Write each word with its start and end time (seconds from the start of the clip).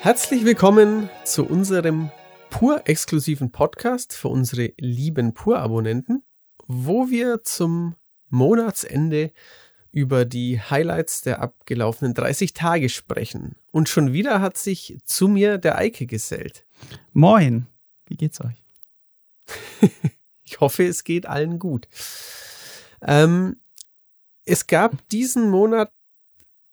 Herzlich 0.00 0.44
willkommen 0.44 1.10
zu 1.24 1.44
unserem 1.44 2.12
pur-exklusiven 2.50 3.50
Podcast 3.50 4.14
für 4.14 4.28
unsere 4.28 4.72
lieben 4.78 5.34
Pur-Abonnenten, 5.34 6.22
wo 6.68 7.10
wir 7.10 7.42
zum 7.42 7.96
Monatsende 8.28 9.32
über 9.90 10.24
die 10.24 10.60
Highlights 10.60 11.22
der 11.22 11.40
abgelaufenen 11.40 12.14
30 12.14 12.54
Tage 12.54 12.90
sprechen. 12.90 13.56
Und 13.72 13.88
schon 13.88 14.12
wieder 14.12 14.40
hat 14.40 14.56
sich 14.56 14.98
zu 15.04 15.26
mir 15.26 15.58
der 15.58 15.76
Eike 15.76 16.06
gesellt. 16.06 16.64
Moin, 17.12 17.66
wie 18.06 18.16
geht's 18.16 18.40
euch? 18.40 18.64
ich 20.44 20.60
hoffe, 20.60 20.86
es 20.86 21.02
geht 21.02 21.26
allen 21.26 21.58
gut. 21.58 21.88
Ähm, 23.02 23.56
es 24.44 24.68
gab 24.68 25.08
diesen 25.08 25.50
Monat 25.50 25.90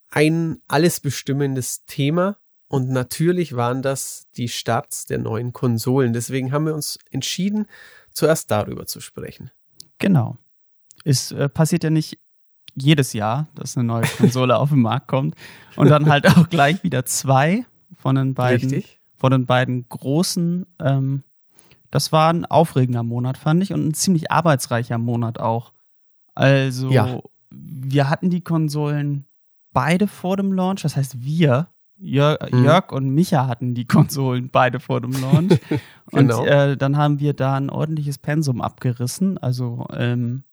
ein 0.10 0.62
alles 0.68 1.00
bestimmendes 1.00 1.86
Thema 1.86 2.38
und 2.68 2.90
natürlich 2.90 3.56
waren 3.56 3.82
das 3.82 4.28
die 4.38 4.50
Starts 4.50 5.06
der 5.06 5.20
neuen 5.20 5.54
Konsolen. 5.54 6.14
Deswegen 6.14 6.52
haben 6.52 6.66
wir 6.66 6.74
uns 6.74 6.98
entschieden, 7.12 7.68
zuerst 8.12 8.50
darüber 8.50 8.86
zu 8.86 9.02
sprechen. 9.02 9.52
Genau. 10.00 10.38
Es 11.04 11.32
äh, 11.32 11.48
passiert 11.48 11.84
ja 11.84 11.90
nicht 11.90 12.20
jedes 12.74 13.14
Jahr, 13.14 13.48
dass 13.56 13.78
eine 13.78 13.86
neue 13.86 14.06
Konsole 14.18 14.58
auf 14.60 14.70
den 14.70 14.82
Markt 14.82 15.08
kommt 15.08 15.36
und 15.76 15.90
dann 15.90 16.10
halt 16.10 16.28
auch 16.28 16.50
gleich 16.50 16.84
wieder 16.84 17.06
zwei 17.06 17.66
von 17.98 18.16
den 18.16 18.34
beiden, 18.34 18.70
Richtig. 18.70 19.00
von 19.16 19.32
den 19.32 19.46
beiden 19.46 19.88
großen. 19.88 20.66
Ähm, 20.80 21.24
das 21.92 22.12
war 22.12 22.34
ein 22.34 22.46
aufregender 22.46 23.04
Monat, 23.04 23.38
fand 23.38 23.64
ich, 23.64 23.72
und 23.72 23.88
ein 23.88 23.94
ziemlich 23.94 24.32
arbeitsreicher 24.32 24.98
Monat 24.98 25.40
auch. 25.40 25.72
Also, 26.34 26.92
ja. 26.92 27.22
wir 27.50 28.10
hatten 28.10 28.30
die 28.30 28.42
Konsolen 28.42 29.26
beide 29.72 30.08
vor 30.08 30.36
dem 30.36 30.52
Launch, 30.52 30.82
das 30.82 30.98
heißt 30.98 31.24
wir, 31.24 31.70
Jörg, 31.98 32.52
mhm. 32.52 32.64
Jörg 32.64 32.92
und 32.92 33.10
Micha 33.10 33.48
hatten 33.48 33.74
die 33.74 33.86
Konsolen 33.88 34.50
beide 34.50 34.80
vor 34.80 35.02
dem 35.02 35.12
Launch. 35.12 35.60
genau. 36.12 36.42
Und 36.42 36.48
äh, 36.48 36.78
dann 36.78 36.98
haben 36.98 37.20
wir 37.20 37.34
da 37.34 37.56
ein 37.56 37.70
ordentliches 37.70 38.18
Pensum 38.18 38.62
abgerissen. 38.62 39.38
Also 39.38 39.86
ähm, 39.94 40.44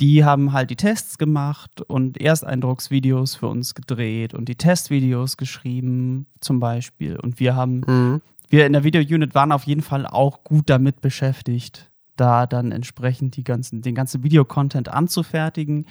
die 0.00 0.24
haben 0.24 0.52
halt 0.52 0.70
die 0.70 0.76
Tests 0.76 1.18
gemacht 1.18 1.80
und 1.80 2.20
Ersteindrucksvideos 2.20 3.34
für 3.34 3.48
uns 3.48 3.74
gedreht 3.74 4.32
und 4.32 4.48
die 4.48 4.54
Testvideos 4.54 5.36
geschrieben, 5.36 6.26
zum 6.40 6.60
Beispiel. 6.60 7.16
Und 7.16 7.40
wir 7.40 7.56
haben, 7.56 7.80
mhm. 7.86 8.22
wir 8.48 8.66
in 8.66 8.74
der 8.74 8.84
Video-Unit 8.84 9.34
waren 9.34 9.50
auf 9.50 9.64
jeden 9.64 9.82
Fall 9.82 10.06
auch 10.06 10.44
gut 10.44 10.70
damit 10.70 11.00
beschäftigt, 11.00 11.90
da 12.16 12.46
dann 12.46 12.70
entsprechend 12.70 13.36
die 13.36 13.44
ganzen, 13.44 13.82
den 13.82 13.94
ganzen 13.94 14.22
Videocontent 14.22 14.88
anzufertigen. 14.88 15.86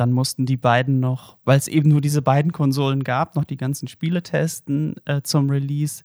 Dann 0.00 0.12
mussten 0.12 0.46
die 0.46 0.56
beiden 0.56 0.98
noch, 0.98 1.36
weil 1.44 1.58
es 1.58 1.68
eben 1.68 1.90
nur 1.90 2.00
diese 2.00 2.22
beiden 2.22 2.52
Konsolen 2.52 3.04
gab, 3.04 3.36
noch 3.36 3.44
die 3.44 3.58
ganzen 3.58 3.86
Spiele 3.86 4.22
testen 4.22 4.94
äh, 5.04 5.20
zum 5.20 5.50
Release. 5.50 6.04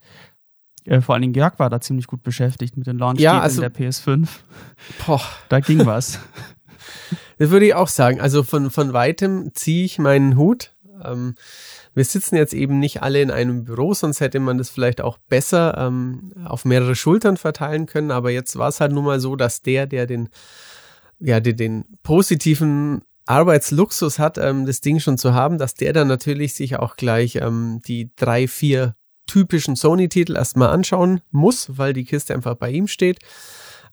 Äh, 0.83 0.99
vor 0.99 1.15
allen 1.15 1.21
Dingen 1.21 1.33
Jörg 1.33 1.59
war 1.59 1.69
da 1.69 1.79
ziemlich 1.79 2.05
gut 2.05 2.21
beschäftigt 2.21 2.75
mit 2.75 2.87
den 2.87 2.97
launch 2.97 3.21
ja, 3.21 3.39
also, 3.39 3.61
der 3.61 3.73
PS5. 3.73 4.27
Boah. 5.05 5.21
Da 5.47 5.61
ging 5.61 5.85
was. 5.85 6.19
Das 7.37 7.49
würde 7.49 7.65
ich 7.65 7.73
auch 7.73 7.89
sagen. 7.89 8.21
Also 8.21 8.43
von, 8.43 8.69
von 8.71 8.93
weitem 8.93 9.51
ziehe 9.53 9.83
ich 9.83 9.99
meinen 9.99 10.37
Hut. 10.37 10.73
Ähm, 11.03 11.35
wir 11.93 12.05
sitzen 12.05 12.37
jetzt 12.37 12.53
eben 12.53 12.79
nicht 12.79 13.01
alle 13.01 13.21
in 13.21 13.29
einem 13.29 13.65
Büro, 13.65 13.93
sonst 13.93 14.21
hätte 14.21 14.39
man 14.39 14.57
das 14.57 14.69
vielleicht 14.69 15.01
auch 15.01 15.17
besser 15.27 15.77
ähm, 15.77 16.31
auf 16.45 16.63
mehrere 16.63 16.95
Schultern 16.95 17.35
verteilen 17.35 17.87
können. 17.87 18.11
Aber 18.11 18.31
jetzt 18.31 18.57
war 18.57 18.69
es 18.69 18.79
halt 18.79 18.93
nun 18.93 19.03
mal 19.03 19.19
so, 19.19 19.35
dass 19.35 19.61
der, 19.61 19.87
der 19.87 20.05
den, 20.05 20.29
ja, 21.19 21.41
den, 21.41 21.57
den 21.57 21.85
positiven 22.03 23.01
Arbeitsluxus 23.25 24.19
hat, 24.19 24.37
ähm, 24.37 24.65
das 24.65 24.81
Ding 24.81 24.99
schon 24.99 25.17
zu 25.17 25.33
haben, 25.33 25.57
dass 25.57 25.73
der 25.75 25.93
dann 25.93 26.07
natürlich 26.07 26.53
sich 26.53 26.77
auch 26.77 26.95
gleich 26.95 27.37
ähm, 27.37 27.81
die 27.85 28.11
drei, 28.15 28.47
vier 28.47 28.95
typischen 29.27 29.75
Sony-Titel 29.75 30.35
erstmal 30.35 30.69
anschauen 30.69 31.21
muss, 31.31 31.77
weil 31.77 31.93
die 31.93 32.05
Kiste 32.05 32.33
einfach 32.33 32.55
bei 32.55 32.69
ihm 32.69 32.87
steht. 32.87 33.19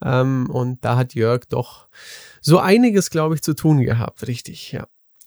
Ähm, 0.05 0.51
und 0.51 0.85
da 0.85 0.97
hat 0.97 1.15
Jörg 1.15 1.45
doch 1.49 1.89
so 2.41 2.59
einiges, 2.59 3.11
glaube 3.11 3.35
ich, 3.35 3.43
zu 3.43 3.55
tun 3.55 3.81
gehabt, 3.81 4.27
richtig, 4.27 4.73
ja. 4.73 4.87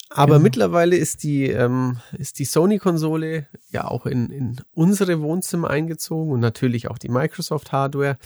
Aber 0.10 0.34
genau. 0.34 0.44
mittlerweile 0.44 0.96
ist 0.96 1.24
die, 1.24 1.50
ähm, 1.50 1.98
ist 2.18 2.40
die 2.40 2.46
Sony-Konsole 2.46 3.48
ja 3.72 3.86
auch 3.86 4.06
in, 4.06 4.30
in 4.30 4.62
unsere 4.74 5.20
Wohnzimmer 5.22 5.70
eingezogen 5.70 6.32
und 6.32 6.40
natürlich 6.40 6.90
auch 6.90 6.98
die 6.98 7.10
Microsoft-Hardware. 7.10 8.18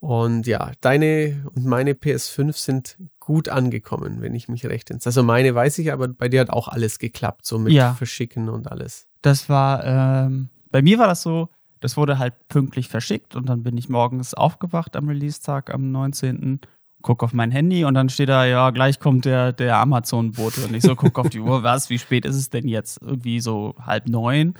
Und 0.00 0.46
ja, 0.46 0.72
deine 0.80 1.44
und 1.54 1.64
meine 1.64 1.92
PS5 1.92 2.52
sind 2.56 2.98
gut 3.18 3.48
angekommen, 3.48 4.20
wenn 4.20 4.34
ich 4.34 4.48
mich 4.48 4.64
recht 4.66 4.90
entsinne. 4.90 5.10
Also 5.10 5.22
meine 5.22 5.54
weiß 5.54 5.78
ich, 5.78 5.92
aber 5.92 6.08
bei 6.08 6.28
dir 6.28 6.40
hat 6.40 6.50
auch 6.50 6.68
alles 6.68 6.98
geklappt, 6.98 7.44
so 7.44 7.58
mit 7.58 7.72
ja. 7.72 7.94
Verschicken 7.94 8.48
und 8.48 8.70
alles. 8.70 9.08
Das 9.22 9.48
war, 9.48 9.84
ähm, 9.84 10.50
bei 10.70 10.82
mir 10.82 10.98
war 10.98 11.08
das 11.08 11.22
so, 11.22 11.48
das 11.80 11.96
wurde 11.96 12.18
halt 12.18 12.34
pünktlich 12.48 12.88
verschickt 12.88 13.34
und 13.34 13.48
dann 13.48 13.62
bin 13.64 13.76
ich 13.76 13.88
morgens 13.88 14.34
aufgewacht 14.34 14.94
am 14.94 15.08
Release-Tag 15.08 15.74
am 15.74 15.90
19 15.90 16.60
guck 17.02 17.22
auf 17.22 17.32
mein 17.32 17.50
Handy 17.50 17.84
und 17.84 17.94
dann 17.94 18.08
steht 18.08 18.28
da, 18.28 18.44
ja, 18.44 18.70
gleich 18.70 18.98
kommt 18.98 19.24
der, 19.24 19.52
der 19.52 19.76
Amazon-Bote. 19.78 20.64
Und 20.64 20.74
ich 20.74 20.82
so, 20.82 20.96
guck 20.96 21.18
auf 21.18 21.28
die 21.28 21.40
Uhr, 21.40 21.62
was, 21.62 21.90
wie 21.90 21.98
spät 21.98 22.24
ist 22.24 22.36
es 22.36 22.50
denn 22.50 22.66
jetzt? 22.66 23.00
Irgendwie 23.02 23.40
so 23.40 23.74
halb 23.80 24.08
neun. 24.08 24.54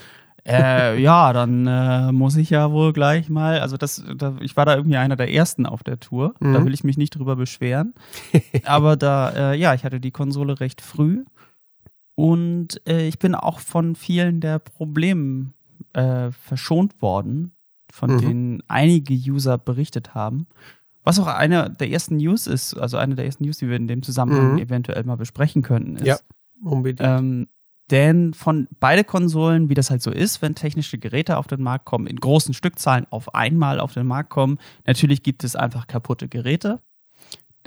Äh, 0.46 1.00
ja, 1.00 1.32
dann 1.32 1.66
äh, 1.66 2.12
muss 2.12 2.36
ich 2.36 2.50
ja 2.50 2.70
wohl 2.70 2.92
gleich 2.92 3.28
mal, 3.28 3.60
also 3.60 3.76
das, 3.76 4.04
da, 4.16 4.36
ich 4.40 4.56
war 4.56 4.64
da 4.64 4.76
irgendwie 4.76 4.96
einer 4.96 5.16
der 5.16 5.32
ersten 5.32 5.66
auf 5.66 5.82
der 5.82 6.00
Tour. 6.00 6.34
Mhm. 6.40 6.54
Da 6.54 6.64
will 6.64 6.74
ich 6.74 6.84
mich 6.84 6.96
nicht 6.96 7.10
drüber 7.10 7.36
beschweren. 7.36 7.94
Aber 8.64 8.96
da, 8.96 9.52
äh, 9.52 9.58
ja, 9.58 9.74
ich 9.74 9.84
hatte 9.84 10.00
die 10.00 10.10
Konsole 10.10 10.60
recht 10.60 10.80
früh. 10.80 11.24
Und 12.14 12.80
äh, 12.88 13.06
ich 13.06 13.18
bin 13.18 13.34
auch 13.34 13.60
von 13.60 13.94
vielen 13.94 14.40
der 14.40 14.58
Problemen 14.58 15.54
äh, 15.92 16.30
verschont 16.30 17.00
worden, 17.00 17.52
von 17.92 18.14
mhm. 18.14 18.20
denen 18.20 18.62
einige 18.68 19.14
User 19.14 19.58
berichtet 19.58 20.14
haben. 20.14 20.46
Was 21.04 21.18
auch 21.18 21.26
eine 21.26 21.70
der 21.70 21.90
ersten 21.90 22.16
News 22.16 22.46
ist, 22.46 22.74
also 22.74 22.96
eine 22.96 23.14
der 23.14 23.24
ersten 23.24 23.44
News, 23.44 23.58
die 23.58 23.68
wir 23.68 23.76
in 23.76 23.88
dem 23.88 24.02
Zusammenhang 24.02 24.54
mhm. 24.54 24.58
eventuell 24.58 25.04
mal 25.04 25.16
besprechen 25.16 25.62
könnten, 25.62 25.96
ist. 25.96 26.06
Ja, 26.06 26.18
unbedingt. 26.62 27.00
Ähm, 27.02 27.48
denn 27.90 28.34
von 28.34 28.68
beide 28.80 29.04
Konsolen, 29.04 29.68
wie 29.68 29.74
das 29.74 29.90
halt 29.90 30.02
so 30.02 30.10
ist, 30.10 30.42
wenn 30.42 30.54
technische 30.54 30.98
Geräte 30.98 31.38
auf 31.38 31.46
den 31.46 31.62
Markt 31.62 31.84
kommen, 31.84 32.06
in 32.06 32.16
großen 32.16 32.54
Stückzahlen 32.54 33.06
auf 33.10 33.34
einmal 33.34 33.80
auf 33.80 33.94
den 33.94 34.06
Markt 34.06 34.30
kommen, 34.30 34.58
natürlich 34.86 35.22
gibt 35.22 35.44
es 35.44 35.56
einfach 35.56 35.86
kaputte 35.86 36.28
Geräte. 36.28 36.80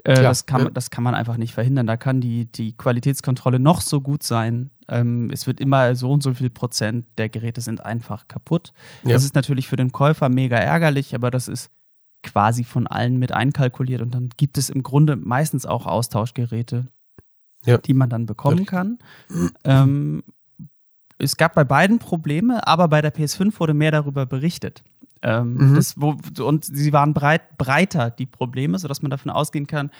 Äh, 0.03 0.13
Klar, 0.13 0.23
das, 0.23 0.45
kann, 0.45 0.63
ja. 0.63 0.69
das 0.69 0.89
kann 0.89 1.03
man 1.03 1.15
einfach 1.15 1.37
nicht 1.37 1.53
verhindern. 1.53 1.85
Da 1.85 1.97
kann 1.97 2.21
die, 2.21 2.45
die 2.45 2.75
Qualitätskontrolle 2.75 3.59
noch 3.59 3.81
so 3.81 4.01
gut 4.01 4.23
sein. 4.23 4.71
Ähm, 4.87 5.29
es 5.31 5.47
wird 5.47 5.59
immer 5.59 5.95
so 5.95 6.11
und 6.11 6.23
so 6.23 6.33
viel 6.33 6.49
Prozent 6.49 7.05
der 7.17 7.29
Geräte 7.29 7.61
sind 7.61 7.85
einfach 7.85 8.27
kaputt. 8.27 8.73
Ja. 9.03 9.13
Das 9.13 9.23
ist 9.23 9.35
natürlich 9.35 9.67
für 9.67 9.75
den 9.75 9.91
Käufer 9.91 10.29
mega 10.29 10.57
ärgerlich, 10.57 11.13
aber 11.13 11.29
das 11.29 11.47
ist 11.47 11.69
quasi 12.23 12.63
von 12.63 12.87
allen 12.87 13.17
mit 13.17 13.31
einkalkuliert 13.31 14.01
und 14.01 14.13
dann 14.13 14.29
gibt 14.37 14.57
es 14.57 14.69
im 14.69 14.83
Grunde 14.83 15.15
meistens 15.15 15.65
auch 15.65 15.85
Austauschgeräte, 15.87 16.87
ja. 17.65 17.77
die 17.77 17.93
man 17.93 18.09
dann 18.09 18.25
bekommen 18.25 18.65
kann. 18.65 18.99
Ähm, 19.63 20.23
es 21.17 21.37
gab 21.37 21.53
bei 21.53 21.63
beiden 21.63 21.99
Probleme, 21.99 22.65
aber 22.67 22.87
bei 22.87 23.01
der 23.01 23.13
PS5 23.13 23.59
wurde 23.59 23.73
mehr 23.73 23.91
darüber 23.91 24.25
berichtet. 24.25 24.83
Ähm, 25.21 25.53
mhm. 25.53 25.75
das, 25.75 25.99
wo, 26.01 26.15
und 26.43 26.65
sie 26.65 26.93
waren 26.93 27.13
breit, 27.13 27.57
breiter, 27.57 28.09
die 28.09 28.25
Probleme, 28.25 28.79
sodass 28.79 29.03
man 29.03 29.11
davon 29.11 29.29
ausgehen 29.31 29.67
kann, 29.67 29.91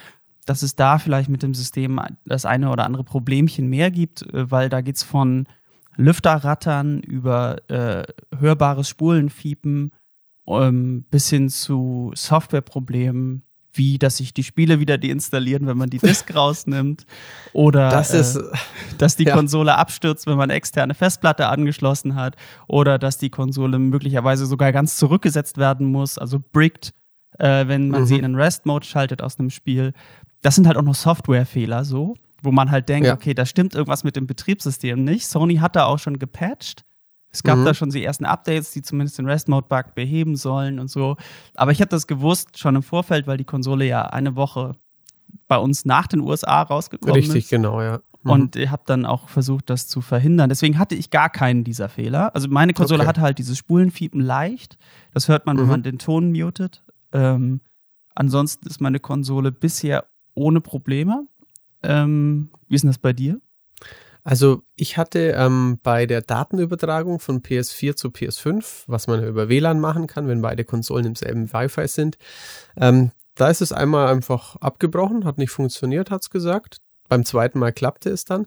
dass 0.46 0.64
es 0.64 0.76
da 0.76 0.98
vielleicht 0.98 1.30
mit 1.30 1.44
dem 1.44 1.54
System 1.54 2.02
das 2.26 2.46
eine 2.46 2.72
oder 2.72 2.86
andere 2.86 3.04
Problemchen 3.04 3.68
mehr 3.68 3.92
gibt, 3.92 4.24
äh, 4.34 4.50
weil 4.50 4.70
da 4.70 4.82
geht 4.82 4.96
es 4.96 5.04
von 5.04 5.48
Lüfterrattern 5.96 7.02
über 7.02 7.70
äh, 7.70 8.04
hörbares 8.36 8.90
Spulenfiepen 8.90 9.92
ähm, 10.48 11.06
bis 11.12 11.30
hin 11.30 11.50
zu 11.50 12.12
Softwareproblemen, 12.16 13.44
wie 13.74 13.98
dass 13.98 14.18
sich 14.18 14.34
die 14.34 14.44
Spiele 14.44 14.80
wieder 14.80 14.98
deinstallieren, 14.98 15.68
wenn 15.68 15.78
man 15.78 15.90
die 15.90 16.00
Disk 16.00 16.31
rausnimmt. 16.36 17.06
Oder 17.54 17.90
das 17.90 18.13
ist, 18.13 18.36
äh, 18.36 18.44
dass 18.98 19.16
die 19.16 19.25
ja. 19.25 19.36
Konsole 19.36 19.78
abstürzt, 19.78 20.28
wenn 20.28 20.38
man 20.38 20.50
externe 20.50 20.94
Festplatte 20.94 21.48
angeschlossen 21.48 22.16
hat. 22.16 22.36
Oder 22.68 23.00
dass 23.00 23.18
die 23.18 23.30
Konsole 23.30 23.80
möglicherweise 23.80 24.45
sogar 24.45 24.72
ganz 24.72 24.98
zurückgesetzt 24.98 25.57
werden 25.57 25.88
muss, 25.88 26.18
also 26.18 26.40
bricked, 26.40 26.94
äh, 27.40 27.68
wenn 27.68 27.90
man 27.90 28.01
mhm. 28.01 28.06
sie 28.06 28.18
in 28.18 28.25
einen 28.25 28.36
Rest-Mode 28.36 28.86
schaltet 28.86 29.22
aus 29.22 29.40
einem 29.40 29.50
Spiel. 29.50 29.94
Das 30.42 30.56
sind 30.56 30.68
halt 30.68 30.78
auch 30.78 30.84
noch 30.84 30.95
Softwarefehler 30.95 31.86
so, 31.86 32.16
wo 32.42 32.51
man 32.51 32.72
halt 32.72 32.90
denkt, 32.90 33.07
ja. 33.07 33.13
okay, 33.13 33.34
da 33.34 33.45
stimmt 33.45 33.75
irgendwas 33.75 34.04
mit 34.04 34.16
dem 34.16 34.28
Betriebssystem 34.28 35.04
nicht. 35.04 35.28
Sony 35.28 35.57
hat 35.57 35.75
da 35.75 35.86
auch 35.86 36.00
schon 36.00 36.19
gepatcht. 36.19 36.84
Es 37.31 37.44
gab 37.44 37.60
mhm. 37.60 37.66
da 37.66 37.74
schon 37.74 37.89
die 37.89 38.04
ersten 38.04 38.25
Updates, 38.25 38.72
die 38.72 38.81
zumindest 38.81 39.18
den 39.18 39.25
Rest-Mode-Bug 39.25 39.95
beheben 39.95 40.36
sollen 40.36 40.80
und 40.80 40.89
so. 40.89 41.16
Aber 41.56 41.72
ich 41.72 41.80
habe 41.80 41.89
das 41.89 42.07
gewusst 42.07 42.57
schon 42.57 42.75
im 42.75 42.83
Vorfeld, 42.83 43.25
weil 43.28 43.38
die 43.38 43.45
Konsole 43.45 43.86
ja 43.86 44.04
eine 44.04 44.36
Woche 44.36 44.75
bei 45.48 45.57
uns 45.57 45.86
nach 45.86 46.07
den 46.07 46.19
USA 46.22 46.62
rausgekommen 46.62 47.16
Richtig, 47.16 47.30
ist. 47.30 47.36
Richtig, 47.36 47.50
genau, 47.51 47.81
ja. 47.81 48.00
Mhm. 48.24 48.31
Und 48.31 48.56
ich 48.56 48.69
habe 48.69 48.83
dann 48.86 49.06
auch 49.06 49.30
versucht, 49.30 49.69
das 49.69 49.88
zu 49.88 50.01
verhindern. 50.01 50.50
Deswegen 50.50 50.78
hatte 50.78 50.95
ich 50.95 51.10
gar 51.10 51.30
keinen 51.30 51.63
dieser 51.63 51.89
Fehler. 51.89 52.36
Also 52.36 52.48
meine 52.50 52.74
Konsole 52.74 53.01
okay. 53.01 53.10
hatte 53.10 53.22
halt 53.22 53.38
dieses 53.38 53.57
Spulenfiepen 53.57 54.22
leicht. 54.22 54.78
Das 55.13 55.28
hört 55.28 55.45
man, 55.45 55.57
wenn 55.57 55.66
mhm. 55.66 55.72
man 55.72 55.83
den 55.83 56.00
Ton 56.00 56.31
mutet. 56.31 56.83
Ähm, 57.13 57.62
ansonsten 58.13 58.68
ist 58.68 58.81
meine 58.81 59.00
Konsole 59.00 59.51
bisher 59.51 60.06
ohne 60.33 60.62
Probleme. 60.62 61.28
Ähm, 61.83 62.51
wie 62.68 62.75
ist 62.75 62.81
denn 62.81 62.89
das 62.89 63.00
bei 63.00 63.13
dir? 63.13 63.39
Also 64.23 64.63
ich 64.75 64.97
hatte 64.97 65.33
ähm, 65.35 65.79
bei 65.81 66.06
der 66.06 66.21
Datenübertragung 66.21 67.19
von 67.19 67.41
PS4 67.41 67.95
zu 67.95 68.09
PS5, 68.09 68.83
was 68.88 69.07
man 69.07 69.23
über 69.23 69.50
WLAN 69.50 69.79
machen 69.79 70.07
kann, 70.07 70.27
wenn 70.27 70.41
beide 70.41 70.63
Konsolen 70.63 71.06
im 71.06 71.15
selben 71.15 71.51
Wi-Fi 71.51 71.88
sind, 71.88 72.18
ähm, 72.77 73.12
da 73.35 73.50
ist 73.50 73.62
es 73.62 73.71
einmal 73.71 74.07
einfach 74.07 74.57
abgebrochen, 74.57 75.25
hat 75.25 75.38
nicht 75.38 75.51
funktioniert, 75.51 76.12
hat's 76.12 76.29
gesagt. 76.29 76.77
Beim 77.09 77.25
zweiten 77.25 77.59
Mal 77.59 77.73
klappte 77.73 78.09
es 78.09 78.25
dann. 78.25 78.45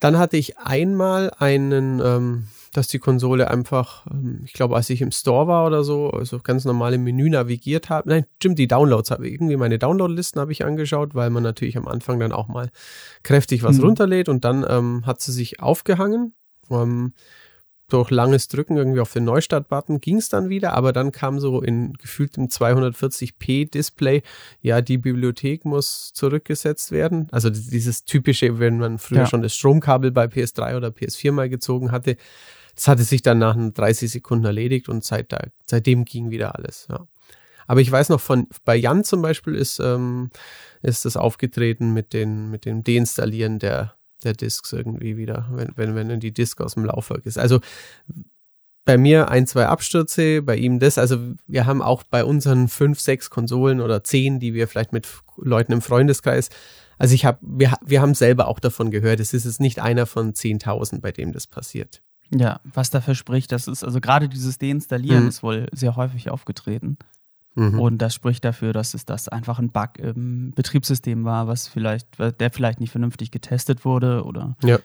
Dann 0.00 0.18
hatte 0.18 0.36
ich 0.36 0.58
einmal 0.58 1.30
einen, 1.38 2.00
ähm, 2.00 2.48
dass 2.72 2.88
die 2.88 2.98
Konsole 2.98 3.50
einfach, 3.50 4.06
ähm, 4.06 4.42
ich 4.44 4.52
glaube, 4.52 4.76
als 4.76 4.90
ich 4.90 5.02
im 5.02 5.10
Store 5.10 5.46
war 5.48 5.66
oder 5.66 5.82
so, 5.82 6.10
also 6.10 6.38
ganz 6.38 6.64
normal 6.64 6.94
im 6.94 7.04
Menü 7.04 7.28
navigiert 7.28 7.90
habe. 7.90 8.08
Nein, 8.08 8.26
stimmt, 8.36 8.58
die 8.58 8.68
Downloads 8.68 9.10
habe 9.10 9.26
ich 9.26 9.34
irgendwie 9.34 9.56
meine 9.56 9.78
Downloadlisten 9.78 10.40
habe 10.40 10.52
ich 10.52 10.64
angeschaut, 10.64 11.14
weil 11.14 11.30
man 11.30 11.42
natürlich 11.42 11.76
am 11.76 11.88
Anfang 11.88 12.20
dann 12.20 12.32
auch 12.32 12.48
mal 12.48 12.70
kräftig 13.22 13.62
was 13.62 13.78
mhm. 13.78 13.84
runterlädt 13.84 14.28
und 14.28 14.44
dann 14.44 14.64
ähm, 14.68 15.06
hat 15.06 15.20
sie 15.20 15.32
sich 15.32 15.60
aufgehangen. 15.60 16.34
Ähm, 16.70 17.12
durch 17.90 18.10
langes 18.10 18.46
Drücken 18.48 18.76
irgendwie 18.76 19.00
auf 19.00 19.12
den 19.12 19.24
Neustart-Button 19.24 20.00
ging 20.00 20.16
es 20.16 20.28
dann 20.28 20.48
wieder, 20.48 20.74
aber 20.74 20.92
dann 20.92 21.10
kam 21.10 21.40
so 21.40 21.60
in 21.60 21.94
gefühltem 21.94 22.46
240p 22.46 23.68
Display, 23.70 24.22
ja, 24.60 24.80
die 24.80 24.96
Bibliothek 24.96 25.64
muss 25.64 26.12
zurückgesetzt 26.12 26.92
werden. 26.92 27.28
Also 27.32 27.50
dieses 27.50 28.04
typische, 28.04 28.58
wenn 28.60 28.78
man 28.78 28.98
früher 28.98 29.18
ja. 29.18 29.26
schon 29.26 29.42
das 29.42 29.54
Stromkabel 29.54 30.12
bei 30.12 30.26
PS3 30.26 30.76
oder 30.76 30.88
PS4 30.88 31.32
mal 31.32 31.48
gezogen 31.48 31.90
hatte, 31.90 32.16
das 32.74 32.88
hatte 32.88 33.02
sich 33.02 33.22
dann 33.22 33.38
nach 33.38 33.56
30 33.56 34.10
Sekunden 34.10 34.44
erledigt 34.44 34.88
und 34.88 35.04
seit 35.04 35.32
da, 35.32 35.46
seitdem 35.66 36.04
ging 36.04 36.30
wieder 36.30 36.56
alles, 36.56 36.86
ja. 36.90 37.06
Aber 37.66 37.80
ich 37.80 37.90
weiß 37.90 38.08
noch 38.08 38.20
von, 38.20 38.48
bei 38.64 38.74
Jan 38.74 39.04
zum 39.04 39.22
Beispiel 39.22 39.54
ist, 39.54 39.78
ähm, 39.78 40.30
ist 40.82 41.04
das 41.04 41.16
aufgetreten 41.16 41.92
mit 41.92 42.12
den, 42.12 42.50
mit 42.50 42.64
dem 42.64 42.82
Deinstallieren 42.82 43.60
der, 43.60 43.94
der 44.24 44.32
Discs 44.32 44.72
irgendwie 44.72 45.16
wieder, 45.16 45.48
wenn, 45.52 45.70
wenn, 45.76 45.94
wenn 45.94 46.18
die 46.18 46.32
Disk 46.34 46.60
aus 46.60 46.74
dem 46.74 46.84
Laufwerk 46.84 47.26
ist. 47.26 47.38
Also 47.38 47.60
bei 48.84 48.98
mir 48.98 49.28
ein, 49.28 49.46
zwei 49.46 49.66
Abstürze, 49.66 50.42
bei 50.42 50.56
ihm 50.56 50.80
das. 50.80 50.98
Also 50.98 51.18
wir 51.46 51.64
haben 51.64 51.80
auch 51.80 52.02
bei 52.02 52.24
unseren 52.24 52.66
fünf, 52.66 52.98
sechs 52.98 53.30
Konsolen 53.30 53.80
oder 53.80 54.02
zehn, 54.02 54.40
die 54.40 54.52
wir 54.52 54.66
vielleicht 54.66 54.92
mit 54.92 55.06
Leuten 55.36 55.70
im 55.70 55.80
Freundeskreis, 55.80 56.50
also 57.00 57.14
ich 57.14 57.24
habe, 57.24 57.38
wir, 57.40 57.72
wir 57.82 58.02
haben 58.02 58.12
selber 58.12 58.46
auch 58.46 58.60
davon 58.60 58.90
gehört, 58.90 59.20
es 59.20 59.32
ist 59.32 59.46
jetzt 59.46 59.58
nicht 59.58 59.78
einer 59.80 60.04
von 60.04 60.34
10.000, 60.34 61.00
bei 61.00 61.12
dem 61.12 61.32
das 61.32 61.46
passiert. 61.46 62.02
Ja, 62.32 62.60
was 62.64 62.90
dafür 62.90 63.14
spricht, 63.14 63.50
das 63.52 63.66
ist, 63.66 63.82
also 63.82 64.00
gerade 64.00 64.28
dieses 64.28 64.58
Deinstallieren 64.58 65.24
mhm. 65.24 65.28
ist 65.28 65.42
wohl 65.42 65.66
sehr 65.72 65.96
häufig 65.96 66.30
aufgetreten. 66.30 66.96
Mhm. 67.54 67.80
Und 67.80 67.98
das 67.98 68.14
spricht 68.14 68.44
dafür, 68.44 68.72
dass 68.72 68.94
es 68.94 69.04
das 69.04 69.28
einfach 69.28 69.58
ein 69.58 69.70
Bug 69.70 69.98
im 69.98 70.52
Betriebssystem 70.52 71.24
war, 71.24 71.48
was 71.48 71.66
vielleicht, 71.66 72.18
der 72.18 72.50
vielleicht 72.50 72.80
nicht 72.80 72.92
vernünftig 72.92 73.30
getestet 73.30 73.84
wurde 73.84 74.24
oder. 74.24 74.56
Ja. 74.62 74.78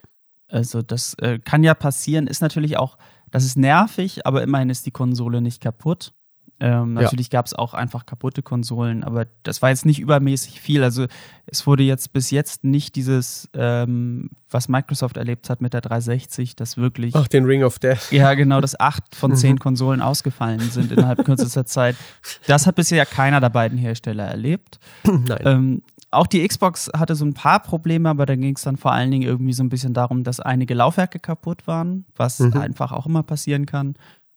Also 0.48 0.82
das 0.82 1.14
äh, 1.16 1.40
kann 1.40 1.64
ja 1.64 1.74
passieren, 1.74 2.28
ist 2.28 2.42
natürlich 2.42 2.78
auch, 2.78 2.98
das 3.32 3.46
ist 3.46 3.58
nervig, 3.58 4.26
aber 4.26 4.44
immerhin 4.44 4.70
ist 4.70 4.86
die 4.86 4.92
Konsole 4.92 5.42
nicht 5.42 5.62
kaputt. 5.62 6.14
Ähm, 6.60 6.94
natürlich 6.94 7.28
ja. 7.28 7.40
gab 7.40 7.48
es 7.48 7.54
auch 7.54 7.74
einfach 7.74 8.06
kaputte 8.06 8.42
Konsolen, 8.42 9.04
aber 9.04 9.28
das 9.44 9.62
war 9.62 9.70
jetzt 9.70 9.86
nicht 9.86 10.00
übermäßig 10.00 10.62
viel. 10.62 10.84
Also 10.84 11.06
es 11.48 11.68
wurde 11.68 11.84
jetzt 11.84 12.14
bis 12.14 12.32
jetzt 12.32 12.64
nicht 12.64 12.96
dieses, 12.96 13.50
ähm, 13.54 14.30
was 14.50 14.70
Microsoft 14.70 15.18
erlebt 15.18 15.50
hat 15.50 15.62
mit 15.62 15.74
der 15.74 15.82
360, 15.82 16.56
das 16.56 16.78
wirklich. 16.78 17.14
Ach, 17.14 17.28
den 17.28 17.44
Ring 17.44 17.64
of 17.64 17.80
Death. 17.80 18.10
Ja, 18.12 18.34
genau, 18.36 18.62
dass 18.62 18.80
acht 18.80 19.16
von 19.16 19.32
mhm. 19.32 19.36
zehn 19.36 19.60
Konsolen 19.60 20.02
ausgefallen 20.02 20.62
sind 20.62 20.94
innerhalb 20.94 21.26
kürzester 21.26 21.66
Zeit. 21.66 21.98
Das 22.48 22.66
hat 22.66 22.76
bisher 22.76 23.06
keiner 23.06 23.42
der 23.42 23.50
beiden 23.50 23.78
Hersteller 23.78 24.24
erlebt. 24.24 24.80
Nein. 25.04 25.40
Ähm, 25.42 25.82
auch 26.12 26.28
die 26.28 26.48
Xbox 26.48 26.90
hatte 26.96 27.16
so 27.16 27.26
ein 27.26 27.34
paar 27.34 27.60
Probleme, 27.60 28.08
aber 28.10 28.26
da 28.26 28.38
ging 28.38 28.56
es 28.56 28.62
dann 28.62 28.78
vor 28.78 28.94
allen 28.94 29.12
Dingen 29.12 29.24
irgendwie 29.24 29.52
so 29.52 29.62
ein 29.62 29.70
bisschen 29.70 29.94
darum, 29.94 30.24
dass 30.24 30.40
einige 30.40 30.74
Laufwerke 30.74 31.20
kaputt 31.20 31.68
waren, 31.68 32.06
was 32.16 32.40
mhm. 32.40 32.54
einfach 32.56 32.94
auch 32.94 33.06
immer 33.06 33.24
passieren 33.24 33.66
kann 33.66 33.96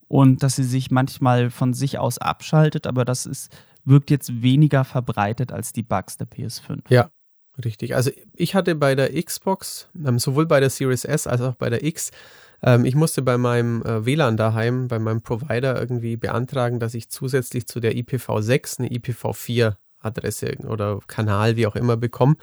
und 0.09 0.43
dass 0.43 0.57
sie 0.57 0.65
sich 0.65 0.91
manchmal 0.91 1.51
von 1.51 1.75
sich 1.75 1.99
aus 1.99 2.19
abschaltet, 2.19 2.87
aber 2.87 3.05
das 3.05 3.27
ist, 3.27 3.53
wirkt 3.85 4.11
jetzt 4.11 4.43
weniger 4.43 4.85
verbreitet 4.85 5.53
als 5.53 5.73
die 5.73 5.83
Bugs 5.83 6.17
der 6.17 6.27
PS5. 6.27 6.81
Ja, 6.89 7.11
richtig. 7.63 7.95
Also 7.95 8.11
ich 8.35 8.55
hatte 8.55 8.75
bei 8.75 8.95
der 8.95 9.23
Xbox, 9.23 9.89
ähm, 10.05 10.19
sowohl 10.19 10.47
bei 10.47 10.61
der 10.61 10.71
Series 10.71 11.05
S 11.05 11.27
als 11.27 11.41
auch 11.43 11.55
bei 11.55 11.71
der 11.71 11.85
X, 11.85 12.11
ähm, 12.63 12.85
ich 12.85 12.95
musste 12.95 13.23
bei 13.23 13.39
meinem 13.39 13.83
äh, 13.83 14.05
WLAN 14.05 14.37
daheim, 14.37 14.89
bei 14.89 14.99
meinem 14.99 15.21
Provider 15.21 15.79
irgendwie 15.79 16.17
beantragen, 16.17 16.81
dass 16.81 16.95
ich 16.95 17.11
zusätzlich 17.11 17.67
zu 17.67 17.81
der 17.81 17.93
IPv6 17.93 18.81
eine 18.81 18.89
IPv4 18.89 19.77
Adresse 20.01 20.57
oder 20.67 21.01
Kanal, 21.07 21.57
wie 21.57 21.67
auch 21.67 21.77
immer, 21.77 21.97
bekomme 21.97 22.37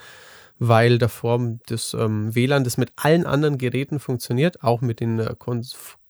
weil 0.60 0.98
davor 0.98 1.58
das 1.68 1.94
ähm, 1.94 2.34
WLAN, 2.34 2.64
das 2.64 2.78
mit 2.78 2.94
allen 2.96 3.26
anderen 3.26 3.58
Geräten 3.58 4.00
funktioniert, 4.00 4.64
auch 4.64 4.82
mit, 4.82 5.00
den, 5.00 5.20
äh, 5.20 5.36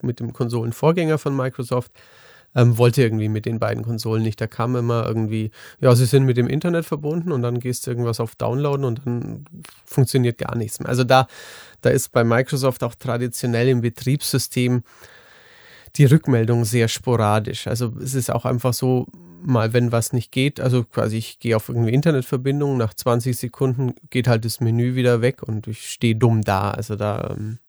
mit 0.01 0.19
dem 0.19 0.33
Konsolenvorgänger 0.33 1.17
von 1.17 1.35
Microsoft, 1.35 1.91
ähm, 2.55 2.77
wollte 2.77 3.03
irgendwie 3.03 3.27
mit 3.27 3.45
den 3.45 3.59
beiden 3.59 3.83
Konsolen 3.83 4.23
nicht. 4.23 4.39
Da 4.39 4.47
kam 4.47 4.75
immer 4.75 5.05
irgendwie, 5.05 5.51
ja, 5.81 5.93
sie 5.95 6.05
sind 6.05 6.25
mit 6.25 6.37
dem 6.37 6.47
Internet 6.47 6.85
verbunden 6.85 7.31
und 7.31 7.41
dann 7.41 7.59
gehst 7.59 7.85
du 7.85 7.91
irgendwas 7.91 8.19
auf 8.19 8.35
Downloaden 8.35 8.85
und 8.85 9.01
dann 9.05 9.45
funktioniert 9.85 10.37
gar 10.37 10.55
nichts 10.55 10.79
mehr. 10.79 10.89
Also 10.89 11.03
da, 11.03 11.27
da 11.81 11.89
ist 11.89 12.11
bei 12.11 12.23
Microsoft 12.23 12.83
auch 12.83 12.95
traditionell 12.95 13.67
im 13.67 13.81
Betriebssystem 13.81 14.83
die 15.97 16.05
Rückmeldung 16.05 16.65
sehr 16.65 16.87
sporadisch. 16.87 17.67
Also 17.67 17.93
es 18.01 18.13
ist 18.15 18.31
auch 18.31 18.45
einfach 18.45 18.73
so, 18.73 19.07
mal 19.45 19.73
wenn 19.73 19.91
was 19.91 20.13
nicht 20.13 20.31
geht, 20.31 20.59
also 20.59 20.83
quasi 20.83 21.17
ich 21.17 21.39
gehe 21.39 21.55
auf 21.55 21.69
irgendeine 21.69 21.95
Internetverbindung, 21.95 22.77
nach 22.77 22.93
20 22.93 23.37
Sekunden 23.37 23.95
geht 24.09 24.27
halt 24.27 24.45
das 24.45 24.59
Menü 24.59 24.95
wieder 24.95 25.21
weg 25.21 25.43
und 25.43 25.67
ich 25.67 25.89
stehe 25.89 26.15
dumm 26.15 26.41
da. 26.41 26.71
Also 26.71 26.95
da 26.95 27.35
ähm, 27.37 27.59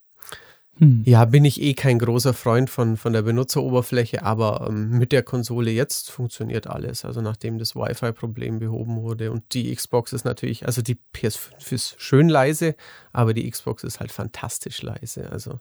hm. 0.79 1.03
ja, 1.07 1.25
bin 1.25 1.45
ich 1.45 1.61
eh 1.63 1.75
kein 1.75 1.99
großer 1.99 2.35
Freund 2.35 2.69
von, 2.69 2.97
von 2.97 3.13
der 3.13 3.23
Benutzeroberfläche, 3.23 4.23
aber 4.23 4.67
ähm, 4.69 4.99
mit 4.99 5.11
der 5.13 5.23
Konsole 5.23 5.71
jetzt 5.71 6.11
funktioniert 6.11 6.67
alles. 6.67 7.05
Also 7.05 7.23
nachdem 7.23 7.59
das 7.59 7.75
Wi-Fi-Problem 7.75 8.59
behoben 8.59 9.01
wurde 9.01 9.33
und 9.33 9.55
die 9.55 9.75
Xbox 9.75 10.13
ist 10.13 10.25
natürlich, 10.25 10.67
also 10.67 10.83
die 10.83 10.99
PS5 11.15 11.73
ist 11.73 11.95
schön 12.01 12.29
leise, 12.29 12.75
aber 13.13 13.33
die 13.33 13.51
Xbox 13.51 13.85
ist 13.85 14.01
halt 14.01 14.13
fantastisch 14.13 14.83
leise. 14.83 15.31
Also 15.31 15.61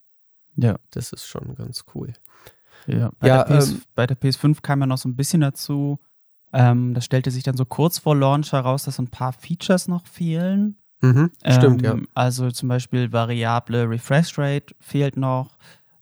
ja, 0.57 0.77
das 0.91 1.13
ist 1.13 1.27
schon 1.27 1.55
ganz 1.55 1.85
cool. 1.93 2.13
Ja, 2.87 3.11
bei, 3.19 3.27
ja, 3.27 3.43
der, 3.43 3.57
PS, 3.57 3.71
ähm, 3.71 3.81
bei 3.95 4.07
der 4.07 4.17
PS5 4.17 4.61
kam 4.61 4.81
ja 4.81 4.87
noch 4.87 4.97
so 4.97 5.09
ein 5.09 5.15
bisschen 5.15 5.41
dazu. 5.41 5.99
Ähm, 6.53 6.93
das 6.93 7.05
stellte 7.05 7.31
sich 7.31 7.43
dann 7.43 7.57
so 7.57 7.65
kurz 7.65 7.99
vor 7.99 8.15
Launch 8.15 8.51
heraus, 8.51 8.85
dass 8.85 8.99
ein 8.99 9.09
paar 9.09 9.33
Features 9.33 9.87
noch 9.87 10.05
fehlen. 10.07 10.77
Mhm, 11.01 11.31
stimmt, 11.45 11.83
ähm, 11.85 11.99
ja. 11.99 12.07
Also 12.13 12.51
zum 12.51 12.69
Beispiel 12.69 13.11
variable 13.11 13.89
Refresh 13.89 14.37
Rate 14.37 14.73
fehlt 14.79 15.17
noch 15.17 15.57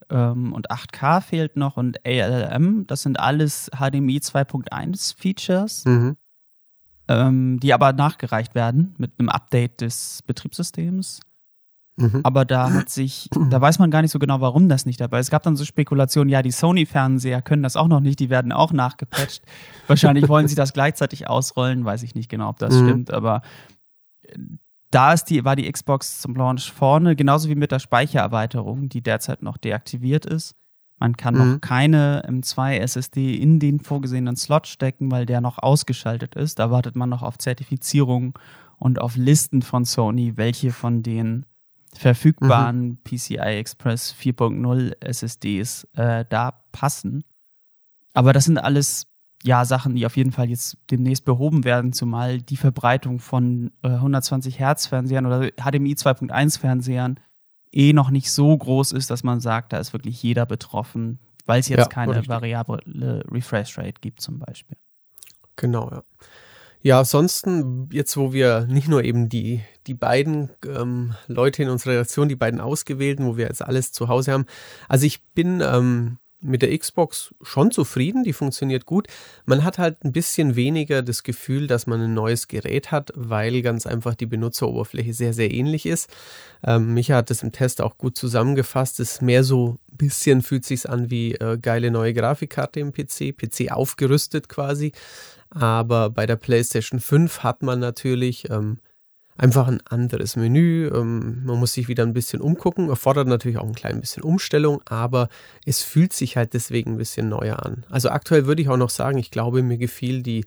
ähm, 0.09 0.53
und 0.53 0.69
8K 0.71 1.21
fehlt 1.21 1.55
noch 1.55 1.77
und 1.77 2.05
ALM. 2.05 2.85
Das 2.87 3.01
sind 3.01 3.19
alles 3.19 3.69
HDMI 3.75 4.17
2.1 4.19 5.17
Features, 5.17 5.85
mhm. 5.85 6.17
ähm, 7.07 7.59
die 7.59 7.73
aber 7.73 7.93
nachgereicht 7.93 8.53
werden 8.55 8.93
mit 8.97 9.13
einem 9.17 9.29
Update 9.29 9.81
des 9.81 10.21
Betriebssystems. 10.27 11.19
Mhm. 11.95 12.21
Aber 12.23 12.43
da 12.43 12.71
hat 12.71 12.89
sich, 12.89 13.29
da 13.49 13.61
weiß 13.61 13.77
man 13.77 13.91
gar 13.91 14.01
nicht 14.01 14.11
so 14.11 14.19
genau, 14.19 14.41
warum 14.41 14.67
das 14.67 14.85
nicht 14.85 14.99
dabei 14.99 15.19
ist. 15.19 15.27
Es 15.27 15.31
gab 15.31 15.43
dann 15.43 15.55
so 15.55 15.63
Spekulationen, 15.63 16.29
ja, 16.29 16.41
die 16.41 16.51
Sony-Fernseher 16.51 17.41
können 17.41 17.61
das 17.61 17.75
auch 17.75 17.87
noch 17.87 17.99
nicht, 17.99 18.19
die 18.19 18.29
werden 18.29 18.51
auch 18.51 18.73
nachgepatcht. 18.73 19.43
Wahrscheinlich 19.87 20.27
wollen 20.27 20.47
sie 20.47 20.55
das 20.55 20.73
gleichzeitig 20.73 21.27
ausrollen, 21.27 21.85
weiß 21.85 22.03
ich 22.03 22.15
nicht 22.15 22.29
genau, 22.29 22.49
ob 22.49 22.57
das 22.57 22.73
mhm. 22.73 22.87
stimmt, 22.87 23.13
aber 23.13 23.41
äh, 24.23 24.37
da 24.89 25.13
ist 25.13 25.25
die, 25.25 25.43
war 25.43 25.55
die 25.55 25.71
Xbox 25.71 26.21
zum 26.21 26.35
Launch 26.35 26.71
vorne, 26.71 27.15
genauso 27.15 27.49
wie 27.49 27.55
mit 27.55 27.71
der 27.71 27.79
Speichererweiterung, 27.79 28.89
die 28.89 29.01
derzeit 29.01 29.41
noch 29.41 29.57
deaktiviert 29.57 30.25
ist. 30.25 30.55
Man 30.99 31.17
kann 31.17 31.33
mhm. 31.33 31.53
noch 31.53 31.61
keine 31.61 32.23
M2 32.27 32.77
SSD 32.77 33.35
in 33.35 33.59
den 33.59 33.79
vorgesehenen 33.79 34.35
Slot 34.35 34.67
stecken, 34.67 35.11
weil 35.11 35.25
der 35.25 35.41
noch 35.41 35.57
ausgeschaltet 35.57 36.35
ist. 36.35 36.59
Da 36.59 36.69
wartet 36.69 36.95
man 36.95 37.09
noch 37.09 37.23
auf 37.23 37.39
Zertifizierung 37.39 38.37
und 38.77 39.01
auf 39.01 39.15
Listen 39.15 39.63
von 39.63 39.83
Sony, 39.83 40.37
welche 40.37 40.71
von 40.71 41.01
den 41.01 41.45
verfügbaren 41.97 42.81
mhm. 42.81 42.97
PCI 43.03 43.37
Express 43.37 44.13
4.0 44.13 44.93
SSDs 45.01 45.87
äh, 45.95 46.25
da 46.27 46.51
passen. 46.71 47.23
Aber 48.13 48.33
das 48.33 48.45
sind 48.45 48.57
alles 48.57 49.07
ja 49.43 49.65
Sachen, 49.65 49.95
die 49.95 50.05
auf 50.05 50.15
jeden 50.15 50.31
Fall 50.31 50.49
jetzt 50.49 50.77
demnächst 50.89 51.25
behoben 51.25 51.65
werden, 51.65 51.93
zumal 51.93 52.41
die 52.41 52.57
Verbreitung 52.57 53.19
von 53.19 53.71
äh, 53.83 53.89
120 53.89 54.59
Hertz 54.59 54.87
Fernsehern 54.87 55.25
oder 55.25 55.49
HDMI 55.51 55.93
2.1 55.93 56.59
Fernsehern 56.59 57.19
eh 57.71 57.91
noch 57.91 58.09
nicht 58.09 58.31
so 58.31 58.55
groß 58.57 58.91
ist, 58.93 59.09
dass 59.09 59.23
man 59.23 59.39
sagt, 59.39 59.73
da 59.73 59.77
ist 59.77 59.93
wirklich 59.93 60.21
jeder 60.21 60.45
betroffen, 60.45 61.19
weil 61.45 61.59
es 61.59 61.67
jetzt 61.67 61.79
ja, 61.79 61.85
keine 61.87 62.13
richtig. 62.13 62.29
variable 62.29 62.79
Refresh 63.29 63.77
Rate 63.77 63.99
gibt 63.99 64.21
zum 64.21 64.39
Beispiel. 64.39 64.77
Genau, 65.55 65.89
ja. 65.89 66.03
Ja, 66.85 66.99
ansonsten, 66.99 67.87
jetzt 67.93 68.17
wo 68.17 68.33
wir 68.33 68.65
nicht 68.67 68.89
nur 68.89 69.05
eben 69.05 69.29
die, 69.29 69.61
die 69.87 69.93
beiden 69.93 70.49
ähm, 70.65 71.15
Leute 71.27 71.63
in 71.63 71.69
unserer 71.69 71.93
Redaktion, 71.93 72.27
die 72.27 72.35
beiden 72.35 72.59
Ausgewählten, 72.59 73.25
wo 73.25 73.37
wir 73.37 73.45
jetzt 73.45 73.61
alles 73.61 73.93
zu 73.93 74.09
Hause 74.09 74.33
haben. 74.33 74.45
Also 74.89 75.05
ich 75.05 75.23
bin, 75.33 75.61
ähm, 75.61 76.17
mit 76.43 76.61
der 76.61 76.77
Xbox 76.77 77.33
schon 77.41 77.71
zufrieden, 77.71 78.23
die 78.23 78.33
funktioniert 78.33 78.85
gut. 78.85 79.07
Man 79.45 79.63
hat 79.63 79.77
halt 79.77 80.03
ein 80.03 80.11
bisschen 80.11 80.55
weniger 80.55 81.01
das 81.01 81.23
Gefühl, 81.23 81.67
dass 81.67 81.87
man 81.87 82.01
ein 82.01 82.13
neues 82.13 82.47
Gerät 82.47 82.91
hat, 82.91 83.11
weil 83.15 83.61
ganz 83.61 83.87
einfach 83.87 84.15
die 84.15 84.25
Benutzeroberfläche 84.25 85.13
sehr, 85.13 85.33
sehr 85.33 85.51
ähnlich 85.51 85.85
ist. 85.85 86.09
Ähm, 86.63 86.93
Micha 86.93 87.15
hat 87.15 87.29
das 87.29 87.43
im 87.43 87.51
Test 87.51 87.81
auch 87.81 87.97
gut 87.97 88.17
zusammengefasst. 88.17 88.99
Es 88.99 89.13
ist 89.13 89.21
mehr 89.21 89.43
so 89.43 89.77
ein 89.91 89.97
bisschen 89.97 90.41
fühlt 90.41 90.65
sich 90.65 90.89
an 90.89 91.09
wie 91.09 91.33
äh, 91.35 91.57
geile 91.57 91.91
neue 91.91 92.13
Grafikkarte 92.13 92.79
im 92.79 92.91
PC, 92.91 93.35
PC 93.37 93.71
aufgerüstet 93.71 94.49
quasi. 94.49 94.91
Aber 95.49 96.09
bei 96.09 96.25
der 96.25 96.35
PlayStation 96.35 96.99
5 96.99 97.39
hat 97.39 97.61
man 97.61 97.79
natürlich 97.79 98.49
ähm, 98.49 98.79
einfach 99.37 99.67
ein 99.67 99.81
anderes 99.85 100.35
Menü. 100.35 100.89
Ähm, 100.93 101.43
man 101.45 101.59
muss 101.59 101.73
sich 101.73 101.87
wieder 101.87 102.03
ein 102.03 102.13
bisschen 102.13 102.41
umgucken, 102.41 102.89
erfordert 102.89 103.27
natürlich 103.27 103.57
auch 103.57 103.67
ein 103.67 103.75
klein 103.75 103.99
bisschen 103.99 104.23
Umstellung, 104.23 104.81
aber 104.85 105.29
es 105.65 105.81
fühlt 105.81 106.13
sich 106.13 106.37
halt 106.37 106.53
deswegen 106.53 106.93
ein 106.93 106.97
bisschen 106.97 107.29
neuer 107.29 107.63
an. 107.63 107.85
Also 107.89 108.09
aktuell 108.09 108.45
würde 108.45 108.61
ich 108.61 108.69
auch 108.69 108.77
noch 108.77 108.89
sagen, 108.89 109.17
ich 109.17 109.31
glaube, 109.31 109.63
mir 109.63 109.77
gefiel 109.77 110.23
die, 110.23 110.45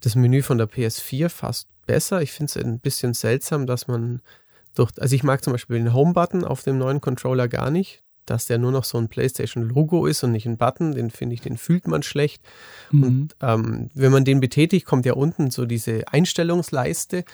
das 0.00 0.14
Menü 0.14 0.42
von 0.42 0.58
der 0.58 0.68
PS4 0.68 1.28
fast 1.28 1.68
besser. 1.86 2.22
Ich 2.22 2.32
finde 2.32 2.50
es 2.50 2.64
ein 2.64 2.80
bisschen 2.80 3.14
seltsam, 3.14 3.66
dass 3.66 3.88
man 3.88 4.20
durch, 4.74 4.92
also 5.00 5.14
ich 5.14 5.24
mag 5.24 5.42
zum 5.42 5.52
Beispiel 5.52 5.78
den 5.78 5.92
Home-Button 5.92 6.44
auf 6.44 6.62
dem 6.62 6.78
neuen 6.78 7.00
Controller 7.00 7.48
gar 7.48 7.70
nicht 7.70 8.02
dass 8.30 8.46
der 8.46 8.58
nur 8.58 8.72
noch 8.72 8.84
so 8.84 8.98
ein 8.98 9.08
PlayStation-Logo 9.08 10.06
ist 10.06 10.22
und 10.24 10.32
nicht 10.32 10.46
ein 10.46 10.56
Button, 10.56 10.92
den 10.92 11.10
finde 11.10 11.34
ich, 11.34 11.40
den 11.40 11.56
fühlt 11.56 11.86
man 11.86 12.02
schlecht. 12.02 12.42
Mhm. 12.90 13.02
Und 13.02 13.36
ähm, 13.40 13.90
wenn 13.94 14.12
man 14.12 14.24
den 14.24 14.40
betätigt, 14.40 14.86
kommt 14.86 15.06
ja 15.06 15.14
unten 15.14 15.50
so 15.50 15.64
diese 15.64 16.08
Einstellungsleiste 16.08 17.24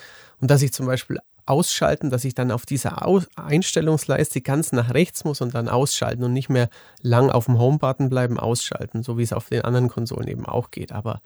und 0.40 0.50
dass 0.50 0.62
ich 0.62 0.72
zum 0.72 0.86
Beispiel 0.86 1.18
ausschalten, 1.46 2.10
dass 2.10 2.24
ich 2.24 2.34
dann 2.34 2.50
auf 2.50 2.64
dieser 2.64 3.06
Aus 3.06 3.28
Einstellungsleiste 3.36 4.40
ganz 4.40 4.72
nach 4.72 4.94
rechts 4.94 5.24
muss 5.24 5.40
und 5.40 5.54
dann 5.54 5.68
ausschalten 5.68 6.24
und 6.24 6.32
nicht 6.32 6.48
mehr 6.48 6.70
lang 7.02 7.30
auf 7.30 7.46
dem 7.46 7.58
Home-Button 7.58 8.08
bleiben, 8.08 8.38
ausschalten, 8.38 9.02
so 9.02 9.18
wie 9.18 9.22
es 9.22 9.32
auf 9.32 9.48
den 9.48 9.62
anderen 9.62 9.88
Konsolen 9.88 10.28
eben 10.28 10.46
auch 10.46 10.70
geht. 10.70 10.92
Aber 10.92 11.20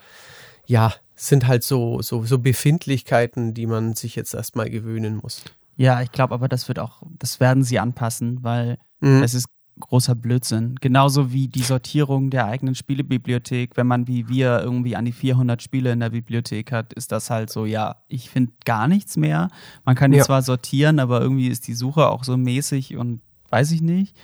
ja, 0.66 0.92
sind 1.14 1.46
halt 1.46 1.64
so, 1.64 2.02
so, 2.02 2.24
so 2.24 2.38
Befindlichkeiten, 2.38 3.54
die 3.54 3.66
man 3.66 3.94
sich 3.94 4.16
jetzt 4.16 4.34
erstmal 4.34 4.70
gewöhnen 4.70 5.20
muss. 5.22 5.44
Ja, 5.76 6.02
ich 6.02 6.10
glaube 6.10 6.34
aber, 6.34 6.48
das 6.48 6.68
wird 6.68 6.80
auch, 6.80 7.02
das 7.18 7.38
werden 7.38 7.62
sie 7.62 7.78
anpassen, 7.78 8.42
weil 8.42 8.78
mhm. 9.00 9.22
es 9.22 9.34
ist 9.34 9.46
großer 9.80 10.14
Blödsinn. 10.14 10.76
Genauso 10.80 11.32
wie 11.32 11.48
die 11.48 11.62
Sortierung 11.62 12.30
der 12.30 12.46
eigenen 12.46 12.74
Spielebibliothek. 12.74 13.76
Wenn 13.76 13.86
man 13.86 14.06
wie 14.06 14.28
wir 14.28 14.60
irgendwie 14.60 14.96
an 14.96 15.04
die 15.04 15.12
400 15.12 15.62
Spiele 15.62 15.92
in 15.92 16.00
der 16.00 16.10
Bibliothek 16.10 16.72
hat, 16.72 16.92
ist 16.92 17.12
das 17.12 17.30
halt 17.30 17.50
so, 17.50 17.66
ja, 17.66 17.96
ich 18.08 18.30
finde 18.30 18.52
gar 18.64 18.88
nichts 18.88 19.16
mehr. 19.16 19.48
Man 19.84 19.94
kann 19.94 20.10
die 20.10 20.18
ja. 20.18 20.24
zwar 20.24 20.42
sortieren, 20.42 20.98
aber 20.98 21.20
irgendwie 21.20 21.48
ist 21.48 21.66
die 21.68 21.74
Suche 21.74 22.08
auch 22.08 22.24
so 22.24 22.36
mäßig 22.36 22.96
und 22.96 23.20
weiß 23.50 23.72
ich 23.72 23.82
nicht. 23.82 24.16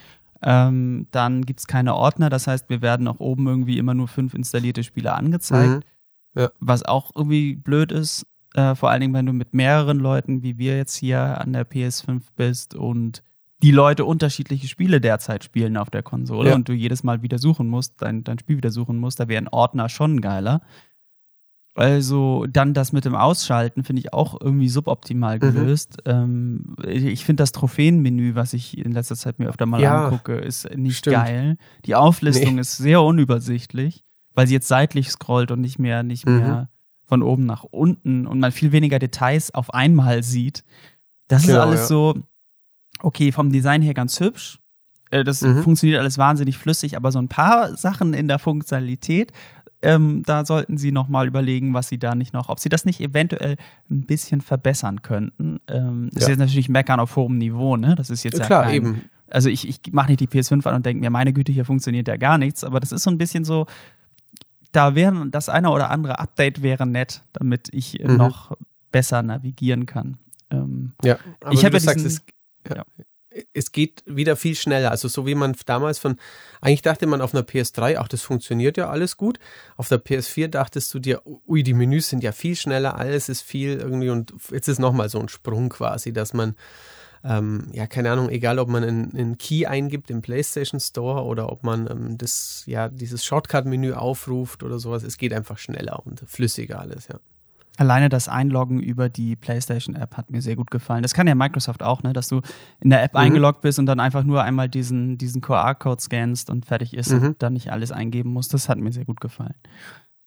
Ähm, 0.43 1.07
dann 1.11 1.47
gibt 1.47 1.61
es 1.61 1.67
keine 1.67 1.95
Ordner, 1.95 2.29
das 2.29 2.47
heißt, 2.47 2.69
wir 2.69 2.83
werden 2.83 3.09
auch 3.09 3.19
oben 3.19 3.47
irgendwie 3.47 3.79
immer 3.79 3.95
nur 3.95 4.09
fünf 4.09 4.35
installierte 4.35 4.85
Spiele 4.85 5.15
angezeigt. 5.15 5.85
Mhm. 6.35 6.41
Ja. 6.43 6.51
Was 6.61 6.85
auch 6.85 7.13
irgendwie 7.15 7.55
blöd 7.55 7.93
ist, 7.93 8.27
äh, 8.55 8.75
vor 8.75 8.91
allen 8.91 9.01
Dingen, 9.01 9.15
wenn 9.15 9.27
du 9.27 9.33
mit 9.33 9.55
mehreren 9.55 9.99
Leuten, 9.99 10.43
wie 10.43 10.59
wir 10.59 10.77
jetzt 10.77 10.97
hier 10.97 11.41
an 11.41 11.53
der 11.53 11.69
PS5 11.69 12.23
bist 12.37 12.75
und 12.75 13.23
die 13.65 13.71
Leute 13.71 14.05
unterschiedliche 14.05 14.69
Spiele 14.69 15.01
derzeit 15.01 15.43
spielen 15.43 15.79
auf 15.79 15.89
der 15.89 16.03
Konsole 16.03 16.51
ja. 16.51 16.55
und 16.55 16.69
du 16.69 16.75
jedes 16.75 17.03
Mal 17.03 17.23
wieder 17.23 17.39
suchen 17.39 17.67
musst, 17.67 17.95
dein, 18.03 18.23
dein 18.23 18.39
Spiel 18.39 18.59
wieder 18.59 18.71
suchen 18.71 18.99
musst, 18.99 19.21
da 19.21 19.27
wäre 19.27 19.43
ein 19.43 19.49
Ordner 19.49 19.89
schon 19.89 20.21
geiler. 20.21 20.61
Also 21.75 22.45
dann 22.47 22.75
das 22.75 22.93
mit 22.93 23.07
dem 23.07 23.15
Ausschalten 23.15 23.83
finde 23.83 24.01
ich 24.01 24.13
auch 24.13 24.39
irgendwie 24.39 24.69
suboptimal 24.69 25.37
mhm. 25.37 25.41
gelöst. 25.41 25.97
Mhm. 26.07 26.13
Ähm, 26.13 26.77
ich 26.87 27.25
finde 27.25 27.43
das 27.43 27.53
Trophäenmenü, 27.53 28.35
was 28.35 28.53
ich 28.53 28.77
in 28.77 28.93
letzter 28.93 29.17
Zeit 29.17 29.39
mir 29.39 29.49
öfter 29.49 29.65
mal 29.65 29.81
ja, 29.81 30.09
angucke, 30.09 30.35
ist 30.35 30.69
nicht 30.77 30.99
stimmt. 30.99 31.17
geil. 31.17 31.57
Die 31.87 31.95
Auflistung 31.95 32.57
nee. 32.57 32.61
ist 32.61 32.77
sehr 32.77 33.01
unübersichtlich, 33.01 34.05
weil 34.35 34.47
sie 34.47 34.53
jetzt 34.53 34.69
seitlich 34.69 35.09
scrollt 35.09 35.51
und 35.51 35.63
nicht 35.63 35.79
mehr, 35.79 36.03
nicht 36.03 36.27
mhm. 36.27 36.37
mehr 36.37 36.69
von 37.07 37.23
oben 37.23 37.47
nach 37.47 37.65
unten 37.65 38.27
und 38.27 38.41
man 38.41 38.53
viel 38.53 38.73
weniger 38.73 38.99
Details 38.99 39.55
auf 39.55 39.73
einmal 39.73 40.23
sieht. 40.23 40.65
Das 41.29 41.47
genau, 41.47 41.55
ist 41.55 41.61
alles 41.63 41.81
ja. 41.81 41.87
so, 41.87 42.15
okay, 43.05 43.33
vom 43.33 43.53
Design 43.53 43.83
her 43.83 43.95
ganz 43.95 44.19
hübsch. 44.21 44.59
Äh, 45.11 45.25
das 45.25 45.43
mhm. 45.43 45.63
funktioniert 45.63 46.01
alles 46.01 46.19
wahnsinnig 46.19 46.59
flüssig, 46.59 46.97
aber 46.97 47.13
so 47.13 47.19
ein 47.19 47.29
paar 47.29 47.77
Sachen 47.77 48.15
in 48.15 48.29
der 48.29 48.39
Funktionalität, 48.39 49.33
ähm, 49.83 50.23
da 50.25 50.47
sollten 50.47 50.79
Sie 50.79 50.93
noch 50.93 51.09
mal 51.09 51.27
überlegen, 51.27 51.75
was 51.75 51.89
Sie 51.89 51.99
da 51.99 52.15
nicht 52.15 52.33
noch, 52.33 52.49
ob 52.49 52.59
Sie 52.59 52.71
das 52.71 52.87
nicht 52.87 53.01
eventuell 53.01 53.57
ein 53.91 54.07
bisschen 54.07 54.41
verbessern 54.41 55.03
könnten. 55.03 55.61
Ähm, 55.69 56.09
das 56.13 56.23
ja. 56.23 56.27
ist 56.27 56.29
jetzt 56.31 56.39
natürlich 56.39 56.69
Meckern 56.71 57.01
auf 57.01 57.17
hohem 57.17 57.37
Niveau, 57.37 57.77
ne? 57.77 57.95
Das 57.95 58.09
ist 58.09 58.25
jetzt 58.25 58.39
ja, 58.39 58.47
klar, 58.47 58.65
kein, 58.65 58.75
eben. 58.75 59.03
Also 59.29 59.51
ich, 59.51 59.69
ich 59.69 59.81
mache 59.93 60.09
nicht 60.09 60.21
die 60.21 60.29
PS5 60.29 60.67
an 60.67 60.77
und 60.77 60.87
denke 60.87 61.01
mir, 61.01 61.11
meine 61.11 61.33
Güte, 61.33 61.53
hier 61.53 61.65
funktioniert 61.65 62.09
ja 62.09 62.17
gar 62.17 62.39
nichts, 62.39 62.65
aber 62.65 62.81
das 62.81 62.93
ist 62.93 63.03
so 63.03 63.11
ein 63.11 63.19
bisschen 63.19 63.45
so, 63.45 63.67
da 64.73 64.95
wäre 64.95 65.29
das 65.29 65.49
eine 65.49 65.71
oder 65.71 65.91
andere 65.91 66.19
Update 66.19 66.63
wäre 66.63 66.87
nett, 66.87 67.23
damit 67.33 67.69
ich 67.73 68.01
mhm. 68.03 68.17
noch 68.17 68.57
besser 68.91 69.23
navigieren 69.23 69.87
kann. 69.87 70.17
Ähm, 70.51 70.93
ja, 71.03 71.19
aber 71.41 71.53
ich 71.53 71.65
habe 71.65 71.77
ja 71.77 71.81
diesen, 71.81 72.09
sagst, 72.09 72.23
ja. 72.69 72.85
Es 73.53 73.73
geht 73.73 74.05
wieder 74.07 74.37
viel 74.37 74.55
schneller. 74.55 74.93
Also 74.93 75.09
so 75.09 75.27
wie 75.27 75.35
man 75.35 75.57
damals 75.67 75.99
von, 75.99 76.19
eigentlich 76.61 76.83
dachte 76.83 77.09
man 77.09 77.21
auf 77.21 77.35
einer 77.35 77.43
PS3, 77.43 77.97
ach, 77.99 78.07
das 78.07 78.23
funktioniert 78.23 78.77
ja 78.77 78.91
alles 78.91 79.17
gut. 79.17 79.41
Auf 79.77 79.89
der 79.89 80.01
PS4 80.01 80.47
dachtest 80.47 80.95
du 80.95 81.01
dir, 81.01 81.21
ui, 81.47 81.65
die 81.65 81.75
Menüs 81.75 82.09
sind 82.09 82.23
ja 82.23 82.31
viel 82.31 82.55
schneller, 82.55 82.97
alles 82.97 83.29
ist 83.29 83.43
viel 83.43 83.79
irgendwie 83.79 84.11
und 84.11 84.33
jetzt 84.53 84.69
ist 84.69 84.79
nochmal 84.79 85.09
so 85.09 85.19
ein 85.19 85.29
Sprung 85.29 85.69
quasi, 85.69 86.13
dass 86.13 86.33
man, 86.33 86.55
ähm, 87.25 87.71
ja, 87.73 87.89
keine 87.89 88.13
Ahnung, 88.13 88.29
egal 88.29 88.61
ob 88.61 88.69
man 88.69 88.85
einen, 88.85 89.37
Key 89.37 89.67
eingibt 89.67 90.11
im 90.11 90.23
PlayStation 90.23 90.79
Store 90.79 91.25
oder 91.25 91.51
ob 91.51 91.65
man 91.65 91.91
ähm, 91.91 92.19
das, 92.19 92.63
ja, 92.67 92.89
dieses 92.89 93.25
Shortcut-Menü 93.25 93.95
aufruft 93.95 94.63
oder 94.63 94.79
sowas, 94.79 95.03
es 95.03 95.19
geht 95.19 95.33
einfach 95.33 95.59
schneller 95.59 96.07
und 96.07 96.23
flüssiger 96.25 96.79
alles, 96.79 97.09
ja. 97.09 97.19
Alleine 97.77 98.09
das 98.09 98.29
Einloggen 98.29 98.79
über 98.81 99.09
die 99.09 99.35
PlayStation-App 99.35 100.17
hat 100.17 100.31
mir 100.31 100.41
sehr 100.41 100.55
gut 100.55 100.71
gefallen. 100.71 101.03
Das 101.03 101.13
kann 101.13 101.27
ja 101.27 101.35
Microsoft 101.35 101.83
auch, 101.83 102.05
ne? 102.05 102.13
dass 102.13 102.29
du 102.29 102.41
in 102.81 102.91
der 102.91 103.03
App 103.03 103.15
mhm. 103.15 103.21
eingeloggt 103.21 103.63
bist 103.63 103.81
und 103.81 103.87
dann 103.87 103.99
einfach 103.99 104.23
nur 104.23 104.43
einmal 104.45 104.69
diesen, 104.69 105.19
diesen 105.19 105.41
QR-Code 105.41 106.01
scannst 106.01 106.51
und 106.51 106.67
fertig 106.67 106.95
ist 106.95 107.11
mhm. 107.11 107.23
und 107.23 107.43
dann 107.43 107.55
nicht 107.55 107.73
alles 107.73 107.91
eingeben 107.91 108.31
musst. 108.31 108.55
Das 108.55 108.69
hat 108.69 108.79
mir 108.79 108.93
sehr 108.93 109.05
gut 109.05 109.21
gefallen. 109.21 109.55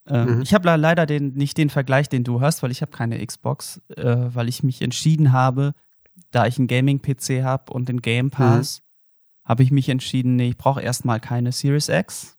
Ähm, 0.08 0.38
mhm. 0.38 0.42
Ich 0.42 0.54
habe 0.54 0.76
leider 0.76 1.06
den, 1.06 1.36
nicht 1.36 1.58
den 1.58 1.70
Vergleich, 1.70 2.10
den 2.10 2.26
du 2.26 2.42
hast, 2.42 2.64
weil 2.64 2.72
ich 2.72 2.82
habe 2.82 2.92
keine 2.92 3.26
Xbox, 3.26 3.82
äh, 3.96 4.04
weil 4.04 4.50
ich 4.50 4.64
mich 4.64 4.82
entschieden 4.82 5.32
habe, 5.32 5.74
da 6.32 6.48
ich 6.48 6.58
einen 6.58 6.68
Gaming-PC 6.68 7.44
habe 7.44 7.72
und 7.72 7.88
den 7.88 8.02
Game 8.02 8.30
Pass, 8.30 8.82
mhm. 8.82 9.50
habe 9.50 9.64
ich 9.64 9.72
mich 9.72 9.88
entschieden, 9.88 10.36
nee, 10.36 10.50
ich 10.50 10.58
brauche 10.58 10.82
erstmal 10.82 11.22
keine 11.22 11.54
Series 11.54 11.88
X. 11.88 12.38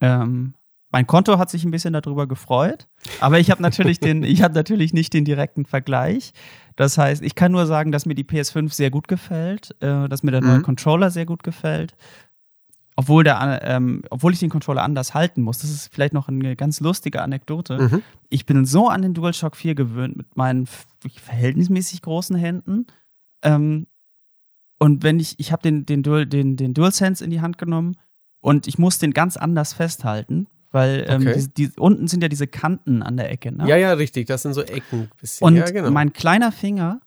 Ähm, 0.00 0.54
mein 0.90 1.06
Konto 1.06 1.38
hat 1.38 1.50
sich 1.50 1.64
ein 1.64 1.70
bisschen 1.70 1.92
darüber 1.92 2.26
gefreut, 2.26 2.88
aber 3.20 3.38
ich 3.38 3.50
habe 3.50 3.62
natürlich 3.62 4.00
den, 4.00 4.22
ich 4.24 4.42
habe 4.42 4.54
natürlich 4.54 4.92
nicht 4.92 5.12
den 5.12 5.24
direkten 5.24 5.64
Vergleich. 5.64 6.32
Das 6.76 6.98
heißt, 6.98 7.22
ich 7.22 7.34
kann 7.34 7.52
nur 7.52 7.66
sagen, 7.66 7.92
dass 7.92 8.06
mir 8.06 8.14
die 8.14 8.24
PS5 8.24 8.72
sehr 8.72 8.90
gut 8.90 9.08
gefällt, 9.08 9.76
äh, 9.80 10.08
dass 10.08 10.22
mir 10.22 10.32
der 10.32 10.40
neue 10.40 10.58
mhm. 10.58 10.62
Controller 10.62 11.10
sehr 11.10 11.26
gut 11.26 11.42
gefällt. 11.42 11.94
Obwohl, 12.96 13.24
der, 13.24 13.62
ähm, 13.64 14.02
obwohl 14.10 14.32
ich 14.32 14.40
den 14.40 14.50
Controller 14.50 14.82
anders 14.82 15.14
halten 15.14 15.40
muss. 15.40 15.58
Das 15.58 15.70
ist 15.70 15.88
vielleicht 15.92 16.12
noch 16.12 16.28
eine 16.28 16.54
ganz 16.54 16.80
lustige 16.80 17.22
Anekdote. 17.22 17.78
Mhm. 17.78 18.02
Ich 18.28 18.44
bin 18.44 18.66
so 18.66 18.88
an 18.88 19.00
den 19.00 19.14
DualShock 19.14 19.56
4 19.56 19.74
gewöhnt 19.74 20.16
mit 20.16 20.36
meinen 20.36 20.66
verhältnismäßig 20.66 22.02
großen 22.02 22.36
Händen. 22.36 22.86
Ähm, 23.42 23.86
und 24.78 25.02
wenn 25.02 25.20
ich, 25.20 25.38
ich 25.38 25.52
habe 25.52 25.62
den, 25.62 25.86
den, 25.86 26.02
Dual, 26.02 26.26
den, 26.26 26.56
den 26.56 26.74
DualSense 26.74 27.24
in 27.24 27.30
die 27.30 27.40
Hand 27.40 27.58
genommen 27.58 27.96
und 28.40 28.66
ich 28.66 28.78
muss 28.78 28.98
den 28.98 29.12
ganz 29.12 29.36
anders 29.36 29.72
festhalten, 29.72 30.46
weil 30.70 31.04
ähm, 31.08 31.22
okay. 31.22 31.46
die, 31.56 31.68
die, 31.68 31.78
unten 31.78 32.08
sind 32.08 32.22
ja 32.22 32.28
diese 32.28 32.46
Kanten 32.46 33.02
an 33.02 33.16
der 33.16 33.30
Ecke. 33.30 33.52
Ne? 33.52 33.68
Ja, 33.68 33.76
ja, 33.76 33.92
richtig. 33.92 34.26
Das 34.26 34.42
sind 34.42 34.54
so 34.54 34.62
Ecken. 34.62 35.10
Bisschen. 35.20 35.46
Und 35.46 35.56
ja, 35.56 35.70
genau. 35.70 35.90
mein 35.90 36.12
kleiner 36.12 36.52
Finger 36.52 37.00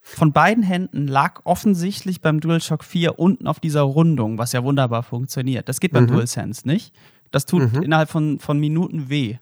von 0.00 0.32
beiden 0.32 0.62
Händen 0.62 1.06
lag 1.06 1.40
offensichtlich 1.44 2.20
beim 2.20 2.40
DualShock 2.40 2.84
4 2.84 3.18
unten 3.18 3.46
auf 3.46 3.60
dieser 3.60 3.82
Rundung, 3.82 4.38
was 4.38 4.52
ja 4.52 4.64
wunderbar 4.64 5.02
funktioniert. 5.02 5.68
Das 5.68 5.80
geht 5.80 5.92
beim 5.92 6.04
mhm. 6.04 6.08
DualSense 6.08 6.66
nicht. 6.66 6.94
Das 7.30 7.44
tut 7.44 7.72
mhm. 7.72 7.82
innerhalb 7.82 8.08
von, 8.08 8.38
von 8.38 8.58
Minuten 8.58 9.10
weh 9.10 9.38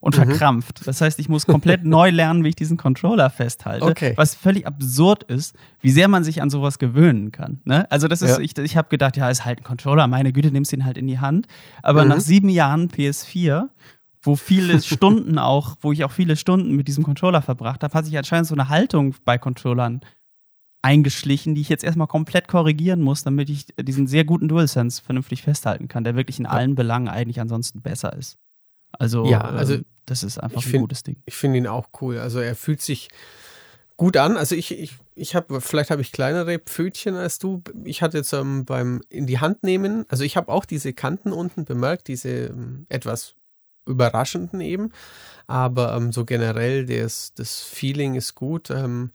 und 0.00 0.16
mhm. 0.16 0.24
verkrampft. 0.24 0.86
Das 0.86 1.00
heißt, 1.00 1.18
ich 1.18 1.28
muss 1.28 1.46
komplett 1.46 1.84
neu 1.84 2.10
lernen, 2.10 2.42
wie 2.42 2.48
ich 2.48 2.56
diesen 2.56 2.76
Controller 2.76 3.28
festhalte. 3.30 3.84
Okay. 3.84 4.14
Was 4.16 4.34
völlig 4.34 4.66
absurd 4.66 5.22
ist, 5.24 5.54
wie 5.80 5.90
sehr 5.90 6.08
man 6.08 6.24
sich 6.24 6.42
an 6.42 6.50
sowas 6.50 6.78
gewöhnen 6.78 7.32
kann. 7.32 7.60
Ne? 7.64 7.90
Also 7.90 8.08
das 8.08 8.22
ist, 8.22 8.38
ja. 8.38 8.40
ich, 8.40 8.56
ich 8.56 8.76
habe 8.76 8.88
gedacht, 8.88 9.16
ja, 9.16 9.28
ist 9.28 9.44
halt 9.44 9.60
ein 9.60 9.64
Controller, 9.64 10.06
meine 10.06 10.32
Güte, 10.32 10.50
nimmst 10.50 10.72
ihn 10.72 10.86
halt 10.86 10.96
in 10.96 11.06
die 11.06 11.18
Hand. 11.18 11.46
Aber 11.82 12.02
mhm. 12.02 12.08
nach 12.08 12.20
sieben 12.20 12.48
Jahren 12.48 12.88
PS4, 12.88 13.68
wo 14.22 14.36
viele 14.36 14.80
Stunden 14.82 15.38
auch, 15.38 15.76
wo 15.82 15.92
ich 15.92 16.04
auch 16.04 16.12
viele 16.12 16.36
Stunden 16.36 16.74
mit 16.74 16.88
diesem 16.88 17.04
Controller 17.04 17.42
verbracht 17.42 17.82
habe, 17.84 17.92
hat 17.92 18.06
sich 18.06 18.16
anscheinend 18.16 18.48
so 18.48 18.54
eine 18.54 18.70
Haltung 18.70 19.14
bei 19.24 19.36
Controllern 19.36 20.00
eingeschlichen, 20.82 21.54
die 21.54 21.60
ich 21.60 21.68
jetzt 21.68 21.84
erstmal 21.84 22.06
komplett 22.06 22.48
korrigieren 22.48 23.02
muss, 23.02 23.22
damit 23.22 23.50
ich 23.50 23.66
diesen 23.78 24.06
sehr 24.06 24.24
guten 24.24 24.48
DualSense 24.48 25.02
vernünftig 25.02 25.42
festhalten 25.42 25.88
kann, 25.88 26.04
der 26.04 26.16
wirklich 26.16 26.38
in 26.38 26.46
allen 26.46 26.74
Belangen 26.74 27.08
eigentlich 27.08 27.38
ansonsten 27.38 27.82
besser 27.82 28.14
ist. 28.16 28.38
Also, 28.92 29.26
ja, 29.26 29.40
also 29.40 29.74
ähm, 29.74 29.84
das 30.06 30.22
ist 30.22 30.38
einfach 30.38 30.62
ein 30.62 30.68
find, 30.68 30.82
gutes 30.82 31.02
Ding. 31.02 31.16
Ich 31.26 31.36
finde 31.36 31.58
ihn 31.58 31.66
auch 31.66 31.88
cool. 32.00 32.18
Also 32.18 32.40
er 32.40 32.56
fühlt 32.56 32.82
sich 32.82 33.08
gut 33.96 34.16
an. 34.16 34.36
Also 34.36 34.54
ich, 34.54 34.72
ich, 34.72 34.96
ich 35.14 35.34
habe, 35.34 35.60
vielleicht 35.60 35.90
habe 35.90 36.02
ich 36.02 36.12
kleinere 36.12 36.58
Pfötchen 36.58 37.14
als 37.16 37.38
du. 37.38 37.62
Ich 37.84 38.02
hatte 38.02 38.18
jetzt 38.18 38.32
ähm, 38.32 38.64
beim 38.64 39.02
in 39.08 39.26
die 39.26 39.38
Hand 39.38 39.62
nehmen, 39.62 40.06
also 40.08 40.24
ich 40.24 40.36
habe 40.36 40.50
auch 40.50 40.64
diese 40.64 40.92
Kanten 40.92 41.32
unten 41.32 41.64
bemerkt, 41.64 42.08
diese 42.08 42.46
ähm, 42.46 42.86
etwas 42.88 43.34
überraschenden 43.86 44.60
eben. 44.60 44.90
Aber 45.46 45.94
ähm, 45.94 46.12
so 46.12 46.24
generell, 46.24 46.86
das, 46.86 47.34
das 47.34 47.60
Feeling 47.60 48.14
ist 48.14 48.34
gut. 48.34 48.70
Ähm, 48.70 49.10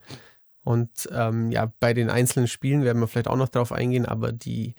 und 0.63 1.10
ähm, 1.12 1.51
ja, 1.51 1.72
bei 1.79 1.94
den 1.94 2.10
einzelnen 2.10 2.48
Spielen 2.48 2.84
werden 2.84 3.01
wir 3.01 3.08
vielleicht 3.08 3.27
auch 3.27 3.38
noch 3.38 3.50
drauf 3.50 3.72
eingehen, 3.72 4.05
aber 4.05 4.32
die, 4.32 4.75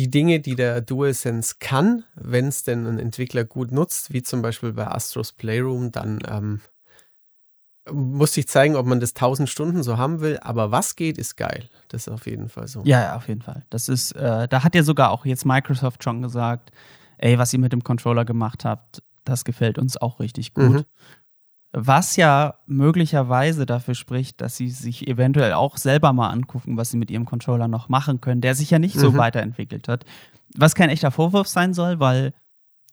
die 0.00 0.10
Dinge, 0.10 0.40
die 0.40 0.54
der 0.54 0.80
DualSense 0.80 1.56
kann, 1.60 2.04
wenn 2.14 2.46
es 2.46 2.64
denn 2.64 2.86
ein 2.86 2.98
Entwickler 2.98 3.44
gut 3.44 3.70
nutzt, 3.70 4.14
wie 4.14 4.22
zum 4.22 4.40
Beispiel 4.40 4.72
bei 4.72 4.86
Astros 4.86 5.32
Playroom, 5.32 5.92
dann 5.92 6.20
ähm, 6.26 6.60
muss 7.92 8.34
ich 8.38 8.48
zeigen, 8.48 8.76
ob 8.76 8.86
man 8.86 8.98
das 8.98 9.10
1000 9.10 9.46
Stunden 9.46 9.82
so 9.82 9.98
haben 9.98 10.22
will. 10.22 10.38
Aber 10.40 10.70
was 10.70 10.96
geht, 10.96 11.18
ist 11.18 11.36
geil. 11.36 11.68
Das 11.88 12.06
ist 12.06 12.12
auf 12.14 12.24
jeden 12.24 12.48
Fall 12.48 12.66
so. 12.66 12.80
Ja, 12.84 13.02
ja 13.02 13.16
auf 13.16 13.28
jeden 13.28 13.42
Fall. 13.42 13.66
Das 13.68 13.90
ist, 13.90 14.12
äh, 14.12 14.48
da 14.48 14.64
hat 14.64 14.74
ja 14.74 14.84
sogar 14.84 15.10
auch 15.10 15.26
jetzt 15.26 15.44
Microsoft 15.44 16.02
schon 16.02 16.22
gesagt, 16.22 16.72
ey, 17.18 17.36
was 17.36 17.52
ihr 17.52 17.58
mit 17.58 17.74
dem 17.74 17.84
Controller 17.84 18.24
gemacht 18.24 18.64
habt, 18.64 19.02
das 19.26 19.44
gefällt 19.44 19.78
uns 19.78 19.98
auch 19.98 20.18
richtig 20.18 20.54
gut. 20.54 20.70
Mhm. 20.70 20.84
Was 21.72 22.16
ja 22.16 22.54
möglicherweise 22.66 23.64
dafür 23.64 23.94
spricht, 23.94 24.40
dass 24.40 24.56
sie 24.56 24.68
sich 24.70 25.06
eventuell 25.06 25.52
auch 25.52 25.76
selber 25.76 26.12
mal 26.12 26.30
angucken, 26.30 26.76
was 26.76 26.90
sie 26.90 26.96
mit 26.96 27.10
ihrem 27.10 27.26
Controller 27.26 27.68
noch 27.68 27.88
machen 27.88 28.20
können, 28.20 28.40
der 28.40 28.56
sich 28.56 28.70
ja 28.70 28.80
nicht 28.80 28.98
so 28.98 29.12
mhm. 29.12 29.18
weiterentwickelt 29.18 29.86
hat. 29.86 30.04
Was 30.56 30.74
kein 30.74 30.90
echter 30.90 31.12
Vorwurf 31.12 31.46
sein 31.46 31.72
soll, 31.74 32.00
weil 32.00 32.34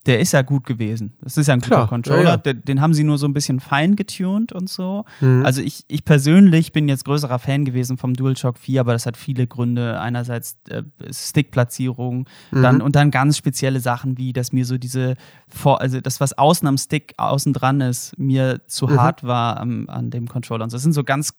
der 0.08 0.20
ist 0.20 0.32
ja 0.32 0.42
gut 0.42 0.66
gewesen. 0.66 1.14
Das 1.22 1.38
ist 1.38 1.48
ja 1.48 1.54
ein 1.54 1.60
guter 1.60 1.76
Klar, 1.76 1.88
Controller. 1.88 2.24
Ja, 2.24 2.30
ja. 2.30 2.38
Den, 2.38 2.64
den, 2.64 2.82
haben 2.82 2.94
sie 2.94 3.04
nur 3.04 3.18
so 3.18 3.28
ein 3.28 3.34
bisschen 3.34 3.60
fein 3.60 3.96
getuned 3.98 4.54
und 4.54 4.70
so. 4.70 5.04
Mhm. 5.20 5.46
Also 5.46 5.62
ich, 5.62 5.84
ich 5.90 6.06
persönlich 6.06 6.72
bin 6.72 6.88
jetzt 6.88 7.04
größerer 7.04 7.40
Fan 7.40 7.66
gewesen 7.66 7.98
vom 7.98 8.14
DualShock 8.14 8.58
4, 8.58 8.82
aber 8.82 8.94
das 8.94 9.06
hat 9.06 9.18
viele 9.18 9.48
Gründe. 9.48 10.00
Einerseits 10.00 10.58
äh, 10.70 10.84
Stickplatzierung, 11.12 12.28
mhm. 12.52 12.62
dann 12.62 12.82
und 12.82 12.96
dann 12.96 13.12
ganz 13.12 13.38
spezielle 13.38 13.82
Sachen 13.82 14.18
wie, 14.18 14.32
dass 14.32 14.54
mir 14.54 14.66
so 14.66 14.78
diese 14.78 15.16
vor, 15.50 15.82
also 15.82 16.00
das, 16.00 16.22
was 16.22 16.38
außen 16.38 16.68
am 16.68 16.78
Stick 16.78 17.14
außen 17.18 17.52
dran 17.52 17.82
ist, 17.82 18.18
mir 18.18 18.62
zu 18.68 18.88
mhm. 18.88 19.02
hart 19.02 19.24
war 19.24 19.60
am, 19.60 19.90
an 19.90 20.10
dem 20.10 20.28
Controller. 20.30 20.64
Und 20.64 20.70
so. 20.70 20.76
das 20.76 20.84
sind 20.84 20.94
so 20.94 21.04
ganz 21.04 21.34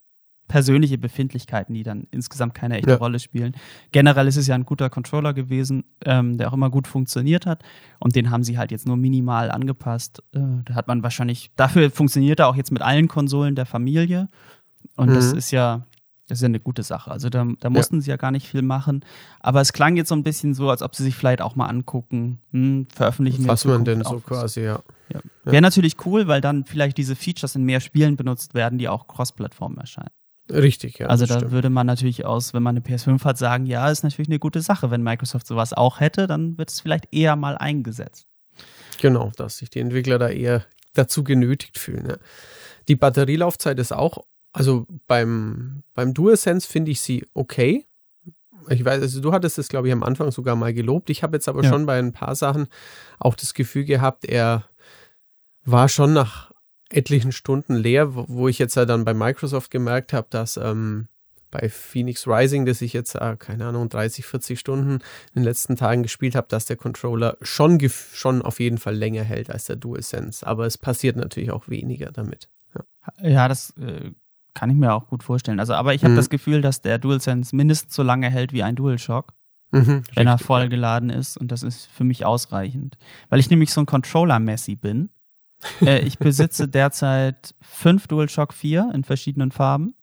persönliche 0.48 0.98
Befindlichkeiten, 0.98 1.74
die 1.74 1.82
dann 1.82 2.06
insgesamt 2.10 2.54
keine 2.54 2.78
echte 2.78 2.92
ja. 2.92 2.96
Rolle 2.96 3.18
spielen. 3.18 3.54
Generell 3.92 4.26
ist 4.26 4.36
es 4.36 4.46
ja 4.46 4.54
ein 4.54 4.64
guter 4.64 4.90
Controller 4.90 5.34
gewesen, 5.34 5.84
ähm, 6.04 6.38
der 6.38 6.48
auch 6.48 6.54
immer 6.54 6.70
gut 6.70 6.88
funktioniert 6.88 7.46
hat. 7.46 7.62
Und 8.00 8.16
den 8.16 8.30
haben 8.30 8.42
sie 8.42 8.58
halt 8.58 8.72
jetzt 8.72 8.86
nur 8.86 8.96
minimal 8.96 9.50
angepasst. 9.50 10.22
Äh, 10.32 10.40
da 10.64 10.74
hat 10.74 10.88
man 10.88 11.02
wahrscheinlich, 11.02 11.50
dafür 11.56 11.90
funktioniert 11.90 12.40
er 12.40 12.48
auch 12.48 12.56
jetzt 12.56 12.72
mit 12.72 12.82
allen 12.82 13.08
Konsolen 13.08 13.54
der 13.54 13.66
Familie. 13.66 14.28
Und 14.96 15.10
mhm. 15.10 15.14
das 15.14 15.32
ist 15.32 15.50
ja, 15.50 15.84
das 16.28 16.38
ist 16.38 16.42
ja 16.42 16.46
eine 16.46 16.60
gute 16.60 16.82
Sache. 16.82 17.10
Also 17.10 17.28
da, 17.28 17.46
da 17.60 17.70
mussten 17.70 17.96
ja. 17.96 18.00
sie 18.02 18.10
ja 18.10 18.16
gar 18.16 18.30
nicht 18.30 18.48
viel 18.48 18.62
machen. 18.62 19.04
Aber 19.40 19.60
es 19.60 19.72
klang 19.72 19.96
jetzt 19.96 20.08
so 20.08 20.14
ein 20.14 20.22
bisschen 20.22 20.54
so, 20.54 20.70
als 20.70 20.82
ob 20.82 20.94
sie 20.94 21.02
sich 21.02 21.14
vielleicht 21.14 21.42
auch 21.42 21.56
mal 21.56 21.66
angucken, 21.66 22.40
hm, 22.52 22.86
veröffentlichen 22.94 23.46
Was 23.46 23.64
man 23.64 23.84
denn 23.84 24.02
so 24.02 24.20
quasi, 24.20 24.62
ja. 24.62 24.80
ja. 25.12 25.20
Wäre 25.44 25.62
natürlich 25.62 26.04
cool, 26.06 26.26
weil 26.26 26.40
dann 26.40 26.64
vielleicht 26.64 26.96
diese 26.98 27.16
Features 27.16 27.54
in 27.54 27.64
mehr 27.64 27.80
Spielen 27.80 28.16
benutzt 28.16 28.54
werden, 28.54 28.78
die 28.78 28.88
auch 28.88 29.08
cross-Plattform 29.08 29.76
erscheinen. 29.78 30.10
Richtig, 30.50 30.98
ja. 30.98 31.08
Also 31.08 31.26
da 31.26 31.38
stimmt. 31.38 31.52
würde 31.52 31.70
man 31.70 31.86
natürlich 31.86 32.24
aus, 32.24 32.54
wenn 32.54 32.62
man 32.62 32.76
eine 32.76 32.84
PS5 32.84 33.22
hat, 33.24 33.38
sagen, 33.38 33.66
ja, 33.66 33.90
ist 33.90 34.02
natürlich 34.02 34.28
eine 34.28 34.38
gute 34.38 34.62
Sache. 34.62 34.90
Wenn 34.90 35.02
Microsoft 35.02 35.46
sowas 35.46 35.72
auch 35.72 36.00
hätte, 36.00 36.26
dann 36.26 36.56
wird 36.56 36.70
es 36.70 36.80
vielleicht 36.80 37.12
eher 37.12 37.36
mal 37.36 37.56
eingesetzt. 37.58 38.26
Genau, 39.00 39.30
dass 39.36 39.58
sich 39.58 39.70
die 39.70 39.80
Entwickler 39.80 40.18
da 40.18 40.28
eher 40.28 40.64
dazu 40.94 41.22
genötigt 41.22 41.78
fühlen. 41.78 42.06
Ja. 42.08 42.16
Die 42.88 42.96
Batterielaufzeit 42.96 43.78
ist 43.78 43.92
auch, 43.92 44.24
also 44.52 44.86
beim, 45.06 45.82
beim 45.94 46.14
DualSense 46.14 46.66
finde 46.66 46.90
ich 46.90 47.00
sie 47.00 47.26
okay. 47.34 47.84
Ich 48.70 48.84
weiß, 48.84 49.00
also 49.00 49.20
du 49.20 49.32
hattest 49.32 49.58
es, 49.58 49.68
glaube 49.68 49.88
ich, 49.88 49.92
am 49.92 50.02
Anfang 50.02 50.30
sogar 50.30 50.56
mal 50.56 50.74
gelobt. 50.74 51.10
Ich 51.10 51.22
habe 51.22 51.36
jetzt 51.36 51.48
aber 51.48 51.62
ja. 51.62 51.68
schon 51.68 51.86
bei 51.86 51.98
ein 51.98 52.12
paar 52.12 52.34
Sachen 52.34 52.66
auch 53.18 53.34
das 53.34 53.54
Gefühl 53.54 53.84
gehabt, 53.84 54.24
er 54.24 54.64
war 55.64 55.88
schon 55.88 56.12
nach 56.12 56.50
etlichen 56.90 57.32
Stunden 57.32 57.74
leer, 57.74 58.14
wo 58.14 58.48
ich 58.48 58.58
jetzt 58.58 58.74
ja 58.74 58.84
dann 58.84 59.04
bei 59.04 59.14
Microsoft 59.14 59.70
gemerkt 59.70 60.12
habe, 60.12 60.28
dass 60.30 60.56
ähm, 60.56 61.08
bei 61.50 61.68
Phoenix 61.68 62.26
Rising, 62.26 62.66
das 62.66 62.82
ich 62.82 62.92
jetzt, 62.92 63.14
äh, 63.14 63.36
keine 63.38 63.66
Ahnung, 63.66 63.88
30, 63.88 64.26
40 64.26 64.58
Stunden 64.58 64.92
in 64.92 65.00
den 65.36 65.44
letzten 65.44 65.76
Tagen 65.76 66.02
gespielt 66.02 66.34
habe, 66.34 66.46
dass 66.48 66.66
der 66.66 66.76
Controller 66.76 67.36
schon, 67.42 67.78
schon 68.12 68.42
auf 68.42 68.60
jeden 68.60 68.78
Fall 68.78 68.94
länger 68.94 69.22
hält 69.22 69.50
als 69.50 69.64
der 69.64 69.76
DualSense. 69.76 70.46
Aber 70.46 70.66
es 70.66 70.78
passiert 70.78 71.16
natürlich 71.16 71.50
auch 71.50 71.68
weniger 71.68 72.12
damit. 72.12 72.48
Ja, 72.74 73.28
ja 73.28 73.48
das 73.48 73.70
äh, 73.78 74.12
kann 74.54 74.70
ich 74.70 74.76
mir 74.76 74.92
auch 74.92 75.08
gut 75.08 75.22
vorstellen. 75.22 75.60
Also, 75.60 75.74
aber 75.74 75.94
ich 75.94 76.04
habe 76.04 76.12
mhm. 76.12 76.18
das 76.18 76.30
Gefühl, 76.30 76.60
dass 76.60 76.82
der 76.82 76.98
DualSense 76.98 77.54
mindestens 77.54 77.94
so 77.94 78.02
lange 78.02 78.30
hält 78.30 78.52
wie 78.52 78.62
ein 78.62 78.76
DualShock. 78.76 79.32
Mhm, 79.70 80.02
wenn 80.14 80.26
er 80.26 80.38
voll 80.38 80.70
geladen 80.70 81.10
ist 81.10 81.36
und 81.36 81.52
das 81.52 81.62
ist 81.62 81.84
für 81.86 82.02
mich 82.02 82.24
ausreichend. 82.24 82.96
Weil 83.28 83.38
ich 83.38 83.50
nämlich 83.50 83.70
so 83.70 83.82
ein 83.82 83.86
Controller-Messi 83.86 84.76
bin 84.76 85.10
äh, 85.80 86.00
ich 86.00 86.18
besitze 86.18 86.68
derzeit 86.68 87.54
fünf 87.60 88.06
DualShock 88.06 88.52
4 88.52 88.90
in 88.94 89.04
verschiedenen 89.04 89.50
Farben. 89.50 89.94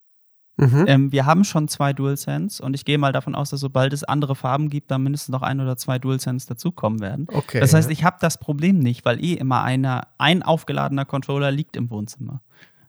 Mhm. 0.57 0.85
Ähm, 0.87 1.11
wir 1.11 1.25
haben 1.25 1.43
schon 1.43 1.67
zwei 1.67 1.91
DualSense 1.91 2.63
und 2.63 2.73
ich 2.73 2.85
gehe 2.85 2.97
mal 2.97 3.11
davon 3.11 3.35
aus, 3.35 3.49
dass 3.49 3.59
sobald 3.59 3.91
es 3.91 4.05
andere 4.05 4.35
Farben 4.35 4.69
gibt, 4.69 4.89
dann 4.89 5.03
mindestens 5.03 5.33
noch 5.33 5.41
ein 5.41 5.59
oder 5.59 5.75
zwei 5.75 5.99
DualSense 5.99 6.47
dazukommen 6.47 7.01
werden. 7.01 7.27
Okay, 7.29 7.59
das 7.59 7.73
heißt, 7.73 7.91
ich 7.91 8.05
habe 8.05 8.17
das 8.21 8.37
Problem 8.37 8.79
nicht, 8.79 9.03
weil 9.03 9.23
eh 9.23 9.33
immer 9.33 9.63
einer, 9.63 10.07
ein 10.17 10.43
aufgeladener 10.43 11.03
Controller 11.03 11.51
liegt 11.51 11.75
im 11.75 11.89
Wohnzimmer. 11.89 12.41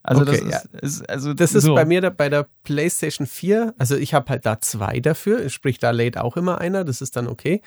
Also 0.04 0.22
okay, 0.22 0.30
das, 0.30 0.40
ist, 0.40 0.68
ja. 0.72 0.78
ist, 0.78 1.10
also 1.10 1.34
das 1.34 1.54
ist 1.56 1.64
so. 1.64 1.74
bei 1.74 1.84
mir 1.84 2.00
da, 2.00 2.10
bei 2.10 2.28
der 2.28 2.46
PlayStation 2.62 3.26
4, 3.26 3.74
also 3.76 3.96
ich 3.96 4.14
habe 4.14 4.30
halt 4.30 4.46
da 4.46 4.60
zwei 4.60 5.00
dafür, 5.00 5.48
sprich 5.48 5.78
da 5.78 5.90
lädt 5.90 6.16
auch 6.16 6.36
immer 6.36 6.60
einer, 6.60 6.84
das 6.84 7.00
ist 7.00 7.16
dann 7.16 7.26
okay. 7.26 7.60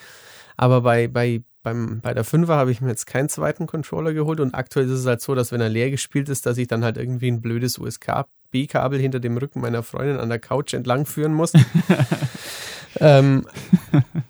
Aber 0.55 0.81
bei, 0.81 1.09
bei 1.09 1.43
beim, 1.69 1.99
bei 2.01 2.13
der 2.13 2.25
5er 2.25 2.55
habe 2.55 2.71
ich 2.71 2.81
mir 2.81 2.89
jetzt 2.89 3.05
keinen 3.05 3.29
zweiten 3.29 3.67
Controller 3.67 4.13
geholt 4.13 4.39
und 4.39 4.55
aktuell 4.55 4.85
ist 4.85 4.91
es 4.91 5.05
halt 5.05 5.21
so, 5.21 5.35
dass 5.35 5.51
wenn 5.51 5.61
er 5.61 5.69
leer 5.69 5.91
gespielt 5.91 6.29
ist, 6.29 6.45
dass 6.45 6.57
ich 6.57 6.67
dann 6.67 6.83
halt 6.83 6.97
irgendwie 6.97 7.29
ein 7.29 7.41
blödes 7.41 7.77
USB-Kabel 7.77 8.99
hinter 8.99 9.19
dem 9.19 9.37
Rücken 9.37 9.61
meiner 9.61 9.83
Freundin 9.83 10.17
an 10.17 10.29
der 10.29 10.39
Couch 10.39 10.73
entlang 10.73 11.05
führen 11.05 11.33
muss. 11.33 11.53
ähm, 12.99 13.45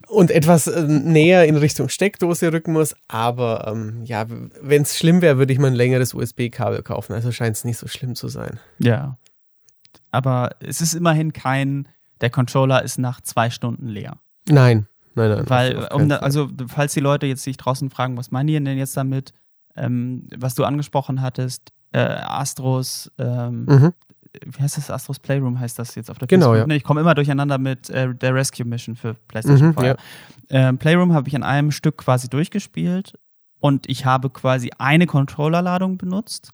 und 0.08 0.32
etwas 0.32 0.68
äh, 0.68 0.84
näher 0.84 1.46
in 1.46 1.56
Richtung 1.56 1.90
Steckdose 1.90 2.52
rücken 2.52 2.74
muss. 2.74 2.96
Aber 3.08 3.68
ähm, 3.68 4.04
ja, 4.04 4.26
wenn 4.62 4.82
es 4.82 4.98
schlimm 4.98 5.22
wäre, 5.22 5.38
würde 5.38 5.54
ich 5.54 5.60
mal 5.60 5.68
ein 5.68 5.76
längeres 5.76 6.14
USB-Kabel 6.14 6.84
kaufen. 6.84 7.14
Also 7.14 7.32
scheint 7.32 7.56
es 7.56 7.64
nicht 7.64 7.78
so 7.78 7.88
schlimm 7.88 8.16
zu 8.16 8.28
sein. 8.28 8.60
Ja. 8.80 9.18
Aber 10.12 10.56
es 10.60 10.82
ist 10.82 10.94
immerhin 10.94 11.34
kein, 11.34 11.88
der 12.22 12.30
Controller 12.30 12.84
ist 12.84 12.98
nach 12.98 13.22
zwei 13.22 13.50
Stunden 13.50 13.88
leer. 13.88 14.18
Nein, 14.48 14.88
Nein, 15.20 15.30
nein. 15.30 15.50
Weil, 15.50 15.88
um 15.94 16.08
da, 16.08 16.18
also, 16.18 16.50
falls 16.68 16.94
die 16.94 17.02
Leute 17.02 17.26
jetzt 17.26 17.44
sich 17.44 17.58
draußen 17.58 17.90
fragen, 17.90 18.16
was 18.18 18.32
meinen 18.32 18.48
die 18.48 18.54
denn 18.54 18.78
jetzt 18.78 18.96
damit, 18.96 19.34
ähm, 19.76 20.28
was 20.38 20.56
du 20.56 20.64
angesprochen 20.64 21.22
hattest, 21.22 21.72
äh, 21.92 22.00
Astros, 22.00 23.12
ähm, 23.18 23.66
mhm. 23.66 23.94
wie 24.46 24.62
heißt 24.62 24.78
das? 24.78 24.90
Astros 24.90 25.20
Playroom 25.20 25.60
heißt 25.60 25.78
das 25.78 25.96
jetzt 25.96 26.10
auf 26.10 26.20
der 26.20 26.28
Genau, 26.28 26.56
ja. 26.56 26.66
Ich 26.68 26.84
komme 26.84 27.02
immer 27.02 27.16
durcheinander 27.16 27.58
mit 27.58 27.90
äh, 27.90 28.14
der 28.14 28.34
Rescue 28.34 28.66
Mission 28.66 28.96
für 28.96 29.16
PlayStation 29.28 29.70
mhm, 29.70 29.78
4. 29.78 29.88
Ja. 29.88 29.96
Ähm, 30.50 30.78
Playroom 30.78 31.14
habe 31.14 31.28
ich 31.28 31.36
an 31.36 31.44
einem 31.44 31.72
Stück 31.72 31.98
quasi 31.98 32.30
durchgespielt 32.30 33.14
und 33.60 33.90
ich 33.90 34.06
habe 34.06 34.30
quasi 34.30 34.72
eine 34.78 35.06
Controllerladung 35.06 35.98
benutzt 35.98 36.52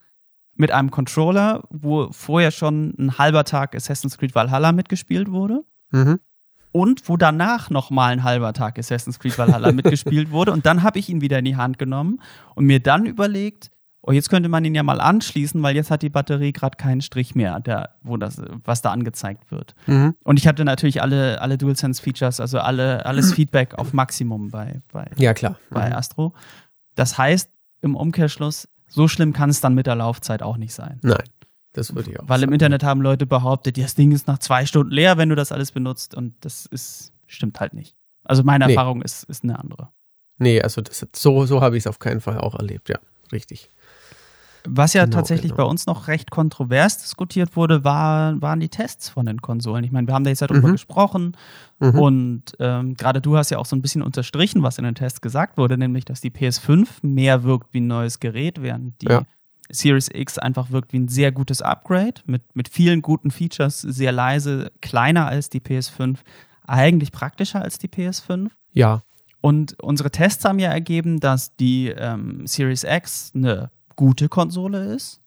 mit 0.55 0.71
einem 0.71 0.89
Controller, 0.89 1.63
wo 1.69 2.11
vorher 2.11 2.49
schon 2.49 2.95
ein 2.97 3.17
halber 3.17 3.43
Tag 3.43 3.75
Assassin's 3.75 4.17
Creed 4.17 4.33
Valhalla 4.33 4.71
mitgespielt 4.71 5.29
wurde. 5.29 5.63
Mhm 5.91 6.19
und 6.75 7.07
wo 7.07 7.15
danach 7.15 7.69
nochmal 7.69 8.11
ein 8.11 8.23
halber 8.23 8.51
Tag 8.51 8.77
Assassin's 8.77 9.17
Creed 9.17 9.37
Valhalla 9.37 9.71
mitgespielt 9.71 10.31
wurde. 10.31 10.51
Und 10.51 10.65
dann 10.65 10.83
habe 10.83 10.99
ich 10.99 11.07
ihn 11.07 11.21
wieder 11.21 11.39
in 11.39 11.45
die 11.45 11.55
Hand 11.55 11.79
genommen 11.79 12.19
und 12.53 12.65
mir 12.65 12.81
dann 12.81 13.05
überlegt, 13.05 13.71
oh, 14.01 14.11
jetzt 14.11 14.29
könnte 14.29 14.49
man 14.49 14.65
ihn 14.65 14.75
ja 14.75 14.83
mal 14.83 14.99
anschließen, 14.99 15.63
weil 15.63 15.73
jetzt 15.73 15.89
hat 15.89 16.01
die 16.01 16.09
Batterie 16.09 16.51
gerade 16.51 16.75
keinen 16.75 16.99
Strich 16.99 17.33
mehr, 17.33 17.61
der, 17.61 17.91
wo 18.03 18.17
das, 18.17 18.41
was 18.65 18.81
da 18.81 18.91
angezeigt 18.91 19.51
wird. 19.51 19.73
Mhm. 19.87 20.15
Und 20.25 20.37
ich 20.37 20.47
hatte 20.47 20.65
natürlich 20.65 21.01
alle, 21.01 21.39
alle 21.39 21.57
DualSense-Features, 21.57 22.41
also 22.41 22.59
alle, 22.59 23.05
alles 23.05 23.33
Feedback 23.35 23.75
auf 23.75 23.93
Maximum 23.93 24.51
bei, 24.51 24.81
bei, 24.91 25.09
ja, 25.15 25.33
klar. 25.33 25.57
bei 25.69 25.87
mhm. 25.87 25.95
Astro. 25.95 26.33
Das 26.95 27.17
heißt, 27.17 27.49
im 27.83 27.95
Umkehrschluss, 27.95 28.67
so 28.89 29.07
schlimm 29.07 29.31
kann 29.31 29.49
es 29.49 29.61
dann 29.61 29.75
mit 29.75 29.87
der 29.87 29.95
Laufzeit 29.95 30.43
auch 30.43 30.57
nicht 30.57 30.73
sein. 30.73 30.99
Nein. 31.03 31.23
Das 31.75 31.93
würde 31.93 32.09
ich 32.09 32.19
auch 32.19 32.29
Weil 32.29 32.39
sagen. 32.39 32.51
im 32.51 32.53
Internet 32.53 32.83
haben 32.85 33.01
Leute 33.01 33.25
behauptet, 33.25 33.77
das 33.77 33.95
Ding 33.95 34.13
ist 34.13 34.27
nach 34.27 34.39
zwei 34.39 34.65
Stunden 34.65 34.93
leer, 34.93 35.17
wenn 35.17 35.27
du 35.27 35.35
das 35.35 35.51
alles 35.51 35.73
benutzt. 35.73 36.15
Und 36.15 36.33
das 36.39 36.65
ist, 36.65 37.11
stimmt 37.27 37.59
halt 37.59 37.73
nicht. 37.73 37.97
Also 38.23 38.43
meine 38.43 38.65
nee. 38.65 38.73
Erfahrung 38.73 39.01
ist, 39.01 39.23
ist 39.25 39.43
eine 39.43 39.59
andere. 39.59 39.89
Nee, 40.37 40.61
also 40.61 40.81
das, 40.81 41.05
so, 41.13 41.45
so 41.45 41.59
habe 41.61 41.75
ich 41.75 41.83
es 41.83 41.87
auf 41.87 41.99
keinen 41.99 42.21
Fall 42.21 42.37
auch 42.37 42.55
erlebt, 42.55 42.87
ja. 42.87 42.97
Richtig. 43.31 43.71
Was 44.67 44.93
ja 44.93 45.03
genau, 45.03 45.17
tatsächlich 45.17 45.51
genau. 45.51 45.65
bei 45.65 45.69
uns 45.69 45.85
noch 45.85 46.07
recht 46.07 46.31
kontrovers 46.31 46.99
diskutiert 46.99 47.57
wurde, 47.57 47.83
war, 47.83 48.41
waren 48.41 48.61
die 48.61 48.69
Tests 48.69 49.09
von 49.09 49.25
den 49.25 49.41
Konsolen. 49.41 49.83
Ich 49.83 49.91
meine, 49.91 50.07
wir 50.07 50.13
haben 50.13 50.23
da 50.23 50.29
jetzt 50.29 50.39
ja 50.39 50.47
drüber 50.47 50.69
mhm. 50.69 50.73
gesprochen 50.73 51.37
mhm. 51.79 51.99
und 51.99 52.43
ähm, 52.59 52.95
gerade 52.95 53.19
du 53.19 53.35
hast 53.35 53.51
ja 53.51 53.57
auch 53.57 53.65
so 53.65 53.75
ein 53.75 53.81
bisschen 53.81 54.01
unterstrichen, 54.01 54.63
was 54.63 54.77
in 54.77 54.85
den 54.85 54.95
Tests 54.95 55.19
gesagt 55.19 55.57
wurde, 55.57 55.77
nämlich, 55.77 56.05
dass 56.05 56.21
die 56.21 56.31
PS5 56.31 56.87
mehr 57.01 57.43
wirkt 57.43 57.73
wie 57.73 57.81
ein 57.81 57.87
neues 57.87 58.19
Gerät, 58.19 58.61
während 58.61 59.01
die 59.01 59.07
ja 59.07 59.23
Series 59.69 60.09
X 60.13 60.37
einfach 60.37 60.71
wirkt 60.71 60.93
wie 60.93 60.99
ein 60.99 61.07
sehr 61.07 61.31
gutes 61.31 61.61
Upgrade 61.61 62.21
mit, 62.25 62.43
mit 62.55 62.69
vielen 62.69 63.01
guten 63.01 63.31
Features, 63.31 63.81
sehr 63.81 64.11
leise, 64.11 64.71
kleiner 64.81 65.27
als 65.27 65.49
die 65.49 65.59
PS5, 65.59 66.19
eigentlich 66.65 67.11
praktischer 67.11 67.61
als 67.61 67.77
die 67.77 67.87
PS5. 67.87 68.49
Ja. 68.71 69.01
Und 69.41 69.79
unsere 69.81 70.11
Tests 70.11 70.43
haben 70.45 70.59
ja 70.59 70.69
ergeben, 70.69 71.19
dass 71.19 71.55
die 71.55 71.87
ähm, 71.89 72.47
Series 72.47 72.83
X 72.83 73.31
eine 73.35 73.71
gute 73.95 74.29
Konsole 74.29 74.93
ist 74.93 75.21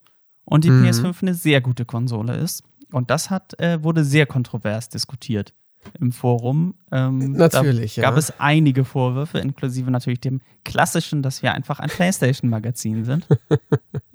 und 0.44 0.64
die 0.64 0.70
mhm. 0.70 0.84
PS5 0.84 1.22
eine 1.22 1.34
sehr 1.34 1.60
gute 1.60 1.84
Konsole 1.84 2.36
ist. 2.36 2.62
Und 2.90 3.10
das 3.10 3.30
hat, 3.30 3.58
äh, 3.60 3.82
wurde 3.82 4.04
sehr 4.04 4.26
kontrovers 4.26 4.88
diskutiert 4.88 5.52
im 6.00 6.12
Forum. 6.12 6.74
Ähm, 6.92 7.32
natürlich, 7.32 7.96
da 7.96 8.02
gab 8.02 8.12
ja. 8.12 8.18
es 8.18 8.32
einige 8.38 8.84
Vorwürfe, 8.84 9.38
inklusive 9.38 9.90
natürlich 9.90 10.20
dem 10.20 10.40
klassischen, 10.64 11.22
dass 11.22 11.42
wir 11.42 11.52
einfach 11.52 11.80
ein 11.80 11.88
PlayStation-Magazin 11.88 13.04
sind. 13.04 13.26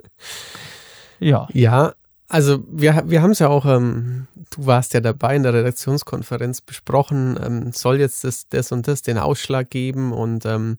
ja. 1.20 1.48
Ja, 1.54 1.94
also 2.28 2.64
wir, 2.68 3.04
wir 3.06 3.22
haben 3.22 3.32
es 3.32 3.40
ja 3.40 3.50
auch, 3.50 3.66
ähm, 3.66 4.28
du 4.56 4.66
warst 4.66 4.94
ja 4.94 5.02
dabei 5.02 5.36
in 5.36 5.44
der 5.44 5.54
Redaktionskonferenz 5.54 6.62
besprochen, 6.62 7.40
ähm, 7.44 7.72
soll 7.74 8.00
jetzt 8.00 8.24
das, 8.24 8.48
das 8.50 8.72
und 8.72 8.88
das 8.88 9.02
den 9.04 9.18
Ausschlag 9.18 9.70
geben 9.70 10.12
und 10.12 10.46
ähm, 10.46 10.78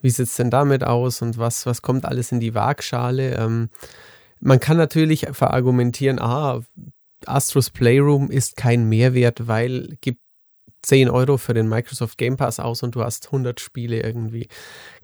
wie 0.00 0.10
sieht 0.10 0.26
es 0.26 0.36
denn 0.36 0.50
damit 0.50 0.82
aus 0.82 1.22
und 1.22 1.38
was, 1.38 1.66
was 1.66 1.82
kommt 1.82 2.06
alles 2.06 2.32
in 2.32 2.40
die 2.40 2.54
Waagschale? 2.54 3.34
Ähm, 3.36 3.70
man 4.40 4.58
kann 4.58 4.78
natürlich 4.78 5.26
verargumentieren, 5.32 6.18
ah, 6.18 6.60
Astros 7.26 7.70
Playroom 7.70 8.30
ist 8.30 8.56
kein 8.56 8.88
Mehrwert, 8.88 9.46
weil 9.46 9.96
gibt 10.00 10.20
10 10.82 11.10
Euro 11.10 11.36
für 11.36 11.54
den 11.54 11.68
Microsoft 11.68 12.16
Game 12.16 12.36
Pass 12.36 12.58
aus 12.58 12.82
und 12.82 12.94
du 12.94 13.02
hast 13.02 13.26
100 13.26 13.60
Spiele 13.60 14.02
irgendwie. 14.02 14.48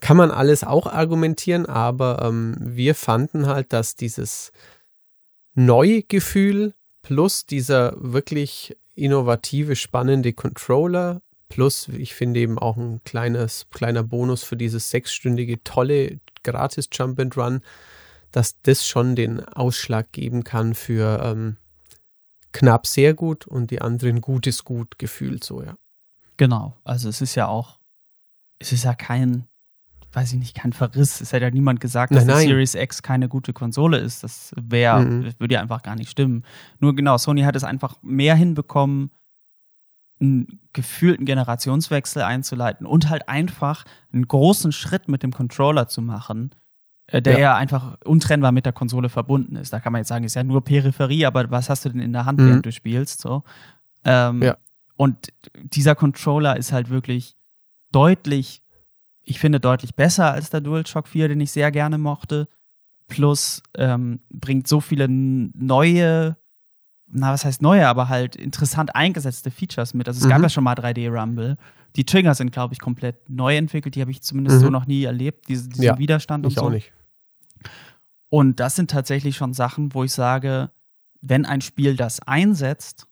Kann 0.00 0.16
man 0.16 0.30
alles 0.30 0.64
auch 0.64 0.86
argumentieren, 0.86 1.66
aber 1.66 2.22
ähm, 2.22 2.56
wir 2.58 2.94
fanden 2.94 3.46
halt, 3.46 3.72
dass 3.72 3.94
dieses 3.94 4.52
neue 5.54 6.02
Gefühl 6.02 6.72
plus 7.02 7.46
dieser 7.46 7.94
wirklich 7.98 8.76
innovative, 8.94 9.76
spannende 9.76 10.32
Controller 10.32 11.20
plus, 11.48 11.88
ich 11.88 12.14
finde 12.14 12.40
eben 12.40 12.58
auch 12.58 12.76
ein 12.76 13.00
kleines, 13.04 13.66
kleiner 13.70 14.02
Bonus 14.02 14.42
für 14.42 14.56
dieses 14.56 14.90
sechsstündige, 14.90 15.62
tolle, 15.62 16.18
gratis 16.42 16.88
Jump 16.92 17.20
and 17.20 17.36
Run, 17.36 17.60
dass 18.32 18.60
das 18.62 18.86
schon 18.86 19.16
den 19.16 19.40
Ausschlag 19.40 20.12
geben 20.12 20.44
kann 20.44 20.74
für 20.74 21.20
ähm, 21.22 21.56
knapp 22.56 22.86
sehr 22.86 23.14
gut 23.14 23.46
und 23.46 23.70
die 23.70 23.82
anderen 23.82 24.20
gut 24.20 24.46
ist 24.46 24.64
gut 24.64 24.98
gefühlt 24.98 25.44
so, 25.44 25.62
ja. 25.62 25.76
Genau, 26.38 26.76
also 26.84 27.08
es 27.08 27.20
ist 27.20 27.34
ja 27.34 27.48
auch, 27.48 27.78
es 28.58 28.72
ist 28.72 28.84
ja 28.84 28.94
kein, 28.94 29.46
weiß 30.12 30.32
ich 30.32 30.38
nicht, 30.38 30.54
kein 30.54 30.72
Verriss. 30.72 31.20
Es 31.20 31.32
hat 31.32 31.42
ja 31.42 31.50
niemand 31.50 31.80
gesagt, 31.80 32.14
dass 32.14 32.24
nein, 32.24 32.36
nein. 32.36 32.46
die 32.46 32.52
Series 32.52 32.74
X 32.74 33.02
keine 33.02 33.28
gute 33.28 33.52
Konsole 33.52 33.98
ist. 33.98 34.22
Das 34.22 34.54
wäre, 34.56 35.00
mhm. 35.00 35.34
würde 35.38 35.54
ja 35.54 35.60
einfach 35.60 35.82
gar 35.82 35.96
nicht 35.96 36.10
stimmen. 36.10 36.44
Nur 36.78 36.94
genau, 36.94 37.18
Sony 37.18 37.42
hat 37.42 37.56
es 37.56 37.64
einfach 37.64 37.96
mehr 38.02 38.34
hinbekommen, 38.34 39.10
einen 40.20 40.60
gefühlten 40.72 41.26
Generationswechsel 41.26 42.22
einzuleiten 42.22 42.86
und 42.86 43.10
halt 43.10 43.28
einfach 43.28 43.84
einen 44.12 44.26
großen 44.26 44.72
Schritt 44.72 45.08
mit 45.08 45.22
dem 45.22 45.32
Controller 45.32 45.88
zu 45.88 46.00
machen, 46.00 46.54
der 47.12 47.34
ja. 47.34 47.38
ja. 47.38 47.56
einfach 47.56 47.96
untrennbar 48.04 48.52
mit 48.52 48.66
der 48.66 48.72
Konsole 48.72 49.08
verbunden 49.08 49.56
ist. 49.56 49.72
Da 49.72 49.80
kann 49.80 49.92
man 49.92 50.00
jetzt 50.00 50.08
sagen, 50.08 50.24
ist 50.24 50.34
ja 50.34 50.44
nur 50.44 50.64
Peripherie, 50.64 51.26
aber 51.26 51.50
was 51.50 51.70
hast 51.70 51.84
du 51.84 51.90
denn 51.90 52.00
in 52.00 52.12
der 52.12 52.24
Hand, 52.24 52.40
mhm. 52.40 52.48
während 52.48 52.66
du 52.66 52.72
spielst? 52.72 53.20
So. 53.20 53.44
Ähm, 54.04 54.42
ja. 54.42 54.56
Und 54.96 55.32
dieser 55.54 55.94
Controller 55.94 56.56
ist 56.56 56.72
halt 56.72 56.90
wirklich 56.90 57.36
deutlich, 57.92 58.62
ich 59.22 59.38
finde, 59.38 59.60
deutlich 59.60 59.94
besser 59.94 60.32
als 60.32 60.50
der 60.50 60.60
DualShock 60.60 61.06
4, 61.06 61.28
den 61.28 61.40
ich 61.40 61.52
sehr 61.52 61.70
gerne 61.70 61.98
mochte. 61.98 62.48
Plus 63.08 63.62
ähm, 63.76 64.20
bringt 64.30 64.66
so 64.66 64.80
viele 64.80 65.06
neue, 65.08 66.36
na, 67.06 67.32
was 67.32 67.44
heißt 67.44 67.62
neue, 67.62 67.86
aber 67.86 68.08
halt 68.08 68.34
interessant 68.34 68.96
eingesetzte 68.96 69.50
Features 69.52 69.94
mit. 69.94 70.08
Also 70.08 70.18
es 70.18 70.24
mhm. 70.24 70.30
gab 70.30 70.42
ja 70.42 70.48
schon 70.48 70.64
mal 70.64 70.74
3D 70.74 71.08
Rumble. 71.08 71.56
Die 71.96 72.04
Trigger 72.04 72.34
sind, 72.34 72.52
glaube 72.52 72.74
ich, 72.74 72.80
komplett 72.80 73.28
neu 73.28 73.56
entwickelt. 73.56 73.94
Die 73.94 74.00
habe 74.00 74.10
ich 74.10 74.22
zumindest 74.22 74.58
mhm. 74.58 74.60
so 74.60 74.70
noch 74.70 74.86
nie 74.86 75.04
erlebt, 75.04 75.48
diese, 75.48 75.68
diesen 75.68 75.84
ja, 75.84 75.98
Widerstand 75.98 76.44
und 76.44 76.52
ich 76.52 76.58
so. 76.58 76.66
Auch 76.66 76.70
nicht. 76.70 76.92
Und 78.28 78.60
das 78.60 78.76
sind 78.76 78.90
tatsächlich 78.90 79.36
schon 79.36 79.54
Sachen, 79.54 79.94
wo 79.94 80.04
ich 80.04 80.12
sage, 80.12 80.70
wenn 81.20 81.46
ein 81.46 81.60
Spiel 81.60 81.96
das 81.96 82.20
einsetzt 82.20 83.06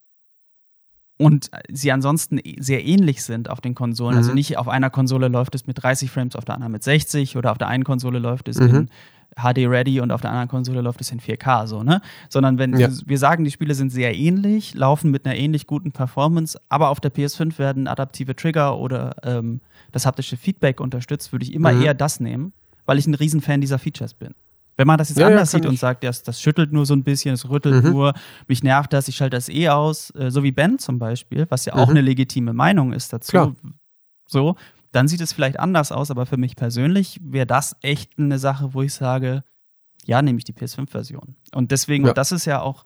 und 1.16 1.51
sie 1.70 1.92
ansonsten 1.92 2.40
sehr 2.59 2.85
ähnlich 2.85 3.23
sind 3.23 3.49
auf 3.49 3.61
den 3.61 3.75
Konsolen, 3.75 4.16
also 4.16 4.29
mhm. 4.29 4.31
also 4.31 4.35
nicht 4.35 4.59
auf 4.59 4.68
einer 4.68 4.90
Konsole 4.90 5.29
läuft 5.29 5.55
es 5.55 5.66
mit 5.66 5.83
30 5.83 6.11
Frames, 6.11 6.37
auf 6.37 6.44
der 6.44 6.57
anderen 6.57 6.73
mit 6.73 6.83
60 6.83 7.37
oder 7.37 7.53
auf 7.53 7.59
der 7.59 7.68
einen 7.68 7.85
Konsole 7.85 8.18
läuft 8.18 8.49
es 8.49 8.59
mhm. 8.59 8.68
in 8.68 8.90
HD 9.37 9.66
Ready 9.66 10.01
und 10.01 10.11
auf 10.11 10.20
der 10.20 10.31
anderen 10.31 10.49
Konsole 10.49 10.81
läuft 10.81 11.01
es 11.01 11.11
in 11.11 11.20
4K, 11.20 11.66
so, 11.66 11.83
ne? 11.83 12.01
Sondern 12.29 12.59
wenn 12.59 12.77
ja. 12.77 12.88
wir 13.05 13.18
sagen, 13.18 13.44
die 13.44 13.51
Spiele 13.51 13.75
sind 13.75 13.90
sehr 13.90 14.14
ähnlich, 14.14 14.75
laufen 14.75 15.11
mit 15.11 15.27
einer 15.27 15.37
ähnlich 15.37 15.66
guten 15.66 15.92
Performance, 15.92 16.59
aber 16.68 16.88
auf 16.90 17.01
der 17.01 17.12
PS5 17.12 17.59
werden 17.59 17.88
adaptive 17.88 18.37
Trigger 18.37 18.79
oder 18.79 19.16
ähm, 19.23 19.61
das 19.92 20.07
haptische 20.07 20.37
Feedback 20.37 20.81
unterstützt, 20.81 21.33
würde 21.33 21.44
ich 21.44 21.53
immer 21.53 21.73
mhm. 21.73 21.83
eher 21.83 21.94
das 21.94 22.20
nehmen, 22.20 22.53
weil 22.87 22.99
ich 22.99 23.07
ein 23.07 23.14
Riesenfan 23.14 23.61
dieser 23.61 23.79
Features 23.79 24.14
bin. 24.14 24.35
Wenn 24.77 24.87
man 24.88 24.99
das 24.99 25.09
jetzt 25.09 25.18
ja, 25.18 25.29
anders 25.29 25.53
ja, 25.53 25.59
sieht 25.59 25.68
und 25.68 25.79
sagt, 25.79 26.03
das, 26.03 26.23
das 26.25 26.40
schüttelt 26.40 26.73
nur 26.73 26.85
so 26.85 26.94
ein 26.94 27.05
bisschen, 27.05 27.35
es 27.35 27.49
rüttelt 27.49 27.85
mhm. 27.85 27.90
nur, 27.92 28.14
mich 28.49 28.62
nervt 28.62 28.92
das, 28.92 29.07
ich 29.07 29.16
schalte 29.16 29.37
das 29.37 29.49
eh 29.49 29.68
aus, 29.68 30.11
äh, 30.16 30.31
so 30.31 30.42
wie 30.42 30.51
Ben 30.51 30.79
zum 30.79 30.99
Beispiel, 30.99 31.47
was 31.49 31.64
ja 31.64 31.75
auch 31.75 31.87
mhm. 31.87 31.92
eine 31.92 32.01
legitime 32.01 32.53
Meinung 32.53 32.92
ist 32.92 33.12
dazu. 33.12 33.31
Klar. 33.31 33.55
So, 34.27 34.57
dann 34.94 35.09
sieht 35.09 35.20
es 35.20 35.33
vielleicht 35.33 35.59
anders 35.59 35.90
aus, 35.90 36.11
aber 36.11 36.24
für 36.24 36.37
mich 36.37 36.54
persönlich 36.54 37.20
wäre 37.22 37.46
das 37.46 37.76
echt 37.83 38.18
eine 38.18 38.38
Sache, 38.38 38.74
wo 38.74 38.83
ich 38.83 38.94
sage, 38.94 39.42
ja, 40.04 40.22
nehme 40.22 40.38
ich 40.38 40.44
die 40.44 40.52
PS5-Version. 40.52 41.35
Und 41.52 41.70
deswegen, 41.72 42.04
ja. 42.04 42.11
und 42.11 42.18
das 42.18 42.30
ist 42.30 42.44
ja 42.44 42.61
auch 42.61 42.85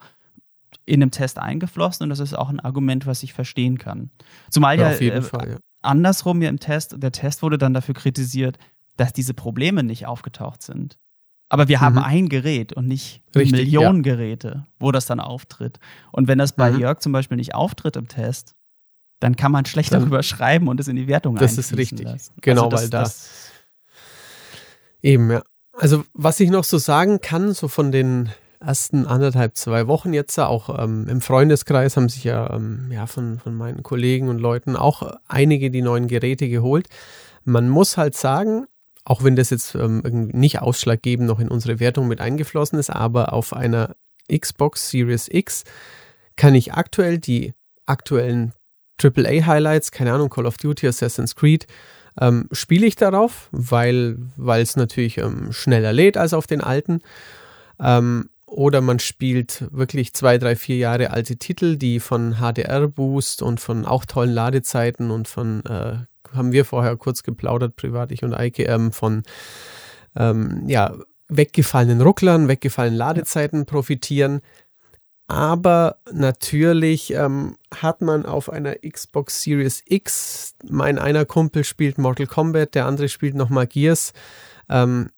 in 0.85 1.01
einem 1.01 1.11
Test 1.11 1.37
eingeflossen 1.37 2.03
und 2.03 2.09
das 2.09 2.19
ist 2.19 2.33
auch 2.33 2.49
ein 2.49 2.59
Argument, 2.59 3.05
was 3.05 3.21
ich 3.21 3.33
verstehen 3.33 3.77
kann. 3.77 4.09
Zumal 4.49 4.79
ja, 4.79 4.89
äh, 4.91 5.21
Fall, 5.21 5.51
ja. 5.51 5.57
andersrum 5.81 6.41
ja 6.41 6.49
im 6.49 6.59
Test, 6.59 6.95
der 6.97 7.11
Test 7.11 7.43
wurde 7.43 7.57
dann 7.57 7.73
dafür 7.73 7.93
kritisiert, 7.93 8.57
dass 8.97 9.13
diese 9.13 9.33
Probleme 9.33 9.83
nicht 9.83 10.07
aufgetaucht 10.07 10.63
sind. 10.63 10.97
Aber 11.47 11.67
wir 11.67 11.81
haben 11.81 11.95
mhm. 11.95 12.03
ein 12.03 12.29
Gerät 12.29 12.73
und 12.73 12.87
nicht 12.87 13.23
Richtig, 13.35 13.51
Millionen 13.51 14.03
ja. 14.03 14.13
Geräte, 14.13 14.65
wo 14.79 14.91
das 14.91 15.05
dann 15.05 15.19
auftritt. 15.19 15.79
Und 16.11 16.27
wenn 16.27 16.37
das 16.37 16.53
bei 16.53 16.71
mhm. 16.71 16.79
Jörg 16.79 16.99
zum 16.99 17.11
Beispiel 17.11 17.37
nicht 17.37 17.55
auftritt 17.55 17.95
im 17.95 18.07
Test, 18.07 18.55
dann 19.19 19.35
kann 19.35 19.51
man 19.51 19.65
schlecht 19.65 19.93
dann, 19.93 20.01
darüber 20.01 20.23
schreiben 20.23 20.67
und 20.67 20.79
es 20.79 20.87
in 20.87 20.95
die 20.95 21.07
Wertung 21.07 21.35
Das 21.35 21.57
ist 21.57 21.75
richtig. 21.75 22.05
Lassen. 22.05 22.33
Genau, 22.41 22.69
also 22.69 22.75
das, 22.75 22.81
weil 22.81 22.89
das, 22.89 23.29
eben, 25.01 25.31
ja. 25.31 25.43
Also, 25.73 26.03
was 26.13 26.39
ich 26.39 26.49
noch 26.49 26.65
so 26.65 26.77
sagen 26.77 27.21
kann, 27.21 27.53
so 27.53 27.69
von 27.69 27.91
den 27.91 28.29
ersten 28.59 29.05
anderthalb, 29.05 29.55
zwei 29.55 29.87
Wochen 29.87 30.13
jetzt, 30.13 30.37
auch 30.37 30.77
ähm, 30.77 31.07
im 31.07 31.21
Freundeskreis 31.21 31.95
haben 31.95 32.09
sich 32.09 32.25
ja, 32.25 32.53
ähm, 32.53 32.91
ja 32.91 33.07
von, 33.07 33.39
von 33.39 33.55
meinen 33.55 33.83
Kollegen 33.83 34.27
und 34.27 34.39
Leuten 34.39 34.75
auch 34.75 35.15
einige 35.27 35.71
die 35.71 35.81
neuen 35.81 36.07
Geräte 36.07 36.49
geholt. 36.49 36.87
Man 37.45 37.69
muss 37.69 37.95
halt 37.95 38.15
sagen, 38.15 38.65
auch 39.05 39.23
wenn 39.23 39.37
das 39.37 39.49
jetzt 39.49 39.75
ähm, 39.75 40.01
nicht 40.33 40.61
ausschlaggebend 40.61 41.27
noch 41.27 41.39
in 41.39 41.47
unsere 41.47 41.79
Wertung 41.79 42.07
mit 42.07 42.19
eingeflossen 42.19 42.77
ist, 42.77 42.89
aber 42.89 43.31
auf 43.31 43.53
einer 43.53 43.95
Xbox 44.29 44.89
Series 44.89 45.29
X 45.31 45.63
kann 46.35 46.53
ich 46.53 46.73
aktuell 46.73 47.17
die 47.17 47.53
aktuellen 47.85 48.53
AAA 49.01 49.45
Highlights, 49.45 49.91
keine 49.91 50.13
Ahnung, 50.13 50.29
Call 50.29 50.45
of 50.45 50.57
Duty, 50.57 50.87
Assassin's 50.87 51.35
Creed, 51.35 51.67
ähm, 52.19 52.47
spiele 52.51 52.85
ich 52.85 52.95
darauf, 52.95 53.47
weil 53.51 54.17
es 54.47 54.75
natürlich 54.75 55.17
ähm, 55.17 55.51
schneller 55.51 55.93
lädt 55.93 56.17
als 56.17 56.33
auf 56.33 56.47
den 56.47 56.61
alten. 56.61 56.99
Ähm, 57.79 58.29
oder 58.45 58.81
man 58.81 58.99
spielt 58.99 59.65
wirklich 59.71 60.13
zwei, 60.13 60.39
drei, 60.39 60.55
vier 60.55 60.77
Jahre 60.77 61.11
alte 61.11 61.37
Titel, 61.37 61.77
die 61.77 61.99
von 61.99 62.37
HDR-Boost 62.39 63.43
und 63.43 63.59
von 63.59 63.85
auch 63.85 64.05
tollen 64.05 64.33
Ladezeiten 64.33 65.11
und 65.11 65.27
von 65.27 65.63
äh, 65.65 65.97
haben 66.33 66.51
wir 66.51 66.65
vorher 66.65 66.95
kurz 66.97 67.23
geplaudert, 67.23 67.75
privat, 67.75 68.11
ich 68.11 68.23
und 68.23 68.33
Eike, 68.33 68.63
ähm, 68.63 68.91
von 68.91 69.23
ähm, 70.15 70.63
ja, 70.67 70.95
weggefallenen 71.27 72.01
Rucklern, 72.01 72.47
weggefallenen 72.47 72.97
Ladezeiten 72.97 73.65
profitieren. 73.65 74.41
Aber 75.29 75.99
natürlich 76.11 77.13
ähm, 77.13 77.55
hat 77.71 78.01
man 78.01 78.25
auf 78.25 78.49
einer 78.51 78.77
Xbox 78.77 79.43
Series 79.43 79.83
X, 79.85 80.55
mein 80.67 80.97
einer 80.97 81.23
Kumpel 81.23 81.63
spielt 81.63 81.99
Mortal 81.99 82.25
Kombat, 82.25 82.73
der 82.73 82.87
andere 82.87 83.09
spielt 83.09 83.35
nochmal 83.35 83.67
Gears. 83.67 84.13
Ähm, 84.69 85.11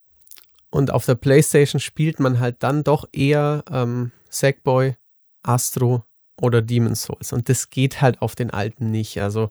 und 0.69 0.91
auf 0.91 1.06
der 1.06 1.15
PlayStation 1.15 1.80
spielt 1.80 2.19
man 2.19 2.41
halt 2.41 2.58
dann 2.62 2.84
doch 2.84 3.06
eher 3.13 3.63
ähm, 3.71 4.12
Sackboy, 4.30 4.97
Astro 5.43 6.04
oder 6.39 6.62
Demon's 6.62 7.04
Souls. 7.04 7.34
Und 7.34 7.50
das 7.50 7.70
geht 7.70 8.02
halt 8.02 8.22
auf 8.22 8.36
den 8.36 8.50
alten 8.50 8.91
nicht. 8.91 9.22
Also 9.22 9.50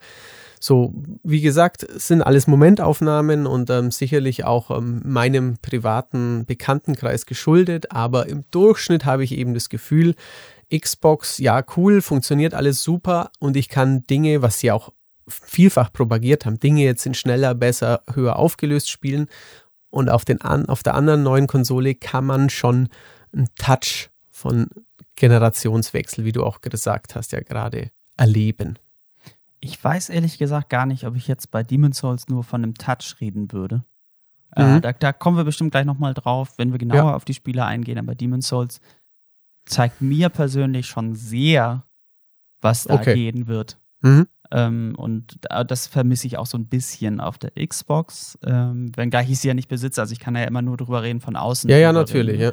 so, 0.59 0.93
wie 1.23 1.41
gesagt, 1.41 1.87
sind 1.89 2.23
alles 2.23 2.47
Momentaufnahmen 2.47 3.47
und 3.47 3.71
ähm, 3.71 3.91
sicherlich 3.91 4.45
auch 4.45 4.71
ähm, 4.71 5.01
meinem 5.05 5.57
privaten 5.63 6.45
Bekanntenkreis 6.45 7.25
geschuldet, 7.25 7.93
aber 7.93 8.29
im 8.29 8.45
Durchschnitt 8.51 9.07
habe 9.07 9.25
ich 9.25 9.33
eben 9.33 9.55
das 9.55 9.71
Gefühl, 9.71 10.15
Xbox, 10.71 11.39
ja, 11.39 11.65
cool, 11.77 12.03
funktioniert 12.03 12.55
alles 12.55 12.83
super 12.83 13.31
und 13.39 13.57
ich 13.57 13.69
kann 13.69 14.05
Dinge, 14.05 14.43
was 14.43 14.61
sie 14.61 14.71
auch 14.71 14.93
vielfach 15.29 15.93
propagiert 15.93 16.45
haben, 16.45 16.61
Dinge 16.61 16.83
jetzt 16.83 17.07
in 17.07 17.15
schneller, 17.15 17.55
besser, 17.55 18.03
höher 18.13 18.37
aufgelöst 18.37 18.91
spielen 18.91 19.29
Und 19.91 20.09
auf, 20.09 20.25
den 20.25 20.43
auf 20.43 20.83
der 20.83 20.95
anderen 20.95 21.23
neuen 21.23 21.47
Konsole 21.47 21.95
kann 21.95 22.27
man 22.27 22.51
schon 22.51 22.89
einen 23.33 23.49
Touch 23.57 24.11
von 24.31 24.69
Generationswechsel, 25.21 26.25
wie 26.25 26.33
du 26.33 26.43
auch 26.45 26.63
gesagt 26.63 27.15
hast, 27.15 27.33
ja 27.33 27.41
gerade 27.41 27.91
erleben. 28.17 28.79
Ich 29.61 29.83
weiß 29.83 30.09
ehrlich 30.09 30.39
gesagt 30.39 30.71
gar 30.71 30.87
nicht, 30.87 31.05
ob 31.07 31.15
ich 31.15 31.29
jetzt 31.29 31.51
bei 31.51 31.63
Demon's 31.63 31.99
Souls 31.99 32.29
nur 32.29 32.43
von 32.43 32.65
einem 32.65 32.75
Touch 32.75 33.17
reden 33.21 33.53
würde. 33.53 33.85
Äh, 34.57 34.65
mhm. 34.65 34.77
Äh, 34.77 34.81
da, 34.81 34.93
da, 34.93 35.13
kommen 35.13 35.37
wir 35.37 35.45
bestimmt 35.45 35.73
gleich 35.73 35.85
nochmal 35.85 36.15
drauf, 36.15 36.55
wenn 36.57 36.73
wir 36.73 36.79
genauer 36.79 37.11
ja. 37.11 37.15
auf 37.15 37.27
die 37.27 37.35
Spiele 37.35 37.67
eingehen. 37.67 37.99
Aber 37.99 38.15
Demon's 38.15 38.49
Souls 38.49 38.81
zeigt 39.67 40.01
mir 40.01 40.31
persönlich 40.31 40.87
schon 40.87 41.15
sehr, 41.15 41.85
was 42.63 42.85
da 42.85 42.95
okay. 42.95 43.15
gehen 43.15 43.47
wird. 43.47 43.79
Mhm. 44.01 44.27
Ähm, 44.51 44.95
und 44.97 45.39
das 45.67 45.87
vermisse 45.87 46.27
ich 46.27 46.39
auch 46.39 46.47
so 46.47 46.57
ein 46.57 46.67
bisschen 46.67 47.21
auf 47.21 47.37
der 47.37 47.53
Xbox, 47.65 48.39
ähm, 48.43 48.91
wenngleich 48.97 49.31
ich 49.31 49.39
sie 49.39 49.49
ja 49.49 49.55
nicht 49.55 49.69
besitze. 49.69 50.01
Also 50.01 50.13
ich 50.13 50.19
kann 50.19 50.35
ja 50.35 50.45
immer 50.45 50.63
nur 50.63 50.79
drüber 50.79 51.03
reden 51.03 51.21
von 51.21 51.37
außen. 51.37 51.69
Ja, 51.71 51.77
ja, 51.77 51.93
natürlich, 51.93 52.41
ja. 52.41 52.53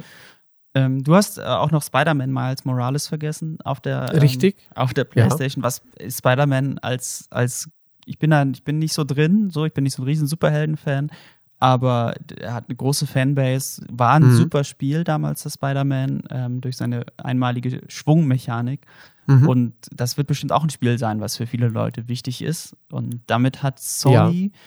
Ähm, 0.78 1.02
du 1.02 1.14
hast 1.14 1.38
äh, 1.38 1.42
auch 1.42 1.70
noch 1.70 1.82
Spider-Man 1.82 2.32
Miles 2.32 2.64
Morales 2.64 3.08
vergessen 3.08 3.58
auf 3.64 3.80
der, 3.80 4.12
ähm, 4.12 4.20
Richtig. 4.20 4.56
auf 4.74 4.94
der 4.94 5.04
PlayStation. 5.04 5.62
Ja. 5.62 5.66
Was 5.66 5.82
Spider-Man 6.16 6.78
als, 6.78 7.26
als, 7.30 7.68
ich 8.04 8.18
bin 8.18 8.30
da, 8.30 8.44
ich 8.44 8.64
bin 8.64 8.78
nicht 8.78 8.92
so 8.92 9.04
drin, 9.04 9.50
so, 9.50 9.64
ich 9.64 9.74
bin 9.74 9.84
nicht 9.84 9.94
so 9.94 10.02
ein 10.02 10.06
riesen 10.06 10.26
Superhelden-Fan, 10.26 11.10
aber 11.58 12.14
er 12.40 12.54
hat 12.54 12.66
eine 12.68 12.76
große 12.76 13.06
Fanbase, 13.06 13.84
war 13.90 14.14
ein 14.14 14.28
mhm. 14.28 14.36
super 14.36 14.62
Spiel 14.62 15.02
damals, 15.02 15.42
das 15.42 15.54
Spider-Man, 15.54 16.22
ähm, 16.30 16.60
durch 16.60 16.76
seine 16.76 17.04
einmalige 17.16 17.82
Schwungmechanik. 17.88 18.86
Mhm. 19.26 19.48
Und 19.48 19.74
das 19.90 20.16
wird 20.16 20.28
bestimmt 20.28 20.52
auch 20.52 20.62
ein 20.62 20.70
Spiel 20.70 20.98
sein, 20.98 21.20
was 21.20 21.36
für 21.36 21.46
viele 21.46 21.68
Leute 21.68 22.08
wichtig 22.08 22.42
ist. 22.42 22.76
Und 22.90 23.22
damit 23.26 23.62
hat 23.62 23.80
Sony, 23.80 24.52
ja. 24.52 24.58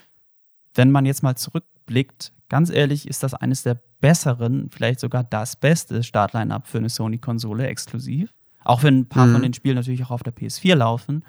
wenn 0.76 0.92
man 0.92 1.06
jetzt 1.06 1.24
mal 1.24 1.36
zurückblickt, 1.36 2.34
ganz 2.50 2.70
ehrlich, 2.70 3.08
ist 3.08 3.24
das 3.24 3.34
eines 3.34 3.64
der 3.64 3.80
besseren, 4.02 4.70
vielleicht 4.70 5.00
sogar 5.00 5.24
das 5.24 5.56
beste 5.56 6.04
Startline-Up 6.04 6.68
für 6.68 6.80
eine 6.80 6.90
Sony-Konsole 6.90 7.68
exklusiv. 7.68 8.34
Auch 8.64 8.84
wenn 8.84 9.00
ein 9.00 9.10
paar 9.10 9.28
mhm. 9.28 9.34
von 9.34 9.42
den 9.42 9.54
Spielen 9.54 9.76
natürlich 9.76 10.04
auch 10.04 10.12
auf 10.12 10.24
der 10.24 10.36
PS4 10.36 10.76
laufen, 10.76 11.24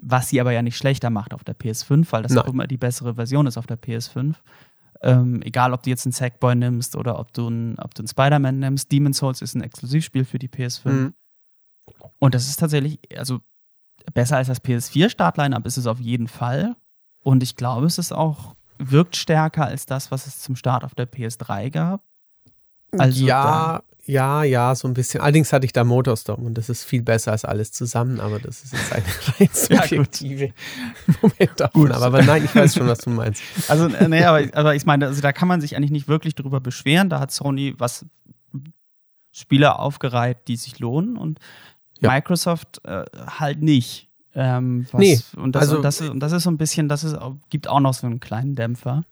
was 0.00 0.28
sie 0.28 0.40
aber 0.40 0.52
ja 0.52 0.62
nicht 0.62 0.76
schlechter 0.76 1.10
macht 1.10 1.34
auf 1.34 1.44
der 1.44 1.56
PS5, 1.56 2.06
weil 2.10 2.22
das 2.22 2.32
Nein. 2.32 2.44
auch 2.44 2.48
immer 2.48 2.66
die 2.66 2.78
bessere 2.78 3.16
Version 3.16 3.46
ist 3.46 3.58
auf 3.58 3.66
der 3.66 3.78
PS5. 3.78 4.36
Ähm, 5.02 5.42
egal, 5.42 5.72
ob 5.72 5.82
du 5.82 5.90
jetzt 5.90 6.06
einen 6.06 6.12
Sackboy 6.12 6.54
nimmst 6.54 6.94
oder 6.94 7.18
ob 7.18 7.32
du 7.32 7.46
einen, 7.46 7.78
ob 7.78 7.94
du 7.94 8.02
einen 8.02 8.08
Spider-Man 8.08 8.58
nimmst, 8.58 8.92
Demon's 8.92 9.18
Souls 9.18 9.42
ist 9.42 9.54
ein 9.54 9.62
Exklusivspiel 9.62 10.24
für 10.24 10.38
die 10.38 10.48
PS5. 10.48 10.90
Mhm. 10.90 11.14
Und 12.18 12.34
das 12.34 12.48
ist 12.48 12.60
tatsächlich, 12.60 12.98
also 13.16 13.40
besser 14.14 14.36
als 14.36 14.48
das 14.48 14.62
PS4-Startline-Up 14.62 15.66
ist 15.66 15.76
es 15.76 15.86
auf 15.86 15.98
jeden 15.98 16.28
Fall. 16.28 16.76
Und 17.22 17.42
ich 17.42 17.56
glaube, 17.56 17.86
es 17.86 17.98
ist 17.98 18.12
auch, 18.12 18.54
wirkt 18.78 19.16
stärker 19.16 19.66
als 19.66 19.86
das, 19.86 20.10
was 20.10 20.26
es 20.26 20.40
zum 20.40 20.56
Start 20.56 20.84
auf 20.84 20.94
der 20.94 21.10
PS3 21.10 21.70
gab. 21.70 22.02
Also 22.98 23.24
ja, 23.24 23.82
ja, 24.10 24.42
ja, 24.42 24.74
so 24.74 24.88
ein 24.88 24.94
bisschen. 24.94 25.20
Allerdings 25.20 25.52
hatte 25.52 25.66
ich 25.66 25.72
da 25.72 25.84
Motorstorm 25.84 26.44
und 26.44 26.54
das 26.54 26.68
ist 26.68 26.84
viel 26.84 27.02
besser 27.02 27.30
als 27.30 27.44
alles 27.44 27.70
zusammen, 27.70 28.18
aber 28.18 28.40
das 28.40 28.64
ist 28.64 28.72
jetzt 28.72 28.92
eine 28.92 29.04
rein 29.38 29.48
subjektive 29.52 30.46
ja, 30.46 30.52
Momentaufnahme. 31.22 31.94
Aber, 31.94 32.06
aber 32.06 32.22
nein, 32.22 32.44
ich 32.44 32.54
weiß 32.54 32.74
schon, 32.74 32.88
was 32.88 32.98
du 32.98 33.10
meinst. 33.10 33.42
Also, 33.68 33.86
äh, 33.86 34.08
nee, 34.08 34.24
aber, 34.24 34.42
aber 34.52 34.74
ich 34.74 34.84
meine, 34.84 35.06
also 35.06 35.20
da 35.20 35.32
kann 35.32 35.46
man 35.46 35.60
sich 35.60 35.76
eigentlich 35.76 35.92
nicht 35.92 36.08
wirklich 36.08 36.34
drüber 36.34 36.60
beschweren. 36.60 37.08
Da 37.08 37.20
hat 37.20 37.30
Sony 37.30 37.74
was 37.78 38.04
Spiele 39.32 39.78
aufgereiht, 39.78 40.48
die 40.48 40.56
sich 40.56 40.80
lohnen 40.80 41.16
und 41.16 41.38
ja. 42.00 42.10
Microsoft 42.10 42.80
äh, 42.84 43.04
halt 43.38 43.62
nicht. 43.62 44.08
Ähm, 44.34 44.86
was, 44.90 45.00
nee, 45.00 45.20
und 45.36 45.54
das, 45.54 45.62
also, 45.62 45.76
und 45.76 45.82
das, 45.82 46.00
ist, 46.00 46.10
und 46.10 46.20
das 46.20 46.32
ist 46.32 46.42
so 46.42 46.50
ein 46.50 46.58
bisschen, 46.58 46.88
das 46.88 47.04
ist, 47.04 47.16
gibt 47.48 47.68
auch 47.68 47.80
noch 47.80 47.94
so 47.94 48.06
einen 48.06 48.18
kleinen 48.18 48.56
Dämpfer. 48.56 49.04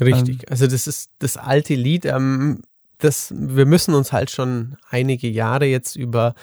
Richtig. 0.00 0.42
Ähm, 0.42 0.46
also 0.48 0.66
das 0.66 0.86
ist 0.86 1.10
das 1.18 1.36
alte 1.36 1.74
Lied. 1.74 2.04
Ähm, 2.04 2.62
das, 3.00 3.32
wir 3.36 3.66
müssen 3.66 3.94
uns 3.94 4.12
halt 4.12 4.30
schon 4.30 4.76
einige 4.88 5.28
Jahre 5.28 5.66
jetzt 5.66 5.96
über 5.96 6.34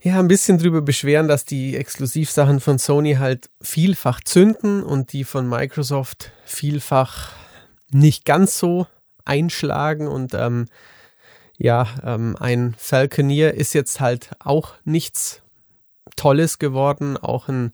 ja, 0.00 0.18
ein 0.20 0.28
bisschen 0.28 0.58
drüber 0.58 0.80
beschweren, 0.80 1.26
dass 1.26 1.44
die 1.44 1.76
Exklusivsachen 1.76 2.60
von 2.60 2.78
Sony 2.78 3.14
halt 3.14 3.50
vielfach 3.60 4.20
zünden 4.22 4.82
und 4.82 5.12
die 5.12 5.24
von 5.24 5.48
Microsoft 5.48 6.30
vielfach 6.44 7.32
nicht 7.90 8.24
ganz 8.24 8.58
so 8.58 8.86
einschlagen 9.24 10.06
und 10.06 10.34
ähm, 10.34 10.66
ja, 11.56 11.88
ähm, 12.04 12.36
ein 12.38 12.74
Falconeer 12.78 13.54
ist 13.54 13.74
jetzt 13.74 13.98
halt 13.98 14.30
auch 14.38 14.74
nichts 14.84 15.42
Tolles 16.14 16.58
geworden, 16.58 17.16
auch 17.16 17.48
ein 17.48 17.72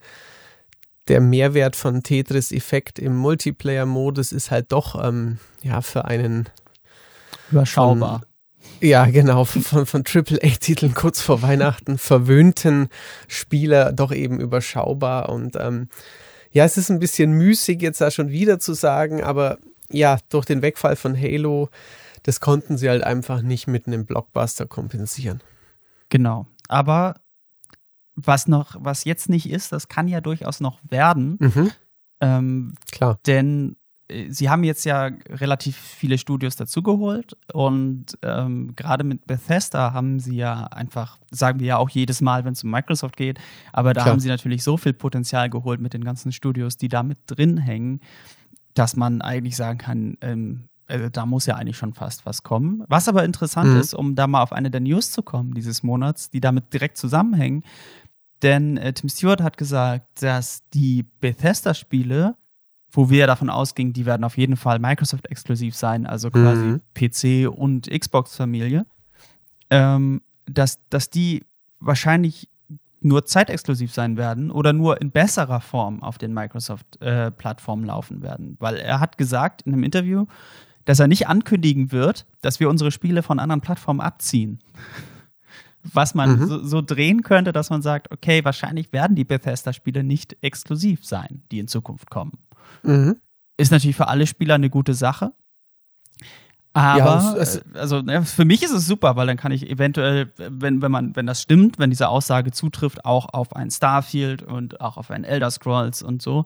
der 1.08 1.20
Mehrwert 1.20 1.76
von 1.76 2.02
Tetris 2.02 2.50
Effekt 2.50 2.98
im 2.98 3.14
Multiplayer-Modus 3.14 4.32
ist 4.32 4.50
halt 4.50 4.72
doch 4.72 5.02
ähm, 5.04 5.38
ja 5.62 5.82
für 5.82 6.06
einen 6.06 6.48
Überschaubar. 7.50 8.20
Von, 8.20 8.28
ja, 8.80 9.06
genau, 9.06 9.44
von, 9.44 9.86
von 9.86 10.04
AAA-Titeln 10.06 10.94
kurz 10.94 11.20
vor 11.20 11.42
Weihnachten 11.42 11.98
verwöhnten 11.98 12.88
Spieler 13.28 13.92
doch 13.92 14.12
eben 14.12 14.40
überschaubar. 14.40 15.28
Und 15.28 15.56
ähm, 15.56 15.88
ja, 16.50 16.64
es 16.64 16.76
ist 16.76 16.90
ein 16.90 16.98
bisschen 16.98 17.32
müßig, 17.32 17.80
jetzt 17.80 18.00
da 18.00 18.10
schon 18.10 18.30
wieder 18.30 18.58
zu 18.58 18.74
sagen, 18.74 19.22
aber 19.22 19.58
ja, 19.90 20.18
durch 20.28 20.44
den 20.44 20.62
Wegfall 20.62 20.96
von 20.96 21.16
Halo, 21.16 21.68
das 22.22 22.40
konnten 22.40 22.76
sie 22.76 22.88
halt 22.88 23.04
einfach 23.04 23.42
nicht 23.42 23.66
mit 23.66 23.86
einem 23.86 24.06
Blockbuster 24.06 24.66
kompensieren. 24.66 25.42
Genau. 26.08 26.46
Aber 26.68 27.16
was 28.14 28.46
noch, 28.46 28.76
was 28.78 29.04
jetzt 29.04 29.28
nicht 29.28 29.50
ist, 29.50 29.72
das 29.72 29.88
kann 29.88 30.08
ja 30.08 30.20
durchaus 30.20 30.60
noch 30.60 30.78
werden. 30.88 31.36
Mhm. 31.40 31.70
Ähm, 32.20 32.74
Klar. 32.92 33.18
Denn 33.26 33.76
sie 34.28 34.50
haben 34.50 34.64
jetzt 34.64 34.84
ja 34.84 35.10
relativ 35.28 35.76
viele 35.76 36.18
Studios 36.18 36.56
dazugeholt 36.56 37.36
und 37.52 38.18
ähm, 38.22 38.76
gerade 38.76 39.02
mit 39.02 39.26
Bethesda 39.26 39.92
haben 39.92 40.20
sie 40.20 40.36
ja 40.36 40.64
einfach, 40.64 41.18
sagen 41.30 41.60
wir 41.60 41.66
ja 41.66 41.76
auch 41.78 41.88
jedes 41.88 42.20
Mal, 42.20 42.44
wenn 42.44 42.52
es 42.52 42.62
um 42.62 42.70
Microsoft 42.70 43.16
geht, 43.16 43.38
aber 43.72 43.94
da 43.94 44.02
Klar. 44.02 44.12
haben 44.12 44.20
sie 44.20 44.28
natürlich 44.28 44.62
so 44.62 44.76
viel 44.76 44.92
Potenzial 44.92 45.48
geholt 45.48 45.80
mit 45.80 45.94
den 45.94 46.04
ganzen 46.04 46.32
Studios, 46.32 46.76
die 46.76 46.88
da 46.88 47.02
mit 47.02 47.18
drin 47.26 47.56
hängen, 47.56 48.00
dass 48.74 48.94
man 48.94 49.22
eigentlich 49.22 49.56
sagen 49.56 49.78
kann, 49.78 50.18
ähm, 50.20 50.68
also 50.86 51.08
da 51.08 51.24
muss 51.24 51.46
ja 51.46 51.54
eigentlich 51.56 51.78
schon 51.78 51.94
fast 51.94 52.26
was 52.26 52.42
kommen. 52.42 52.84
Was 52.88 53.08
aber 53.08 53.24
interessant 53.24 53.70
mhm. 53.70 53.80
ist, 53.80 53.94
um 53.94 54.14
da 54.14 54.26
mal 54.26 54.42
auf 54.42 54.52
eine 54.52 54.70
der 54.70 54.82
News 54.82 55.12
zu 55.12 55.22
kommen 55.22 55.54
dieses 55.54 55.82
Monats, 55.82 56.28
die 56.28 56.40
damit 56.40 56.74
direkt 56.74 56.98
zusammenhängen, 56.98 57.64
denn 58.42 58.76
äh, 58.76 58.92
Tim 58.92 59.08
Stewart 59.08 59.40
hat 59.40 59.56
gesagt, 59.56 60.22
dass 60.22 60.68
die 60.74 61.04
Bethesda-Spiele 61.20 62.36
wo 62.96 63.10
wir 63.10 63.26
davon 63.26 63.50
ausgingen, 63.50 63.92
die 63.92 64.06
werden 64.06 64.24
auf 64.24 64.38
jeden 64.38 64.56
Fall 64.56 64.78
Microsoft-exklusiv 64.78 65.74
sein, 65.74 66.06
also 66.06 66.30
quasi 66.30 66.64
mhm. 66.64 66.80
PC 66.94 67.50
und 67.50 67.90
Xbox-Familie, 67.90 68.86
ähm, 69.70 70.22
dass, 70.46 70.78
dass 70.90 71.10
die 71.10 71.44
wahrscheinlich 71.80 72.48
nur 73.00 73.26
zeitexklusiv 73.26 73.92
sein 73.92 74.16
werden 74.16 74.50
oder 74.50 74.72
nur 74.72 75.00
in 75.00 75.10
besserer 75.10 75.60
Form 75.60 76.02
auf 76.02 76.16
den 76.16 76.32
Microsoft-Plattformen 76.32 77.84
äh, 77.84 77.88
laufen 77.88 78.22
werden. 78.22 78.56
Weil 78.60 78.76
er 78.76 78.98
hat 78.98 79.18
gesagt 79.18 79.62
in 79.62 79.74
einem 79.74 79.82
Interview, 79.82 80.26
dass 80.86 81.00
er 81.00 81.08
nicht 81.08 81.28
ankündigen 81.28 81.92
wird, 81.92 82.26
dass 82.40 82.60
wir 82.60 82.70
unsere 82.70 82.90
Spiele 82.90 83.22
von 83.22 83.38
anderen 83.38 83.60
Plattformen 83.60 84.00
abziehen. 84.00 84.58
Was 85.92 86.14
man 86.14 86.38
mhm. 86.38 86.46
so, 86.46 86.64
so, 86.64 86.80
drehen 86.80 87.22
könnte, 87.22 87.52
dass 87.52 87.68
man 87.68 87.82
sagt, 87.82 88.10
okay, 88.10 88.42
wahrscheinlich 88.42 88.90
werden 88.94 89.16
die 89.16 89.24
Bethesda-Spiele 89.24 90.02
nicht 90.02 90.34
exklusiv 90.40 91.04
sein, 91.04 91.42
die 91.50 91.58
in 91.58 91.68
Zukunft 91.68 92.08
kommen. 92.08 92.38
Mhm. 92.82 93.16
Ist 93.56 93.72
natürlich 93.72 93.96
für 93.96 94.08
alle 94.08 94.26
Spieler 94.26 94.54
eine 94.54 94.70
gute 94.70 94.94
Sache. 94.94 95.32
Aber 96.76 96.98
ja, 96.98 97.34
es, 97.36 97.54
es, 97.54 97.74
also 97.74 98.00
ja, 98.00 98.22
für 98.22 98.44
mich 98.44 98.64
ist 98.64 98.72
es 98.72 98.84
super, 98.84 99.14
weil 99.14 99.28
dann 99.28 99.36
kann 99.36 99.52
ich 99.52 99.70
eventuell, 99.70 100.32
wenn, 100.36 100.82
wenn 100.82 100.90
man, 100.90 101.14
wenn 101.14 101.24
das 101.24 101.40
stimmt, 101.40 101.78
wenn 101.78 101.90
diese 101.90 102.08
Aussage 102.08 102.50
zutrifft, 102.50 103.04
auch 103.04 103.32
auf 103.32 103.54
ein 103.54 103.70
Starfield 103.70 104.42
und 104.42 104.80
auch 104.80 104.96
auf 104.96 105.12
ein 105.12 105.22
Elder 105.22 105.52
Scrolls 105.52 106.02
und 106.02 106.20
so, 106.20 106.44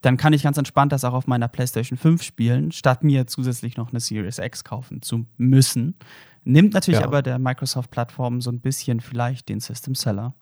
dann 0.00 0.16
kann 0.16 0.32
ich 0.32 0.42
ganz 0.42 0.58
entspannt 0.58 0.90
das 0.90 1.04
auch 1.04 1.12
auf 1.12 1.28
meiner 1.28 1.46
PlayStation 1.46 1.96
5 1.96 2.24
spielen, 2.24 2.72
statt 2.72 3.04
mir 3.04 3.28
zusätzlich 3.28 3.76
noch 3.76 3.90
eine 3.90 4.00
Series 4.00 4.38
X 4.38 4.64
kaufen 4.64 5.00
zu 5.00 5.26
müssen. 5.36 5.94
Nimmt 6.42 6.74
natürlich 6.74 7.00
ja. 7.00 7.06
aber 7.06 7.22
der 7.22 7.38
Microsoft-Plattform 7.38 8.40
so 8.40 8.50
ein 8.50 8.60
bisschen 8.60 9.00
vielleicht 9.00 9.48
den 9.48 9.60
System 9.60 9.94
Seller 9.94 10.34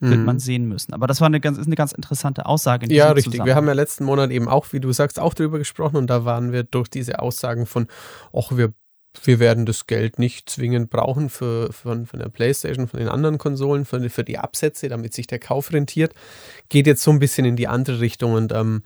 wird 0.00 0.18
mhm. 0.18 0.24
man 0.24 0.38
sehen 0.38 0.66
müssen. 0.66 0.94
Aber 0.94 1.06
das 1.06 1.20
war 1.20 1.26
eine 1.26 1.40
ganz, 1.40 1.58
ist 1.58 1.66
eine 1.66 1.76
ganz 1.76 1.92
interessante 1.92 2.46
Aussage. 2.46 2.86
In 2.86 2.92
ja, 2.92 3.10
richtig. 3.10 3.44
Wir 3.44 3.54
haben 3.54 3.66
ja 3.66 3.72
letzten 3.72 4.04
Monat 4.04 4.30
eben 4.30 4.48
auch, 4.48 4.72
wie 4.72 4.80
du 4.80 4.92
sagst, 4.92 5.18
auch 5.18 5.34
darüber 5.34 5.58
gesprochen 5.58 5.96
und 5.96 6.08
da 6.08 6.24
waren 6.24 6.52
wir 6.52 6.62
durch 6.62 6.88
diese 6.88 7.18
Aussagen 7.20 7.66
von, 7.66 7.88
ach, 8.32 8.56
wir, 8.56 8.72
wir 9.24 9.38
werden 9.40 9.66
das 9.66 9.86
Geld 9.86 10.18
nicht 10.18 10.48
zwingend 10.48 10.90
brauchen 10.90 11.30
für, 11.30 11.72
für, 11.72 12.06
für 12.06 12.14
eine 12.14 12.28
Playstation, 12.28 12.86
von 12.86 13.00
den 13.00 13.08
anderen 13.08 13.38
Konsolen, 13.38 13.84
für, 13.84 14.08
für 14.08 14.24
die 14.24 14.38
Absätze, 14.38 14.88
damit 14.88 15.14
sich 15.14 15.26
der 15.26 15.40
Kauf 15.40 15.72
rentiert, 15.72 16.12
geht 16.68 16.86
jetzt 16.86 17.02
so 17.02 17.10
ein 17.10 17.18
bisschen 17.18 17.44
in 17.44 17.56
die 17.56 17.68
andere 17.68 18.00
Richtung 18.00 18.34
und 18.34 18.52
ähm, 18.52 18.82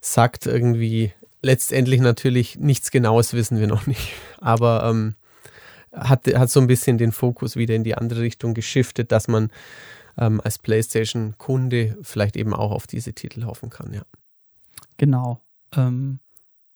sagt 0.00 0.46
irgendwie 0.46 1.12
letztendlich 1.42 2.00
natürlich 2.00 2.56
nichts 2.58 2.90
Genaues 2.92 3.34
wissen 3.34 3.58
wir 3.58 3.66
noch 3.66 3.86
nicht. 3.86 4.12
Aber 4.40 4.84
ähm, 4.84 5.16
hat, 5.92 6.26
hat 6.34 6.50
so 6.50 6.60
ein 6.60 6.66
bisschen 6.66 6.98
den 6.98 7.12
Fokus 7.12 7.56
wieder 7.56 7.74
in 7.74 7.84
die 7.84 7.96
andere 7.96 8.20
Richtung 8.20 8.54
geschiftet, 8.54 9.12
dass 9.12 9.28
man 9.28 9.50
ähm, 10.18 10.40
als 10.42 10.58
PlayStation-Kunde 10.58 11.98
vielleicht 12.02 12.36
eben 12.36 12.54
auch 12.54 12.70
auf 12.70 12.86
diese 12.86 13.12
Titel 13.12 13.44
hoffen 13.44 13.70
kann, 13.70 13.92
ja. 13.92 14.02
Genau. 14.96 15.40
Ähm, 15.74 16.18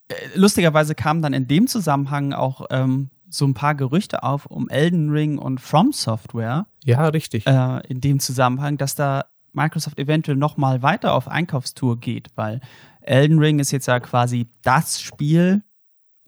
äh, 0.08 0.14
lustigerweise 0.34 0.94
kamen 0.94 1.22
dann 1.22 1.32
in 1.32 1.46
dem 1.48 1.66
Zusammenhang 1.66 2.32
auch 2.32 2.66
ähm, 2.70 3.10
so 3.28 3.44
ein 3.44 3.54
paar 3.54 3.74
Gerüchte 3.74 4.22
auf 4.22 4.46
um 4.46 4.68
Elden 4.68 5.10
Ring 5.10 5.38
und 5.38 5.60
From 5.60 5.92
Software. 5.92 6.66
Ja, 6.84 7.06
richtig. 7.08 7.46
Äh, 7.46 7.80
in 7.88 8.00
dem 8.00 8.20
Zusammenhang, 8.20 8.78
dass 8.78 8.94
da 8.94 9.26
Microsoft 9.52 9.98
eventuell 9.98 10.36
noch 10.36 10.56
mal 10.56 10.82
weiter 10.82 11.14
auf 11.14 11.28
Einkaufstour 11.28 11.98
geht, 11.98 12.28
weil 12.36 12.60
Elden 13.00 13.38
Ring 13.38 13.58
ist 13.58 13.70
jetzt 13.70 13.86
ja 13.86 14.00
quasi 14.00 14.48
das 14.62 15.00
Spiel, 15.00 15.62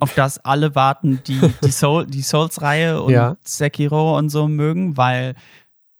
auf 0.00 0.14
das 0.14 0.38
alle 0.44 0.74
warten, 0.74 1.20
die 1.26 1.40
die, 1.62 1.70
Soul, 1.70 2.06
die 2.06 2.22
Souls-Reihe 2.22 3.02
und 3.02 3.12
Ja. 3.12 3.36
Sekiro 3.44 4.16
und 4.16 4.30
so 4.30 4.46
mögen, 4.48 4.96
weil 4.96 5.34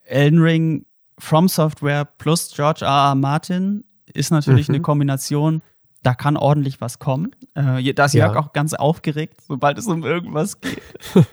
Elden 0.04 0.40
Ring 0.40 0.86
From 1.18 1.48
Software 1.48 2.04
plus 2.04 2.52
George 2.54 2.84
R. 2.84 3.10
R. 3.10 3.14
Martin 3.14 3.84
ist 4.12 4.30
natürlich 4.30 4.68
Mhm. 4.68 4.74
eine 4.76 4.82
Kombination, 4.82 5.62
da 6.04 6.14
kann 6.14 6.36
ordentlich 6.36 6.80
was 6.80 6.98
kommen. 7.00 7.32
Äh, 7.54 7.92
da 7.92 8.04
ist 8.04 8.14
Ja. 8.14 8.26
Jörg 8.26 8.36
auch 8.36 8.52
ganz 8.52 8.72
aufgeregt, 8.72 9.40
sobald 9.46 9.78
es 9.78 9.86
um 9.86 10.04
irgendwas 10.04 10.60
geht. 10.60 10.80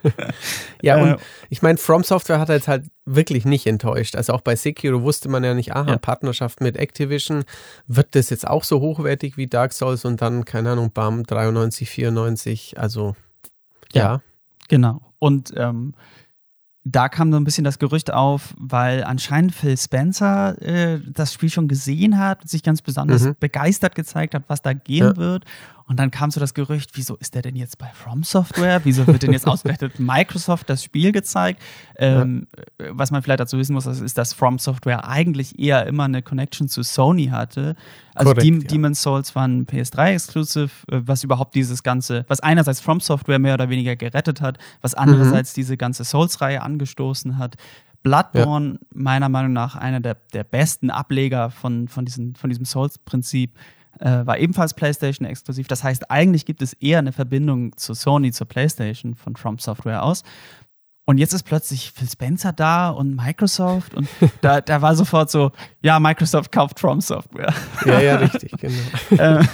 Ja, 0.81 0.97
Äh, 0.97 1.01
und 1.13 1.19
ich 1.49 1.61
meine, 1.61 1.77
From 1.77 2.03
Software 2.03 2.39
hat 2.39 2.49
jetzt 2.49 2.67
halt 2.67 2.85
wirklich 3.05 3.45
nicht 3.45 3.65
enttäuscht. 3.67 4.15
Also 4.15 4.33
auch 4.33 4.41
bei 4.41 4.55
Sekiro 4.55 5.01
wusste 5.03 5.29
man 5.29 5.43
ja 5.43 5.53
nicht, 5.53 5.75
aha, 5.75 5.91
Ja. 5.91 5.97
Partnerschaft 5.97 6.61
mit 6.61 6.77
Activision, 6.77 7.43
wird 7.87 8.15
das 8.15 8.29
jetzt 8.29 8.47
auch 8.47 8.63
so 8.63 8.81
hochwertig 8.81 9.37
wie 9.37 9.47
Dark 9.47 9.71
Souls 9.73 10.03
und 10.05 10.21
dann, 10.21 10.45
keine 10.45 10.71
Ahnung, 10.71 10.91
bam, 10.91 11.23
93, 11.23 11.89
94, 11.89 12.79
also 12.79 13.15
Ja. 13.93 14.01
ja. 14.03 14.21
Genau. 14.67 15.01
Und 15.19 15.53
ähm, 15.55 15.93
da 16.87 17.09
kam 17.09 17.31
so 17.31 17.37
ein 17.37 17.43
bisschen 17.43 17.63
das 17.63 17.79
Gerücht 17.79 18.13
auf, 18.13 18.53
weil 18.59 19.03
anscheinend 19.03 19.55
Phil 19.55 19.75
Spencer 19.75 20.61
äh, 20.61 20.99
das 21.11 21.33
Spiel 21.33 21.49
schon 21.49 21.67
gesehen 21.67 22.19
hat, 22.19 22.47
sich 22.47 22.61
ganz 22.61 22.83
besonders 22.83 23.23
Mhm. 23.23 23.35
begeistert 23.39 23.95
gezeigt 23.95 24.35
hat, 24.35 24.43
was 24.47 24.61
da 24.61 24.73
gehen 24.73 25.03
Ja. 25.07 25.17
wird. 25.17 25.45
Und 25.87 25.97
dann 25.99 26.09
kam 26.11 26.29
so 26.31 26.39
das 26.39 26.53
Gerücht, 26.53 26.91
wieso 26.93 27.15
ist 27.15 27.33
der 27.35 27.41
denn 27.43 27.55
jetzt 27.55 27.77
bei 27.79 27.87
From 27.93 28.23
Software? 28.23 28.81
Wieso 28.85 29.05
wird 29.07 29.21
denn 29.23 29.33
jetzt 29.33 29.47
ausgerechnet 29.47 29.99
Microsoft 29.99 30.69
das 30.69 30.83
Spiel 30.83 31.11
gezeigt? 31.11 31.61
Ähm, 31.97 32.47
äh, 32.77 32.85
Was 32.91 33.09
man 33.11 33.21
vielleicht 33.23 33.39
dazu 33.39 33.57
wissen 33.57 33.73
muss, 33.73 33.85
ist, 33.87 34.17
dass 34.17 34.33
From 34.33 34.57
Software 34.59 35.07
eigentlich 35.07 35.57
eher 35.59 35.85
immer 35.87 36.03
eine 36.05 36.21
Connection 36.21 36.67
zu 36.67 36.81
Sony 36.83 37.27
hatte. 37.27 37.75
Also 38.15 38.33
Korrekt, 38.33 38.63
ja. 38.63 38.67
Demon's 38.69 39.01
Souls 39.01 39.35
war 39.35 39.47
ein 39.47 39.67
PS3-Exclusive, 39.67 40.71
äh, 40.89 41.01
was 41.05 41.23
überhaupt 41.23 41.53
dieses 41.53 41.83
ganze, 41.83 42.25
was 42.27 42.39
einerseits 42.39 42.79
From 42.79 42.99
Software 42.99 43.39
mehr 43.39 43.53
oder 43.53 43.69
weniger 43.69 43.95
gerettet 43.95 44.41
hat, 44.41 44.57
was 44.81 44.93
andererseits 44.93 45.53
diese 45.53 45.77
ganze 45.77 46.03
Souls-Reihe 46.05 46.61
angestoßen 46.61 47.37
hat. 47.37 47.55
Bloodborne, 48.03 48.79
meiner 48.93 49.29
Meinung 49.29 49.53
nach, 49.53 49.75
einer 49.75 49.99
der, 49.99 50.15
der 50.33 50.43
besten 50.43 50.91
Ableger 50.91 51.49
von, 51.49 51.87
von, 51.87 52.05
diesen, 52.05 52.35
von 52.35 52.49
diesem 52.49 52.65
Souls-Prinzip, 52.65 53.57
äh, 53.99 54.25
war 54.25 54.37
ebenfalls 54.37 54.73
PlayStation-exklusiv. 54.73 55.67
Das 55.67 55.83
heißt, 55.83 56.11
eigentlich 56.11 56.45
gibt 56.45 56.61
es 56.61 56.73
eher 56.73 56.99
eine 56.99 57.11
Verbindung 57.11 57.75
zu 57.77 57.93
Sony, 57.93 58.31
zur 58.31 58.47
PlayStation 58.47 59.15
von 59.15 59.35
From 59.35 59.57
Software 59.57 60.03
aus. 60.03 60.23
Und 61.07 61.19
jetzt 61.19 61.33
ist 61.33 61.43
plötzlich 61.43 61.91
Phil 61.91 62.09
Spencer 62.09 62.51
da 62.51 62.89
und 62.89 63.15
Microsoft 63.15 63.93
und 63.93 64.07
da, 64.41 64.59
da 64.61 64.81
war 64.81 64.95
sofort 64.95 65.29
so, 65.29 65.51
ja, 65.83 65.99
Microsoft 65.99 66.51
kauft 66.51 66.79
From 66.79 66.99
Software. 66.99 67.53
Ja, 67.85 67.99
ja, 67.99 68.15
richtig, 68.15 68.51
genau. 68.57 68.75
äh, 69.39 69.45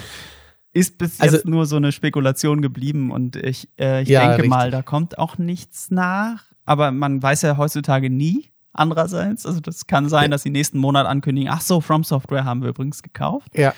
ist 0.74 0.98
bis 0.98 1.20
Also- 1.20 1.36
jetzt 1.36 1.46
nur 1.46 1.66
so 1.66 1.76
eine 1.76 1.92
Spekulation 1.92 2.62
geblieben 2.62 3.12
und 3.12 3.36
ich, 3.36 3.68
äh, 3.78 4.04
ich 4.04 4.08
Ja, 4.10 4.30
denke 4.36 4.48
mal, 4.48 4.56
richtig. 4.66 4.72
da 4.72 4.82
kommt 4.82 5.18
auch 5.18 5.38
nichts 5.38 5.92
nach. 5.92 6.44
Aber 6.66 6.92
man 6.92 7.22
weiß 7.22 7.42
ja 7.42 7.58
heutzutage 7.58 8.10
nie. 8.10 8.50
Andererseits, 8.72 9.46
also 9.46 9.60
das 9.60 9.86
kann 9.88 10.08
sein, 10.08 10.24
Ja. 10.24 10.28
dass 10.30 10.44
sie 10.44 10.50
nächsten 10.50 10.80
Monat 10.80 11.06
ankündigen, 11.06 11.50
ach 11.52 11.60
so, 11.60 11.82
From 11.82 12.06
Software 12.06 12.46
haben 12.46 12.62
wir 12.62 12.70
übrigens 12.70 13.04
gekauft. 13.04 13.50
Ja, 13.58 13.74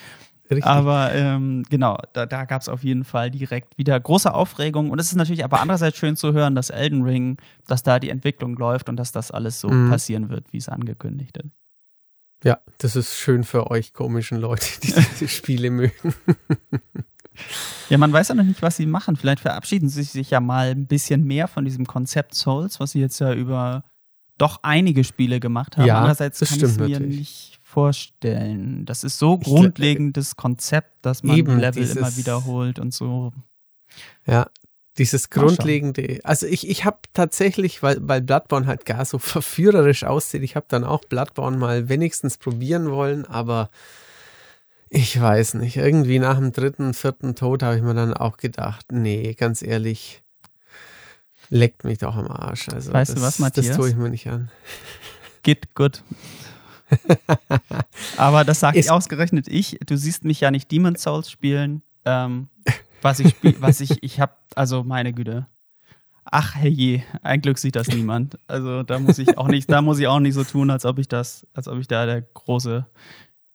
richtig. 0.56 0.66
Aber 0.72 1.13
ähm, 1.13 1.63
genau, 1.70 1.98
da, 2.13 2.26
da 2.26 2.46
gab 2.46 2.62
es 2.62 2.70
auf 2.70 2.84
jeden 2.84 3.04
Fall 3.04 3.32
direkt 3.32 3.78
wieder 3.78 4.00
große 4.00 4.34
Aufregung. 4.34 4.89
Und 4.89 5.00
es 5.00 5.08
ist 5.08 5.16
natürlich 5.16 5.44
aber 5.44 5.60
andererseits 5.62 5.98
schön 5.98 6.16
zu 6.16 6.34
hören, 6.34 6.56
dass 6.56 6.70
Elden 6.70 7.04
Ring, 7.04 7.38
dass 7.68 7.84
da 7.84 8.00
die 8.00 8.10
Entwicklung 8.10 8.56
läuft 8.58 8.89
und 8.89 8.98
dass 8.98 9.12
das 9.12 9.32
alles 9.32 9.60
so 9.60 9.70
Mhm. 9.70 9.89
passieren 9.89 10.30
wird, 10.30 10.52
wie 10.54 10.58
es 10.58 10.70
angekündigt 10.70 11.38
ist. 11.38 11.52
ja, 12.44 12.60
das 12.78 12.96
ist 12.98 13.16
schön 13.18 13.44
für 13.46 13.72
euch 13.72 13.94
komischen 13.94 14.38
Leute, 14.39 14.66
die 14.82 14.88
diese 15.12 15.28
Spiele 15.28 15.70
mögen. 15.72 16.13
Ja, 17.89 17.98
man 17.98 18.13
weiß 18.13 18.28
ja 18.28 18.36
noch 18.36 18.44
nicht, 18.44 18.62
was 18.62 18.78
sie 18.78 18.86
machen. 18.86 19.16
Vielleicht 19.16 19.39
verabschieden 19.39 19.89
sie 19.89 20.04
sich 20.04 20.30
ja 20.30 20.39
mal 20.39 20.70
ein 20.70 20.86
bisschen 20.86 21.24
mehr 21.24 21.48
von 21.48 21.66
diesem 21.66 21.88
Konzept 21.88 22.36
Souls, 22.36 22.80
was 22.80 22.92
sie 22.92 23.00
jetzt 23.00 23.18
ja 23.20 23.34
über 23.34 23.84
doch 24.38 24.60
einige 24.62 25.04
Spiele 25.04 25.39
gemacht 25.39 25.78
haben. 25.78 25.88
Ja, 25.88 25.98
Andererseits 25.98 26.38
das 26.39 26.50
kann 26.50 26.60
ich 26.70 26.78
mir 26.78 26.89
natürlich. 26.89 27.18
nicht 27.18 27.53
vorstellen. 27.74 28.86
Das 28.86 29.04
ist 29.04 29.18
so 29.18 29.40
Ich 29.42 29.48
grundlegendes 29.48 30.36
Konzept, 30.36 30.92
dass 31.06 31.24
man 31.24 31.38
Eben, 31.38 31.60
Level 31.60 31.82
dieses- 31.84 31.96
immer 31.98 32.16
wiederholt 32.18 32.80
und 32.80 32.94
so. 32.94 33.34
Ja, 34.26 34.48
dieses 34.98 35.30
grundlegende. 35.32 36.20
Also 36.24 36.46
ich, 36.46 36.68
ich 36.70 36.86
habe 36.86 37.00
tatsächlich, 37.14 37.82
weil, 37.82 37.98
weil 38.02 38.22
Bloodborne 38.22 38.68
halt 38.68 38.86
gar 38.86 39.06
so 39.06 39.18
verführerisch 39.36 40.04
aussieht, 40.04 40.44
ich 40.44 40.56
habe 40.56 40.66
dann 40.70 40.84
auch 40.84 41.02
Bloodborne 41.06 41.58
mal 41.58 41.90
wenigstens 41.90 42.38
probieren 42.38 42.92
wollen, 42.92 43.26
aber 43.26 43.70
ich 44.90 45.20
weiß 45.20 45.56
nicht. 45.56 45.78
Irgendwie 45.78 46.20
nach 46.20 46.38
dem 46.38 46.52
dritten, 46.52 46.94
vierten 46.94 47.34
Tod 47.36 47.64
habe 47.64 47.76
ich 47.78 47.82
mir 47.82 47.96
dann 47.96 48.14
auch 48.14 48.38
gedacht, 48.38 48.92
nee, 48.92 49.34
ganz 49.34 49.64
ehrlich, 49.64 50.22
leckt 51.50 51.84
mich 51.84 51.98
doch 51.98 52.16
am 52.16 52.28
Arsch. 52.28 52.70
Also 52.70 52.94
Weißt 52.94 53.12
du 53.12 53.16
das, 53.16 53.24
was, 53.24 53.40
Matthias? 53.40 53.68
Das 53.70 53.78
tue 53.78 53.90
ich 53.90 53.96
mir 53.96 54.10
nicht 54.10 54.28
an. 54.30 54.52
Geht 55.42 55.74
gut. 55.74 56.04
Aber 58.17 58.43
das 58.43 58.60
sage 58.60 58.80
ich 58.80 58.89
ausgerechnet 58.89 59.48
ich. 59.48 59.80
Du 59.86 59.98
siehst 59.98 60.26
mich 60.26 60.39
ja 60.41 60.52
nicht 60.52 60.72
Demon's 60.72 61.04
Souls 61.04 61.30
spielen. 61.30 61.82
Ähm, 62.06 62.50
was 63.02 63.19
ich 63.19 63.30
spiel, 63.30 63.56
was 63.60 63.82
ich, 63.82 64.02
ich 64.04 64.19
habe, 64.19 64.34
also 64.56 64.84
meine 64.84 65.13
Güte. 65.13 65.48
Ach 66.26 66.56
herrje, 66.56 67.04
ein 67.22 67.41
Glück 67.41 67.58
sieht 67.58 67.76
das 67.76 67.88
niemand. 67.89 68.38
Also 68.48 68.84
da 68.84 68.98
muss 69.00 69.19
ich 69.19 69.38
auch 69.38 69.48
nicht, 69.48 69.69
da 69.69 69.82
muss 69.82 70.00
ich 70.00 70.08
auch 70.08 70.19
nicht 70.19 70.34
so 70.34 70.43
tun, 70.43 70.69
als 70.69 70.86
ob 70.86 71.00
ich 71.00 71.08
das, 71.08 71.46
als 71.54 71.67
ob 71.67 71.80
ich 71.80 71.88
da 71.88 72.06
der 72.06 72.22
große. 72.22 72.86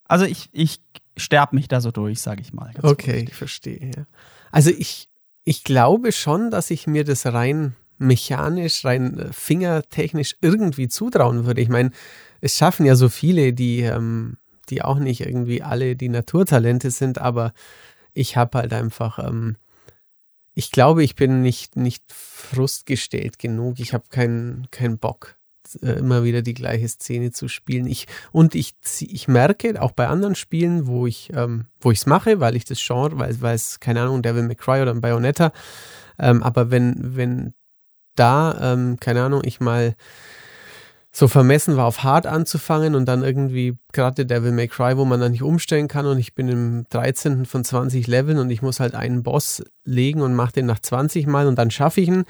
Also 0.04 0.26
ich, 0.26 0.50
ich 0.52 0.80
sterb 1.16 1.52
mich 1.52 1.68
da 1.68 1.80
so 1.80 1.90
durch, 1.90 2.20
sage 2.20 2.42
ich 2.42 2.52
mal. 2.52 2.72
Okay, 2.82 3.24
ich 3.28 3.34
verstehe. 3.34 3.90
Ja. 3.96 4.06
Also 4.52 4.70
ich, 4.70 5.08
ich 5.44 5.64
glaube 5.64 6.12
schon, 6.12 6.50
dass 6.50 6.70
ich 6.70 6.86
mir 6.86 7.04
das 7.04 7.26
rein 7.26 7.74
mechanisch, 7.98 8.84
rein 8.84 9.18
äh, 9.18 9.32
fingertechnisch 9.32 10.36
irgendwie 10.40 10.88
zutrauen 10.88 11.46
würde. 11.46 11.60
Ich 11.60 11.68
meine, 11.68 11.90
es 12.40 12.56
schaffen 12.56 12.86
ja 12.86 12.96
so 12.96 13.08
viele, 13.08 13.52
die, 13.52 13.80
ähm, 13.80 14.38
die 14.70 14.82
auch 14.82 14.98
nicht 14.98 15.20
irgendwie 15.20 15.62
alle 15.62 15.96
die 15.96 16.08
Naturtalente 16.08 16.90
sind, 16.90 17.18
aber 17.18 17.52
ich 18.12 18.36
habe 18.36 18.58
halt 18.58 18.72
einfach, 18.72 19.18
ähm, 19.18 19.56
ich 20.54 20.70
glaube, 20.70 21.04
ich 21.04 21.14
bin 21.14 21.42
nicht, 21.42 21.76
nicht 21.76 22.02
frustgestellt 22.08 23.38
genug. 23.38 23.78
Ich 23.78 23.92
habe 23.94 24.04
keinen 24.10 24.66
keinen 24.72 24.98
Bock, 24.98 25.36
äh, 25.82 25.92
immer 25.92 26.24
wieder 26.24 26.42
die 26.42 26.54
gleiche 26.54 26.88
Szene 26.88 27.30
zu 27.30 27.46
spielen. 27.46 27.86
Ich, 27.86 28.06
und 28.32 28.56
ich, 28.56 28.74
ich 29.00 29.28
merke 29.28 29.80
auch 29.80 29.92
bei 29.92 30.08
anderen 30.08 30.34
Spielen, 30.34 30.88
wo 30.88 31.06
ich 31.06 31.30
ähm, 31.32 31.66
wo 31.80 31.92
ich 31.92 31.98
es 31.98 32.06
mache, 32.06 32.40
weil 32.40 32.56
ich 32.56 32.64
das 32.64 32.84
Genre, 32.84 33.18
weil 33.18 33.40
weil 33.40 33.54
es, 33.54 33.78
keine 33.78 34.02
Ahnung, 34.02 34.22
Devil 34.22 34.42
May 34.42 34.56
Cry 34.56 34.82
oder 34.82 34.90
ein 34.90 35.00
Bayonetta, 35.00 35.52
ähm, 36.18 36.42
aber 36.42 36.72
wenn, 36.72 37.16
wenn 37.16 37.54
da, 38.16 38.72
ähm, 38.72 38.98
keine 38.98 39.22
Ahnung, 39.22 39.42
ich 39.44 39.60
mal 39.60 39.94
so 41.10 41.26
vermessen 41.26 41.76
war, 41.76 41.86
auf 41.86 42.02
hart 42.02 42.26
anzufangen 42.26 42.94
und 42.94 43.06
dann 43.06 43.22
irgendwie 43.22 43.78
gerade 43.92 44.26
Devil 44.26 44.52
May 44.52 44.68
Cry, 44.68 44.96
wo 44.96 45.04
man 45.04 45.20
dann 45.20 45.32
nicht 45.32 45.42
umstellen 45.42 45.88
kann 45.88 46.06
und 46.06 46.18
ich 46.18 46.34
bin 46.34 46.48
im 46.48 46.86
13. 46.90 47.46
von 47.46 47.64
20 47.64 48.06
Leveln 48.06 48.38
und 48.38 48.50
ich 48.50 48.62
muss 48.62 48.78
halt 48.78 48.94
einen 48.94 49.22
Boss 49.22 49.62
legen 49.84 50.20
und 50.20 50.34
mache 50.34 50.52
den 50.52 50.66
nach 50.66 50.78
20 50.78 51.26
Mal 51.26 51.46
und 51.46 51.56
dann 51.56 51.70
schaffe 51.70 52.00
ich 52.00 52.08
ihn 52.08 52.24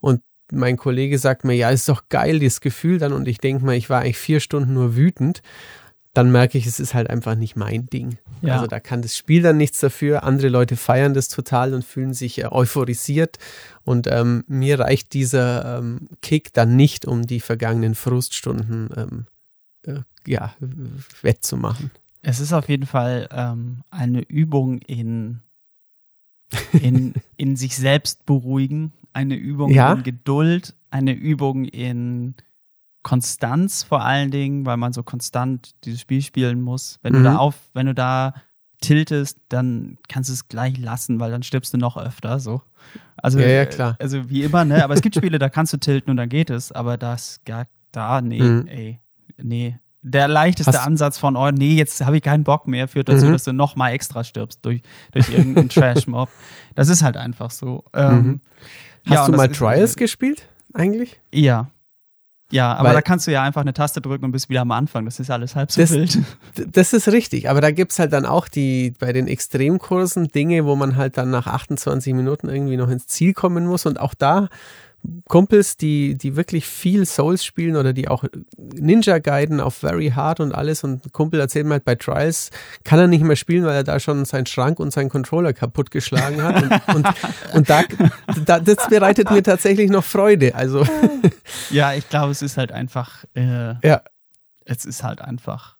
und 0.00 0.22
mein 0.52 0.76
Kollege 0.76 1.18
sagt 1.18 1.44
mir, 1.44 1.54
ja, 1.54 1.70
ist 1.70 1.88
doch 1.88 2.08
geil, 2.08 2.40
dieses 2.40 2.60
Gefühl 2.60 2.98
dann 2.98 3.12
und 3.12 3.28
ich 3.28 3.38
denke 3.38 3.64
mal, 3.64 3.76
ich 3.76 3.88
war 3.88 4.00
eigentlich 4.00 4.18
vier 4.18 4.40
Stunden 4.40 4.74
nur 4.74 4.96
wütend, 4.96 5.42
dann 6.12 6.32
merke 6.32 6.58
ich, 6.58 6.66
es 6.66 6.80
ist 6.80 6.92
halt 6.94 7.08
einfach 7.08 7.36
nicht 7.36 7.54
mein 7.54 7.86
Ding. 7.86 8.18
Ja. 8.42 8.54
Also 8.54 8.66
da 8.66 8.80
kann 8.80 9.00
das 9.02 9.16
Spiel 9.16 9.42
dann 9.42 9.56
nichts 9.56 9.78
dafür. 9.78 10.24
Andere 10.24 10.48
Leute 10.48 10.76
feiern 10.76 11.14
das 11.14 11.28
total 11.28 11.72
und 11.72 11.84
fühlen 11.84 12.14
sich 12.14 12.38
äh, 12.38 12.46
euphorisiert. 12.50 13.38
Und 13.84 14.08
ähm, 14.08 14.42
mir 14.48 14.80
reicht 14.80 15.12
dieser 15.14 15.78
ähm, 15.78 16.08
Kick 16.20 16.52
dann 16.52 16.74
nicht, 16.74 17.06
um 17.06 17.26
die 17.26 17.38
vergangenen 17.40 17.94
Fruststunden 17.94 18.88
ähm, 18.96 19.26
äh, 19.86 20.00
ja, 20.26 20.54
wettzumachen. 21.22 21.92
Es 22.22 22.40
ist 22.40 22.52
auf 22.52 22.68
jeden 22.68 22.86
Fall 22.86 23.28
ähm, 23.30 23.82
eine 23.90 24.20
Übung 24.22 24.78
in, 24.78 25.40
in, 26.72 27.14
in 27.36 27.56
sich 27.56 27.76
selbst 27.76 28.26
beruhigen, 28.26 28.92
eine 29.12 29.36
Übung 29.36 29.70
Ja. 29.70 29.92
in 29.92 30.02
Geduld, 30.02 30.74
eine 30.90 31.12
Übung 31.12 31.64
in 31.64 32.34
Konstanz 33.02 33.82
vor 33.82 34.04
allen 34.04 34.30
Dingen, 34.30 34.66
weil 34.66 34.76
man 34.76 34.92
so 34.92 35.02
konstant 35.02 35.72
dieses 35.84 36.00
Spiel 36.00 36.22
spielen 36.22 36.60
muss. 36.60 36.98
Wenn 37.02 37.14
du 37.14 37.20
Mhm. 37.20 37.24
da 37.24 37.36
auf, 37.36 37.54
wenn 37.72 37.86
du 37.86 37.94
da 37.94 38.34
tiltest, 38.80 39.38
dann 39.48 39.98
kannst 40.08 40.30
du 40.30 40.34
es 40.34 40.48
gleich 40.48 40.78
lassen, 40.78 41.20
weil 41.20 41.30
dann 41.30 41.42
stirbst 41.42 41.72
du 41.74 41.78
noch 41.78 41.96
öfter. 41.96 42.40
So. 42.40 42.62
Also, 43.16 43.38
Ja, 43.38 43.48
ja, 43.48 43.66
klar. 43.66 43.96
Also 44.00 44.28
wie 44.30 44.42
immer, 44.42 44.64
ne? 44.64 44.82
Aber 44.84 44.94
es 44.94 45.02
gibt 45.02 45.14
Spiele, 45.16 45.38
da 45.38 45.48
kannst 45.50 45.72
du 45.72 45.76
tilten 45.76 46.10
und 46.10 46.16
dann 46.16 46.28
geht 46.28 46.50
es, 46.50 46.72
aber 46.72 46.96
das 46.96 47.40
gar 47.44 47.66
da, 47.92 48.20
nee, 48.22 48.40
Mhm. 48.40 48.66
ey, 48.68 49.00
nee. 49.42 49.78
Der 50.02 50.28
leichteste 50.28 50.72
Hast 50.72 50.86
Ansatz 50.86 51.18
von, 51.18 51.36
oh 51.36 51.50
nee, 51.50 51.74
jetzt 51.74 52.02
habe 52.06 52.16
ich 52.16 52.22
keinen 52.22 52.42
Bock 52.44 52.66
mehr, 52.66 52.88
führt 52.88 53.10
dazu, 53.10 53.26
mhm. 53.26 53.32
dass 53.32 53.44
du 53.44 53.52
noch 53.52 53.76
mal 53.76 53.90
extra 53.90 54.24
stirbst 54.24 54.64
durch, 54.64 54.80
durch 55.12 55.28
irgendeinen 55.28 55.68
Trash-Mob. 55.68 56.30
Das 56.74 56.88
ist 56.88 57.02
halt 57.02 57.18
einfach 57.18 57.50
so. 57.50 57.84
Ähm, 57.92 58.14
mhm. 58.16 58.40
Hast 59.06 59.14
ja, 59.14 59.26
du 59.26 59.32
mal 59.32 59.48
Trials 59.48 59.96
gespielt, 59.96 60.48
eigentlich? 60.72 61.20
Ja. 61.34 61.68
Ja, 62.50 62.74
aber 62.74 62.88
Weil, 62.88 62.94
da 62.94 63.02
kannst 63.02 63.26
du 63.26 63.30
ja 63.30 63.42
einfach 63.42 63.60
eine 63.60 63.72
Taste 63.72 64.00
drücken 64.00 64.24
und 64.24 64.32
bist 64.32 64.48
wieder 64.48 64.62
am 64.62 64.72
Anfang. 64.72 65.04
Das 65.04 65.20
ist 65.20 65.30
alles 65.30 65.54
halb 65.54 65.70
so 65.70 65.80
das, 65.80 65.92
wild. 65.92 66.18
Das 66.72 66.92
ist 66.92 67.08
richtig, 67.08 67.48
aber 67.48 67.60
da 67.60 67.70
gibt 67.70 67.92
es 67.92 67.98
halt 67.98 68.12
dann 68.12 68.26
auch 68.26 68.48
die 68.48 68.92
bei 68.98 69.12
den 69.12 69.28
Extremkursen 69.28 70.28
Dinge, 70.28 70.64
wo 70.64 70.74
man 70.74 70.96
halt 70.96 71.16
dann 71.16 71.30
nach 71.30 71.46
28 71.46 72.12
Minuten 72.14 72.48
irgendwie 72.48 72.76
noch 72.76 72.88
ins 72.88 73.06
Ziel 73.06 73.34
kommen 73.34 73.66
muss. 73.66 73.86
Und 73.86 74.00
auch 74.00 74.14
da 74.14 74.48
Kumpels, 75.28 75.76
die, 75.76 76.16
die 76.16 76.36
wirklich 76.36 76.66
viel 76.66 77.06
Souls 77.06 77.44
spielen 77.44 77.76
oder 77.76 77.92
die 77.92 78.08
auch 78.08 78.24
Ninja 78.56 79.18
guiden 79.18 79.60
auf 79.60 79.76
Very 79.76 80.10
Hard 80.10 80.40
und 80.40 80.54
alles 80.54 80.84
und 80.84 81.06
ein 81.06 81.12
Kumpel 81.12 81.40
erzählt 81.40 81.66
mir 81.66 81.74
halt 81.74 81.84
bei 81.84 81.94
Trials, 81.94 82.50
kann 82.84 82.98
er 82.98 83.06
nicht 83.06 83.24
mehr 83.24 83.36
spielen, 83.36 83.64
weil 83.64 83.76
er 83.76 83.84
da 83.84 83.98
schon 83.98 84.24
seinen 84.24 84.46
Schrank 84.46 84.78
und 84.78 84.92
seinen 84.92 85.08
Controller 85.08 85.52
kaputt 85.52 85.90
geschlagen 85.90 86.42
hat 86.42 86.62
und, 86.62 86.94
und, 86.94 87.08
und 87.54 87.70
da, 87.70 87.82
da, 88.44 88.60
das 88.60 88.88
bereitet 88.88 89.30
mir 89.30 89.42
tatsächlich 89.42 89.90
noch 89.90 90.04
Freude, 90.04 90.54
also. 90.54 90.86
Ja, 91.70 91.94
ich 91.94 92.08
glaube, 92.08 92.32
es 92.32 92.42
ist 92.42 92.56
halt 92.56 92.72
einfach, 92.72 93.24
äh, 93.34 93.74
ja. 93.86 94.02
es 94.64 94.84
ist 94.84 95.02
halt 95.02 95.20
einfach 95.20 95.76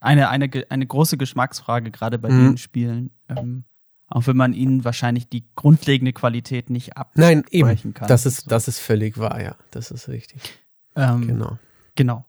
eine, 0.00 0.28
eine, 0.30 0.50
eine 0.68 0.86
große 0.86 1.16
Geschmacksfrage, 1.16 1.90
gerade 1.90 2.18
bei 2.18 2.30
mhm. 2.30 2.50
den 2.50 2.58
Spielen. 2.58 3.10
Ähm, 3.28 3.64
auch 4.10 4.26
wenn 4.26 4.36
man 4.36 4.52
ihnen 4.52 4.84
wahrscheinlich 4.84 5.28
die 5.28 5.44
grundlegende 5.54 6.12
Qualität 6.12 6.68
nicht 6.68 6.96
absprechen 6.96 7.44
Nein, 7.50 7.68
eben. 7.70 7.94
kann. 7.94 8.08
Das 8.08 8.26
ist, 8.26 8.50
das 8.50 8.68
ist 8.68 8.80
völlig 8.80 9.18
wahr, 9.18 9.40
ja. 9.40 9.56
Das 9.70 9.90
ist 9.90 10.08
richtig. 10.08 10.42
Ähm, 10.96 11.26
genau. 11.26 11.58
Genau. 11.94 12.26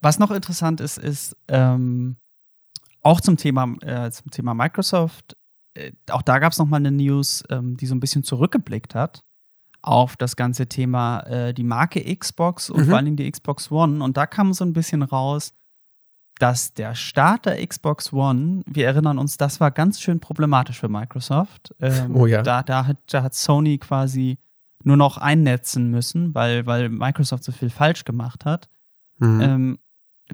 Was 0.00 0.18
noch 0.18 0.30
interessant 0.30 0.80
ist, 0.80 0.98
ist 0.98 1.36
ähm, 1.48 2.16
auch 3.02 3.20
zum 3.20 3.36
Thema, 3.36 3.74
äh, 3.82 4.10
zum 4.10 4.30
Thema 4.30 4.54
Microsoft, 4.54 5.36
äh, 5.74 5.92
auch 6.10 6.22
da 6.22 6.38
gab 6.38 6.52
es 6.52 6.58
nochmal 6.58 6.80
eine 6.80 6.90
News, 6.90 7.44
ähm, 7.50 7.76
die 7.76 7.86
so 7.86 7.94
ein 7.94 8.00
bisschen 8.00 8.24
zurückgeblickt 8.24 8.94
hat 8.94 9.22
auf 9.82 10.16
das 10.16 10.36
ganze 10.36 10.66
Thema 10.66 11.20
äh, 11.20 11.52
die 11.52 11.62
Marke 11.62 12.02
Xbox 12.16 12.70
und 12.70 12.80
mhm. 12.80 12.86
vor 12.86 12.96
allen 12.96 13.04
Dingen 13.04 13.16
die 13.18 13.30
Xbox 13.30 13.70
One. 13.70 14.02
Und 14.02 14.16
da 14.16 14.26
kam 14.26 14.54
so 14.54 14.64
ein 14.64 14.72
bisschen 14.72 15.02
raus, 15.02 15.52
dass 16.38 16.74
der 16.74 16.94
Start 16.94 17.46
der 17.46 17.64
Xbox 17.66 18.12
One, 18.12 18.62
wir 18.66 18.86
erinnern 18.86 19.18
uns, 19.18 19.36
das 19.36 19.60
war 19.60 19.70
ganz 19.70 20.00
schön 20.00 20.20
problematisch 20.20 20.80
für 20.80 20.88
Microsoft. 20.88 21.74
Ähm, 21.80 22.16
oh 22.16 22.26
ja. 22.26 22.42
Da, 22.42 22.62
da, 22.62 22.86
hat, 22.86 22.98
da 23.06 23.22
hat 23.22 23.34
Sony 23.34 23.78
quasi 23.78 24.38
nur 24.82 24.96
noch 24.96 25.16
einnetzen 25.16 25.90
müssen, 25.90 26.34
weil, 26.34 26.66
weil 26.66 26.88
Microsoft 26.88 27.44
so 27.44 27.52
viel 27.52 27.70
falsch 27.70 28.04
gemacht 28.04 28.44
hat. 28.44 28.68
Mhm. 29.18 29.40
Ähm, 29.40 29.78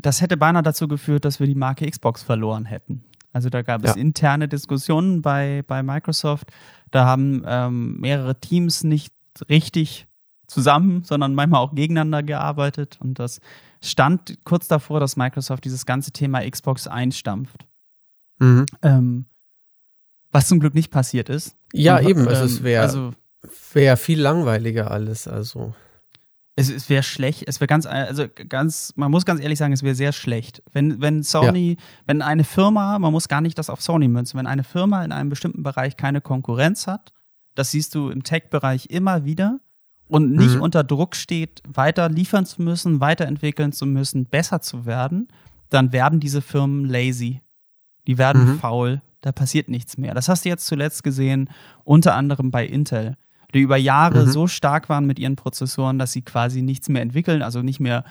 das 0.00 0.20
hätte 0.20 0.36
beinahe 0.36 0.62
dazu 0.62 0.88
geführt, 0.88 1.24
dass 1.24 1.40
wir 1.40 1.46
die 1.46 1.54
Marke 1.54 1.88
Xbox 1.88 2.22
verloren 2.22 2.64
hätten. 2.64 3.04
Also 3.32 3.48
da 3.48 3.62
gab 3.62 3.84
es 3.84 3.94
ja. 3.94 4.00
interne 4.00 4.48
Diskussionen 4.48 5.22
bei, 5.22 5.62
bei 5.66 5.82
Microsoft. 5.82 6.50
Da 6.90 7.04
haben 7.04 7.42
ähm, 7.46 8.00
mehrere 8.00 8.40
Teams 8.40 8.82
nicht 8.82 9.12
richtig 9.48 10.08
zusammen, 10.46 11.04
sondern 11.04 11.34
manchmal 11.34 11.60
auch 11.60 11.74
gegeneinander 11.74 12.22
gearbeitet. 12.22 12.98
Und 13.00 13.18
das 13.18 13.40
stand 13.82 14.38
kurz 14.44 14.68
davor, 14.68 15.00
dass 15.00 15.16
Microsoft 15.16 15.64
dieses 15.64 15.86
ganze 15.86 16.10
Thema 16.12 16.48
Xbox 16.48 16.86
einstampft. 16.86 17.66
Mhm. 18.38 18.66
Ähm, 18.82 19.26
was 20.32 20.48
zum 20.48 20.60
Glück 20.60 20.74
nicht 20.74 20.90
passiert 20.90 21.28
ist. 21.28 21.56
Ja, 21.72 21.98
Und, 21.98 22.08
eben. 22.08 22.28
Also, 22.28 22.44
es 22.44 22.62
wäre 22.62 22.82
also, 22.82 23.12
wär 23.72 23.96
viel 23.96 24.20
langweiliger 24.20 24.90
alles. 24.90 25.26
Also. 25.26 25.74
Es, 26.56 26.68
es 26.68 26.90
wäre 26.90 27.02
schlecht, 27.02 27.44
es 27.46 27.60
wäre 27.60 27.68
ganz, 27.68 27.86
also 27.86 28.26
ganz, 28.48 28.92
man 28.96 29.10
muss 29.10 29.24
ganz 29.24 29.40
ehrlich 29.40 29.58
sagen, 29.58 29.72
es 29.72 29.82
wäre 29.82 29.94
sehr 29.94 30.12
schlecht. 30.12 30.62
Wenn, 30.72 31.00
wenn 31.00 31.22
Sony, 31.22 31.76
ja. 31.78 31.84
wenn 32.06 32.22
eine 32.22 32.44
Firma, 32.44 32.98
man 32.98 33.12
muss 33.12 33.28
gar 33.28 33.40
nicht 33.40 33.56
das 33.58 33.70
auf 33.70 33.80
Sony 33.80 34.08
münzen, 34.08 34.38
wenn 34.38 34.46
eine 34.46 34.64
Firma 34.64 35.04
in 35.04 35.12
einem 35.12 35.30
bestimmten 35.30 35.62
Bereich 35.62 35.96
keine 35.96 36.20
Konkurrenz 36.20 36.86
hat, 36.86 37.12
das 37.54 37.70
siehst 37.70 37.94
du 37.94 38.10
im 38.10 38.24
Tech-Bereich 38.24 38.86
immer 38.90 39.24
wieder, 39.24 39.60
und 40.10 40.32
nicht 40.32 40.56
mhm. 40.56 40.62
unter 40.62 40.84
Druck 40.84 41.16
steht, 41.16 41.62
weiter 41.66 42.08
liefern 42.08 42.44
zu 42.44 42.62
müssen, 42.62 43.00
weiterentwickeln 43.00 43.72
zu 43.72 43.86
müssen, 43.86 44.26
besser 44.26 44.60
zu 44.60 44.84
werden, 44.84 45.28
dann 45.68 45.92
werden 45.92 46.20
diese 46.20 46.42
Firmen 46.42 46.84
lazy. 46.84 47.40
Die 48.06 48.18
werden 48.18 48.44
mhm. 48.44 48.58
faul. 48.58 49.00
Da 49.20 49.32
passiert 49.32 49.68
nichts 49.68 49.98
mehr. 49.98 50.14
Das 50.14 50.28
hast 50.28 50.44
du 50.44 50.48
jetzt 50.48 50.66
zuletzt 50.66 51.04
gesehen, 51.04 51.50
unter 51.84 52.14
anderem 52.14 52.50
bei 52.50 52.66
Intel, 52.66 53.16
die 53.54 53.60
über 53.60 53.76
Jahre 53.76 54.26
mhm. 54.26 54.30
so 54.30 54.46
stark 54.46 54.88
waren 54.88 55.06
mit 55.06 55.18
ihren 55.18 55.36
Prozessoren, 55.36 55.98
dass 55.98 56.12
sie 56.12 56.22
quasi 56.22 56.62
nichts 56.62 56.88
mehr 56.88 57.02
entwickeln, 57.02 57.42
also 57.42 57.62
nicht 57.62 57.80
mehr 57.80 58.04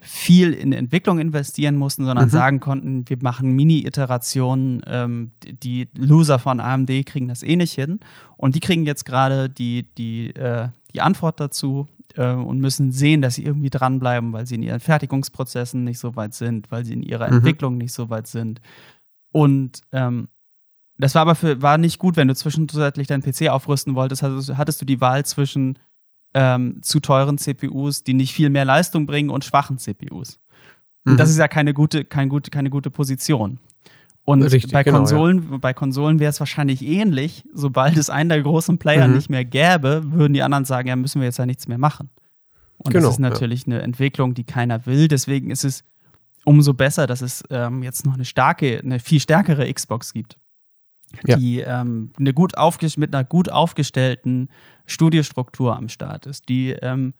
viel 0.00 0.52
in 0.52 0.72
Entwicklung 0.72 1.18
investieren 1.18 1.76
mussten, 1.76 2.04
sondern 2.04 2.26
mhm. 2.26 2.30
sagen 2.30 2.60
konnten, 2.60 3.08
wir 3.08 3.18
machen 3.20 3.52
Mini-Iterationen, 3.52 4.82
ähm, 4.86 5.32
die 5.44 5.88
Loser 5.96 6.38
von 6.38 6.60
AMD 6.60 6.90
kriegen 7.06 7.28
das 7.28 7.42
eh 7.42 7.56
nicht 7.56 7.74
hin. 7.74 8.00
Und 8.36 8.54
die 8.54 8.60
kriegen 8.60 8.86
jetzt 8.86 9.04
gerade 9.04 9.48
die, 9.50 9.92
die, 9.98 10.34
äh, 10.34 10.68
die 10.94 11.02
Antwort 11.02 11.38
dazu 11.38 11.86
äh, 12.16 12.32
und 12.32 12.60
müssen 12.60 12.92
sehen, 12.92 13.20
dass 13.20 13.34
sie 13.34 13.44
irgendwie 13.44 13.70
dranbleiben, 13.70 14.32
weil 14.32 14.46
sie 14.46 14.54
in 14.54 14.62
ihren 14.62 14.80
Fertigungsprozessen 14.80 15.84
nicht 15.84 15.98
so 15.98 16.16
weit 16.16 16.34
sind, 16.34 16.70
weil 16.70 16.84
sie 16.84 16.94
in 16.94 17.02
ihrer 17.02 17.28
mhm. 17.28 17.36
Entwicklung 17.36 17.76
nicht 17.76 17.92
so 17.92 18.08
weit 18.10 18.26
sind. 18.26 18.60
Und 19.32 19.82
ähm, 19.92 20.28
das 20.96 21.14
war 21.14 21.22
aber 21.22 21.34
für, 21.34 21.62
war 21.62 21.78
nicht 21.78 21.98
gut, 21.98 22.16
wenn 22.16 22.28
du 22.28 22.34
zwischenzeitlich 22.34 23.06
deinen 23.06 23.22
PC 23.22 23.48
aufrüsten 23.48 23.94
wolltest, 23.94 24.22
hattest, 24.22 24.56
hattest 24.56 24.80
du 24.80 24.84
die 24.84 25.00
Wahl 25.00 25.24
zwischen 25.24 25.78
ähm, 26.34 26.78
zu 26.82 27.00
teuren 27.00 27.38
CPUs, 27.38 28.04
die 28.04 28.14
nicht 28.14 28.32
viel 28.32 28.50
mehr 28.50 28.64
Leistung 28.64 29.06
bringen 29.06 29.30
und 29.30 29.44
schwachen 29.44 29.78
CPUs. 29.78 30.38
Und 31.04 31.14
mhm. 31.14 31.16
das 31.16 31.30
ist 31.30 31.38
ja 31.38 31.48
keine 31.48 31.74
gute, 31.74 32.04
kein 32.04 32.28
gute, 32.28 32.50
keine 32.50 32.70
gute 32.70 32.90
Position. 32.90 33.58
Und 34.24 34.42
Richtig, 34.42 34.70
bei, 34.70 34.84
genau, 34.84 34.98
Konsolen, 34.98 35.48
ja. 35.50 35.58
bei 35.58 35.72
Konsolen 35.72 36.20
wäre 36.20 36.30
es 36.30 36.38
wahrscheinlich 36.40 36.82
ähnlich. 36.82 37.44
Sobald 37.52 37.96
es 37.96 38.10
einen 38.10 38.28
der 38.28 38.42
großen 38.42 38.78
Player 38.78 39.08
mhm. 39.08 39.14
nicht 39.14 39.30
mehr 39.30 39.44
gäbe, 39.44 40.02
würden 40.12 40.34
die 40.34 40.42
anderen 40.42 40.64
sagen, 40.64 40.88
ja, 40.88 40.96
müssen 40.96 41.20
wir 41.20 41.26
jetzt 41.26 41.38
ja 41.38 41.46
nichts 41.46 41.66
mehr 41.66 41.78
machen. 41.78 42.10
Und 42.76 42.92
genau, 42.92 43.06
das 43.06 43.14
ist 43.14 43.18
natürlich 43.18 43.66
ja. 43.66 43.74
eine 43.74 43.82
Entwicklung, 43.82 44.34
die 44.34 44.44
keiner 44.44 44.86
will. 44.86 45.08
Deswegen 45.08 45.50
ist 45.50 45.64
es 45.64 45.84
umso 46.44 46.74
besser, 46.74 47.06
dass 47.06 47.22
es 47.22 47.42
ähm, 47.50 47.82
jetzt 47.82 48.06
noch 48.06 48.14
eine 48.14 48.24
starke, 48.24 48.80
eine 48.84 49.00
viel 49.00 49.20
stärkere 49.20 49.72
Xbox 49.72 50.12
gibt. 50.12 50.38
Ja. 51.26 51.36
Die 51.36 51.60
ähm, 51.60 52.12
eine 52.18 52.32
gut 52.32 52.52
mit 52.96 53.14
einer 53.14 53.24
gut 53.24 53.50
aufgestellten 53.50 54.48
Studiostruktur 54.86 55.76
am 55.76 55.88
Start 55.88 56.26
ist, 56.26 56.48
die 56.48 56.70
ähm, 56.70 57.14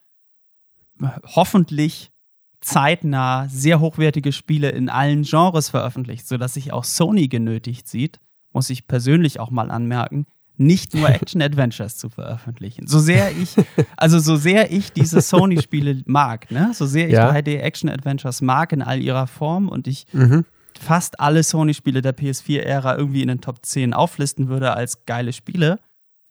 hoffentlich 1.25 2.13
zeitnah 2.61 3.49
sehr 3.49 3.81
hochwertige 3.81 4.33
Spiele 4.33 4.71
in 4.71 4.89
allen 4.89 5.23
Genres 5.23 5.71
veröffentlicht, 5.71 6.27
sodass 6.27 6.55
sich 6.55 6.73
auch 6.73 6.85
Sony 6.85 7.29
genötigt 7.29 7.89
sieht, 7.89 8.21
muss 8.53 8.71
ich 8.71 8.87
persönlich 8.87 9.41
auch 9.41 9.51
mal 9.51 9.71
anmerken, 9.71 10.27
nicht 10.57 10.95
nur 10.95 11.09
Action-Adventures 11.09 11.97
zu 11.97 12.11
veröffentlichen. 12.11 12.87
So 12.87 12.99
sehr 12.99 13.33
ich, 13.33 13.57
also 13.97 14.19
so 14.19 14.37
sehr 14.37 14.71
ich 14.71 14.93
diese 14.93 15.23
Sony-Spiele 15.23 16.03
mag, 16.05 16.51
ne? 16.51 16.73
so 16.75 16.85
sehr 16.85 17.09
ich 17.09 17.15
ja. 17.15 17.31
3D-Action-Adventures 17.31 18.43
mag 18.43 18.73
in 18.73 18.83
all 18.83 19.01
ihrer 19.01 19.27
Form 19.27 19.69
und 19.69 19.89
ich 19.89 20.07
mhm. 20.13 20.45
Fast 20.81 21.21
alle 21.21 21.43
Sony-Spiele 21.43 22.03
der 22.03 22.17
PS4-Ära 22.17 22.97
irgendwie 22.97 23.23
in 23.23 23.29
den 23.29 23.41
Top 23.41 23.65
10 23.65 23.93
auflisten 23.93 24.49
würde 24.49 24.73
als 24.73 25.05
geile 25.05 25.33
Spiele, 25.33 25.79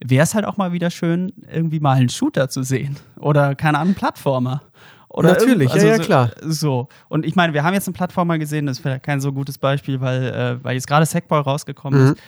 wäre 0.04 0.24
es 0.24 0.34
halt 0.34 0.46
auch 0.46 0.58
mal 0.58 0.72
wieder 0.72 0.90
schön, 0.90 1.34
irgendwie 1.52 1.80
mal 1.80 1.98
einen 1.98 2.10
Shooter 2.10 2.50
zu 2.50 2.64
sehen. 2.64 2.98
Oder, 3.20 3.56
keine 3.56 3.78
Ahnung, 3.78 3.94
Plattformer. 3.94 4.62
Oder 5.10 5.34
Natürlich, 5.34 5.72
also 5.72 5.88
ja, 5.88 5.98
ja, 5.98 6.00
klar. 6.00 6.32
So. 6.42 6.88
Und 7.10 7.26
ich 7.26 7.36
meine, 7.36 7.54
wir 7.54 7.64
haben 7.64 7.74
jetzt 7.74 7.88
einen 7.88 7.96
Plattformer 7.96 8.38
gesehen, 8.38 8.66
das 8.68 8.78
ist 8.78 8.84
vielleicht 8.84 9.04
kein 9.04 9.20
so 9.22 9.34
gutes 9.34 9.58
Beispiel, 9.58 10.02
weil, 10.02 10.24
äh, 10.24 10.64
weil 10.64 10.76
jetzt 10.76 10.88
gerade 10.88 11.06
Sackboy 11.06 11.42
rausgekommen 11.42 12.00
mhm. 12.00 12.12
ist. 12.14 12.22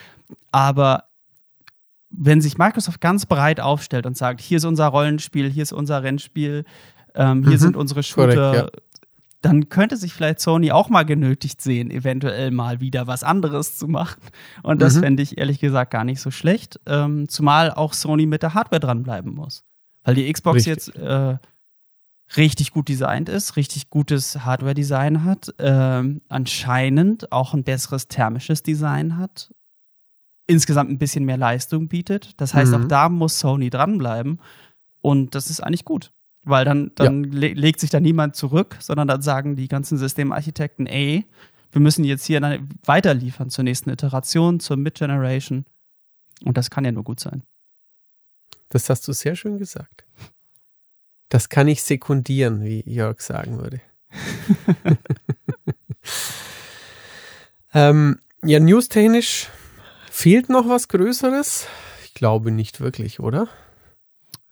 Aber 0.51 1.05
wenn 2.09 2.41
sich 2.41 2.57
Microsoft 2.57 2.99
ganz 2.99 3.25
breit 3.25 3.59
aufstellt 3.59 4.05
und 4.05 4.17
sagt, 4.17 4.41
hier 4.41 4.57
ist 4.57 4.65
unser 4.65 4.87
Rollenspiel, 4.87 5.49
hier 5.49 5.63
ist 5.63 5.71
unser 5.71 6.03
Rennspiel, 6.03 6.65
ähm, 7.15 7.43
hier 7.43 7.53
mhm. 7.53 7.57
sind 7.57 7.77
unsere 7.77 8.03
Shooter, 8.03 8.35
Korrekt, 8.35 8.75
ja. 8.75 8.81
Dann 9.41 9.69
könnte 9.69 9.97
sich 9.97 10.13
vielleicht 10.13 10.39
Sony 10.39 10.71
auch 10.71 10.89
mal 10.89 11.03
genötigt 11.03 11.61
sehen, 11.61 11.89
eventuell 11.89 12.51
mal 12.51 12.79
wieder 12.79 13.07
was 13.07 13.23
anderes 13.23 13.77
zu 13.77 13.87
machen. 13.87 14.21
Und 14.61 14.81
das 14.81 14.95
mhm. 14.95 15.01
fände 15.01 15.23
ich 15.23 15.37
ehrlich 15.39 15.59
gesagt 15.59 15.91
gar 15.91 16.03
nicht 16.03 16.21
so 16.21 16.29
schlecht. 16.29 16.79
Ähm, 16.85 17.27
zumal 17.27 17.71
auch 17.71 17.93
Sony 17.93 18.27
mit 18.27 18.43
der 18.43 18.53
Hardware 18.53 18.79
dranbleiben 18.79 19.33
muss. 19.33 19.63
Weil 20.03 20.15
die 20.15 20.31
Xbox 20.31 20.67
Richtig. 20.67 20.87
jetzt 20.87 20.95
äh, 20.95 21.37
richtig 22.37 22.71
gut 22.71 22.87
designt 22.87 23.29
ist, 23.29 23.55
richtig 23.55 23.89
gutes 23.89 24.45
Hardware-Design 24.45 25.23
hat, 25.23 25.53
ähm, 25.59 26.21
anscheinend 26.29 27.31
auch 27.31 27.53
ein 27.53 27.63
besseres 27.63 28.07
thermisches 28.07 28.63
Design 28.63 29.17
hat, 29.17 29.53
insgesamt 30.47 30.89
ein 30.89 30.97
bisschen 30.97 31.25
mehr 31.25 31.37
Leistung 31.37 31.87
bietet. 31.87 32.39
Das 32.39 32.53
heißt, 32.53 32.71
mhm. 32.71 32.83
auch 32.83 32.87
da 32.87 33.09
muss 33.09 33.39
Sony 33.39 33.69
dranbleiben 33.69 34.39
und 35.01 35.35
das 35.35 35.49
ist 35.49 35.61
eigentlich 35.61 35.85
gut. 35.85 36.11
Weil 36.43 36.65
dann, 36.65 36.91
dann 36.95 37.25
ja. 37.25 37.39
le 37.39 37.47
legt 37.53 37.79
sich 37.79 37.91
da 37.91 37.99
niemand 37.99 38.35
zurück, 38.35 38.77
sondern 38.79 39.07
dann 39.07 39.21
sagen 39.21 39.55
die 39.55 39.67
ganzen 39.67 39.97
Systemarchitekten, 39.97 40.87
ey, 40.87 41.25
wir 41.71 41.81
müssen 41.81 42.03
jetzt 42.03 42.25
hier 42.25 42.41
weiter 42.83 43.13
liefern 43.13 43.49
zur 43.49 43.63
nächsten 43.63 43.89
Iteration, 43.89 44.59
zur 44.59 44.77
Mid-Generation. 44.77 45.65
Und 46.43 46.57
das 46.57 46.69
kann 46.69 46.83
ja 46.83 46.91
nur 46.91 47.03
gut 47.03 47.19
sein. 47.19 47.43
Das 48.69 48.89
hast 48.89 49.07
du 49.07 49.13
sehr 49.13 49.35
schön 49.35 49.57
gesagt. 49.59 50.05
Das 51.29 51.49
kann 51.49 51.67
ich 51.67 51.83
sekundieren, 51.83 52.63
wie 52.63 52.83
Jörg 52.89 53.21
sagen 53.21 53.59
würde. 53.59 53.81
Ähm, 57.73 58.19
ja, 58.43 58.59
newstechnisch 58.59 59.49
fehlt 60.09 60.49
noch 60.49 60.67
was 60.67 60.87
Größeres. 60.87 61.67
Ich 62.03 62.13
glaube 62.13 62.51
nicht 62.51 62.81
wirklich, 62.81 63.19
oder? 63.19 63.47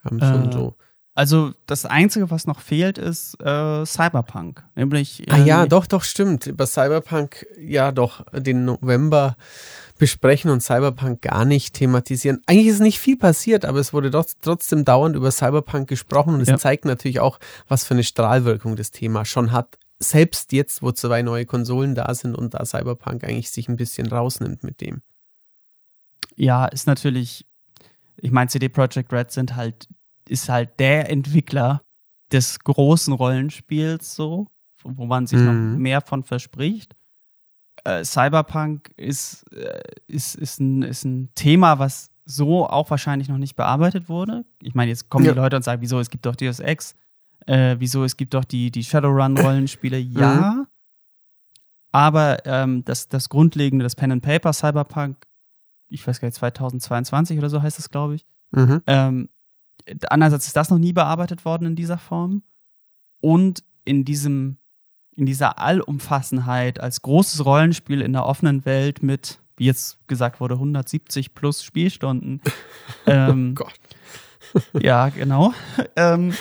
Wir 0.02 0.10
haben 0.10 0.20
schon 0.20 0.48
äh, 0.48 0.52
so. 0.52 0.76
Also 1.14 1.52
das 1.66 1.86
Einzige, 1.86 2.30
was 2.30 2.46
noch 2.46 2.60
fehlt, 2.60 2.96
ist 2.96 3.34
äh, 3.40 3.84
Cyberpunk. 3.84 4.62
Nämlich. 4.76 5.26
ah 5.28 5.38
ja, 5.38 5.66
doch, 5.66 5.86
doch, 5.86 6.04
stimmt. 6.04 6.46
Über 6.46 6.66
Cyberpunk, 6.66 7.46
ja 7.58 7.92
doch, 7.92 8.24
den 8.32 8.64
November 8.64 9.36
besprechen 9.98 10.50
und 10.50 10.62
Cyberpunk 10.62 11.20
gar 11.20 11.44
nicht 11.44 11.74
thematisieren. 11.74 12.40
Eigentlich 12.46 12.68
ist 12.68 12.80
nicht 12.80 12.98
viel 12.98 13.16
passiert, 13.16 13.64
aber 13.64 13.78
es 13.78 13.92
wurde 13.92 14.10
doch, 14.10 14.24
trotzdem 14.40 14.84
dauernd 14.84 15.14
über 15.14 15.30
Cyberpunk 15.30 15.88
gesprochen 15.88 16.34
und 16.34 16.40
es 16.40 16.48
ja. 16.48 16.58
zeigt 16.58 16.86
natürlich 16.86 17.20
auch, 17.20 17.38
was 17.68 17.84
für 17.84 17.94
eine 17.94 18.02
Strahlwirkung 18.02 18.76
das 18.76 18.90
Thema 18.90 19.24
schon 19.24 19.52
hat. 19.52 19.78
Selbst 19.98 20.52
jetzt, 20.52 20.80
wo 20.80 20.90
zwei 20.92 21.20
neue 21.22 21.44
Konsolen 21.44 21.94
da 21.94 22.14
sind 22.14 22.34
und 22.34 22.54
da 22.54 22.64
Cyberpunk 22.64 23.24
eigentlich 23.24 23.50
sich 23.50 23.68
ein 23.68 23.76
bisschen 23.76 24.06
rausnimmt 24.06 24.64
mit 24.64 24.80
dem. 24.80 25.02
Ja, 26.34 26.64
ist 26.64 26.86
natürlich, 26.86 27.46
ich 28.16 28.30
meine, 28.30 28.48
CD 28.48 28.70
Projekt 28.70 29.12
Red 29.12 29.30
sind 29.30 29.56
halt, 29.56 29.86
ist 30.30 30.48
halt 30.48 30.78
der 30.78 31.10
Entwickler 31.10 31.82
des 32.32 32.58
großen 32.60 33.12
Rollenspiels 33.12 34.14
so, 34.14 34.46
wo 34.82 35.06
man 35.06 35.26
sich 35.26 35.38
mhm. 35.38 35.44
noch 35.46 35.78
mehr 35.78 36.00
von 36.00 36.22
verspricht 36.24 36.94
äh, 37.84 38.04
Cyberpunk 38.04 38.92
ist, 38.96 39.44
äh, 39.52 39.80
ist, 40.06 40.34
ist, 40.36 40.60
ein, 40.60 40.82
ist 40.82 41.04
ein 41.04 41.30
Thema, 41.34 41.78
was 41.78 42.10
so 42.24 42.66
auch 42.66 42.90
wahrscheinlich 42.90 43.28
noch 43.28 43.38
nicht 43.38 43.56
bearbeitet 43.56 44.08
wurde. 44.08 44.44
Ich 44.62 44.74
meine, 44.74 44.90
jetzt 44.90 45.08
kommen 45.08 45.24
ja. 45.24 45.32
die 45.32 45.38
Leute 45.38 45.56
und 45.56 45.62
sagen, 45.62 45.82
wieso, 45.82 45.98
es 45.98 46.10
gibt 46.10 46.26
doch 46.26 46.36
Deus 46.36 46.60
Ex, 46.60 46.94
äh, 47.46 47.76
wieso, 47.78 48.04
es 48.04 48.16
gibt 48.16 48.34
doch 48.34 48.44
die, 48.44 48.70
die 48.70 48.84
Shadowrun-Rollenspiele. 48.84 49.98
ja, 49.98 50.34
mhm. 50.34 50.66
aber 51.92 52.44
ähm, 52.46 52.84
das, 52.84 53.08
das 53.08 53.28
Grundlegende, 53.28 53.82
das 53.82 53.96
Pen 53.96 54.12
and 54.12 54.22
Paper 54.22 54.52
Cyberpunk, 54.52 55.26
ich 55.88 56.06
weiß 56.06 56.20
gar 56.20 56.28
nicht, 56.28 56.36
2022 56.36 57.38
oder 57.38 57.50
so 57.50 57.62
heißt 57.62 57.78
das, 57.78 57.90
glaube 57.90 58.14
ich. 58.16 58.26
Mhm. 58.52 58.82
Ähm, 58.86 59.28
andererseits 60.08 60.46
ist 60.46 60.56
das 60.56 60.70
noch 60.70 60.78
nie 60.78 60.92
bearbeitet 60.92 61.44
worden 61.44 61.66
in 61.66 61.76
dieser 61.76 61.98
Form. 61.98 62.42
Und 63.20 63.62
in 63.84 64.04
diesem 64.04 64.56
in 65.12 65.26
dieser 65.26 65.58
Allumfassenheit 65.58 66.80
als 66.80 67.02
großes 67.02 67.44
Rollenspiel 67.44 68.00
in 68.00 68.12
der 68.12 68.24
offenen 68.24 68.64
Welt 68.64 69.02
mit, 69.02 69.38
wie 69.56 69.66
jetzt 69.66 69.98
gesagt 70.06 70.40
wurde, 70.40 70.54
170 70.54 71.34
plus 71.34 71.62
Spielstunden. 71.62 72.40
ähm, 73.06 73.50
oh 73.52 73.64
Gott. 73.64 73.74
ja, 74.82 75.10
genau. 75.10 75.52
Ähm, 75.94 76.32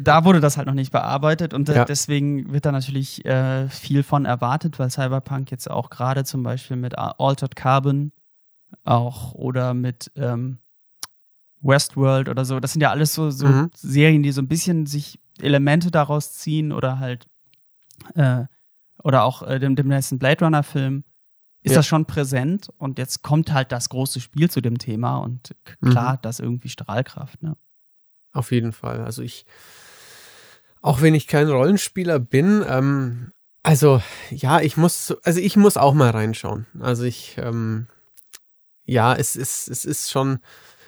da 0.00 0.24
wurde 0.24 0.40
das 0.40 0.56
halt 0.56 0.66
noch 0.66 0.74
nicht 0.74 0.92
bearbeitet 0.92 1.54
und 1.54 1.68
ja. 1.68 1.84
deswegen 1.84 2.52
wird 2.52 2.66
da 2.66 2.72
natürlich 2.72 3.24
äh, 3.24 3.68
viel 3.68 4.02
von 4.02 4.26
erwartet, 4.26 4.78
weil 4.78 4.90
Cyberpunk 4.90 5.50
jetzt 5.50 5.70
auch 5.70 5.90
gerade 5.90 6.24
zum 6.24 6.42
Beispiel 6.42 6.76
mit 6.76 6.96
Altered 6.98 7.56
Carbon 7.56 8.12
auch 8.84 9.32
oder 9.32 9.74
mit 9.74 10.12
ähm, 10.16 10.58
Westworld 11.60 12.28
oder 12.28 12.44
so, 12.44 12.60
das 12.60 12.72
sind 12.72 12.80
ja 12.80 12.90
alles 12.90 13.14
so, 13.14 13.30
so 13.30 13.46
mhm. 13.46 13.70
Serien, 13.74 14.22
die 14.22 14.32
so 14.32 14.40
ein 14.40 14.48
bisschen 14.48 14.86
sich 14.86 15.18
Elemente 15.40 15.90
daraus 15.90 16.34
ziehen 16.34 16.72
oder 16.72 16.98
halt 16.98 17.26
äh, 18.14 18.44
oder 19.02 19.24
auch 19.24 19.42
äh, 19.42 19.58
dem, 19.58 19.76
dem 19.76 19.88
nächsten 19.88 20.18
Blade 20.18 20.44
Runner-Film, 20.44 21.04
ist 21.62 21.72
ja. 21.72 21.78
das 21.78 21.86
schon 21.86 22.06
präsent 22.06 22.70
und 22.78 22.98
jetzt 22.98 23.22
kommt 23.22 23.52
halt 23.52 23.72
das 23.72 23.88
große 23.90 24.20
Spiel 24.20 24.50
zu 24.50 24.60
dem 24.60 24.78
Thema 24.78 25.18
und 25.18 25.54
klar, 25.82 26.14
mhm. 26.14 26.18
das 26.22 26.40
irgendwie 26.40 26.68
Strahlkraft, 26.68 27.42
ne? 27.42 27.56
Auf 28.32 28.52
jeden 28.52 28.72
Fall. 28.72 29.00
Also 29.00 29.22
ich, 29.22 29.44
auch 30.80 31.02
wenn 31.02 31.14
ich 31.14 31.26
kein 31.26 31.48
Rollenspieler 31.48 32.18
bin, 32.18 32.64
ähm, 32.66 33.32
also 33.62 34.00
ja, 34.30 34.60
ich 34.60 34.76
muss, 34.76 35.14
also 35.24 35.40
ich 35.40 35.56
muss 35.56 35.76
auch 35.76 35.94
mal 35.94 36.10
reinschauen. 36.10 36.66
Also 36.78 37.04
ich, 37.04 37.36
ähm, 37.38 37.88
ja, 38.84 39.14
es 39.14 39.36
ist, 39.36 39.68
es 39.68 39.84
ist 39.84 40.10
schon, 40.10 40.38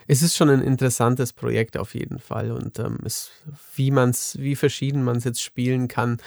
es 0.06 0.22
ist 0.22 0.36
schon 0.36 0.50
ein 0.50 0.62
interessantes 0.62 1.32
Projekt 1.32 1.76
auf 1.76 1.94
jeden 1.94 2.18
Fall 2.18 2.52
und 2.52 2.78
ähm, 2.78 2.98
es, 3.04 3.30
wie 3.74 3.90
man's, 3.90 4.36
wie 4.38 4.56
verschieden 4.56 5.02
man 5.02 5.16
es 5.16 5.24
jetzt 5.24 5.42
spielen 5.42 5.88
kann. 5.88 6.18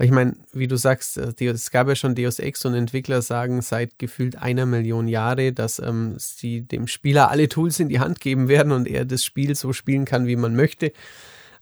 Ich 0.00 0.12
meine, 0.12 0.36
wie 0.52 0.68
du 0.68 0.76
sagst, 0.76 1.18
äh, 1.18 1.44
es 1.46 1.70
gab 1.70 1.88
ja 1.88 1.96
schon 1.96 2.14
Deus 2.14 2.38
Ex 2.38 2.64
und 2.64 2.74
Entwickler 2.74 3.20
sagen 3.20 3.62
seit 3.62 3.98
gefühlt 3.98 4.36
einer 4.36 4.64
Million 4.64 5.08
Jahre, 5.08 5.52
dass 5.52 5.80
ähm, 5.80 6.14
sie 6.18 6.62
dem 6.62 6.86
Spieler 6.86 7.30
alle 7.30 7.48
Tools 7.48 7.80
in 7.80 7.88
die 7.88 7.98
Hand 7.98 8.20
geben 8.20 8.46
werden 8.46 8.70
und 8.70 8.86
er 8.86 9.04
das 9.04 9.24
Spiel 9.24 9.56
so 9.56 9.72
spielen 9.72 10.04
kann, 10.04 10.26
wie 10.28 10.36
man 10.36 10.54
möchte. 10.54 10.92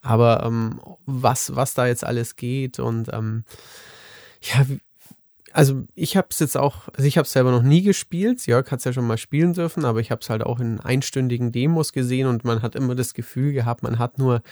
Aber 0.03 0.45
ähm, 0.45 0.81
was, 1.07 1.57
was 1.57 1.73
da 1.73 1.87
jetzt 1.87 2.05
alles 2.05 2.37
geht 2.37 2.79
und 2.79 3.09
ähm, 3.13 3.45
ja, 4.43 4.67
also 5.57 5.87
ich 5.95 6.19
habe 6.19 6.29
es 6.31 6.39
jetzt 6.39 6.59
auch, 6.59 6.89
also 6.95 7.09
ich 7.09 7.17
habe 7.17 7.27
selber 7.27 7.51
noch 7.51 7.63
nie 7.63 7.81
gespielt. 7.81 8.47
Jörg 8.47 8.71
hat 8.71 8.81
es 8.81 8.85
ja 8.85 8.93
schon 8.93 9.07
mal 9.07 9.17
spielen 9.17 9.55
dürfen, 9.55 9.87
aber 9.87 10.01
ich 10.01 10.11
habe 10.11 10.21
es 10.21 10.29
halt 10.29 10.43
auch 10.43 10.61
in 10.61 10.81
einstündigen 10.81 11.51
Demos 11.51 11.95
gesehen 11.95 12.27
und 12.27 12.45
man 12.45 12.61
hat 12.61 12.75
immer 12.75 12.95
das 12.95 13.15
Gefühl 13.15 13.55
gehabt, 13.55 13.83
man 13.83 13.99
hat 13.99 14.19
nur 14.19 14.43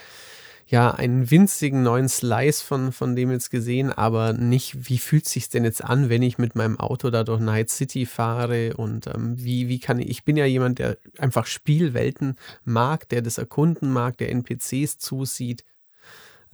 ja 0.66 0.92
einen 0.92 1.30
winzigen 1.30 1.82
neuen 1.82 2.08
Slice 2.08 2.62
von, 2.62 2.90
von 2.90 3.14
dem 3.16 3.30
jetzt 3.30 3.50
gesehen, 3.50 3.92
aber 3.92 4.32
nicht, 4.32 4.88
wie 4.88 4.96
fühlt 4.96 5.28
sich 5.28 5.50
denn 5.50 5.64
jetzt 5.64 5.84
an, 5.84 6.08
wenn 6.08 6.22
ich 6.22 6.38
mit 6.38 6.54
meinem 6.54 6.80
Auto 6.80 7.10
da 7.10 7.22
durch 7.22 7.40
Night 7.40 7.68
City 7.68 8.06
fahre 8.06 8.72
und 8.74 9.06
ähm, 9.08 9.34
wie, 9.36 9.68
wie 9.68 9.80
kann 9.80 9.98
ich, 9.98 10.08
ich 10.08 10.24
bin 10.24 10.38
ja 10.38 10.46
jemand, 10.46 10.78
der 10.78 10.96
einfach 11.18 11.44
Spielwelten 11.44 12.36
mag, 12.64 13.10
der 13.10 13.20
das 13.20 13.36
erkunden 13.36 13.92
mag, 13.92 14.16
der 14.16 14.30
NPCs 14.30 14.96
zusieht 14.96 15.66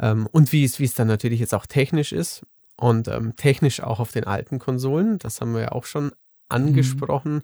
ähm, 0.01 0.27
und 0.27 0.51
wie 0.51 0.65
es, 0.65 0.81
wie 0.81 0.87
es 0.87 0.95
dann 0.95 1.07
natürlich 1.07 1.39
jetzt 1.39 1.55
auch 1.55 1.67
technisch 1.67 2.11
ist 2.11 2.43
und 2.81 3.09
ähm, 3.09 3.37
technisch 3.37 3.83
auch 3.83 4.01
auf 4.01 4.13
den 4.13 4.25
alten 4.25 4.59
Konsolen, 4.59 5.19
das 5.19 5.41
haben 5.41 5.55
wir 5.55 5.61
ja 5.63 5.73
auch 5.73 5.85
schon 5.85 6.13
angesprochen. 6.49 7.35
Mhm 7.35 7.43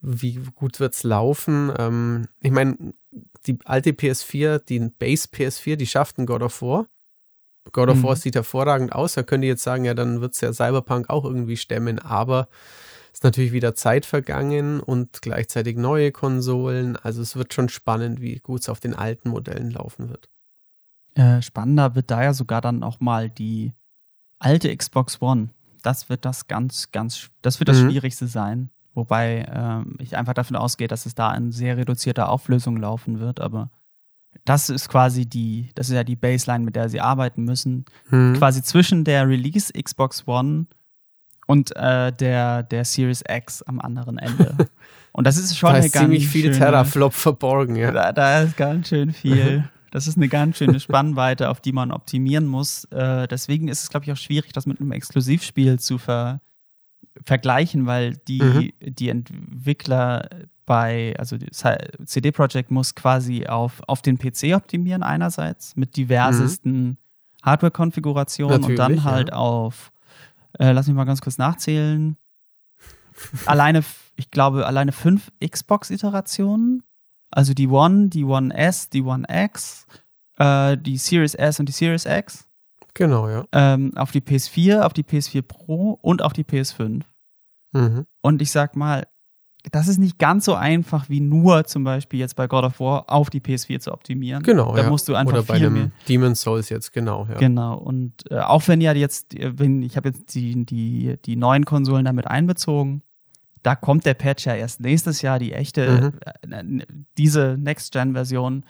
wie 0.00 0.34
gut 0.54 0.80
wird's 0.80 1.02
laufen? 1.02 1.72
Ähm, 1.76 2.28
ich 2.40 2.52
meine, 2.52 2.76
die 3.46 3.58
alte 3.64 3.90
PS4, 3.90 4.58
die 4.58 4.78
Base 4.78 5.28
PS4, 5.32 5.76
die 5.76 5.86
schafft 5.86 6.18
ein 6.18 6.26
God 6.26 6.42
of 6.42 6.62
War. 6.62 6.86
God 7.72 7.88
of 7.88 7.96
mhm. 7.96 8.02
War 8.04 8.16
sieht 8.16 8.36
hervorragend 8.36 8.92
aus. 8.92 9.14
Da 9.14 9.22
könnt 9.22 9.42
ihr 9.42 9.50
jetzt 9.50 9.64
sagen, 9.64 9.84
ja, 9.84 9.94
dann 9.94 10.20
wird's 10.20 10.40
ja 10.40 10.52
Cyberpunk 10.52 11.10
auch 11.10 11.24
irgendwie 11.24 11.56
stemmen, 11.56 11.98
aber 11.98 12.48
ist 13.12 13.24
natürlich 13.24 13.52
wieder 13.52 13.74
Zeit 13.74 14.06
vergangen 14.06 14.80
und 14.80 15.22
gleichzeitig 15.22 15.76
neue 15.76 16.12
Konsolen. 16.12 16.96
Also 16.96 17.22
es 17.22 17.34
wird 17.34 17.54
schon 17.54 17.68
spannend, 17.68 18.20
wie 18.20 18.38
gut 18.38 18.60
es 18.60 18.68
auf 18.68 18.78
den 18.78 18.94
alten 18.94 19.30
Modellen 19.30 19.70
laufen 19.70 20.10
wird. 20.10 20.28
Äh, 21.14 21.40
spannender 21.40 21.94
wird 21.94 22.10
da 22.10 22.22
ja 22.22 22.34
sogar 22.34 22.60
dann 22.60 22.82
auch 22.82 23.00
mal 23.00 23.30
die 23.30 23.72
alte 24.38 24.74
Xbox 24.74 25.20
One. 25.20 25.50
Das 25.82 26.08
wird 26.08 26.24
das 26.24 26.48
ganz, 26.48 26.90
ganz, 26.90 27.30
das 27.42 27.60
wird 27.60 27.68
das 27.68 27.80
mhm. 27.80 27.90
Schwierigste 27.90 28.26
sein. 28.26 28.70
Wobei 28.94 29.46
ähm, 29.52 29.96
ich 29.98 30.16
einfach 30.16 30.34
davon 30.34 30.56
ausgehe, 30.56 30.88
dass 30.88 31.06
es 31.06 31.14
da 31.14 31.34
in 31.34 31.52
sehr 31.52 31.76
reduzierter 31.76 32.30
Auflösung 32.30 32.78
laufen 32.78 33.20
wird, 33.20 33.40
aber 33.40 33.70
das 34.44 34.70
ist 34.70 34.88
quasi 34.88 35.26
die, 35.26 35.70
das 35.74 35.88
ist 35.88 35.94
ja 35.94 36.04
die 36.04 36.16
Baseline, 36.16 36.64
mit 36.64 36.76
der 36.76 36.88
sie 36.88 37.00
arbeiten 37.00 37.44
müssen. 37.44 37.84
Hm. 38.08 38.34
Quasi 38.36 38.62
zwischen 38.62 39.04
der 39.04 39.28
Release 39.28 39.72
Xbox 39.72 40.26
One 40.26 40.66
und 41.46 41.74
äh, 41.76 42.12
der, 42.12 42.62
der 42.62 42.84
Series 42.84 43.22
X 43.28 43.62
am 43.62 43.80
anderen 43.80 44.18
Ende. 44.18 44.56
Und 45.12 45.26
das 45.26 45.38
ist 45.38 45.56
schon 45.56 45.70
da 45.70 45.76
eine 45.76 45.86
ist 45.86 45.92
ganz 45.92 46.04
ziemlich 46.04 46.28
viel 46.28 46.52
schöne, 46.52 46.58
Teraflop 46.58 47.14
verborgen, 47.14 47.74
ja. 47.76 47.90
Da, 47.90 48.12
da, 48.12 48.42
ist 48.42 48.54
ganz 48.54 48.88
schön 48.88 49.14
viel. 49.14 49.64
Das 49.90 50.06
ist 50.06 50.16
eine 50.16 50.28
ganz 50.28 50.58
schöne 50.58 50.80
Spannweite, 50.80 51.48
auf 51.48 51.60
die 51.60 51.72
man 51.72 51.92
optimieren 51.92 52.46
muss. 52.46 52.84
Äh, 52.86 53.28
deswegen 53.28 53.68
ist 53.68 53.82
es, 53.82 53.90
glaube 53.90 54.04
ich, 54.04 54.12
auch 54.12 54.16
schwierig, 54.16 54.52
das 54.52 54.66
mit 54.66 54.80
einem 54.80 54.92
Exklusivspiel 54.92 55.78
zu 55.78 55.98
ver, 55.98 56.40
vergleichen, 57.24 57.86
weil 57.86 58.16
die, 58.28 58.42
mhm. 58.42 58.72
die 58.80 59.08
Entwickler 59.08 60.28
bei, 60.66 61.14
also 61.18 61.36
CD 62.04 62.32
Projekt 62.32 62.70
muss 62.70 62.94
quasi 62.94 63.46
auf, 63.46 63.80
auf 63.86 64.02
den 64.02 64.18
PC 64.18 64.54
optimieren 64.54 65.02
einerseits 65.02 65.76
mit 65.76 65.96
diversesten 65.96 66.84
mhm. 66.84 66.96
Hardware-Konfigurationen 67.44 68.64
und 68.64 68.76
dann 68.76 69.04
halt 69.04 69.28
ja. 69.28 69.36
auf, 69.36 69.92
äh, 70.58 70.72
lass 70.72 70.88
mich 70.88 70.96
mal 70.96 71.04
ganz 71.04 71.20
kurz 71.20 71.38
nachzählen, 71.38 72.16
alleine, 73.46 73.84
ich 74.16 74.30
glaube, 74.30 74.66
alleine 74.66 74.92
fünf 74.92 75.30
Xbox-Iterationen, 75.44 76.82
also 77.30 77.54
die 77.54 77.68
One, 77.68 78.08
die 78.08 78.24
One 78.24 78.54
S, 78.54 78.88
die 78.88 79.02
One 79.02 79.24
X, 79.28 79.86
äh, 80.38 80.76
die 80.76 80.96
Series 80.96 81.34
S 81.34 81.60
und 81.60 81.68
die 81.68 81.72
Series 81.72 82.04
X 82.06 82.46
Genau, 82.96 83.28
ja. 83.28 83.44
Ähm, 83.52 83.92
auf 83.94 84.10
die 84.10 84.22
PS4, 84.22 84.80
auf 84.80 84.94
die 84.94 85.02
PS4 85.02 85.42
Pro 85.42 85.98
und 86.00 86.22
auf 86.22 86.32
die 86.32 86.44
PS5. 86.44 87.02
Mhm. 87.72 88.06
Und 88.22 88.40
ich 88.40 88.50
sag 88.50 88.74
mal, 88.74 89.06
das 89.70 89.86
ist 89.88 89.98
nicht 89.98 90.18
ganz 90.18 90.46
so 90.46 90.54
einfach 90.54 91.10
wie 91.10 91.20
nur 91.20 91.64
zum 91.64 91.84
Beispiel 91.84 92.20
jetzt 92.20 92.36
bei 92.36 92.46
God 92.46 92.64
of 92.64 92.80
War 92.80 93.04
auf 93.08 93.28
die 93.28 93.40
PS4 93.40 93.80
zu 93.80 93.92
optimieren. 93.92 94.42
Genau. 94.42 94.74
Da 94.74 94.84
ja. 94.84 94.88
musst 94.88 95.08
du 95.08 95.14
einfach 95.14 95.34
Oder 95.34 95.42
bei 95.42 95.58
viel 95.58 95.68
mehr. 95.68 95.90
Demon's 96.08 96.40
Souls 96.40 96.70
jetzt, 96.70 96.92
genau. 96.92 97.26
Ja. 97.28 97.36
Genau. 97.36 97.76
Und 97.76 98.30
äh, 98.30 98.38
auch 98.38 98.66
wenn 98.66 98.80
ja 98.80 98.94
jetzt, 98.94 99.34
wenn 99.38 99.82
ich 99.82 99.98
habe 99.98 100.08
jetzt 100.08 100.34
die, 100.34 100.64
die, 100.64 101.18
die 101.22 101.36
neuen 101.36 101.66
Konsolen 101.66 102.06
damit 102.06 102.26
einbezogen, 102.26 103.02
da 103.66 103.74
kommt 103.74 104.06
der 104.06 104.14
Patch 104.14 104.46
ja 104.46 104.54
erst 104.54 104.80
nächstes 104.80 105.22
Jahr, 105.22 105.40
die 105.40 105.52
echte, 105.52 106.12
mhm. 106.46 106.52
äh, 106.52 106.86
diese 107.18 107.56
Next-Gen-Version, 107.58 108.62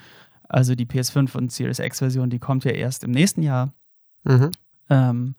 also 0.48 0.74
die 0.74 0.86
PS5 0.86 1.36
und 1.36 1.52
Series 1.52 1.80
X-Version, 1.80 2.30
die 2.30 2.38
kommt 2.38 2.64
ja 2.64 2.70
erst 2.70 3.04
im 3.04 3.10
nächsten 3.10 3.42
Jahr. 3.42 3.74
Mhm. 4.24 4.50
Ähm, 4.88 5.34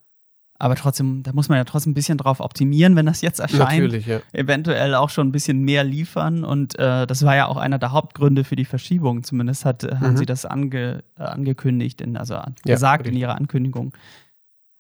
Aber 0.60 0.76
trotzdem, 0.76 1.24
da 1.24 1.34
muss 1.34 1.50
man 1.50 1.58
ja 1.58 1.64
trotzdem 1.64 1.92
ein 1.92 1.96
bisschen 1.96 2.20
drauf 2.20 2.40
optimieren, 2.40 2.96
wenn 2.96 3.08
das 3.08 3.22
jetzt 3.22 3.40
erscheint. 3.40 3.84
Natürlich, 3.84 4.06
ja. 4.06 4.20
Eventuell 4.32 4.94
auch 4.94 5.10
schon 5.10 5.28
ein 5.28 5.32
bisschen 5.32 5.62
mehr 5.62 5.84
liefern. 5.84 6.44
Und 6.44 6.78
äh, 6.78 7.08
das 7.08 7.24
war 7.24 7.36
ja 7.36 7.48
auch 7.48 7.58
einer 7.58 7.80
der 7.80 7.92
Hauptgründe 7.92 8.44
für 8.44 8.56
die 8.56 8.66
Verschiebung. 8.66 9.24
Zumindest 9.24 9.66
hat, 9.66 9.84
mhm. 9.84 10.00
haben 10.02 10.18
sie 10.18 10.28
das 10.28 10.46
ange, 10.46 11.04
äh, 11.18 11.24
angekündigt, 11.24 12.00
in, 12.02 12.16
also 12.16 12.36
ja, 12.36 12.46
gesagt 12.64 13.06
richtig. 13.06 13.16
in 13.16 13.22
ihrer 13.22 13.36
Ankündigung. 13.36 13.94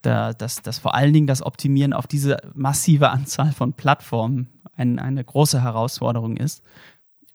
Da, 0.03 0.33
dass, 0.33 0.61
dass 0.61 0.77
vor 0.77 0.93
allen 0.93 1.11
Dingen 1.11 1.27
das 1.27 1.41
Optimieren 1.41 1.91
auf 1.91 2.07
diese 2.07 2.37
massive 2.53 3.09
Anzahl 3.09 3.51
von 3.51 3.73
Plattformen 3.73 4.47
ein, 4.75 4.99
eine 4.99 5.23
große 5.23 5.61
Herausforderung 5.61 6.37
ist. 6.37 6.63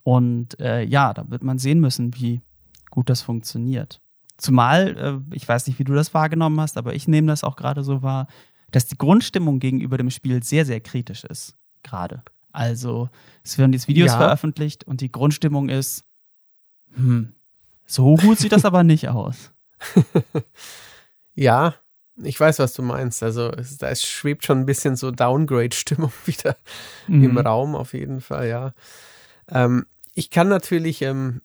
Und 0.04 0.58
äh, 0.60 0.82
ja, 0.84 1.12
da 1.12 1.28
wird 1.28 1.42
man 1.42 1.58
sehen 1.58 1.80
müssen, 1.80 2.14
wie 2.14 2.40
gut 2.90 3.10
das 3.10 3.22
funktioniert. 3.22 4.00
Zumal, 4.36 4.96
äh, 5.30 5.34
ich 5.36 5.48
weiß 5.48 5.66
nicht, 5.66 5.78
wie 5.78 5.84
du 5.84 5.94
das 5.94 6.14
wahrgenommen 6.14 6.60
hast, 6.60 6.76
aber 6.76 6.94
ich 6.94 7.08
nehme 7.08 7.28
das 7.28 7.44
auch 7.44 7.56
gerade 7.56 7.84
so 7.84 8.02
wahr, 8.02 8.26
dass 8.70 8.86
die 8.86 8.98
Grundstimmung 8.98 9.58
gegenüber 9.58 9.98
dem 9.98 10.10
Spiel 10.10 10.42
sehr, 10.42 10.64
sehr 10.64 10.80
kritisch 10.80 11.24
ist. 11.24 11.54
Gerade. 11.82 12.22
Also, 12.52 13.08
es 13.42 13.58
werden 13.58 13.72
jetzt 13.72 13.88
Videos 13.88 14.12
ja. 14.12 14.18
veröffentlicht 14.18 14.84
und 14.84 15.00
die 15.00 15.10
Grundstimmung 15.10 15.68
ist, 15.68 16.04
hm, 16.94 17.34
so 17.86 18.16
gut 18.16 18.38
sieht 18.38 18.52
das 18.52 18.64
aber 18.64 18.84
nicht 18.84 19.08
aus. 19.08 19.52
ja, 21.34 21.74
ich 22.16 22.38
weiß, 22.38 22.58
was 22.58 22.72
du 22.74 22.82
meinst. 22.82 23.22
Also, 23.22 23.50
es, 23.50 23.78
da 23.78 23.94
schwebt 23.94 24.44
schon 24.44 24.60
ein 24.60 24.66
bisschen 24.66 24.96
so 24.96 25.10
Downgrade-Stimmung 25.10 26.12
wieder 26.26 26.56
mhm. 27.06 27.24
im 27.24 27.38
Raum, 27.38 27.74
auf 27.74 27.94
jeden 27.94 28.20
Fall, 28.20 28.48
ja. 28.48 28.74
Ähm, 29.48 29.86
ich 30.14 30.30
kann 30.30 30.48
natürlich 30.48 31.02
ähm, 31.02 31.40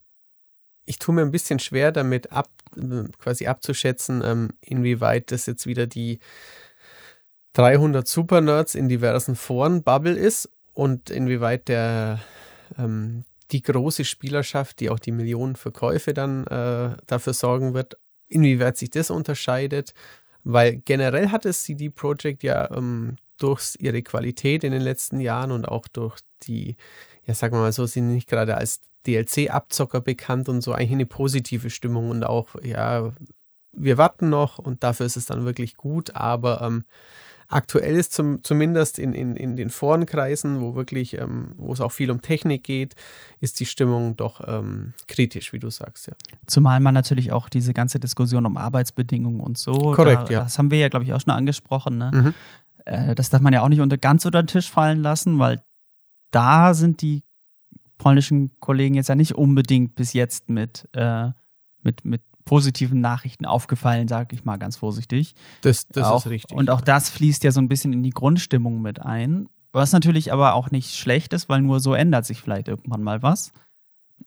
ich 0.88 0.98
tue 0.98 1.14
mir 1.14 1.22
ein 1.22 1.32
bisschen 1.32 1.60
schwer 1.60 1.92
damit 1.92 2.32
ab, 2.32 2.50
quasi 3.20 3.46
abzuschätzen, 3.46 4.24
ähm, 4.26 4.50
inwieweit 4.62 5.32
das 5.32 5.46
jetzt 5.46 5.68
wieder 5.68 5.86
die 5.86 6.20
300 7.54 8.08
Supernerds 8.08 8.74
in 8.74 8.88
diversen 8.88 9.36
Foren 9.36 9.84
Bubble 9.84 10.16
ist 10.16 10.50
und 10.74 11.10
inwieweit 11.10 11.68
der 11.68 12.20
ähm, 12.78 13.26
die 13.52 13.62
große 13.62 14.06
Spielerschaft, 14.06 14.80
die 14.80 14.90
auch 14.90 15.00
die 15.00 15.12
Millionen 15.12 15.56
Verkäufe 15.56 16.14
dann 16.14 16.48
äh, 16.48 16.96
dafür 17.06 17.34
sorgen 17.34 17.74
wird, 17.74 17.98
inwieweit 18.28 18.78
sich 18.78 18.90
das 18.90 19.10
unterscheidet, 19.10 19.94
weil 20.48 20.78
generell 20.78 21.30
hat 21.30 21.46
es 21.46 21.64
CD 21.64 21.90
Projekt 21.90 22.42
ja 22.44 22.72
ähm, 22.72 23.18
durch 23.38 23.76
ihre 23.80 24.02
Qualität 24.02 24.64
in 24.64 24.72
den 24.72 24.82
letzten 24.82 25.20
Jahren 25.20 25.52
und 25.52 25.68
auch 25.68 25.88
durch 25.90 26.20
die, 26.44 26.78
ja 27.26 27.34
sagen 27.34 27.56
wir 27.56 27.60
mal 27.60 27.74
so, 27.74 27.86
sie 27.86 28.02
nicht 28.02 28.30
gerade 28.30 28.56
als 28.56 28.82
DLC-Abzocker 29.06 30.00
bekannt 30.00 30.48
und 30.48 30.62
so 30.62 30.72
eigentlich 30.72 30.92
eine 30.94 31.06
positive 31.06 31.70
Stimmung 31.70 32.10
und 32.10 32.24
auch, 32.24 32.56
ja, 32.64 33.14
wir 33.74 33.98
warten 33.98 34.30
noch 34.30 34.58
und 34.58 34.84
dafür 34.84 35.06
ist 35.06 35.18
es 35.18 35.26
dann 35.26 35.46
wirklich 35.46 35.76
gut, 35.76 36.16
aber 36.16 36.62
ähm, 36.62 36.86
aktuell 37.48 37.96
ist 37.96 38.14
zum, 38.14 38.44
zumindest 38.44 39.00
in, 39.00 39.14
in, 39.14 39.36
in 39.36 39.56
den 39.56 39.70
Forenkreisen, 39.70 40.62
wo 40.62 40.76
wirklich, 40.76 41.18
ähm, 41.18 41.54
wo 41.58 41.74
es 41.74 41.82
auch 41.82 41.92
viel 41.92 42.12
um 42.12 42.22
Technik 42.22 42.64
geht, 42.64 42.96
ist 43.40 43.60
die 43.60 43.66
Stimmung 43.66 44.18
doch 44.18 44.42
ähm, 44.46 44.94
kritisch, 45.08 45.54
wie 45.54 45.60
du 45.60 45.70
sagst, 45.70 46.08
ja. 46.08 46.14
Zumal 46.46 46.80
man 46.80 46.94
natürlich 46.94 47.32
auch 47.32 47.50
diese 47.50 47.74
ganze 47.74 48.00
Diskussion 48.00 48.46
um 48.46 48.58
Arbeitsbedingungen 48.58 49.40
und 49.40 49.58
so, 49.58 49.94
Korrekt, 49.94 50.30
da, 50.30 50.34
ja. 50.34 50.44
Das 50.44 50.58
haben 50.58 50.72
wir 50.72 50.80
ja, 50.80 50.90
glaube 50.90 51.06
ich, 51.06 51.14
auch 51.14 51.22
schon 51.22 51.34
angesprochen, 51.34 51.98
ne? 51.98 52.12
Mhm. 52.14 52.34
Äh, 52.86 53.16
das 53.16 53.30
darf 53.30 53.42
man 53.42 53.54
ja 53.54 53.62
auch 53.62 53.70
nicht 53.70 53.82
unter, 53.82 53.98
ganz 53.98 54.26
unter 54.26 54.44
den 54.44 54.48
Tisch 54.48 54.70
fallen 54.70 55.02
lassen, 55.02 55.40
weil 55.40 55.62
da 56.32 56.74
sind 56.74 57.02
die 57.02 57.24
polnischen 57.98 58.60
Kollegen 58.60 58.96
jetzt 58.96 59.10
ja 59.10 59.16
nicht 59.16 59.36
unbedingt 59.36 59.96
bis 59.96 60.14
jetzt 60.14 60.50
mit, 60.50 60.88
äh, 60.94 61.30
mit, 61.82 62.06
mit 62.06 62.22
positiven 62.48 63.02
Nachrichten 63.02 63.46
aufgefallen, 63.46 64.08
sage 64.08 64.36
ich 64.36 64.46
mal 64.46 64.58
ganz 64.58 64.78
vorsichtig. 64.78 65.36
Das, 65.62 65.86
das 65.90 66.08
auch, 66.08 66.26
ist 66.26 66.32
richtig. 66.32 66.58
Und 66.58 66.70
auch 66.70 66.82
das 66.82 67.10
fließt 67.10 67.44
ja 67.44 67.52
so 67.52 67.60
ein 67.60 67.68
bisschen 67.68 67.94
in 67.94 68.02
die 68.02 68.10
Grundstimmung 68.10 68.82
mit 68.82 69.02
ein. 69.02 69.50
Was 69.74 69.92
natürlich 69.92 70.32
aber 70.32 70.54
auch 70.54 70.72
nicht 70.72 70.96
schlecht 70.96 71.34
ist, 71.34 71.50
weil 71.50 71.62
nur 71.62 71.80
so 71.82 71.94
ändert 71.94 72.26
sich 72.26 72.42
vielleicht 72.42 72.70
irgendwann 72.70 73.04
mal 73.04 73.22
was. 73.22 73.52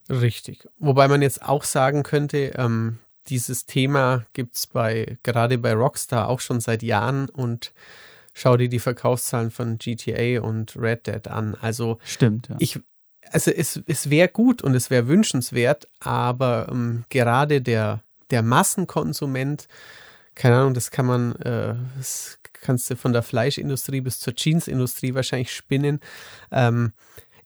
Richtig. 0.08 0.68
Wobei 0.78 1.08
man 1.08 1.22
jetzt 1.22 1.42
auch 1.42 1.64
sagen 1.64 2.02
könnte, 2.02 2.52
ähm, 2.56 2.98
dieses 3.28 3.64
Thema 3.64 4.26
gibt 4.34 4.56
es 4.56 4.66
bei, 4.66 5.18
gerade 5.22 5.56
bei 5.56 5.72
Rockstar 5.72 6.28
auch 6.28 6.40
schon 6.40 6.60
seit 6.60 6.82
Jahren 6.82 7.28
und 7.30 7.72
schau 8.34 8.56
dir 8.56 8.68
die 8.68 8.78
Verkaufszahlen 8.78 9.50
von 9.50 9.78
GTA 9.78 10.42
und 10.42 10.76
Red 10.76 11.06
Dead 11.06 11.26
an. 11.26 11.56
Also 11.60 11.98
stimmt. 12.04 12.48
Ja. 12.48 12.56
Ich, 12.58 12.78
also 13.30 13.50
es, 13.50 13.80
es 13.86 14.10
wäre 14.10 14.28
gut 14.28 14.62
und 14.62 14.74
es 14.74 14.90
wäre 14.90 15.08
wünschenswert, 15.08 15.88
aber 16.00 16.68
ähm, 16.70 17.04
gerade 17.08 17.62
der, 17.62 18.02
der 18.30 18.42
Massenkonsument, 18.42 19.68
keine 20.34 20.56
Ahnung, 20.56 20.74
das 20.74 20.90
kann 20.90 21.06
man, 21.06 21.36
äh, 21.36 21.74
das 21.96 22.38
kannst 22.52 22.90
du 22.90 22.96
von 22.96 23.12
der 23.12 23.22
Fleischindustrie 23.22 24.00
bis 24.00 24.20
zur 24.20 24.34
Jeansindustrie 24.36 25.14
wahrscheinlich 25.14 25.54
spinnen, 25.54 26.00
ähm, 26.50 26.92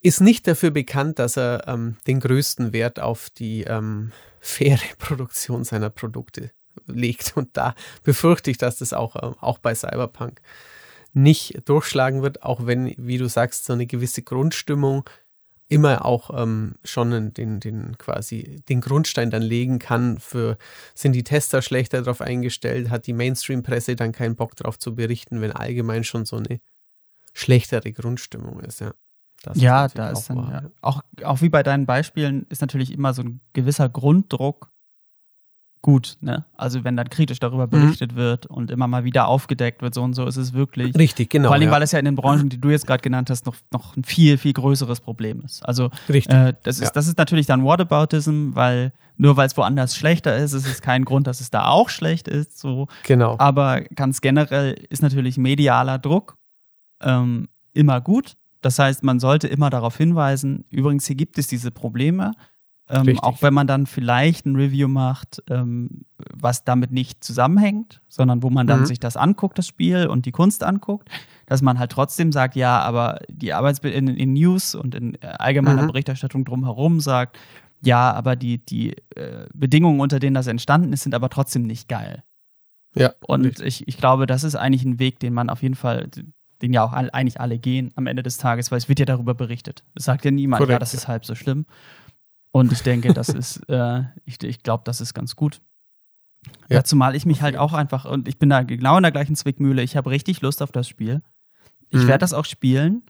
ist 0.00 0.20
nicht 0.20 0.46
dafür 0.46 0.70
bekannt, 0.70 1.18
dass 1.18 1.38
er 1.38 1.66
ähm, 1.66 1.96
den 2.06 2.20
größten 2.20 2.72
Wert 2.72 3.00
auf 3.00 3.30
die 3.30 3.64
ähm, 3.64 4.12
faire 4.40 4.78
Produktion 4.98 5.64
seiner 5.64 5.90
Produkte 5.90 6.50
legt. 6.86 7.36
Und 7.36 7.56
da 7.56 7.74
befürchte 8.02 8.50
ich, 8.50 8.58
dass 8.58 8.78
das 8.78 8.92
auch, 8.92 9.16
äh, 9.16 9.34
auch 9.40 9.58
bei 9.58 9.74
Cyberpunk 9.74 10.40
nicht 11.14 11.62
durchschlagen 11.66 12.22
wird, 12.22 12.42
auch 12.42 12.66
wenn, 12.66 12.92
wie 12.98 13.18
du 13.18 13.28
sagst, 13.28 13.64
so 13.64 13.72
eine 13.72 13.86
gewisse 13.86 14.22
Grundstimmung 14.22 15.08
immer 15.68 16.04
auch 16.04 16.30
ähm, 16.40 16.74
schon 16.84 17.32
den, 17.32 17.60
den 17.60 17.96
quasi 17.98 18.62
den 18.68 18.80
Grundstein 18.80 19.30
dann 19.30 19.42
legen 19.42 19.78
kann 19.78 20.18
für, 20.18 20.58
sind 20.94 21.12
die 21.12 21.24
Tester 21.24 21.62
schlechter 21.62 22.02
darauf 22.02 22.20
eingestellt, 22.20 22.90
hat 22.90 23.06
die 23.06 23.12
Mainstream-Presse 23.12 23.96
dann 23.96 24.12
keinen 24.12 24.36
Bock 24.36 24.56
darauf 24.56 24.78
zu 24.78 24.94
berichten, 24.94 25.40
wenn 25.40 25.52
allgemein 25.52 26.04
schon 26.04 26.26
so 26.26 26.36
eine 26.36 26.60
schlechtere 27.32 27.92
Grundstimmung 27.92 28.60
ist, 28.60 28.80
ja. 28.80 28.92
Das 29.42 29.60
ja, 29.60 29.84
ist 29.84 29.98
da 29.98 30.10
ist 30.10 30.30
dann, 30.30 30.38
ja. 30.50 30.70
Auch, 30.80 31.02
auch 31.22 31.42
wie 31.42 31.50
bei 31.50 31.62
deinen 31.62 31.84
Beispielen 31.84 32.46
ist 32.48 32.62
natürlich 32.62 32.90
immer 32.90 33.12
so 33.12 33.22
ein 33.22 33.40
gewisser 33.52 33.90
Grunddruck 33.90 34.72
gut, 35.84 36.16
ne? 36.22 36.46
Also 36.56 36.82
wenn 36.82 36.96
dann 36.96 37.10
kritisch 37.10 37.40
darüber 37.40 37.66
mhm. 37.66 37.70
berichtet 37.70 38.12
mhm. 38.12 38.16
wird 38.16 38.46
und 38.46 38.70
immer 38.70 38.88
mal 38.88 39.04
wieder 39.04 39.28
aufgedeckt 39.28 39.82
wird, 39.82 39.92
so 39.92 40.02
und 40.02 40.14
so 40.14 40.24
ist 40.24 40.38
es 40.38 40.54
wirklich. 40.54 40.96
Richtig, 40.96 41.28
genau. 41.28 41.48
Vor 41.48 41.56
allem, 41.56 41.64
ja. 41.64 41.70
weil 41.70 41.82
es 41.82 41.92
ja 41.92 41.98
in 41.98 42.06
den 42.06 42.14
Branchen, 42.14 42.48
die 42.48 42.58
du 42.58 42.70
jetzt 42.70 42.86
gerade 42.86 43.02
genannt 43.02 43.28
hast, 43.28 43.44
noch, 43.44 43.54
noch 43.70 43.94
ein 43.94 44.02
viel, 44.02 44.38
viel 44.38 44.54
größeres 44.54 45.00
Problem 45.00 45.42
ist. 45.44 45.62
Also 45.62 45.90
Richtig. 46.08 46.34
Äh, 46.34 46.54
das, 46.62 46.76
ist, 46.76 46.84
ja. 46.84 46.90
das 46.94 47.06
ist 47.06 47.18
natürlich 47.18 47.44
dann 47.44 47.64
Whataboutism, 47.64 48.52
weil 48.54 48.94
nur 49.18 49.36
weil 49.36 49.46
es 49.46 49.54
woanders 49.58 49.94
schlechter 49.94 50.34
ist, 50.38 50.54
ist 50.54 50.66
es 50.66 50.80
kein 50.80 51.04
Grund, 51.04 51.26
dass 51.26 51.42
es 51.42 51.50
da 51.50 51.66
auch 51.66 51.90
schlecht 51.90 52.28
ist. 52.28 52.58
So. 52.58 52.88
Genau. 53.02 53.36
Aber 53.38 53.82
ganz 53.82 54.22
generell 54.22 54.72
ist 54.88 55.02
natürlich 55.02 55.36
medialer 55.36 55.98
Druck 55.98 56.38
ähm, 57.02 57.48
immer 57.74 58.00
gut. 58.00 58.38
Das 58.62 58.78
heißt, 58.78 59.02
man 59.02 59.20
sollte 59.20 59.48
immer 59.48 59.68
darauf 59.68 59.98
hinweisen, 59.98 60.64
übrigens, 60.70 61.06
hier 61.06 61.16
gibt 61.16 61.36
es 61.36 61.46
diese 61.46 61.70
Probleme. 61.70 62.32
Ähm, 62.86 63.18
auch 63.20 63.40
wenn 63.40 63.54
man 63.54 63.66
dann 63.66 63.86
vielleicht 63.86 64.44
ein 64.44 64.56
Review 64.56 64.88
macht, 64.88 65.42
ähm, 65.48 66.04
was 66.18 66.64
damit 66.64 66.92
nicht 66.92 67.24
zusammenhängt, 67.24 68.02
sondern 68.08 68.42
wo 68.42 68.50
man 68.50 68.66
dann 68.66 68.80
mhm. 68.80 68.86
sich 68.86 69.00
das 69.00 69.16
anguckt, 69.16 69.56
das 69.56 69.66
Spiel 69.66 70.06
und 70.06 70.26
die 70.26 70.32
Kunst 70.32 70.62
anguckt, 70.62 71.08
dass 71.46 71.62
man 71.62 71.78
halt 71.78 71.92
trotzdem 71.92 72.30
sagt, 72.30 72.56
ja, 72.56 72.80
aber 72.80 73.20
die 73.28 73.54
Arbeitsbedingungen 73.54 74.16
in, 74.16 74.28
in, 74.28 74.32
News 74.34 74.74
und 74.74 74.94
in 74.94 75.14
äh, 75.22 75.28
allgemeiner 75.38 75.82
mhm. 75.82 75.88
Berichterstattung 75.88 76.44
drumherum 76.44 77.00
sagt, 77.00 77.38
ja, 77.80 78.12
aber 78.12 78.36
die, 78.36 78.58
die 78.58 78.96
äh, 79.16 79.46
Bedingungen, 79.54 80.00
unter 80.00 80.18
denen 80.18 80.34
das 80.34 80.46
entstanden 80.46 80.92
ist, 80.92 81.04
sind 81.04 81.14
aber 81.14 81.30
trotzdem 81.30 81.62
nicht 81.62 81.88
geil. 81.88 82.22
Ja. 82.94 83.12
Und 83.26 83.60
ich, 83.60 83.88
ich 83.88 83.96
glaube, 83.96 84.26
das 84.26 84.44
ist 84.44 84.56
eigentlich 84.56 84.84
ein 84.84 84.98
Weg, 84.98 85.18
den 85.20 85.34
man 85.34 85.50
auf 85.50 85.62
jeden 85.62 85.74
Fall, 85.74 86.08
den 86.62 86.72
ja 86.72 86.84
auch 86.84 86.92
all, 86.92 87.10
eigentlich 87.10 87.40
alle 87.40 87.58
gehen 87.58 87.92
am 87.96 88.06
Ende 88.06 88.22
des 88.22 88.36
Tages, 88.36 88.70
weil 88.70 88.78
es 88.78 88.88
wird 88.88 89.00
ja 89.00 89.06
darüber 89.06 89.34
berichtet. 89.34 89.84
Es 89.94 90.04
sagt 90.04 90.24
ja 90.24 90.30
niemand, 90.30 90.60
Korrekt, 90.60 90.72
ja, 90.72 90.78
das 90.78 90.94
ist 90.94 91.08
halb 91.08 91.24
so 91.24 91.34
schlimm. 91.34 91.66
Und 92.54 92.70
ich 92.70 92.84
denke, 92.84 93.12
das 93.12 93.30
ist, 93.30 93.56
äh, 93.68 94.04
ich, 94.24 94.40
ich 94.44 94.62
glaube, 94.62 94.84
das 94.86 95.00
ist 95.00 95.12
ganz 95.12 95.34
gut. 95.34 95.60
Ja. 96.68 96.76
ja, 96.76 96.84
zumal 96.84 97.16
ich 97.16 97.26
mich 97.26 97.42
halt 97.42 97.56
auch 97.56 97.72
einfach, 97.72 98.04
und 98.04 98.28
ich 98.28 98.38
bin 98.38 98.48
da 98.48 98.62
genau 98.62 98.96
in 98.96 99.02
der 99.02 99.10
gleichen 99.10 99.34
Zwickmühle, 99.34 99.82
ich 99.82 99.96
habe 99.96 100.10
richtig 100.10 100.40
Lust 100.40 100.62
auf 100.62 100.70
das 100.70 100.86
Spiel. 100.86 101.20
Ich 101.90 102.02
mhm. 102.02 102.06
werde 102.06 102.20
das 102.20 102.32
auch 102.32 102.44
spielen. 102.44 103.02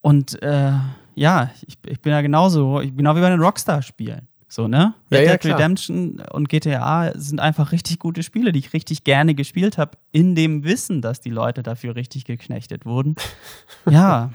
Und 0.00 0.42
äh, 0.42 0.72
ja, 1.14 1.50
ich, 1.66 1.76
ich 1.86 2.00
bin 2.00 2.12
ja 2.12 2.22
genauso, 2.22 2.80
ich, 2.80 2.96
genau 2.96 3.16
wie 3.16 3.20
bei 3.20 3.28
den 3.28 3.40
Rockstar-Spielen. 3.40 4.28
So, 4.52 4.66
ne? 4.66 4.94
Red 5.12 5.26
ja, 5.26 5.32
Dead 5.36 5.44
ja, 5.44 5.54
Redemption 5.54 6.20
und 6.32 6.48
GTA 6.48 7.12
sind 7.14 7.38
einfach 7.38 7.70
richtig 7.70 8.00
gute 8.00 8.24
Spiele, 8.24 8.50
die 8.50 8.58
ich 8.58 8.72
richtig 8.72 9.04
gerne 9.04 9.36
gespielt 9.36 9.78
habe, 9.78 9.92
in 10.10 10.34
dem 10.34 10.64
Wissen, 10.64 11.02
dass 11.02 11.20
die 11.20 11.30
Leute 11.30 11.62
dafür 11.62 11.94
richtig 11.94 12.24
geknechtet 12.24 12.84
wurden. 12.84 13.14
ja, 13.88 14.32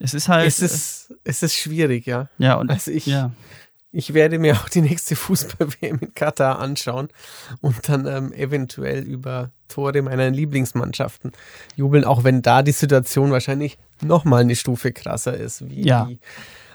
es 0.00 0.12
ist 0.12 0.28
halt. 0.28 0.46
Es 0.46 0.60
ist, 0.60 1.14
es 1.24 1.42
ist 1.42 1.54
schwierig, 1.54 2.04
ja. 2.04 2.28
Ja, 2.36 2.56
und 2.56 2.70
also 2.70 2.90
ich, 2.90 3.06
ja. 3.06 3.32
ich 3.90 4.12
werde 4.12 4.38
mir 4.38 4.52
auch 4.52 4.68
die 4.68 4.82
nächste 4.82 5.16
Fußball-WM 5.16 5.98
in 5.98 6.12
Katar 6.12 6.58
anschauen 6.58 7.08
und 7.62 7.88
dann 7.88 8.06
ähm, 8.06 8.32
eventuell 8.34 9.02
über 9.02 9.50
Tore 9.68 10.02
meiner 10.02 10.28
Lieblingsmannschaften 10.28 11.32
jubeln, 11.74 12.04
auch 12.04 12.22
wenn 12.22 12.42
da 12.42 12.62
die 12.62 12.72
Situation 12.72 13.30
wahrscheinlich 13.30 13.78
nochmal 14.02 14.42
eine 14.42 14.56
Stufe 14.56 14.92
krasser 14.92 15.34
ist, 15.34 15.70
wie 15.70 15.86
ja. 15.86 16.04
die 16.04 16.18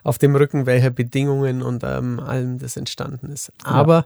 auf 0.03 0.17
dem 0.17 0.35
Rücken 0.35 0.65
welcher 0.65 0.89
Bedingungen 0.89 1.61
und 1.61 1.83
ähm, 1.83 2.19
allem 2.19 2.59
das 2.59 2.77
entstanden 2.77 3.31
ist. 3.31 3.51
Aber 3.63 4.05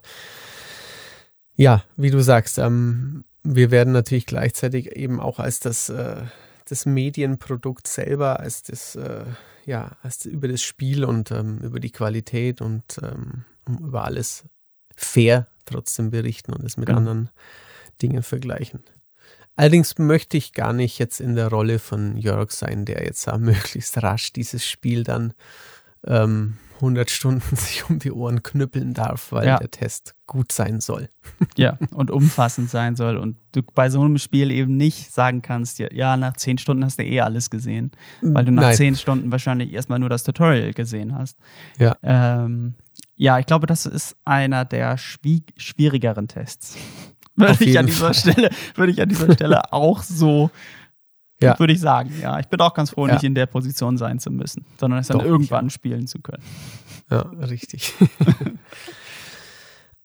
ja, 1.55 1.75
ja 1.75 1.83
wie 1.97 2.11
du 2.11 2.21
sagst, 2.21 2.57
ähm, 2.57 3.23
wir 3.43 3.71
werden 3.71 3.93
natürlich 3.93 4.25
gleichzeitig 4.25 4.95
eben 4.95 5.19
auch 5.19 5.39
als 5.39 5.59
das, 5.59 5.89
äh, 5.89 6.23
das 6.67 6.85
Medienprodukt 6.85 7.87
selber, 7.87 8.39
als 8.39 8.63
das, 8.63 8.95
äh, 8.95 9.25
ja, 9.65 9.91
als 10.01 10.25
über 10.25 10.47
das 10.47 10.61
Spiel 10.61 11.03
und 11.05 11.31
ähm, 11.31 11.59
über 11.59 11.79
die 11.79 11.91
Qualität 11.91 12.61
und 12.61 12.99
ähm, 13.01 13.45
über 13.67 14.05
alles 14.05 14.45
fair 14.95 15.47
trotzdem 15.65 16.09
berichten 16.11 16.53
und 16.53 16.63
es 16.63 16.77
mit 16.77 16.87
genau. 16.87 16.99
anderen 16.99 17.29
Dingen 18.01 18.23
vergleichen. 18.23 18.83
Allerdings 19.55 19.97
möchte 19.99 20.35
ich 20.35 20.53
gar 20.53 20.73
nicht 20.73 20.97
jetzt 20.97 21.21
in 21.21 21.35
der 21.35 21.47
Rolle 21.47 21.77
von 21.77 22.17
Jörg 22.17 22.51
sein, 22.51 22.85
der 22.85 23.03
jetzt 23.03 23.27
möglichst 23.37 24.01
rasch 24.01 24.33
dieses 24.33 24.65
Spiel 24.65 25.03
dann 25.03 25.33
ähm, 26.05 26.57
100 26.75 27.09
Stunden 27.09 27.41
sich 27.55 27.89
um 27.89 27.99
die 27.99 28.11
Ohren 28.11 28.43
knüppeln 28.43 28.93
darf, 28.93 29.31
weil 29.31 29.47
ja. 29.47 29.57
der 29.57 29.71
Test 29.71 30.15
gut 30.27 30.51
sein 30.51 30.81
soll. 30.81 31.09
Ja, 31.55 31.77
und 31.91 32.09
umfassend 32.09 32.69
sein 32.69 32.95
soll. 32.95 33.17
Und 33.17 33.37
du 33.51 33.61
bei 33.61 33.89
so 33.89 34.01
einem 34.01 34.17
Spiel 34.17 34.49
eben 34.49 34.75
nicht 34.75 35.13
sagen 35.13 35.43
kannst, 35.43 35.77
ja, 35.77 36.17
nach 36.17 36.35
10 36.35 36.57
Stunden 36.57 36.83
hast 36.83 36.97
du 36.97 37.03
eh 37.03 37.21
alles 37.21 37.51
gesehen, 37.51 37.91
weil 38.21 38.45
du 38.45 38.51
nach 38.51 38.63
Nein. 38.63 38.75
10 38.75 38.95
Stunden 38.95 39.31
wahrscheinlich 39.31 39.71
erstmal 39.71 39.99
nur 39.99 40.09
das 40.09 40.23
Tutorial 40.23 40.73
gesehen 40.73 41.15
hast. 41.15 41.37
Ja. 41.77 41.95
Ähm, 42.01 42.73
ja, 43.15 43.37
ich 43.37 43.45
glaube, 43.45 43.67
das 43.67 43.85
ist 43.85 44.15
einer 44.25 44.65
der 44.65 44.97
schwierigeren 44.97 46.27
Tests. 46.27 46.75
Würde 47.35 47.63
ich 47.63 47.77
an 47.77 47.85
dieser 47.87 48.13
Stelle, 48.13 48.49
würde 48.75 48.91
ich 48.91 49.01
an 49.01 49.09
dieser 49.09 49.33
Stelle 49.33 49.73
auch 49.73 50.03
so 50.03 50.51
ja. 51.43 51.59
Würde 51.59 51.73
ich 51.73 51.79
sagen, 51.79 52.13
ja. 52.21 52.39
Ich 52.39 52.47
bin 52.47 52.59
auch 52.59 52.73
ganz 52.73 52.91
froh, 52.91 53.07
ja. 53.07 53.13
nicht 53.13 53.23
in 53.23 53.35
der 53.35 53.45
Position 53.45 53.97
sein 53.97 54.19
zu 54.19 54.31
müssen, 54.31 54.65
sondern 54.79 54.99
es 54.99 55.07
dann 55.07 55.19
Doch, 55.19 55.25
irgendwann 55.25 55.69
spielen 55.69 56.07
zu 56.07 56.19
können. 56.19 56.43
Ja, 57.09 57.21
richtig. 57.21 57.93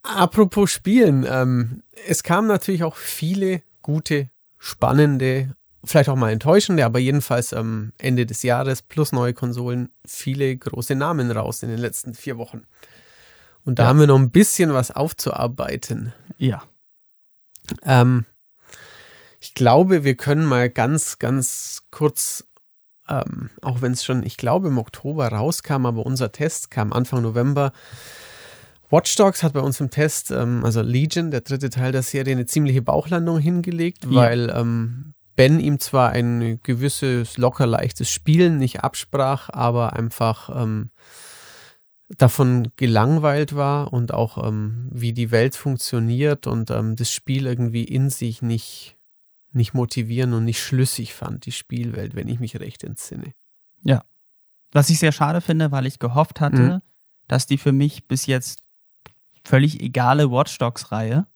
Apropos 0.02 0.70
Spielen, 0.70 1.26
ähm, 1.28 1.82
es 2.06 2.22
kamen 2.22 2.48
natürlich 2.48 2.82
auch 2.82 2.96
viele 2.96 3.62
gute, 3.82 4.30
spannende, 4.58 5.54
vielleicht 5.84 6.08
auch 6.08 6.16
mal 6.16 6.30
enttäuschende, 6.30 6.84
aber 6.84 6.98
jedenfalls 6.98 7.52
am 7.52 7.92
Ende 7.98 8.26
des 8.26 8.42
Jahres 8.42 8.82
plus 8.82 9.12
neue 9.12 9.34
Konsolen 9.34 9.90
viele 10.06 10.56
große 10.56 10.94
Namen 10.94 11.30
raus 11.30 11.62
in 11.62 11.68
den 11.68 11.78
letzten 11.78 12.14
vier 12.14 12.38
Wochen. 12.38 12.62
Und 13.64 13.78
da 13.78 13.84
ja. 13.84 13.88
haben 13.90 14.00
wir 14.00 14.06
noch 14.06 14.18
ein 14.18 14.30
bisschen 14.30 14.72
was 14.72 14.90
aufzuarbeiten. 14.90 16.12
Ja. 16.38 16.62
Ähm, 17.82 18.24
ich 19.40 19.54
glaube, 19.54 20.04
wir 20.04 20.16
können 20.16 20.44
mal 20.44 20.68
ganz, 20.68 21.18
ganz 21.18 21.82
kurz, 21.90 22.46
ähm, 23.08 23.50
auch 23.62 23.82
wenn 23.82 23.92
es 23.92 24.04
schon, 24.04 24.24
ich 24.24 24.36
glaube, 24.36 24.68
im 24.68 24.78
Oktober 24.78 25.28
rauskam, 25.28 25.86
aber 25.86 26.04
unser 26.04 26.32
Test 26.32 26.70
kam 26.70 26.92
Anfang 26.92 27.22
November. 27.22 27.72
Watch 28.90 29.14
Dogs 29.16 29.42
hat 29.42 29.52
bei 29.52 29.60
uns 29.60 29.80
im 29.80 29.90
Test, 29.90 30.30
ähm, 30.30 30.64
also 30.64 30.80
Legion, 30.82 31.30
der 31.30 31.42
dritte 31.42 31.70
Teil 31.70 31.92
der 31.92 32.02
Serie, 32.02 32.32
eine 32.32 32.46
ziemliche 32.46 32.82
Bauchlandung 32.82 33.38
hingelegt, 33.38 34.04
ja. 34.06 34.16
weil 34.16 34.50
ähm, 34.50 35.14
Ben 35.38 35.60
ihm 35.60 35.78
zwar 35.78 36.10
ein 36.10 36.58
gewisses 36.64 37.36
locker 37.36 37.64
leichtes 37.64 38.10
Spielen 38.10 38.58
nicht 38.58 38.80
absprach, 38.80 39.50
aber 39.52 39.92
einfach 39.92 40.50
ähm, 40.52 40.90
davon 42.08 42.72
gelangweilt 42.74 43.54
war 43.54 43.92
und 43.92 44.12
auch 44.12 44.44
ähm, 44.44 44.88
wie 44.90 45.12
die 45.12 45.30
Welt 45.30 45.54
funktioniert 45.54 46.48
und 46.48 46.72
ähm, 46.72 46.96
das 46.96 47.12
Spiel 47.12 47.46
irgendwie 47.46 47.84
in 47.84 48.10
sich 48.10 48.42
nicht 48.42 48.97
nicht 49.58 49.74
motivieren 49.74 50.32
und 50.32 50.46
nicht 50.46 50.62
schlüssig 50.62 51.12
fand, 51.12 51.44
die 51.44 51.52
Spielwelt, 51.52 52.14
wenn 52.14 52.28
ich 52.28 52.40
mich 52.40 52.58
recht 52.58 52.82
entsinne. 52.82 53.34
Ja. 53.82 54.04
Was 54.72 54.88
ich 54.88 54.98
sehr 54.98 55.12
schade 55.12 55.42
finde, 55.42 55.70
weil 55.70 55.84
ich 55.84 55.98
gehofft 55.98 56.40
hatte, 56.40 56.62
mhm. 56.62 56.82
dass 57.26 57.46
die 57.46 57.58
für 57.58 57.72
mich 57.72 58.08
bis 58.08 58.24
jetzt 58.24 58.62
völlig 59.44 59.82
egale 59.82 60.30
Watch 60.30 60.56
Dogs-Reihe 60.58 61.26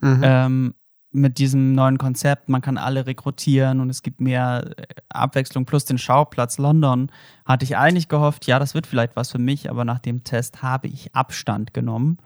mhm. 0.00 0.20
ähm, 0.22 0.74
mit 1.12 1.38
diesem 1.38 1.74
neuen 1.74 1.98
Konzept, 1.98 2.48
man 2.48 2.62
kann 2.62 2.78
alle 2.78 3.06
rekrutieren 3.06 3.80
und 3.80 3.90
es 3.90 4.02
gibt 4.02 4.20
mehr 4.20 4.70
äh, 4.76 4.86
Abwechslung 5.08 5.64
plus 5.64 5.84
den 5.84 5.98
Schauplatz 5.98 6.58
London, 6.58 7.10
hatte 7.44 7.64
ich 7.64 7.76
eigentlich 7.76 8.08
gehofft, 8.08 8.46
ja, 8.46 8.58
das 8.58 8.74
wird 8.74 8.86
vielleicht 8.86 9.16
was 9.16 9.30
für 9.30 9.38
mich, 9.38 9.70
aber 9.70 9.84
nach 9.84 9.98
dem 9.98 10.22
Test 10.24 10.62
habe 10.62 10.86
ich 10.86 11.14
Abstand 11.14 11.74
genommen, 11.74 12.18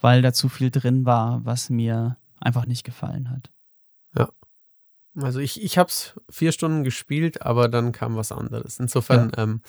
weil 0.00 0.22
da 0.22 0.32
zu 0.32 0.48
viel 0.48 0.70
drin 0.70 1.04
war, 1.04 1.44
was 1.44 1.68
mir 1.68 2.16
einfach 2.40 2.66
nicht 2.66 2.84
gefallen 2.84 3.30
hat. 3.30 3.50
Ja. 4.16 4.28
Also 5.20 5.40
ich, 5.40 5.62
ich 5.62 5.78
habe 5.78 5.88
es 5.88 6.14
vier 6.30 6.52
Stunden 6.52 6.84
gespielt, 6.84 7.42
aber 7.42 7.68
dann 7.68 7.92
kam 7.92 8.16
was 8.16 8.32
anderes. 8.32 8.78
Insofern, 8.78 9.32
ja. 9.36 9.42
ähm, 9.42 9.62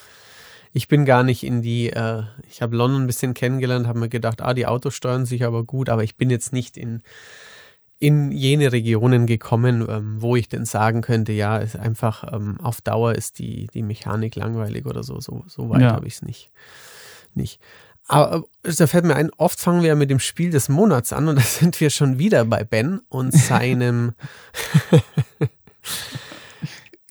ich 0.71 0.87
bin 0.87 1.05
gar 1.05 1.23
nicht 1.23 1.43
in 1.43 1.61
die, 1.61 1.89
äh, 1.89 2.23
ich 2.47 2.61
habe 2.61 2.75
London 2.75 3.03
ein 3.03 3.07
bisschen 3.07 3.33
kennengelernt, 3.33 3.87
habe 3.87 3.99
mir 3.99 4.09
gedacht, 4.09 4.41
ah, 4.41 4.53
die 4.53 4.67
Autos 4.67 4.93
steuern 4.93 5.25
sich 5.25 5.43
aber 5.43 5.63
gut, 5.63 5.89
aber 5.89 6.03
ich 6.03 6.15
bin 6.15 6.29
jetzt 6.29 6.53
nicht 6.53 6.77
in, 6.77 7.01
in 7.97 8.31
jene 8.31 8.71
Regionen 8.71 9.25
gekommen, 9.25 9.85
ähm, 9.89 10.21
wo 10.21 10.35
ich 10.35 10.47
denn 10.47 10.65
sagen 10.65 11.01
könnte, 11.01 11.33
ja, 11.33 11.57
ist 11.57 11.75
einfach 11.75 12.31
ähm, 12.31 12.59
auf 12.61 12.81
Dauer 12.81 13.15
ist 13.15 13.39
die, 13.39 13.67
die 13.73 13.83
Mechanik 13.83 14.35
langweilig 14.35 14.85
oder 14.85 15.03
so. 15.03 15.19
So, 15.19 15.43
so 15.47 15.69
weit 15.69 15.81
ja. 15.81 15.91
habe 15.91 16.07
ich 16.07 16.15
es 16.15 16.21
nicht. 16.21 16.51
nicht. 17.33 17.59
Aber 18.09 18.43
äh, 18.63 18.73
da 18.73 18.87
fällt 18.87 19.05
mir 19.05 19.15
ein, 19.15 19.29
oft 19.37 19.59
fangen 19.59 19.81
wir 19.81 19.89
ja 19.89 19.95
mit 19.95 20.09
dem 20.09 20.19
Spiel 20.19 20.49
des 20.49 20.67
Monats 20.67 21.13
an 21.13 21.27
und 21.29 21.37
da 21.37 21.41
sind 21.45 21.79
wir 21.79 21.89
schon 21.91 22.19
wieder 22.19 22.43
bei 22.43 22.63
Ben 22.63 23.01
und 23.07 23.31
seinem 23.33 24.13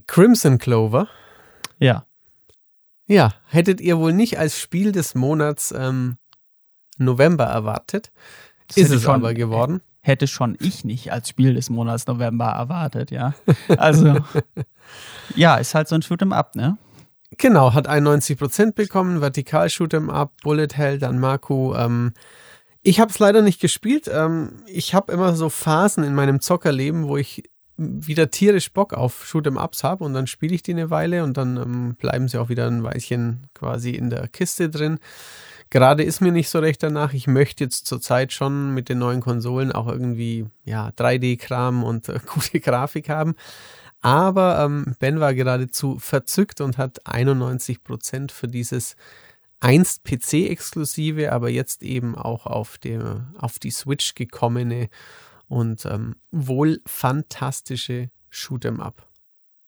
Crimson 0.06 0.58
Clover. 0.58 1.08
Ja. 1.78 2.04
Ja, 3.06 3.32
hättet 3.46 3.80
ihr 3.80 3.98
wohl 3.98 4.12
nicht 4.12 4.38
als 4.38 4.60
Spiel 4.60 4.92
des 4.92 5.14
Monats 5.14 5.72
ähm, 5.76 6.18
November 6.98 7.44
erwartet. 7.44 8.10
Das 8.66 8.76
ist 8.76 8.90
es 8.90 9.02
schon, 9.02 9.14
aber 9.14 9.32
geworden. 9.32 9.80
Hätte 10.00 10.26
schon 10.26 10.56
ich 10.60 10.84
nicht 10.84 11.12
als 11.12 11.28
Spiel 11.28 11.54
des 11.54 11.70
Monats 11.70 12.06
November 12.06 12.46
erwartet, 12.46 13.10
ja. 13.10 13.34
Also, 13.68 14.18
ja, 15.36 15.56
ist 15.56 15.74
halt 15.74 15.88
so 15.88 15.94
ein 15.94 16.02
Shoot'em 16.02 16.34
Up, 16.34 16.56
ne? 16.56 16.76
Genau, 17.36 17.74
hat 17.74 17.88
91% 17.88 18.72
bekommen, 18.72 19.20
Vertikal 19.20 19.66
Shoot'em 19.66 20.10
Up, 20.10 20.32
Bullet 20.42 20.68
Hell, 20.74 20.98
dann 20.98 21.18
Marco. 21.18 21.74
Ähm, 21.76 22.12
ich 22.82 23.00
habe 23.00 23.10
es 23.10 23.18
leider 23.18 23.42
nicht 23.42 23.60
gespielt. 23.60 24.10
Ähm, 24.12 24.62
ich 24.66 24.94
habe 24.94 25.12
immer 25.12 25.34
so 25.34 25.50
Phasen 25.50 26.04
in 26.04 26.14
meinem 26.14 26.40
Zockerleben, 26.40 27.06
wo 27.06 27.16
ich 27.16 27.42
wieder 27.76 28.30
tierisch 28.30 28.72
Bock 28.72 28.92
auf 28.92 29.24
Shoot'em 29.24 29.62
Ups 29.62 29.84
habe 29.84 30.04
und 30.04 30.12
dann 30.12 30.26
spiele 30.26 30.54
ich 30.54 30.62
die 30.62 30.72
eine 30.72 30.90
Weile 30.90 31.22
und 31.22 31.36
dann 31.36 31.56
ähm, 31.56 31.94
bleiben 31.94 32.26
sie 32.26 32.38
auch 32.38 32.48
wieder 32.48 32.66
ein 32.66 32.82
Weilchen 32.82 33.46
quasi 33.54 33.90
in 33.90 34.10
der 34.10 34.26
Kiste 34.28 34.68
drin. 34.68 34.98
Gerade 35.70 36.02
ist 36.02 36.20
mir 36.20 36.32
nicht 36.32 36.48
so 36.48 36.58
recht 36.60 36.82
danach. 36.82 37.12
Ich 37.12 37.26
möchte 37.26 37.62
jetzt 37.62 37.86
zurzeit 37.86 38.32
schon 38.32 38.72
mit 38.72 38.88
den 38.88 38.98
neuen 38.98 39.20
Konsolen 39.20 39.70
auch 39.70 39.86
irgendwie 39.86 40.46
ja 40.64 40.88
3D-Kram 40.96 41.84
und 41.84 42.08
äh, 42.08 42.18
gute 42.26 42.58
Grafik 42.58 43.10
haben. 43.10 43.34
Aber 44.00 44.64
ähm, 44.64 44.94
Ben 44.98 45.20
war 45.20 45.34
geradezu 45.34 45.98
verzückt 45.98 46.60
und 46.60 46.78
hat 46.78 47.06
91 47.06 47.82
Prozent 47.82 48.32
für 48.32 48.48
dieses 48.48 48.96
einst 49.60 50.04
PC-exklusive, 50.04 51.32
aber 51.32 51.48
jetzt 51.48 51.82
eben 51.82 52.14
auch 52.14 52.46
auf, 52.46 52.78
der, 52.78 53.32
auf 53.38 53.58
die 53.58 53.72
Switch 53.72 54.14
gekommene 54.14 54.88
und 55.48 55.84
ähm, 55.86 56.16
wohl 56.30 56.80
fantastische 56.86 58.10
Shoot'em 58.30 58.80
Up 58.80 59.08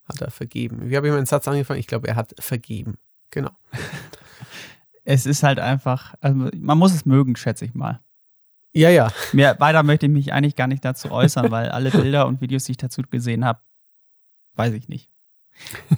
hat 0.04 0.20
er 0.20 0.30
vergeben. 0.30 0.90
Wie 0.90 0.96
habe 0.96 1.06
ich 1.06 1.12
meinen 1.12 1.26
Satz 1.26 1.48
angefangen? 1.48 1.80
Ich 1.80 1.86
glaube, 1.86 2.08
er 2.08 2.16
hat 2.16 2.34
vergeben. 2.38 2.98
Genau. 3.30 3.50
es 5.04 5.26
ist 5.26 5.42
halt 5.42 5.58
einfach, 5.58 6.14
also 6.20 6.50
man 6.56 6.78
muss 6.78 6.94
es 6.94 7.06
mögen, 7.06 7.36
schätze 7.36 7.64
ich 7.64 7.74
mal. 7.74 8.00
Ja, 8.72 8.90
ja. 8.90 9.12
Mehr, 9.32 9.58
weiter 9.58 9.82
möchte 9.82 10.06
ich 10.06 10.12
mich 10.12 10.32
eigentlich 10.32 10.56
gar 10.56 10.66
nicht 10.66 10.84
dazu 10.84 11.10
äußern, 11.10 11.50
weil 11.50 11.70
alle 11.70 11.90
Bilder 11.90 12.26
und 12.26 12.40
Videos, 12.40 12.64
die 12.64 12.72
ich 12.72 12.78
dazu 12.78 13.02
gesehen 13.02 13.44
habe, 13.44 13.60
Weiß 14.54 14.72
ich 14.74 14.88
nicht. 14.88 15.10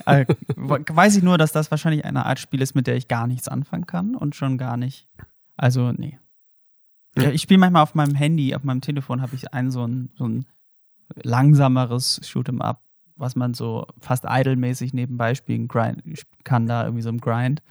äh, 0.07 0.27
weiß 0.57 1.17
ich 1.17 1.23
nur, 1.23 1.39
dass 1.39 1.53
das 1.53 1.71
wahrscheinlich 1.71 2.05
eine 2.05 2.27
Art 2.27 2.39
Spiel 2.39 2.63
ist, 2.63 2.75
mit 2.75 2.87
der 2.87 2.97
ich 2.97 3.09
gar 3.09 3.27
nichts 3.27 3.49
anfangen 3.49 3.87
kann 3.87 4.15
und 4.15 4.35
schon 4.35 4.59
gar 4.59 4.77
nicht. 4.77 5.09
Also, 5.57 5.93
nee. 5.93 6.19
Ja, 7.17 7.31
ich 7.31 7.43
spiele 7.43 7.59
manchmal 7.59 7.83
auf 7.83 7.95
meinem 7.95 8.15
Handy, 8.15 8.55
auf 8.55 8.65
meinem 8.65 8.81
Telefon 8.81 9.21
habe 9.21 9.35
ich 9.35 9.53
ein 9.53 9.71
so 9.71 9.87
ein, 9.87 10.11
so 10.15 10.27
ein 10.27 10.47
langsameres 11.15 12.21
Shoot'em 12.23 12.61
Up, 12.61 12.83
was 13.17 13.37
man 13.37 13.55
so 13.55 13.87
fast 14.01 14.25
idle-mäßig 14.27 14.95
nebenbei 14.95 15.35
spielen 15.35 15.69
grind, 15.69 16.03
kann, 16.45 16.67
da 16.67 16.85
irgendwie 16.85 17.03
so 17.03 17.11
im 17.11 17.21
Grind. 17.21 17.63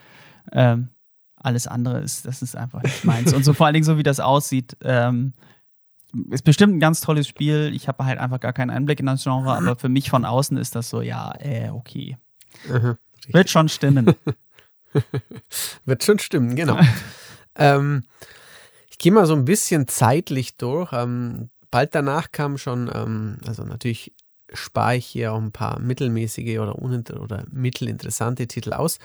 Ähm, 0.52 0.90
alles 1.36 1.68
andere 1.68 2.02
ist, 2.02 2.26
das 2.26 2.44
ist 2.44 2.56
einfach 2.56 2.84
nicht 2.84 3.04
meins. 3.04 3.34
Und 3.34 3.44
so 3.44 3.54
vor 3.54 3.66
allen 3.66 3.74
Dingen 3.74 3.84
so, 3.84 3.98
wie 3.98 4.04
das 4.04 4.20
aussieht, 4.20 4.78
ähm, 4.84 5.34
ist 6.30 6.44
bestimmt 6.44 6.76
ein 6.76 6.80
ganz 6.80 7.02
tolles 7.02 7.28
Spiel. 7.28 7.72
Ich 7.74 7.88
habe 7.88 8.06
halt 8.06 8.20
einfach 8.20 8.40
gar 8.40 8.54
keinen 8.54 8.70
Einblick 8.70 9.00
in 9.00 9.06
das 9.06 9.24
Genre, 9.24 9.56
aber 9.56 9.76
für 9.76 9.90
mich 9.90 10.10
von 10.10 10.26
außen 10.26 10.58
ist 10.58 10.76
das 10.76 10.90
so, 10.90 11.02
ja, 11.02 11.34
äh, 11.40 11.70
okay. 11.70 12.18
Aha, 12.72 12.98
Wird 13.30 13.50
schon 13.50 13.70
stimmen. 13.70 14.14
Wird 15.86 16.04
schon 16.04 16.20
stimmen, 16.20 16.56
genau. 16.56 16.80
ähm, 17.56 18.04
ich 18.90 18.98
gehe 18.98 19.12
mal 19.12 19.26
so 19.26 19.34
ein 19.34 19.46
bisschen 19.46 19.88
zeitlich 19.88 20.58
durch. 20.58 20.92
Ähm, 20.94 21.50
bald 21.70 21.96
danach 21.96 22.32
kam 22.32 22.58
schon, 22.58 22.92
ähm, 22.94 23.38
also 23.48 23.64
natürlich 23.64 24.14
spare 24.54 24.98
ich 24.98 25.06
hier 25.06 25.34
auch 25.34 25.42
ein 25.42 25.54
paar 25.54 25.80
mittelmäßige 25.80 26.60
oder, 26.60 26.78
oder 26.82 27.46
mittelinteressante 27.52 28.48
Titel 28.48 28.74
aus. 28.74 29.00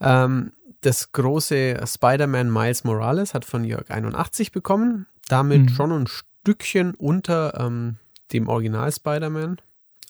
Ähm, 0.00 0.52
das 0.82 1.12
große 1.12 1.80
Spider-Man 1.86 2.52
Miles 2.52 2.84
Morales 2.84 3.34
hat 3.34 3.44
von 3.44 3.64
Jörg 3.64 3.90
81 3.90 4.52
bekommen. 4.52 5.06
Damit 5.28 5.62
mhm. 5.62 5.68
schon 5.68 5.92
ein 5.92 6.06
Stückchen 6.42 6.94
unter 6.94 7.58
ähm, 7.60 7.96
dem 8.32 8.48
Original 8.48 8.90
Spider-Man. 8.90 9.58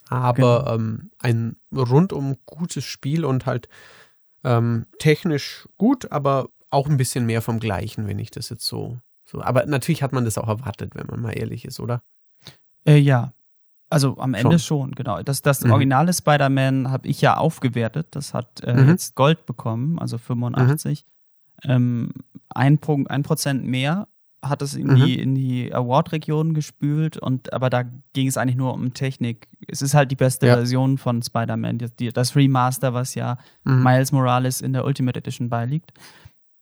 Aber 0.08 0.64
genau. 0.64 0.74
ähm, 0.74 1.10
ein 1.18 1.56
rundum 1.74 2.36
gutes 2.46 2.84
Spiel 2.84 3.24
und 3.24 3.46
halt 3.46 3.68
ähm, 4.44 4.86
technisch 4.98 5.68
gut, 5.78 6.10
aber 6.10 6.48
auch 6.70 6.88
ein 6.88 6.96
bisschen 6.96 7.26
mehr 7.26 7.42
vom 7.42 7.60
Gleichen, 7.60 8.08
wenn 8.08 8.18
ich 8.18 8.30
das 8.30 8.48
jetzt 8.48 8.66
so, 8.66 8.98
so. 9.24 9.42
Aber 9.42 9.66
natürlich 9.66 10.02
hat 10.02 10.12
man 10.12 10.24
das 10.24 10.38
auch 10.38 10.48
erwartet, 10.48 10.94
wenn 10.94 11.06
man 11.06 11.20
mal 11.20 11.32
ehrlich 11.32 11.64
ist, 11.64 11.80
oder? 11.80 12.02
Äh, 12.84 12.96
ja. 12.96 13.32
Also 13.90 14.16
am 14.18 14.32
Ende 14.32 14.58
schon, 14.58 14.88
schon 14.88 14.92
genau. 14.92 15.22
Das, 15.22 15.42
das 15.42 15.62
mhm. 15.62 15.72
originale 15.72 16.14
Spider-Man 16.14 16.90
habe 16.90 17.08
ich 17.08 17.20
ja 17.20 17.36
aufgewertet. 17.36 18.08
Das 18.12 18.32
hat 18.32 18.62
äh, 18.64 18.72
mhm. 18.72 18.88
jetzt 18.88 19.14
Gold 19.14 19.44
bekommen, 19.44 19.98
also 19.98 20.16
85. 20.16 21.04
Mhm. 21.62 21.70
Ähm, 21.70 22.12
ein 22.48 22.78
Punkt, 22.78 23.10
ein 23.10 23.22
Prozent 23.22 23.64
mehr 23.64 24.08
hat 24.42 24.60
es 24.60 24.74
in, 24.74 24.88
mhm. 24.88 24.96
die, 24.96 25.18
in 25.20 25.34
die 25.34 25.72
Award-Region 25.72 26.52
gespült 26.52 27.16
und 27.16 27.52
aber 27.52 27.70
da 27.70 27.84
ging 28.12 28.26
es 28.26 28.36
eigentlich 28.36 28.56
nur 28.56 28.74
um 28.74 28.92
Technik. 28.92 29.48
Es 29.68 29.82
ist 29.82 29.94
halt 29.94 30.10
die 30.10 30.16
beste 30.16 30.48
ja. 30.48 30.54
Version 30.56 30.98
von 30.98 31.22
Spider-Man, 31.22 31.78
das 32.12 32.36
Remaster, 32.36 32.92
was 32.92 33.14
ja 33.14 33.38
mhm. 33.64 33.82
Miles 33.82 34.10
Morales 34.10 34.60
in 34.60 34.72
der 34.72 34.84
Ultimate 34.84 35.18
Edition 35.18 35.48
beiliegt. 35.48 35.92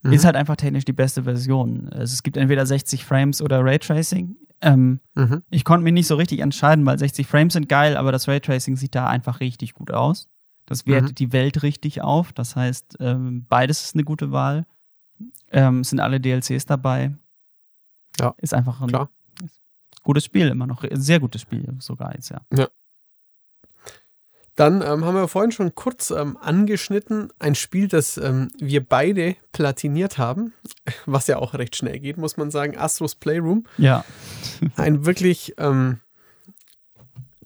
Mhm. 0.02 0.12
Ist 0.12 0.24
halt 0.24 0.36
einfach 0.36 0.56
technisch 0.56 0.84
die 0.84 0.92
beste 0.92 1.24
Version. 1.24 1.88
Also 1.90 2.12
es 2.12 2.22
gibt 2.22 2.36
entweder 2.36 2.66
60 2.66 3.04
Frames 3.04 3.40
oder 3.40 3.64
Raytracing. 3.64 4.36
Ähm, 4.60 5.00
mhm. 5.14 5.42
Ich 5.50 5.64
konnte 5.64 5.84
mich 5.84 5.94
nicht 5.94 6.06
so 6.06 6.16
richtig 6.16 6.40
entscheiden, 6.40 6.84
weil 6.84 6.98
60 6.98 7.26
Frames 7.26 7.54
sind 7.54 7.68
geil, 7.68 7.96
aber 7.96 8.12
das 8.12 8.28
Raytracing 8.28 8.76
sieht 8.76 8.94
da 8.94 9.06
einfach 9.06 9.40
richtig 9.40 9.72
gut 9.72 9.90
aus. 9.90 10.28
Das 10.66 10.86
wertet 10.86 11.10
mhm. 11.10 11.14
die 11.14 11.32
Welt 11.32 11.62
richtig 11.62 12.02
auf. 12.02 12.32
Das 12.32 12.56
heißt, 12.56 12.98
ähm, 13.00 13.46
beides 13.48 13.82
ist 13.82 13.94
eine 13.94 14.04
gute 14.04 14.32
Wahl. 14.32 14.66
Ähm, 15.50 15.82
sind 15.82 16.00
alle 16.00 16.20
DLCs 16.20 16.66
dabei. 16.66 17.12
Ja. 18.18 18.34
Ist 18.38 18.54
einfach 18.54 18.80
ein 18.80 18.88
Klar. 18.88 19.10
gutes 20.02 20.24
Spiel, 20.24 20.48
immer 20.48 20.66
noch. 20.66 20.84
Ein 20.84 21.00
sehr 21.00 21.20
gutes 21.20 21.42
Spiel 21.42 21.74
sogar 21.78 22.14
jetzt, 22.14 22.30
ja. 22.30 22.40
Ja. 22.52 22.68
Dann 24.56 24.82
ähm, 24.82 25.04
haben 25.04 25.14
wir 25.14 25.28
vorhin 25.28 25.52
schon 25.52 25.74
kurz 25.74 26.10
ähm, 26.10 26.36
angeschnitten, 26.36 27.32
ein 27.38 27.54
Spiel, 27.54 27.88
das 27.88 28.18
ähm, 28.18 28.50
wir 28.58 28.84
beide 28.84 29.36
platiniert 29.52 30.18
haben, 30.18 30.52
was 31.06 31.28
ja 31.28 31.38
auch 31.38 31.54
recht 31.54 31.76
schnell 31.76 31.98
geht, 31.98 32.18
muss 32.18 32.36
man 32.36 32.50
sagen, 32.50 32.76
Astros 32.76 33.14
Playroom. 33.14 33.64
Ja. 33.78 34.04
ein 34.76 35.06
wirklich 35.06 35.54
ähm, 35.56 36.00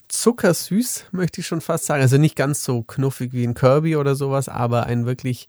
zuckersüß, 0.09 1.07
möchte 1.13 1.41
ich 1.41 1.47
schon 1.47 1.61
fast 1.61 1.87
sagen. 1.87 2.03
Also 2.03 2.19
nicht 2.19 2.37
ganz 2.37 2.65
so 2.65 2.83
knuffig 2.83 3.33
wie 3.33 3.47
ein 3.47 3.55
Kirby 3.55 3.97
oder 3.97 4.15
sowas, 4.15 4.49
aber 4.49 4.87
ein 4.87 5.07
wirklich 5.07 5.47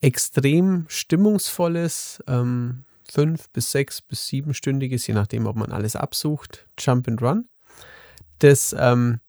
extrem 0.00 0.84
stimmungsvolles, 0.88 2.22
ähm, 2.26 2.84
fünf 3.10 3.50
bis 3.50 3.70
sechs 3.70 4.02
bis 4.02 4.26
siebenstündiges, 4.26 5.06
je 5.06 5.14
nachdem, 5.14 5.46
ob 5.46 5.56
man 5.56 5.72
alles 5.72 5.96
absucht, 5.96 6.66
Jump 6.78 7.08
and 7.08 7.22
Run. 7.22 7.48
Das, 8.38 8.74
ähm, 8.78 9.20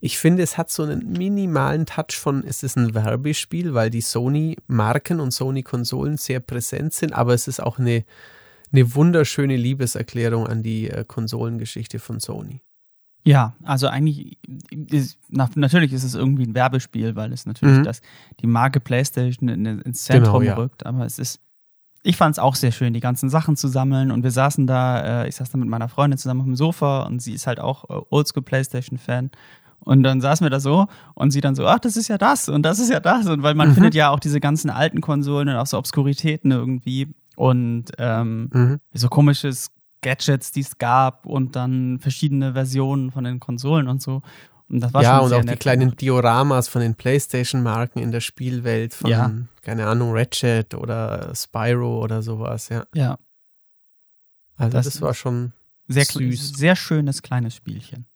ich 0.00 0.18
finde, 0.18 0.42
es 0.42 0.58
hat 0.58 0.70
so 0.70 0.82
einen 0.82 1.12
minimalen 1.12 1.86
Touch 1.86 2.16
von, 2.16 2.44
es 2.44 2.62
ist 2.62 2.76
ein 2.76 2.94
Werbespiel, 2.94 3.72
weil 3.72 3.88
die 3.88 4.00
Sony-Marken 4.00 5.20
und 5.20 5.30
Sony-Konsolen 5.30 6.16
sehr 6.16 6.40
präsent 6.40 6.92
sind, 6.92 7.12
aber 7.12 7.34
es 7.34 7.48
ist 7.48 7.62
auch 7.62 7.78
eine, 7.78 8.04
eine 8.72 8.94
wunderschöne 8.94 9.56
Liebeserklärung 9.56 10.46
an 10.46 10.62
die 10.62 10.90
äh, 10.90 11.04
Konsolengeschichte 11.06 11.98
von 11.98 12.20
Sony. 12.20 12.62
Ja, 13.24 13.54
also 13.62 13.86
eigentlich, 13.86 14.38
ist, 14.90 15.18
natürlich 15.30 15.92
ist 15.92 16.02
es 16.02 16.16
irgendwie 16.16 16.44
ein 16.44 16.54
Werbespiel, 16.56 17.14
weil 17.14 17.32
es 17.32 17.46
natürlich 17.46 17.78
mhm. 17.78 17.84
das, 17.84 18.00
die 18.40 18.48
Marke 18.48 18.80
PlayStation 18.80 19.48
ins 19.48 20.02
Zentrum 20.02 20.40
genau, 20.40 20.42
ja. 20.42 20.54
rückt, 20.56 20.84
aber 20.84 21.06
es 21.06 21.20
ist, 21.20 21.40
ich 22.02 22.16
fand 22.16 22.34
es 22.34 22.38
auch 22.38 22.54
sehr 22.54 22.72
schön, 22.72 22.92
die 22.92 23.00
ganzen 23.00 23.28
Sachen 23.28 23.56
zu 23.56 23.68
sammeln. 23.68 24.10
Und 24.10 24.24
wir 24.24 24.30
saßen 24.30 24.66
da, 24.66 25.22
äh, 25.22 25.28
ich 25.28 25.36
saß 25.36 25.50
da 25.50 25.58
mit 25.58 25.68
meiner 25.68 25.88
Freundin 25.88 26.18
zusammen 26.18 26.40
auf 26.40 26.46
dem 26.46 26.56
Sofa 26.56 27.02
und 27.04 27.22
sie 27.22 27.32
ist 27.32 27.46
halt 27.46 27.60
auch 27.60 27.88
äh, 27.88 28.02
Oldschool 28.10 28.42
PlayStation-Fan. 28.42 29.30
Und 29.84 30.02
dann 30.02 30.20
saßen 30.20 30.44
wir 30.44 30.50
da 30.50 30.60
so 30.60 30.86
und 31.14 31.32
sie 31.32 31.40
dann 31.40 31.54
so, 31.54 31.66
ach, 31.66 31.80
das 31.80 31.96
ist 31.96 32.08
ja 32.08 32.18
das 32.18 32.48
und 32.48 32.62
das 32.62 32.78
ist 32.78 32.90
ja 32.90 33.00
das. 33.00 33.26
Und 33.26 33.42
weil 33.42 33.54
man 33.54 33.70
mhm. 33.70 33.74
findet 33.74 33.94
ja 33.94 34.10
auch 34.10 34.20
diese 34.20 34.40
ganzen 34.40 34.70
alten 34.70 35.00
Konsolen 35.00 35.48
und 35.48 35.56
auch 35.56 35.66
so 35.66 35.78
Obskuritäten 35.78 36.52
irgendwie 36.52 37.08
und 37.36 37.86
ähm, 37.98 38.48
mhm. 38.52 38.80
so 38.92 39.08
komisches 39.08 39.72
Gadgets, 40.02 40.52
die 40.52 40.60
es 40.60 40.78
gab 40.78 41.26
und 41.26 41.56
dann 41.56 41.98
verschiedene 42.00 42.52
Versionen 42.52 43.10
von 43.10 43.24
den 43.24 43.40
Konsolen 43.40 43.88
und 43.88 44.02
so. 44.02 44.22
Und 44.72 44.80
das 44.80 44.94
war 44.94 45.02
ja, 45.02 45.18
und 45.18 45.32
auch 45.34 45.44
die 45.44 45.56
kleinen 45.56 45.80
gemacht. 45.80 46.00
Dioramas 46.00 46.66
von 46.66 46.80
den 46.80 46.94
PlayStation-Marken 46.94 48.00
in 48.00 48.10
der 48.10 48.20
Spielwelt, 48.20 48.94
von, 48.94 49.10
ja. 49.10 49.30
keine 49.60 49.86
Ahnung, 49.86 50.12
Ratchet 50.12 50.74
oder 50.74 51.30
Spyro 51.34 52.02
oder 52.02 52.22
sowas, 52.22 52.70
ja. 52.70 52.86
Ja. 52.94 53.18
Also 54.56 54.72
das, 54.72 54.86
das 54.86 55.02
war 55.02 55.12
schon 55.12 55.52
sehr 55.88 56.06
süß. 56.06 56.54
Sehr 56.54 56.74
schönes 56.74 57.20
kleines 57.20 57.54
Spielchen. 57.54 58.06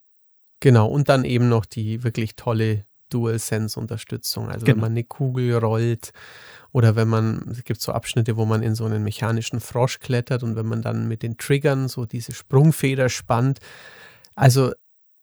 Genau, 0.60 0.86
und 0.88 1.10
dann 1.10 1.24
eben 1.24 1.50
noch 1.50 1.66
die 1.66 2.02
wirklich 2.02 2.36
tolle 2.36 2.86
DualSense-Unterstützung. 3.10 4.48
Also 4.48 4.64
genau. 4.64 4.76
wenn 4.76 4.80
man 4.80 4.92
eine 4.92 5.04
Kugel 5.04 5.54
rollt 5.58 6.12
oder 6.72 6.96
wenn 6.96 7.08
man, 7.08 7.48
es 7.50 7.64
gibt 7.64 7.82
so 7.82 7.92
Abschnitte, 7.92 8.38
wo 8.38 8.46
man 8.46 8.62
in 8.62 8.74
so 8.74 8.86
einen 8.86 9.04
mechanischen 9.04 9.60
Frosch 9.60 9.98
klettert 9.98 10.42
und 10.42 10.56
wenn 10.56 10.66
man 10.66 10.80
dann 10.80 11.06
mit 11.06 11.22
den 11.22 11.36
Triggern 11.36 11.88
so 11.88 12.06
diese 12.06 12.32
Sprungfeder 12.32 13.10
spannt. 13.10 13.58
Also 14.34 14.72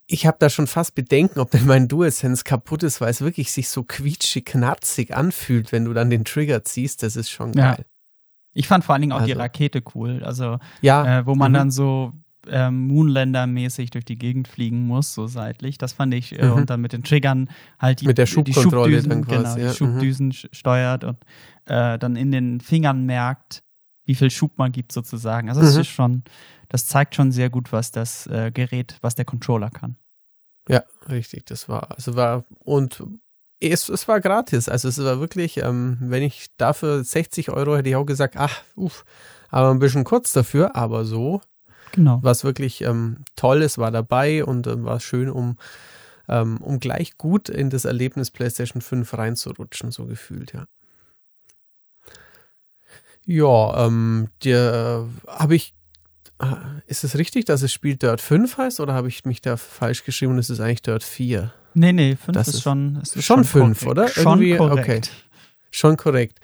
ich 0.08 0.26
habe 0.26 0.38
da 0.40 0.50
schon 0.50 0.68
fast 0.68 0.96
Bedenken, 0.96 1.40
ob 1.40 1.52
denn 1.52 1.66
mein 1.66 1.88
DualSense 1.88 2.44
kaputt 2.44 2.84
ist, 2.84 3.00
weil 3.00 3.10
es 3.10 3.22
wirklich 3.22 3.52
sich 3.52 3.70
so 3.70 3.84
quietschig, 3.84 4.46
knarzig 4.46 5.16
anfühlt, 5.16 5.72
wenn 5.72 5.86
du 5.86 5.94
dann 5.94 6.10
den 6.10 6.26
Trigger 6.26 6.64
ziehst. 6.64 7.04
Das 7.04 7.16
ist 7.16 7.30
schon 7.30 7.54
geil. 7.54 7.78
Ja. 7.80 7.86
Ich 8.54 8.68
fand 8.68 8.84
vor 8.84 8.94
allen 8.94 9.02
Dingen 9.02 9.14
auch 9.14 9.22
also, 9.22 9.34
die 9.34 9.40
Rakete 9.40 9.82
cool. 9.96 10.24
Also, 10.24 10.60
ja, 10.82 11.20
äh, 11.20 11.26
wo 11.26 11.36
man 11.36 11.52
mhm. 11.52 11.56
dann 11.56 11.72
so 11.72 12.14
ähm, 12.48 12.88
Moonlander-mäßig 12.88 13.92
durch 13.92 14.06
die 14.06 14.18
Gegend 14.18 14.48
fliegen 14.48 14.86
muss, 14.86 15.14
so 15.14 15.28
seitlich. 15.28 15.78
Das 15.78 15.94
fand 15.94 16.14
ich. 16.14 16.38
Äh, 16.38 16.46
mhm. 16.46 16.54
Und 16.54 16.70
dann 16.70 16.82
mit 16.82 16.94
den 16.94 17.04
Triggern 17.04 17.50
halt 17.80 18.02
die, 18.02 18.08
mit 18.08 18.18
der 18.18 18.26
Schubkontrolle 18.26 18.90
die 18.90 18.96
Schubdüsen, 18.98 19.26
genau, 19.26 19.58
ja. 19.58 19.70
die 19.70 19.76
Schubdüsen 19.76 20.28
mhm. 20.28 20.50
steuert 20.52 21.04
und 21.04 21.18
äh, 21.66 21.98
dann 21.98 22.16
in 22.16 22.32
den 22.32 22.60
Fingern 22.60 23.06
merkt, 23.06 23.64
wie 24.06 24.16
viel 24.16 24.30
Schub 24.30 24.58
man 24.58 24.72
gibt 24.72 24.92
sozusagen. 24.92 25.50
Also 25.50 25.62
das 25.62 25.76
mhm. 25.76 25.82
ist 25.82 25.88
schon, 25.88 26.24
das 26.74 26.88
zeigt 26.88 27.14
schon 27.14 27.32
sehr 27.32 27.52
gut, 27.52 27.72
was 27.72 27.92
das 27.92 28.26
äh, 28.26 28.50
Gerät, 28.52 28.98
was 29.02 29.14
der 29.14 29.26
Controller 29.26 29.70
kann. 29.70 29.96
Ja, 30.68 30.82
richtig, 31.08 31.46
das 31.46 31.70
war, 31.70 31.92
also 31.92 32.16
war, 32.16 32.46
und 32.58 33.04
es, 33.60 33.90
es 33.90 34.08
war 34.08 34.20
gratis, 34.20 34.68
also 34.68 34.88
es 34.88 34.98
war 34.98 35.20
wirklich, 35.20 35.58
ähm, 35.58 35.98
wenn 36.00 36.24
ich 36.24 36.48
dafür 36.58 37.04
60 37.04 37.52
Euro 37.52 37.78
hätte 37.78 37.90
ich 37.90 37.96
auch 37.96 38.08
gesagt, 38.08 38.38
ach, 38.38 38.64
uff, 38.76 39.06
aber 39.50 39.70
ein 39.70 39.78
bisschen 39.78 40.04
kurz 40.04 40.34
dafür, 40.34 40.76
aber 40.76 41.06
so, 41.06 41.42
genau. 41.92 42.18
was 42.24 42.44
wirklich 42.44 42.82
ähm, 42.82 43.18
Tolles 43.36 43.78
war 43.78 43.92
dabei 43.92 44.44
und 44.44 44.66
ähm, 44.66 44.84
war 44.84 45.00
schön, 45.00 45.30
um, 45.30 45.60
ähm, 46.28 46.58
um 46.58 46.80
gleich 46.80 47.20
gut 47.20 47.50
in 47.50 47.70
das 47.70 47.86
Erlebnis 47.86 48.32
PlayStation 48.32 48.82
5 48.82 49.14
reinzurutschen, 49.16 49.92
so 49.92 50.08
gefühlt, 50.08 50.54
ja. 50.54 50.66
Ja, 53.26 53.86
ähm, 53.86 54.30
äh, 54.44 55.04
habe 55.28 55.56
ich 55.56 55.76
ist 56.88 57.04
es 57.04 57.18
richtig, 57.18 57.46
dass 57.46 57.62
es 57.62 57.72
Spiel 57.72 57.96
Dirt 57.96 58.22
5 58.22 58.58
heißt 58.58 58.80
oder 58.80 58.94
habe 58.94 59.08
ich 59.08 59.26
mich 59.26 59.42
da 59.42 59.58
falsch 59.58 60.04
geschrieben 60.04 60.34
und 60.34 60.40
es 60.40 60.50
ist 60.50 60.60
eigentlich 60.60 60.82
Dirt 60.82 61.04
4? 61.04 61.54
Nee, 61.74 61.94
nee, 61.94 62.16
5 62.16 62.38
ist, 62.38 62.48
ist, 62.48 62.62
schon 62.62 62.96
ist 63.02 63.14
schon, 63.14 63.44
schon 63.44 63.76
5, 63.76 63.86
oder? 63.88 64.08
Schon 64.08 64.42
Irgendwie, 64.42 64.58
korrekt. 64.58 64.88
Okay. 64.88 65.02
Schon 65.72 65.98
korrekt. 65.98 66.40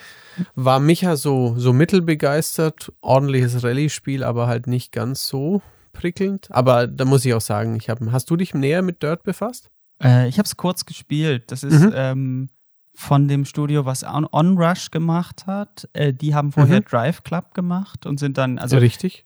War 0.56 0.80
Micha 0.80 1.16
so, 1.16 1.56
so 1.58 1.72
mittelbegeistert, 1.72 2.92
ordentliches 3.02 3.64
Rallye-Spiel, 3.64 4.24
aber 4.24 4.48
halt 4.48 4.66
nicht 4.66 4.92
ganz 4.92 5.28
so 5.28 5.62
prickelnd. 5.94 6.48
Aber 6.50 6.88
da 6.88 7.06
muss 7.06 7.26
ich 7.26 7.34
auch 7.34 7.42
sagen, 7.42 7.76
ich 7.76 7.90
hab, 7.90 8.00
hast 8.12 8.30
du 8.30 8.36
dich 8.36 8.54
näher 8.54 8.82
mit 8.82 9.04
Dirt 9.04 9.24
befasst? 9.24 9.70
Äh, 10.02 10.28
ich 10.30 10.40
habe 10.40 10.48
es 10.48 10.58
kurz 10.58 10.86
gespielt. 10.86 11.52
Das 11.52 11.64
ist 11.64 11.80
mhm. 11.80 11.92
ähm, 11.94 12.50
von 12.96 13.28
dem 13.28 13.46
Studio, 13.46 13.86
was 13.86 14.04
On 14.04 14.26
Onrush 14.32 14.90
gemacht 14.90 15.46
hat. 15.46 15.88
Äh, 15.94 16.14
die 16.14 16.34
haben 16.34 16.52
vorher 16.52 16.80
mhm. 16.80 16.86
Drive 16.86 17.24
Club 17.24 17.54
gemacht 17.54 18.06
und 18.06 18.20
sind 18.20 18.38
dann, 18.38 18.58
also. 18.58 18.78
Richtig 18.78 19.26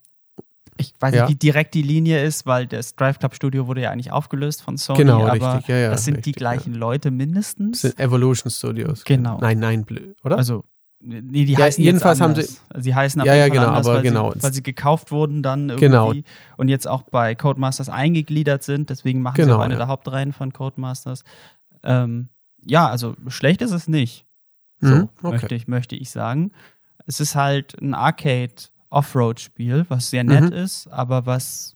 ich 0.77 0.93
weiß 0.99 1.13
ja. 1.13 1.23
nicht, 1.23 1.31
wie 1.31 1.35
direkt 1.35 1.73
die 1.73 1.81
Linie 1.81 2.23
ist, 2.23 2.45
weil 2.45 2.67
das 2.67 2.95
Drive 2.95 3.19
Club 3.19 3.35
Studio 3.35 3.67
wurde 3.67 3.81
ja 3.81 3.91
eigentlich 3.91 4.11
aufgelöst 4.11 4.61
von 4.61 4.77
Sony, 4.77 4.99
genau, 4.99 5.27
aber 5.27 5.33
richtig. 5.33 5.67
Ja, 5.67 5.77
ja, 5.77 5.89
das 5.91 6.05
sind 6.05 6.17
richtig, 6.17 6.33
die 6.33 6.39
gleichen 6.39 6.73
Leute 6.73 7.11
mindestens. 7.11 7.81
Das 7.81 7.91
sind 7.91 7.99
Evolution 7.99 8.51
Studios. 8.51 9.03
Genau. 9.03 9.39
Nein, 9.39 9.59
nein, 9.59 9.85
oder? 10.23 10.37
Also 10.37 10.63
Nee, 11.05 11.43
die 11.43 11.57
heißen 11.57 11.83
jedenfalls 11.83 12.21
haben 12.21 12.33
sie. 12.33 12.47
Also 12.69 12.83
sie 12.83 12.95
heißen 12.95 13.21
ja, 13.25 13.35
ja, 13.35 13.49
genau, 13.49 13.67
anders, 13.67 13.85
aber 13.85 13.97
weil 13.97 14.03
genau. 14.03 14.31
Sie, 14.31 14.41
weil 14.41 14.53
sie 14.53 14.63
gekauft 14.63 15.11
wurden 15.11 15.43
dann 15.43 15.67
irgendwie 15.67 15.85
genau. 15.85 16.13
und 16.55 16.69
jetzt 16.69 16.87
auch 16.87 17.03
bei 17.03 17.35
Codemasters 17.35 17.89
eingegliedert 17.89 18.63
sind. 18.63 18.89
Deswegen 18.89 19.21
machen 19.21 19.35
genau, 19.35 19.47
sie 19.47 19.57
auch 19.57 19.63
eine 19.63 19.73
ja. 19.73 19.79
der 19.79 19.87
Hauptreihen 19.89 20.31
von 20.31 20.53
Codemasters. 20.53 21.25
Ähm, 21.83 22.29
ja, 22.65 22.87
also 22.87 23.15
schlecht 23.27 23.61
ist 23.61 23.73
es 23.73 23.89
nicht. 23.89 24.25
So 24.79 24.95
mhm, 24.95 25.09
okay. 25.21 25.31
möchte, 25.31 25.55
ich, 25.55 25.67
möchte 25.67 25.95
ich 25.97 26.09
sagen. 26.09 26.51
Es 27.05 27.19
ist 27.19 27.35
halt 27.35 27.79
ein 27.81 27.93
Arcade 27.93 28.53
Offroad-Spiel, 28.93 29.85
was 29.89 30.09
sehr 30.09 30.23
nett 30.23 30.51
mhm. 30.51 30.53
ist, 30.53 30.87
aber 30.87 31.25
was 31.25 31.75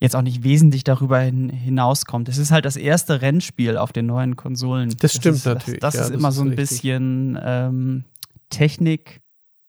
jetzt 0.00 0.16
auch 0.16 0.22
nicht 0.22 0.42
wesentlich 0.42 0.82
darüber 0.82 1.20
hin, 1.20 1.50
hinauskommt. 1.50 2.28
Es 2.28 2.38
ist 2.38 2.50
halt 2.50 2.64
das 2.64 2.76
erste 2.76 3.20
Rennspiel 3.20 3.76
auf 3.76 3.92
den 3.92 4.06
neuen 4.06 4.34
Konsolen. 4.34 4.88
Das, 4.88 4.98
das 4.98 5.14
stimmt 5.14 5.36
ist, 5.36 5.44
natürlich. 5.44 5.80
Das, 5.80 5.92
das 5.92 5.94
ja, 5.94 6.00
ist 6.02 6.10
das 6.10 6.18
immer 6.18 6.28
ist 6.30 6.34
so 6.36 6.42
ein 6.42 6.48
richtig. 6.48 6.68
bisschen 6.68 7.38
ähm, 7.42 8.04
Technik, 8.48 9.20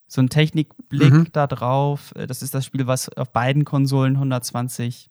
so 0.07 0.21
ein 0.21 0.29
Technikblick 0.29 1.13
mhm. 1.13 1.27
da 1.33 1.47
drauf. 1.47 2.13
Das 2.15 2.41
ist 2.41 2.55
das 2.55 2.65
Spiel, 2.65 2.87
was 2.87 3.09
auf 3.09 3.31
beiden 3.33 3.65
Konsolen 3.65 4.15
120 4.15 5.09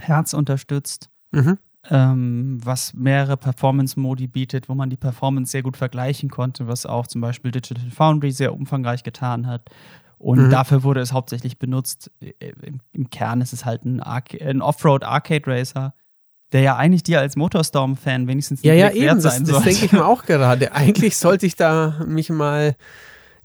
Herz 0.00 0.32
unterstützt, 0.32 1.10
mhm. 1.30 1.58
ähm, 1.90 2.58
was 2.62 2.94
mehrere 2.94 3.36
Performance-Modi 3.36 4.28
bietet, 4.28 4.70
wo 4.70 4.74
man 4.74 4.88
die 4.88 4.96
Performance 4.96 5.52
sehr 5.52 5.62
gut 5.62 5.76
vergleichen 5.76 6.30
konnte, 6.30 6.66
was 6.66 6.86
auch 6.86 7.06
zum 7.06 7.20
Beispiel 7.20 7.50
Digital 7.50 7.90
Foundry 7.90 8.32
sehr 8.32 8.54
umfangreich 8.54 9.02
getan 9.02 9.46
hat. 9.46 9.68
Und 10.22 10.46
mhm. 10.46 10.50
dafür 10.50 10.84
wurde 10.84 11.00
es 11.00 11.12
hauptsächlich 11.12 11.58
benutzt. 11.58 12.12
Im, 12.20 12.80
Im, 12.92 13.10
Kern 13.10 13.40
ist 13.40 13.52
es 13.52 13.64
halt 13.64 13.84
ein, 13.84 14.00
ein 14.00 14.62
Offroad 14.62 15.02
Arcade 15.02 15.48
Racer, 15.48 15.94
der 16.52 16.60
ja 16.60 16.76
eigentlich 16.76 17.02
dir 17.02 17.18
als 17.18 17.34
Motorstorm-Fan 17.34 18.28
wenigstens 18.28 18.62
ja, 18.62 18.72
ja, 18.72 18.90
eben, 18.90 19.00
wert 19.06 19.22
sein 19.22 19.44
das, 19.44 19.52
das 19.52 19.64
denke 19.64 19.84
ich 19.84 19.90
mir 19.90 20.06
auch 20.06 20.24
gerade. 20.24 20.72
Eigentlich 20.72 21.16
sollte 21.16 21.44
ich 21.44 21.56
da 21.56 22.04
mich 22.06 22.30
mal 22.30 22.76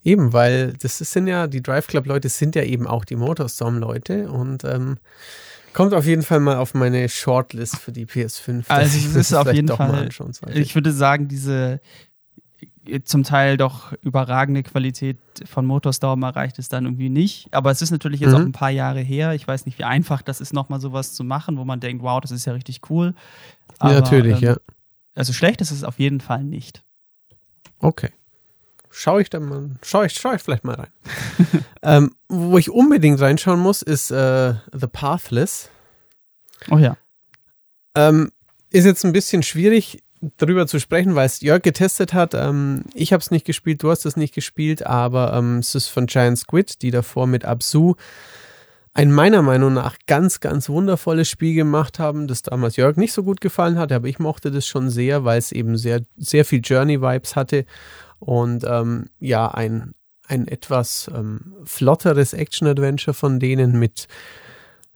eben, 0.04 0.34
weil 0.34 0.74
das 0.74 1.00
sind 1.00 1.26
ja, 1.26 1.48
die 1.48 1.64
Drive 1.64 1.88
Club-Leute 1.88 2.30
sind 2.30 2.56
ja 2.56 2.62
eben 2.62 2.86
auch 2.86 3.06
die 3.06 3.16
Motorstorm-Leute 3.16 4.30
und 4.30 4.64
ähm, 4.64 5.00
kommt 5.74 5.96
auf 5.96 6.06
jeden 6.06 6.22
Fall 6.22 6.40
mal 6.40 6.58
auf 6.58 6.76
meine 6.76 7.10
Shortlist 7.10 7.78
für 7.78 7.92
die 7.92 8.06
PS5. 8.06 8.66
Also 8.68 8.98
es 8.98 9.16
ist 9.16 9.34
auf 9.34 9.52
jeden 9.52 9.68
Fall, 9.68 10.10
ich 10.54 10.76
würde 10.76 10.92
sagen, 10.92 11.28
diese 11.28 11.82
zum 13.03 13.24
Teil 13.24 13.58
doch 13.58 13.93
überragende 14.01 14.64
Qualität 14.64 15.18
von 15.45 15.66
Motorstorm 15.66 16.24
erreicht 16.24 16.58
es 16.58 16.70
dann 16.70 16.86
irgendwie 16.86 17.10
nicht. 17.10 17.53
Aber 17.53 17.72
es 17.72 17.82
ist 17.82 17.91
natürlich 17.91 18.22
jetzt 18.22 18.32
mhm. 18.32 18.36
auch 18.36 18.45
ein 18.45 18.51
paar 18.51 18.70
Jahre 18.70 19.01
her. 19.01 19.34
Ich 19.34 19.47
weiß 19.47 19.66
nicht, 19.66 19.78
wie 19.78 19.84
einfach 19.84 20.22
das 20.22 20.41
ist, 20.41 20.53
nochmal 20.53 20.80
sowas 20.80 21.14
zu 21.14 21.24
machen, 21.24 21.58
wo 21.58 21.66
man 21.66 21.80
denkt, 21.80 22.03
wow, 22.03 22.20
das 22.22 22.32
ist 22.32 22.45
ja 22.45 22.53
richtig 22.53 22.89
cool. 22.89 23.14
Aber, 23.80 23.93
ja, 23.93 23.99
natürlich, 23.99 24.41
ähm, 24.41 24.49
ja. 24.49 24.58
Also 25.16 25.34
schlecht 25.34 25.62
ist 25.62 25.72
es 25.72 25.84
auf 25.84 25.99
jeden 25.99 26.22
Fall 26.22 26.43
nicht. 26.43 26.84
Okay. 27.80 28.12
Schau 28.89 29.20
ich 29.20 29.30
dann 29.30 29.45
mal, 29.45 29.70
schau 29.84 30.03
ich, 30.03 30.14
schau 30.14 30.34
ich 30.34 30.41
vielleicht 30.41 30.64
mal 30.64 30.76
rein. 30.76 30.91
ähm, 31.84 32.16
wo 32.30 32.58
ich 32.58 32.70
unbedingt 32.72 33.20
reinschauen 33.20 33.60
muss, 33.60 33.82
ist 33.82 34.12
äh, 34.12 34.55
The 34.72 34.88
Pathless. 34.88 35.70
Oh 36.72 36.78
ja. 36.78 36.97
Ähm, 37.95 38.32
ist 38.72 38.86
jetzt 38.86 39.05
ein 39.05 39.14
bisschen 39.14 39.43
schwierig 39.43 40.03
darüber 40.38 40.68
zu 40.68 40.80
sprechen, 40.80 41.16
weil 41.16 41.26
es 41.26 41.42
Jörg 41.42 41.62
getestet 41.62 42.14
hat. 42.14 42.34
Ähm, 42.34 42.84
ich 42.94 43.14
habe 43.14 43.22
es 43.22 43.32
nicht 43.32 43.46
gespielt, 43.46 43.84
du 43.84 43.90
hast 43.90 44.06
es 44.06 44.18
nicht 44.18 44.34
gespielt, 44.34 44.86
aber 44.86 45.34
ähm, 45.34 45.60
es 45.60 45.76
ist 45.76 45.88
von 45.88 46.08
Giant 46.08 46.38
Squid, 46.38 46.82
die 46.82 46.92
davor 46.92 47.28
mit 47.28 47.46
Absu 47.46 47.96
ein 48.98 49.12
meiner 49.12 49.44
Meinung 49.44 49.76
nach 49.76 49.96
ganz, 50.08 50.40
ganz 50.40 50.70
wundervolles 50.70 51.30
Spiel 51.30 51.54
gemacht 51.54 52.00
haben, 52.00 52.28
das 52.28 52.42
damals 52.42 52.78
Jörg 52.78 52.98
nicht 52.98 53.14
so 53.14 53.24
gut 53.24 53.42
gefallen 53.42 53.78
hat, 53.78 53.92
aber 53.92 54.08
ich 54.08 54.18
mochte 54.18 54.50
das 54.50 54.66
schon 54.66 54.90
sehr, 54.90 55.24
weil 55.24 55.38
es 55.38 55.52
eben 55.52 55.78
sehr, 55.78 56.02
sehr 56.18 56.46
viel 56.46 56.62
Journey-Vibes 56.64 57.36
hatte 57.36 57.66
und 58.18 58.64
ähm, 58.68 59.06
ja, 59.20 59.50
ein, 59.50 59.94
ein 60.28 60.48
etwas 60.48 61.12
ähm, 61.14 61.54
flotteres 61.64 62.34
Action-Adventure 62.34 63.14
von 63.14 63.40
denen 63.40 63.78
mit 63.78 64.08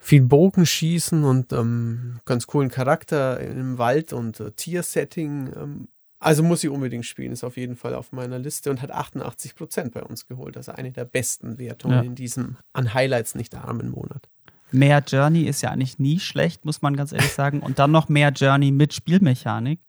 viel 0.01 0.23
Bogenschießen 0.23 1.23
und 1.23 1.53
ähm, 1.53 2.19
ganz 2.25 2.47
coolen 2.47 2.69
Charakter 2.69 3.39
im 3.39 3.77
Wald 3.77 4.13
und 4.13 4.39
äh, 4.39 4.51
Tiersetting. 4.51 5.51
Ähm, 5.55 5.87
also 6.19 6.43
muss 6.43 6.63
ich 6.63 6.69
unbedingt 6.69 7.05
spielen, 7.05 7.31
ist 7.31 7.43
auf 7.43 7.55
jeden 7.55 7.75
Fall 7.75 7.95
auf 7.95 8.11
meiner 8.11 8.39
Liste 8.39 8.69
und 8.71 8.81
hat 8.81 8.91
88 8.91 9.55
Prozent 9.55 9.93
bei 9.93 10.03
uns 10.03 10.27
geholt. 10.27 10.57
Also 10.57 10.71
eine 10.71 10.91
der 10.91 11.05
besten 11.05 11.57
Wertungen 11.57 11.97
ja. 11.97 12.01
in 12.03 12.15
diesem 12.15 12.57
an 12.73 12.93
Highlights 12.93 13.35
nicht 13.35 13.55
armen 13.55 13.91
Monat. 13.91 14.27
Mehr 14.71 15.03
Journey 15.05 15.43
ist 15.43 15.61
ja 15.61 15.69
eigentlich 15.69 15.99
nie 15.99 16.19
schlecht, 16.19 16.65
muss 16.65 16.81
man 16.81 16.95
ganz 16.95 17.11
ehrlich 17.11 17.31
sagen. 17.31 17.59
Und 17.59 17.77
dann 17.77 17.91
noch 17.91 18.09
mehr 18.09 18.29
Journey 18.29 18.71
mit 18.71 18.93
Spielmechanik. 18.93 19.79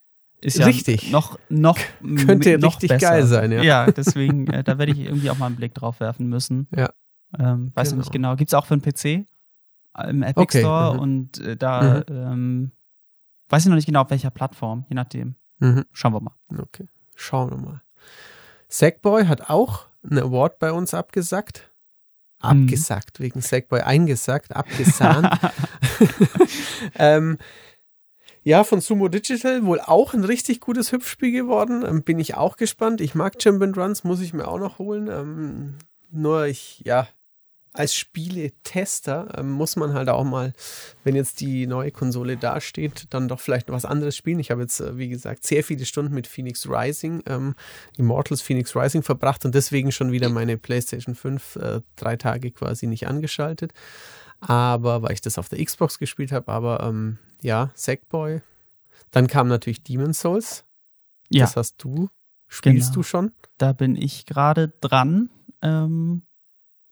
Ist 0.40 0.58
ja 0.58 0.66
richtig. 0.66 1.10
noch, 1.10 1.38
noch, 1.48 1.78
Könnte 2.26 2.58
noch 2.58 2.74
richtig 2.74 2.90
besser. 2.90 3.10
geil 3.10 3.26
sein, 3.26 3.52
ja. 3.52 3.62
Ja, 3.62 3.90
deswegen, 3.90 4.48
äh, 4.48 4.64
da 4.64 4.76
werde 4.76 4.92
ich 4.92 4.98
irgendwie 4.98 5.30
auch 5.30 5.38
mal 5.38 5.46
einen 5.46 5.56
Blick 5.56 5.72
drauf 5.72 6.00
werfen 6.00 6.28
müssen. 6.28 6.66
Ja. 6.74 6.90
Ähm, 7.38 7.72
weiß 7.74 7.90
genau. 7.90 8.00
nicht 8.00 8.12
genau. 8.12 8.36
Gibt 8.36 8.50
es 8.50 8.54
auch 8.54 8.66
für 8.66 8.74
einen 8.74 8.82
PC? 8.82 9.26
Im 10.08 10.22
Epic 10.22 10.40
okay. 10.40 10.60
Store 10.60 10.94
mhm. 10.94 11.00
und 11.00 11.38
äh, 11.40 11.56
da 11.56 12.04
mhm. 12.08 12.16
ähm, 12.16 12.72
weiß 13.48 13.64
ich 13.64 13.68
noch 13.68 13.76
nicht 13.76 13.86
genau, 13.86 14.02
auf 14.02 14.10
welcher 14.10 14.30
Plattform, 14.30 14.86
je 14.88 14.94
nachdem. 14.94 15.36
Mhm. 15.58 15.84
Schauen 15.92 16.14
wir 16.14 16.20
mal. 16.20 16.34
Okay, 16.56 16.88
schauen 17.14 17.50
wir 17.50 17.58
mal. 17.58 17.82
Sackboy 18.68 19.26
hat 19.26 19.50
auch 19.50 19.86
einen 20.02 20.18
Award 20.18 20.58
bei 20.58 20.72
uns 20.72 20.94
abgesagt. 20.94 21.70
Mhm. 22.42 22.48
Abgesagt, 22.48 23.20
wegen 23.20 23.40
Sackboy 23.40 23.80
eingesagt, 23.80 24.56
abgesahnt. 24.56 25.30
ähm, 26.96 27.38
ja, 28.44 28.64
von 28.64 28.80
Sumo 28.80 29.08
Digital 29.08 29.64
wohl 29.64 29.80
auch 29.80 30.14
ein 30.14 30.24
richtig 30.24 30.60
gutes 30.60 30.90
Hüpfspiel 30.90 31.30
geworden. 31.30 31.84
Ähm, 31.86 32.02
bin 32.02 32.18
ich 32.18 32.34
auch 32.34 32.56
gespannt. 32.56 33.00
Ich 33.00 33.14
mag 33.14 33.40
Champion 33.40 33.74
Runs, 33.74 34.02
muss 34.02 34.20
ich 34.20 34.32
mir 34.32 34.48
auch 34.48 34.58
noch 34.58 34.78
holen. 34.78 35.08
Ähm, 35.08 35.78
nur 36.10 36.46
ich, 36.46 36.82
ja, 36.84 37.06
als 37.74 37.94
Spieletester 37.94 39.38
ähm, 39.38 39.50
muss 39.50 39.76
man 39.76 39.94
halt 39.94 40.08
auch 40.08 40.24
mal, 40.24 40.52
wenn 41.04 41.16
jetzt 41.16 41.40
die 41.40 41.66
neue 41.66 41.90
Konsole 41.90 42.36
dasteht, 42.36 43.06
dann 43.10 43.28
doch 43.28 43.40
vielleicht 43.40 43.70
was 43.70 43.84
anderes 43.84 44.14
spielen. 44.14 44.40
Ich 44.40 44.50
habe 44.50 44.62
jetzt, 44.62 44.80
äh, 44.80 44.98
wie 44.98 45.08
gesagt, 45.08 45.46
sehr 45.46 45.64
viele 45.64 45.86
Stunden 45.86 46.14
mit 46.14 46.26
Phoenix 46.26 46.68
Rising, 46.68 47.22
ähm, 47.26 47.54
Immortals 47.96 48.42
Phoenix 48.42 48.76
Rising 48.76 49.02
verbracht 49.02 49.44
und 49.44 49.54
deswegen 49.54 49.90
schon 49.90 50.12
wieder 50.12 50.28
meine 50.28 50.58
PlayStation 50.58 51.14
5 51.14 51.56
äh, 51.56 51.80
drei 51.96 52.16
Tage 52.16 52.50
quasi 52.50 52.86
nicht 52.86 53.08
angeschaltet. 53.08 53.72
Aber 54.40 55.02
weil 55.02 55.12
ich 55.12 55.20
das 55.20 55.38
auf 55.38 55.48
der 55.48 55.64
Xbox 55.64 55.98
gespielt 55.98 56.32
habe, 56.32 56.52
aber 56.52 56.82
ähm, 56.82 57.18
ja, 57.40 57.70
Sackboy. 57.74 58.42
Dann 59.12 59.28
kam 59.28 59.48
natürlich 59.48 59.82
Demon's 59.82 60.20
Souls. 60.20 60.64
Ja. 61.30 61.44
Das 61.44 61.56
hast 61.56 61.76
du. 61.82 62.10
Spielst 62.48 62.88
genau. 62.88 62.94
du 62.96 63.02
schon? 63.02 63.32
Da 63.56 63.72
bin 63.72 63.96
ich 63.96 64.26
gerade 64.26 64.72
dran. 64.80 65.30
Ähm, 65.62 66.22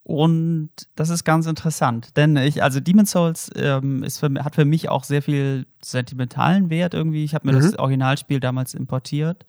und 0.02 0.70
das 0.96 1.10
ist 1.10 1.24
ganz 1.24 1.46
interessant, 1.46 2.16
denn 2.16 2.36
ich, 2.36 2.62
also 2.62 2.80
Demon's 2.80 3.10
Souls 3.10 3.50
ähm, 3.54 4.02
ist 4.02 4.18
für, 4.18 4.32
hat 4.42 4.54
für 4.54 4.64
mich 4.64 4.88
auch 4.88 5.04
sehr 5.04 5.22
viel 5.22 5.66
sentimentalen 5.82 6.70
Wert 6.70 6.94
irgendwie. 6.94 7.24
Ich 7.24 7.34
habe 7.34 7.46
mir 7.46 7.52
mhm. 7.52 7.62
das 7.62 7.78
Originalspiel 7.78 8.40
damals 8.40 8.74
importiert. 8.74 9.44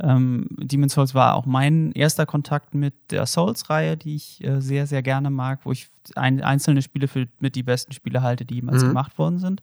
Ähm, 0.00 0.48
Demon's 0.50 0.94
Souls 0.94 1.14
war 1.14 1.34
auch 1.34 1.44
mein 1.44 1.92
erster 1.92 2.24
Kontakt 2.24 2.74
mit 2.74 2.94
der 3.10 3.26
Souls-Reihe, 3.26 3.98
die 3.98 4.16
ich 4.16 4.42
äh, 4.42 4.60
sehr, 4.60 4.86
sehr 4.86 5.02
gerne 5.02 5.28
mag, 5.30 5.60
wo 5.64 5.72
ich 5.72 5.88
ein, 6.16 6.40
einzelne 6.40 6.80
Spiele 6.80 7.08
für 7.08 7.28
mit 7.40 7.54
die 7.54 7.62
besten 7.62 7.92
Spiele 7.92 8.22
halte, 8.22 8.46
die 8.46 8.56
jemals 8.56 8.82
mhm. 8.82 8.88
gemacht 8.88 9.18
worden 9.18 9.38
sind. 9.38 9.60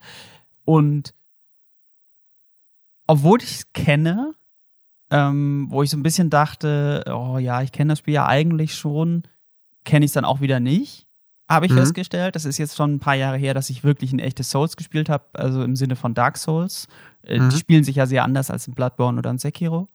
Und 0.64 1.16
obwohl 3.08 3.42
ich 3.42 3.52
es 3.52 3.74
kenne, 3.74 4.34
ähm, 5.10 5.66
wo 5.70 5.82
ich 5.82 5.90
so 5.90 5.98
ein 5.98 6.04
bisschen 6.04 6.30
dachte, 6.30 7.04
oh 7.08 7.40
ja, 7.40 7.64
ich 7.64 7.72
kenne 7.72 7.94
das 7.94 8.00
Spiel 8.00 8.14
ja 8.14 8.28
eigentlich 8.28 8.76
schon, 8.76 9.24
kenne 9.86 10.06
ich 10.06 10.10
es 10.10 10.14
dann 10.14 10.26
auch 10.26 10.42
wieder 10.42 10.60
nicht, 10.60 11.08
habe 11.48 11.66
ich 11.66 11.72
mhm. 11.72 11.78
festgestellt. 11.78 12.36
Das 12.36 12.46
ist 12.46 12.58
jetzt 12.58 12.76
schon 12.76 12.96
ein 12.96 13.00
paar 13.00 13.16
Jahre 13.16 13.38
her, 13.38 13.54
dass 13.54 13.70
ich 13.70 13.84
wirklich 13.84 14.14
ein 14.14 14.20
echtes 14.20 14.52
Souls 14.52 14.78
gespielt 14.78 15.10
habe, 15.10 15.26
also 15.34 15.64
im 15.64 15.76
Sinne 15.76 15.96
von 15.96 16.14
Dark 16.14 16.38
Souls. 16.38 16.88
Äh, 17.24 17.40
mhm. 17.40 17.50
Die 17.50 17.58
spielen 17.58 17.84
sich 17.84 17.96
ja 17.96 18.06
sehr 18.06 18.24
anders 18.24 18.52
als 18.52 18.68
in 18.68 18.76
Bloodborne 18.76 19.18
oder 19.18 19.32
in 19.32 19.40
Sekiro. 19.40 19.88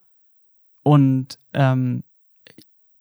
Und 0.82 1.38
ähm, 1.52 2.02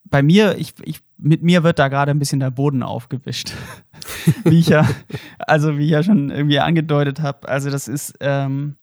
bei 0.05 0.21
mir, 0.21 0.57
ich, 0.57 0.75
ich, 0.83 0.99
mit 1.17 1.41
mir 1.41 1.63
wird 1.63 1.79
da 1.79 1.87
gerade 1.87 2.11
ein 2.11 2.19
bisschen 2.19 2.39
der 2.39 2.51
Boden 2.51 2.83
aufgewischt. 2.83 3.53
wie 4.43 4.59
ich 4.59 4.67
ja, 4.67 4.87
also 5.39 5.77
wie 5.77 5.85
ich 5.85 5.91
ja 5.91 6.03
schon 6.03 6.29
irgendwie 6.29 6.59
angedeutet 6.59 7.21
habe. 7.21 7.49
Also 7.49 7.71
das 7.71 7.87
ist, 7.87 8.15
ähm, 8.19 8.75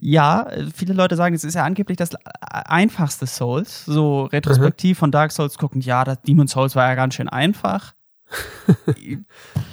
ja, 0.00 0.46
viele 0.74 0.94
Leute 0.94 1.16
sagen, 1.16 1.34
es 1.34 1.42
ist 1.42 1.54
ja 1.54 1.64
angeblich 1.64 1.96
das 1.96 2.10
einfachste 2.40 3.26
Souls. 3.26 3.84
So 3.84 4.24
retrospektiv 4.24 4.96
mhm. 4.96 5.00
von 5.00 5.10
Dark 5.10 5.32
Souls 5.32 5.58
gucken, 5.58 5.80
ja, 5.80 6.04
das 6.04 6.22
Demon 6.22 6.46
Souls 6.46 6.76
war 6.76 6.88
ja 6.88 6.94
ganz 6.94 7.14
schön 7.14 7.28
einfach. 7.28 7.94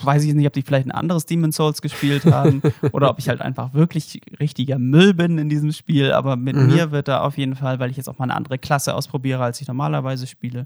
Weiß 0.03 0.23
ich 0.23 0.33
nicht, 0.33 0.47
ob 0.47 0.53
die 0.53 0.63
vielleicht 0.63 0.87
ein 0.87 0.91
anderes 0.91 1.27
Demon 1.27 1.51
Souls 1.51 1.81
gespielt 1.81 2.25
haben 2.25 2.63
oder 2.91 3.09
ob 3.09 3.19
ich 3.19 3.29
halt 3.29 3.41
einfach 3.41 3.73
wirklich 3.73 4.21
richtiger 4.39 4.79
Müll 4.79 5.13
bin 5.13 5.37
in 5.37 5.49
diesem 5.49 5.71
Spiel. 5.71 6.11
Aber 6.11 6.35
mit 6.37 6.55
mhm. 6.55 6.67
mir 6.67 6.91
wird 6.91 7.07
da 7.07 7.21
auf 7.21 7.37
jeden 7.37 7.55
Fall, 7.55 7.79
weil 7.79 7.91
ich 7.91 7.97
jetzt 7.97 8.07
auch 8.07 8.17
mal 8.17 8.25
eine 8.25 8.35
andere 8.35 8.57
Klasse 8.57 8.95
ausprobiere, 8.95 9.43
als 9.43 9.61
ich 9.61 9.67
normalerweise 9.67 10.25
spiele, 10.25 10.65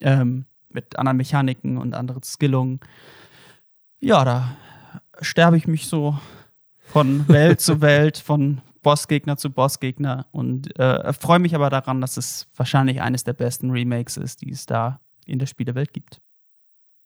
ähm, 0.00 0.46
mit 0.70 0.98
anderen 0.98 1.18
Mechaniken 1.18 1.76
und 1.76 1.94
anderen 1.94 2.22
Skillungen. 2.22 2.80
Ja, 4.00 4.24
da 4.24 4.56
sterbe 5.20 5.58
ich 5.58 5.66
mich 5.66 5.88
so 5.88 6.16
von 6.86 7.28
Welt 7.28 7.60
zu 7.60 7.82
Welt, 7.82 8.16
von 8.16 8.62
Bossgegner 8.82 9.36
zu 9.36 9.50
Bossgegner 9.50 10.26
und 10.32 10.78
äh, 10.78 11.12
freue 11.12 11.38
mich 11.38 11.54
aber 11.54 11.70
daran, 11.70 12.00
dass 12.00 12.16
es 12.16 12.48
wahrscheinlich 12.54 13.00
eines 13.00 13.24
der 13.24 13.32
besten 13.32 13.70
Remakes 13.70 14.16
ist, 14.16 14.42
die 14.42 14.50
es 14.50 14.66
da 14.66 15.00
in 15.26 15.38
der 15.38 15.46
Spielewelt 15.46 15.92
gibt. 15.92 16.20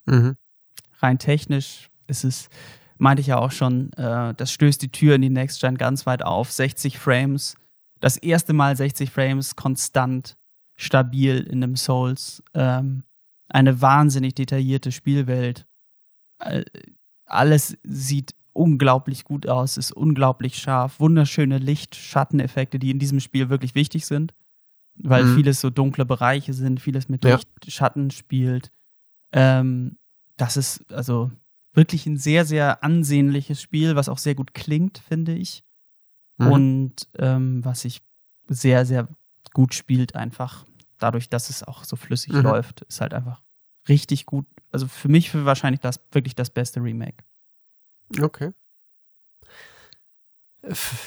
Mhm. 0.06 0.36
Rein 1.00 1.18
technisch 1.18 1.90
ist 2.06 2.24
es, 2.24 2.48
meinte 2.98 3.20
ich 3.20 3.28
ja 3.28 3.38
auch 3.38 3.50
schon, 3.50 3.92
äh, 3.94 4.34
das 4.34 4.52
stößt 4.52 4.80
die 4.82 4.92
Tür 4.92 5.16
in 5.16 5.22
die 5.22 5.30
Next 5.30 5.60
Gen 5.60 5.76
ganz 5.76 6.06
weit 6.06 6.22
auf. 6.22 6.52
60 6.52 6.98
Frames, 6.98 7.56
das 8.00 8.16
erste 8.16 8.52
Mal 8.52 8.76
60 8.76 9.10
Frames 9.10 9.56
konstant, 9.56 10.36
stabil 10.76 11.40
in 11.40 11.62
einem 11.62 11.76
Souls. 11.76 12.42
Ähm, 12.54 13.04
eine 13.48 13.80
wahnsinnig 13.80 14.34
detaillierte 14.34 14.92
Spielwelt. 14.92 15.66
Äh, 16.38 16.64
alles 17.26 17.76
sieht 17.82 18.34
unglaublich 18.52 19.24
gut 19.24 19.48
aus, 19.48 19.76
ist 19.76 19.92
unglaublich 19.92 20.56
scharf, 20.56 21.00
wunderschöne 21.00 21.58
Licht-Schatteneffekte, 21.58 22.78
die 22.78 22.90
in 22.90 22.98
diesem 22.98 23.20
Spiel 23.20 23.48
wirklich 23.48 23.74
wichtig 23.74 24.06
sind, 24.06 24.34
weil 24.94 25.24
mhm. 25.24 25.36
vieles 25.36 25.60
so 25.60 25.70
dunkle 25.70 26.04
Bereiche 26.04 26.52
sind, 26.52 26.80
vieles 26.80 27.08
mit 27.08 27.24
ja. 27.24 27.36
Licht, 27.36 27.48
Schatten 27.68 28.10
spielt. 28.10 28.70
Ähm, 29.32 29.96
das 30.36 30.56
ist, 30.56 30.92
also, 30.92 31.30
wirklich 31.74 32.06
ein 32.06 32.16
sehr, 32.16 32.44
sehr 32.44 32.84
ansehnliches 32.84 33.60
Spiel, 33.60 33.96
was 33.96 34.08
auch 34.08 34.18
sehr 34.18 34.34
gut 34.34 34.54
klingt, 34.54 34.98
finde 34.98 35.34
ich. 35.34 35.64
Mhm. 36.38 36.46
Und 36.46 37.08
ähm, 37.18 37.64
was 37.64 37.82
sich 37.82 38.02
sehr, 38.48 38.84
sehr 38.84 39.08
gut 39.52 39.74
spielt, 39.74 40.14
einfach 40.14 40.64
dadurch, 40.98 41.28
dass 41.28 41.50
es 41.50 41.62
auch 41.62 41.84
so 41.84 41.96
flüssig 41.96 42.32
mhm. 42.32 42.42
läuft, 42.42 42.82
ist 42.82 43.00
halt 43.00 43.14
einfach 43.14 43.42
richtig 43.88 44.26
gut. 44.26 44.46
Also 44.70 44.86
für 44.86 45.08
mich 45.08 45.30
für 45.30 45.44
wahrscheinlich 45.44 45.80
das 45.80 46.00
wirklich 46.12 46.34
das 46.34 46.50
beste 46.50 46.82
Remake. 46.82 47.24
Okay. 48.20 48.52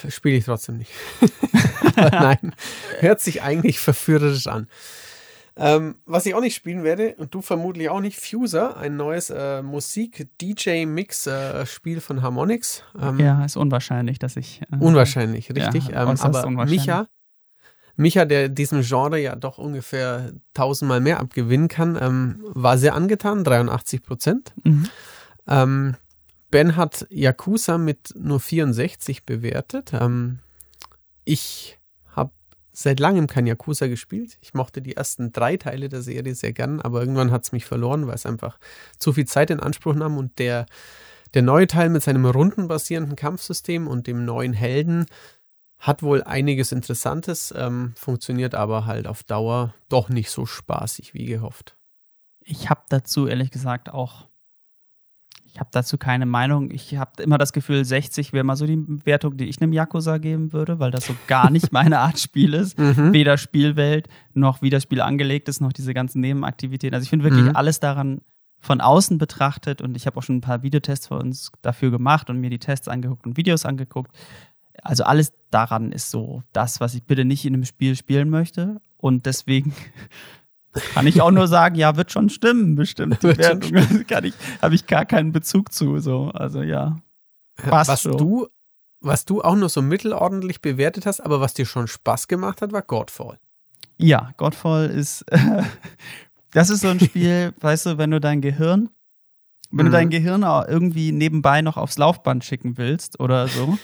Spiele 0.10 0.36
ich 0.36 0.46
trotzdem 0.46 0.78
nicht. 0.78 0.92
Nein, 1.96 2.54
hört 3.00 3.22
sich 3.22 3.42
eigentlich 3.42 3.80
verführerisch 3.80 4.48
an. 4.48 4.68
Ähm, 5.58 5.96
was 6.06 6.26
ich 6.26 6.36
auch 6.36 6.42
nicht 6.42 6.56
spielen 6.56 6.84
werde, 6.84 7.16
und 7.16 7.34
du 7.34 7.42
vermutlich 7.42 7.88
auch 7.90 8.02
nicht, 8.02 8.20
Fuser, 8.20 8.76
ein 8.76 8.98
neues 8.98 9.30
äh, 9.30 9.62
Musik-DJ-Mix-Spiel 9.62 11.98
äh, 11.98 12.02
von 12.02 12.22
Harmonix. 12.22 12.84
Ähm, 13.02 13.22
ja, 13.22 13.46
ist 13.46 13.56
unwahrscheinlich, 13.56 14.20
dass 14.20 14.36
ich. 14.36 14.62
Äh, 14.64 14.66
unwahrscheinlich, 14.80 15.50
richtig. 15.56 15.88
Ja, 15.88 16.04
ähm, 16.04 16.18
aber 16.20 16.50
Micha, 16.66 17.08
Micha, 17.96 18.26
der 18.26 18.50
diesem 18.50 18.82
Genre 18.82 19.18
ja 19.18 19.38
doch 19.38 19.58
ungefähr 19.58 20.34
tausendmal 20.54 21.00
mehr 21.00 21.22
abgewinnen 21.22 21.70
kann, 21.70 21.98
ähm, 22.02 22.44
war 22.54 22.78
sehr 22.78 22.94
angetan, 22.94 23.46
83 23.46 24.04
Prozent. 24.04 24.54
Mhm. 24.66 24.90
Ben 26.56 26.78
hat 26.78 27.06
Yakuza 27.10 27.78
mit 27.78 28.14
nur 28.16 28.40
64 28.40 29.26
bewertet. 29.26 29.92
Ähm, 29.92 30.40
ich 31.26 31.78
habe 32.06 32.32
seit 32.72 33.02
langem 33.02 33.28
kein 33.28 33.46
Yakuza 33.46 33.88
gespielt. 33.88 34.38
Ich 34.40 34.54
mochte 34.54 34.82
die 34.82 34.96
ersten 34.96 35.34
drei 35.34 35.58
Teile 35.58 35.90
der 35.90 36.02
Serie 36.02 36.34
sehr 36.34 36.54
gern, 36.54 36.80
aber 36.80 37.02
irgendwann 37.02 37.32
hat 37.32 37.44
es 37.44 37.52
mich 37.52 37.66
verloren, 37.66 38.08
weil 38.08 38.16
es 38.16 38.26
einfach 38.26 38.58
zu 38.98 39.12
viel 39.12 39.26
Zeit 39.26 39.50
in 39.50 39.60
Anspruch 39.60 39.96
nahm 39.96 40.18
und 40.18 40.40
der, 40.40 40.66
der 41.34 41.42
neue 41.42 41.68
Teil 41.68 41.90
mit 41.90 42.04
seinem 42.04 42.26
rundenbasierenden 42.26 43.18
Kampfsystem 43.18 43.86
und 43.86 44.08
dem 44.08 44.24
neuen 44.24 44.54
Helden 44.54 45.08
hat 45.78 46.04
wohl 46.04 46.24
einiges 46.24 46.72
Interessantes, 46.72 47.54
ähm, 47.58 47.92
funktioniert 47.98 48.56
aber 48.56 48.86
halt 48.86 49.08
auf 49.08 49.24
Dauer 49.24 49.74
doch 49.90 50.08
nicht 50.08 50.30
so 50.30 50.46
spaßig 50.46 51.14
wie 51.14 51.26
gehofft. 51.26 51.76
Ich 52.40 52.70
habe 52.70 52.84
dazu 52.88 53.28
ehrlich 53.28 53.52
gesagt 53.52 53.90
auch 53.90 54.30
ich 55.56 55.60
habe 55.62 55.70
dazu 55.72 55.98
keine 55.98 56.26
Meinung. 56.26 56.70
Ich 56.70 56.98
habe 56.98 57.24
immer 57.24 57.38
das 57.38 57.54
Gefühl, 57.54 57.86
60 57.86 58.34
wäre 58.34 58.44
mal 58.44 58.58
so 58.58 58.66
die 58.66 58.78
Wertung, 59.06 59.38
die 59.38 59.46
ich 59.46 59.62
einem 59.62 59.72
Yakuza 59.72 60.18
geben 60.18 60.52
würde, 60.52 60.80
weil 60.80 60.92
das 60.92 61.06
so 61.06 61.16
gar 61.28 61.50
nicht 61.50 61.72
meine 61.72 62.00
Art 62.00 62.20
Spiel 62.20 62.54
ist. 62.54 62.78
Mhm. 62.78 63.14
Weder 63.14 63.38
Spielwelt 63.38 64.10
noch 64.34 64.62
wie 64.62 64.70
das 64.70 64.84
Spiel 64.84 65.00
angelegt 65.00 65.48
ist, 65.48 65.62
noch 65.62 65.72
diese 65.72 65.94
ganzen 65.94 66.20
Nebenaktivitäten. 66.20 66.94
Also 66.94 67.06
ich 67.06 67.10
finde 67.10 67.24
wirklich 67.24 67.46
mhm. 67.46 67.56
alles 67.56 67.80
daran 67.80 68.20
von 68.60 68.82
außen 68.82 69.18
betrachtet 69.18 69.82
und 69.82 69.96
ich 69.96 70.08
habe 70.08 70.18
auch 70.18 70.24
schon 70.24 70.38
ein 70.38 70.42
paar 70.42 70.62
Videotests 70.62 71.08
für 71.08 71.20
uns 71.20 71.54
dafür 71.62 71.90
gemacht 71.90 72.30
und 72.30 72.42
mir 72.42 72.50
die 72.50 72.60
Tests 72.60 72.90
angeguckt 72.90 73.26
und 73.26 73.38
Videos 73.38 73.66
angeguckt. 73.66 74.14
Also 74.82 75.06
alles 75.06 75.32
daran 75.52 75.94
ist 75.94 76.12
so 76.12 76.44
das, 76.52 76.82
was 76.82 76.96
ich 76.96 77.06
bitte 77.06 77.24
nicht 77.24 77.46
in 77.46 77.54
einem 77.54 77.64
Spiel 77.64 77.96
spielen 77.96 78.30
möchte 78.30 78.82
und 78.98 79.26
deswegen 79.26 79.74
kann 80.94 81.08
ich 81.08 81.22
auch 81.22 81.32
nur 81.32 81.48
sagen, 81.48 81.76
ja, 81.76 81.96
wird 81.96 82.12
schon 82.12 82.30
stimmen, 82.30 82.76
bestimmt. 82.76 83.20
Die 83.24 83.38
Wertung 83.38 84.06
kann 84.08 84.26
ich, 84.26 84.34
habe 84.62 84.76
ich 84.76 84.88
gar 84.88 85.06
keinen 85.06 85.32
Bezug 85.32 85.72
zu, 85.72 86.00
so. 86.00 86.32
Also 86.34 86.62
ja. 86.62 87.00
Passt 87.56 87.90
was 87.90 88.04
so. 88.04 88.12
du, 88.12 88.48
was 89.00 89.26
du 89.26 89.42
auch 89.42 89.56
nur 89.56 89.70
so 89.70 89.82
mittelordentlich 89.82 90.62
bewertet 90.62 91.06
hast, 91.06 91.22
aber 91.22 91.40
was 91.40 91.54
dir 91.54 91.66
schon 91.66 91.88
Spaß 91.88 92.28
gemacht 92.28 92.62
hat, 92.62 92.74
war 92.74 92.82
Godfall. 92.82 93.40
Ja, 93.98 94.32
Godfall 94.38 94.90
ist, 94.90 95.22
äh, 95.32 95.64
das 96.52 96.70
ist 96.70 96.82
so 96.82 96.90
ein 96.90 97.00
Spiel, 97.00 97.54
weißt 97.60 97.86
du, 97.86 97.98
wenn 97.98 98.12
du 98.12 98.20
dein 98.20 98.42
Gehirn, 98.42 98.90
wenn 99.72 99.86
mhm. 99.86 99.92
du 99.92 99.98
dein 99.98 100.10
Gehirn 100.10 100.44
irgendwie 100.68 101.12
nebenbei 101.12 101.62
noch 101.62 101.78
aufs 101.78 101.98
Laufband 101.98 102.44
schicken 102.44 102.78
willst 102.78 103.20
oder 103.20 103.48
so, 103.48 103.78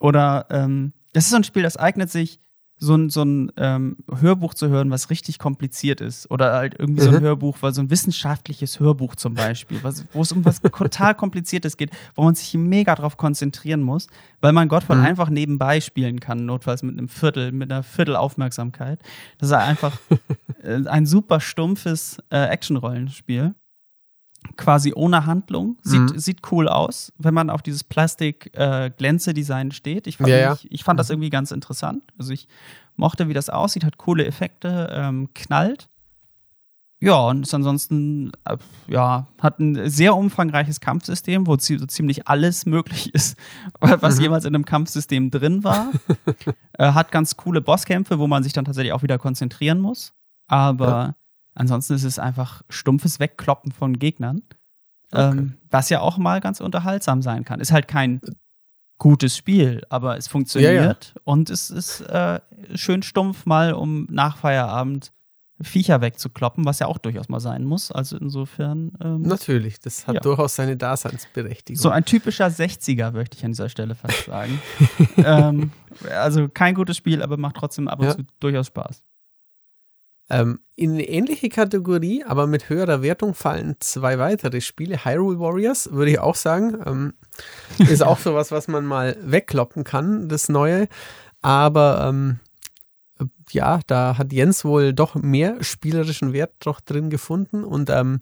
oder 0.00 0.46
ähm, 0.50 0.92
das 1.12 1.24
ist 1.24 1.30
so 1.30 1.36
ein 1.36 1.44
Spiel, 1.44 1.62
das 1.62 1.76
eignet 1.76 2.10
sich 2.10 2.38
so 2.82 2.94
ein, 2.94 3.10
so 3.10 3.22
ein 3.22 3.52
ähm, 3.58 3.98
Hörbuch 4.20 4.54
zu 4.54 4.68
hören, 4.68 4.90
was 4.90 5.10
richtig 5.10 5.38
kompliziert 5.38 6.00
ist. 6.00 6.30
Oder 6.30 6.54
halt 6.54 6.74
irgendwie 6.78 7.02
so 7.02 7.10
ein 7.10 7.16
mhm. 7.16 7.20
Hörbuch, 7.20 7.58
weil 7.60 7.74
so 7.74 7.82
ein 7.82 7.90
wissenschaftliches 7.90 8.80
Hörbuch 8.80 9.16
zum 9.16 9.34
Beispiel, 9.34 9.78
was, 9.82 10.06
wo 10.12 10.22
es 10.22 10.32
um 10.32 10.44
was 10.44 10.60
total 10.62 11.14
Kompliziertes 11.14 11.76
geht, 11.76 11.90
wo 12.14 12.24
man 12.24 12.34
sich 12.34 12.54
mega 12.54 12.94
drauf 12.94 13.18
konzentrieren 13.18 13.82
muss, 13.82 14.06
weil 14.40 14.52
man 14.52 14.68
Godfall 14.68 14.96
mhm. 14.96 15.04
einfach 15.04 15.28
nebenbei 15.28 15.80
spielen 15.80 16.20
kann, 16.20 16.46
notfalls 16.46 16.82
mit 16.82 16.96
einem 16.96 17.08
Viertel, 17.08 17.52
mit 17.52 17.70
einer 17.70 17.82
Viertelaufmerksamkeit. 17.82 18.98
Das 19.38 19.50
ist 19.50 19.54
einfach 19.54 19.98
äh, 20.62 20.86
ein 20.86 21.04
super 21.04 21.40
stumpfes 21.40 22.18
äh, 22.30 22.46
Action-Rollenspiel 22.46 23.54
quasi 24.56 24.92
ohne 24.94 25.26
Handlung. 25.26 25.78
Sieht, 25.82 26.00
mhm. 26.00 26.18
sieht 26.18 26.52
cool 26.52 26.68
aus, 26.68 27.12
wenn 27.18 27.34
man 27.34 27.50
auf 27.50 27.62
dieses 27.62 27.84
Plastik-Glänze-Design 27.84 29.68
äh, 29.68 29.72
steht. 29.72 30.06
Ich 30.06 30.16
fand, 30.16 30.28
ja, 30.30 30.54
ich, 30.54 30.70
ich 30.70 30.84
fand 30.84 30.98
das 30.98 31.08
mhm. 31.08 31.14
irgendwie 31.14 31.30
ganz 31.30 31.50
interessant. 31.50 32.04
Also 32.18 32.32
ich 32.32 32.48
mochte, 32.96 33.28
wie 33.28 33.34
das 33.34 33.50
aussieht, 33.50 33.84
hat 33.84 33.98
coole 33.98 34.26
Effekte, 34.26 34.90
ähm, 34.92 35.28
knallt. 35.34 35.88
Ja, 37.02 37.18
und 37.28 37.44
ist 37.44 37.54
ansonsten, 37.54 38.30
äh, 38.44 38.58
ja, 38.86 39.26
hat 39.40 39.58
ein 39.58 39.88
sehr 39.88 40.14
umfangreiches 40.14 40.80
Kampfsystem, 40.80 41.46
wo 41.46 41.56
so 41.56 41.86
ziemlich 41.86 42.28
alles 42.28 42.66
möglich 42.66 43.14
ist, 43.14 43.38
was 43.80 44.16
mhm. 44.16 44.22
jemals 44.22 44.44
in 44.44 44.54
einem 44.54 44.66
Kampfsystem 44.66 45.30
drin 45.30 45.64
war. 45.64 45.90
äh, 46.78 46.92
hat 46.92 47.10
ganz 47.10 47.36
coole 47.36 47.62
Bosskämpfe, 47.62 48.18
wo 48.18 48.26
man 48.26 48.42
sich 48.42 48.52
dann 48.52 48.66
tatsächlich 48.66 48.92
auch 48.92 49.02
wieder 49.02 49.18
konzentrieren 49.18 49.80
muss. 49.80 50.12
Aber 50.46 50.86
ja. 50.86 51.14
Ansonsten 51.54 51.94
ist 51.94 52.04
es 52.04 52.18
einfach 52.18 52.62
stumpfes 52.68 53.20
Wegkloppen 53.20 53.72
von 53.72 53.98
Gegnern. 53.98 54.42
Okay. 55.12 55.30
Ähm, 55.30 55.54
was 55.70 55.90
ja 55.90 56.00
auch 56.00 56.18
mal 56.18 56.40
ganz 56.40 56.60
unterhaltsam 56.60 57.22
sein 57.22 57.44
kann. 57.44 57.60
Ist 57.60 57.72
halt 57.72 57.88
kein 57.88 58.20
gutes 58.98 59.36
Spiel, 59.36 59.82
aber 59.88 60.16
es 60.16 60.28
funktioniert 60.28 60.74
ja, 60.74 60.82
ja. 61.14 61.20
und 61.24 61.50
es 61.50 61.70
ist 61.70 62.02
äh, 62.02 62.40
schön 62.74 63.02
stumpf 63.02 63.46
mal, 63.46 63.72
um 63.72 64.06
nach 64.10 64.36
Feierabend 64.36 65.10
Viecher 65.62 66.00
wegzukloppen, 66.00 66.64
was 66.64 66.78
ja 66.78 66.86
auch 66.86 66.98
durchaus 66.98 67.28
mal 67.28 67.40
sein 67.40 67.64
muss. 67.64 67.92
Also 67.92 68.16
insofern. 68.16 68.92
Ähm, 69.02 69.22
Natürlich, 69.22 69.78
das 69.78 70.06
hat 70.06 70.14
ja. 70.14 70.20
durchaus 70.20 70.56
seine 70.56 70.76
Daseinsberechtigung. 70.76 71.80
So 71.80 71.90
ein 71.90 72.04
typischer 72.04 72.46
60er, 72.46 73.10
möchte 73.12 73.36
ich 73.36 73.44
an 73.44 73.52
dieser 73.52 73.68
Stelle 73.68 73.94
fast 73.94 74.24
sagen. 74.24 74.60
ähm, 75.18 75.72
also 76.10 76.48
kein 76.48 76.74
gutes 76.74 76.96
Spiel, 76.96 77.22
aber 77.22 77.36
macht 77.36 77.56
trotzdem 77.56 77.88
ab 77.88 78.00
und 78.00 78.10
zu 78.10 78.22
durchaus 78.40 78.68
Spaß. 78.68 79.02
Ähm, 80.30 80.60
in 80.76 80.92
eine 80.92 81.08
ähnliche 81.08 81.48
Kategorie, 81.48 82.24
aber 82.24 82.46
mit 82.46 82.68
höherer 82.68 83.02
Wertung 83.02 83.34
fallen 83.34 83.76
zwei 83.80 84.18
weitere 84.18 84.60
Spiele. 84.60 85.04
Hyrule 85.04 85.38
Warriors, 85.38 85.92
würde 85.92 86.12
ich 86.12 86.18
auch 86.18 86.36
sagen. 86.36 86.78
Ähm, 86.86 87.14
ist 87.78 88.02
auch 88.02 88.18
sowas, 88.18 88.50
was 88.50 88.68
man 88.68 88.86
mal 88.86 89.16
wegkloppen 89.20 89.84
kann, 89.84 90.28
das 90.28 90.48
Neue. 90.48 90.88
Aber 91.42 92.06
ähm, 92.08 92.38
ja, 93.50 93.80
da 93.86 94.16
hat 94.18 94.32
Jens 94.32 94.64
wohl 94.64 94.92
doch 94.92 95.14
mehr 95.14 95.62
spielerischen 95.62 96.32
Wert 96.32 96.54
doch 96.60 96.80
drin 96.80 97.10
gefunden. 97.10 97.64
Und 97.64 97.90
ähm, 97.90 98.20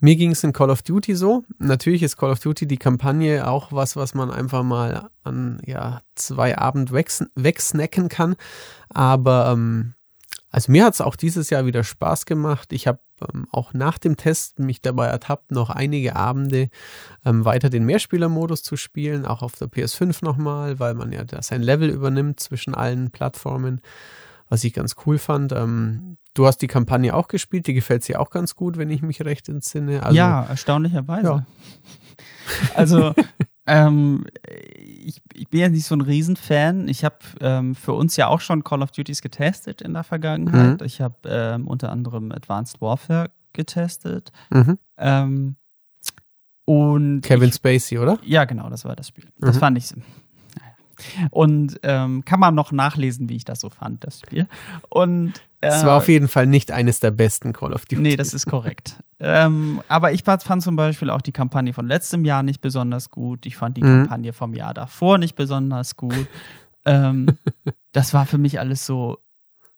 mir 0.00 0.16
ging 0.16 0.32
es 0.32 0.44
in 0.44 0.52
Call 0.52 0.70
of 0.70 0.82
Duty 0.82 1.14
so. 1.14 1.44
Natürlich 1.58 2.02
ist 2.02 2.16
Call 2.16 2.30
of 2.30 2.40
Duty 2.40 2.66
die 2.66 2.76
Kampagne 2.76 3.48
auch 3.48 3.72
was, 3.72 3.96
was 3.96 4.14
man 4.14 4.30
einfach 4.30 4.62
mal 4.62 5.08
an 5.22 5.60
ja, 5.64 6.02
zwei 6.14 6.58
Abend 6.58 6.92
wegsnacken 6.92 8.08
kann. 8.08 8.36
Aber 8.90 9.52
ähm, 9.52 9.94
also 10.56 10.72
mir 10.72 10.86
hat 10.86 10.94
es 10.94 11.02
auch 11.02 11.16
dieses 11.16 11.50
Jahr 11.50 11.66
wieder 11.66 11.84
Spaß 11.84 12.24
gemacht. 12.24 12.72
Ich 12.72 12.86
habe 12.86 12.98
ähm, 13.20 13.46
auch 13.52 13.74
nach 13.74 13.98
dem 13.98 14.16
Test 14.16 14.58
mich 14.58 14.80
dabei 14.80 15.04
ertappt, 15.04 15.50
noch 15.50 15.68
einige 15.68 16.16
Abende 16.16 16.70
ähm, 17.26 17.44
weiter 17.44 17.68
den 17.68 17.84
Mehrspielermodus 17.84 18.62
zu 18.62 18.78
spielen, 18.78 19.26
auch 19.26 19.42
auf 19.42 19.54
der 19.56 19.68
PS5 19.68 20.24
nochmal, 20.24 20.80
weil 20.80 20.94
man 20.94 21.12
ja 21.12 21.24
da 21.24 21.42
sein 21.42 21.60
Level 21.60 21.90
übernimmt 21.90 22.40
zwischen 22.40 22.74
allen 22.74 23.10
Plattformen, 23.10 23.82
was 24.48 24.64
ich 24.64 24.72
ganz 24.72 24.96
cool 25.04 25.18
fand. 25.18 25.52
Ähm, 25.52 26.16
du 26.32 26.46
hast 26.46 26.62
die 26.62 26.68
Kampagne 26.68 27.14
auch 27.14 27.28
gespielt, 27.28 27.66
die 27.66 27.74
gefällt 27.74 28.08
dir 28.08 28.18
auch 28.18 28.30
ganz 28.30 28.54
gut, 28.54 28.78
wenn 28.78 28.88
ich 28.88 29.02
mich 29.02 29.20
recht 29.20 29.50
entsinne. 29.50 30.04
Also, 30.04 30.16
ja, 30.16 30.42
erstaunlicherweise. 30.44 31.26
Ja. 31.26 31.46
Also 32.74 33.14
ähm, 33.66 34.24
ich, 34.78 35.20
ich, 35.34 35.48
bin 35.48 35.60
ja 35.60 35.68
nicht 35.68 35.86
so 35.86 35.94
ein 35.94 36.00
Riesenfan. 36.00 36.88
Ich 36.88 37.04
habe 37.04 37.16
ähm, 37.40 37.74
für 37.74 37.92
uns 37.92 38.16
ja 38.16 38.28
auch 38.28 38.40
schon 38.40 38.64
Call 38.64 38.82
of 38.82 38.92
Duties 38.92 39.22
getestet 39.22 39.82
in 39.82 39.94
der 39.94 40.04
Vergangenheit. 40.04 40.80
Mhm. 40.80 40.86
Ich 40.86 41.00
habe 41.00 41.16
ähm, 41.26 41.66
unter 41.66 41.90
anderem 41.90 42.32
Advanced 42.32 42.80
Warfare 42.80 43.30
getestet. 43.52 44.32
Mhm. 44.50 44.78
Ähm, 44.98 45.56
und 46.64 47.20
Kevin 47.22 47.48
ich, 47.48 47.54
Spacey, 47.54 47.98
oder? 47.98 48.18
Ja, 48.24 48.44
genau, 48.44 48.68
das 48.68 48.84
war 48.84 48.96
das 48.96 49.08
Spiel. 49.08 49.26
Das 49.38 49.56
mhm. 49.56 49.60
fand 49.60 49.78
ich. 49.78 49.94
Und 51.30 51.78
ähm, 51.82 52.24
kann 52.24 52.40
man 52.40 52.54
noch 52.54 52.72
nachlesen, 52.72 53.28
wie 53.28 53.36
ich 53.36 53.44
das 53.44 53.60
so 53.60 53.70
fand, 53.70 54.04
das 54.04 54.20
Spiel. 54.20 54.48
Und 54.88 55.34
es 55.60 55.84
war 55.84 55.96
auf 55.96 56.08
jeden 56.08 56.28
Fall 56.28 56.46
nicht 56.46 56.70
eines 56.70 57.00
der 57.00 57.10
besten 57.10 57.52
Call 57.52 57.72
of 57.72 57.86
Duty. 57.86 58.00
Nee, 58.00 58.16
das 58.16 58.34
ist 58.34 58.46
korrekt. 58.46 58.96
ähm, 59.18 59.80
aber 59.88 60.12
ich 60.12 60.22
fand 60.22 60.62
zum 60.62 60.76
Beispiel 60.76 61.10
auch 61.10 61.22
die 61.22 61.32
Kampagne 61.32 61.72
von 61.72 61.86
letztem 61.86 62.24
Jahr 62.24 62.42
nicht 62.42 62.60
besonders 62.60 63.10
gut. 63.10 63.46
Ich 63.46 63.56
fand 63.56 63.76
die 63.76 63.82
mhm. 63.82 64.02
Kampagne 64.02 64.32
vom 64.32 64.54
Jahr 64.54 64.74
davor 64.74 65.18
nicht 65.18 65.34
besonders 65.34 65.96
gut. 65.96 66.26
ähm, 66.84 67.26
das 67.92 68.14
war 68.14 68.26
für 68.26 68.38
mich 68.38 68.60
alles 68.60 68.86
so. 68.86 69.18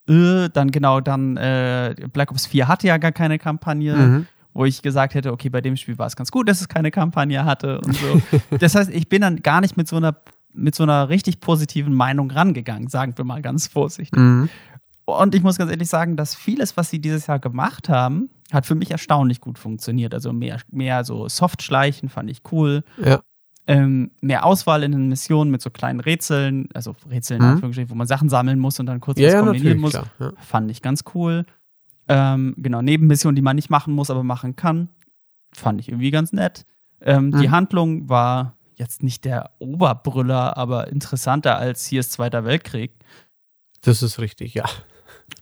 Äh, 0.09 0.49
dann 0.53 0.71
genau, 0.71 1.01
dann 1.01 1.37
äh, 1.37 1.95
Black 2.13 2.31
Ops 2.31 2.47
4 2.47 2.69
hatte 2.69 2.87
ja 2.87 2.97
gar 2.99 3.13
keine 3.13 3.39
Kampagne. 3.39 3.97
Mhm 3.97 4.27
wo 4.55 4.65
ich 4.65 4.83
gesagt 4.83 5.15
hätte, 5.15 5.31
okay, 5.31 5.51
bei 5.51 5.61
dem 5.61 5.77
Spiel 5.77 5.99
war 5.99 6.09
es 6.09 6.17
ganz 6.17 6.33
gut, 6.33 6.49
dass 6.49 6.61
es 6.61 6.69
keine 6.69 6.91
Kampagne 6.91 7.45
hatte 7.45 7.81
und 7.81 7.95
so. 7.95 8.21
das 8.59 8.75
heißt, 8.75 8.91
ich 8.91 9.09
bin 9.09 9.23
dann 9.23 9.37
gar 9.37 9.61
nicht 9.61 9.77
mit 9.77 9.87
so 9.87 9.95
einer 9.95 10.17
mit 10.53 10.75
so 10.75 10.83
einer 10.83 11.09
richtig 11.09 11.41
positiven 11.41 11.95
Meinung 11.95 12.31
rangegangen, 12.31 12.89
sagen 12.89 13.13
wir 13.17 13.25
mal 13.25 13.43
ganz 13.43 13.67
vorsichtig. 13.67 14.19
Mhm. 14.19 14.49
Und 15.05 15.35
ich 15.35 15.43
muss 15.43 15.57
ganz 15.57 15.71
ehrlich 15.71 15.89
sagen, 15.89 16.17
dass 16.17 16.35
vieles, 16.35 16.77
was 16.77 16.91
sie 16.91 17.01
dieses 17.01 17.27
Jahr 17.27 17.39
gemacht 17.39 17.89
haben, 17.89 18.29
hat 18.53 18.67
für 18.67 18.75
mich 18.75 18.91
erstaunlich 18.91 19.41
gut 19.41 19.59
funktioniert. 19.59 20.13
Also 20.13 20.33
mehr, 20.33 20.61
mehr 20.71 21.05
so 21.05 21.29
Soft-Schleichen 21.29 22.09
fand 22.09 22.31
ich 22.31 22.43
cool. 22.53 22.83
Ja. 23.03 23.21
Ähm, 23.67 24.11
mehr 24.21 24.45
Auswahl 24.45 24.83
in 24.83 24.93
den 24.93 25.09
Missionen 25.09 25.51
mit 25.51 25.61
so 25.61 25.71
kleinen 25.71 26.01
Rätseln, 26.01 26.69
also 26.75 26.95
Rätseln, 27.09 27.43
mhm. 27.43 27.91
wo 27.91 27.95
man 27.95 28.07
Sachen 28.07 28.29
sammeln 28.29 28.59
muss 28.59 28.81
und 28.81 28.87
dann 28.87 29.01
kurz 29.01 29.19
ja, 29.19 29.35
was 29.35 29.45
kombinieren 29.45 29.79
muss. 29.79 29.93
Klar, 29.93 30.07
ja. 30.19 30.33
Fand 30.39 30.71
ich 30.71 30.83
ganz 30.83 31.05
cool. 31.15 31.45
Ähm, 32.09 32.55
genau, 32.57 32.83
Nebenmissionen, 32.83 33.37
die 33.37 33.43
man 33.43 33.57
nicht 33.57 33.69
machen 33.71 33.95
muss, 33.95 34.11
aber 34.11 34.25
machen 34.25 34.57
kann, 34.57 34.89
fand 35.53 35.81
ich 35.81 35.89
irgendwie 35.89 36.11
ganz 36.11 36.33
nett. 36.33 36.65
Ähm, 37.01 37.27
mhm. 37.27 37.41
Die 37.41 37.51
Handlung 37.51 38.09
war 38.09 38.58
jetzt 38.79 39.03
nicht 39.03 39.25
der 39.25 39.51
Oberbrüller, 39.59 40.57
aber 40.57 40.89
interessanter 40.89 41.59
als 41.59 41.87
hier 41.87 42.01
ist 42.01 42.13
Zweiter 42.13 42.45
Weltkrieg. 42.45 42.93
Das 43.83 44.03
ist 44.03 44.19
richtig, 44.19 44.55
ja. 44.55 44.65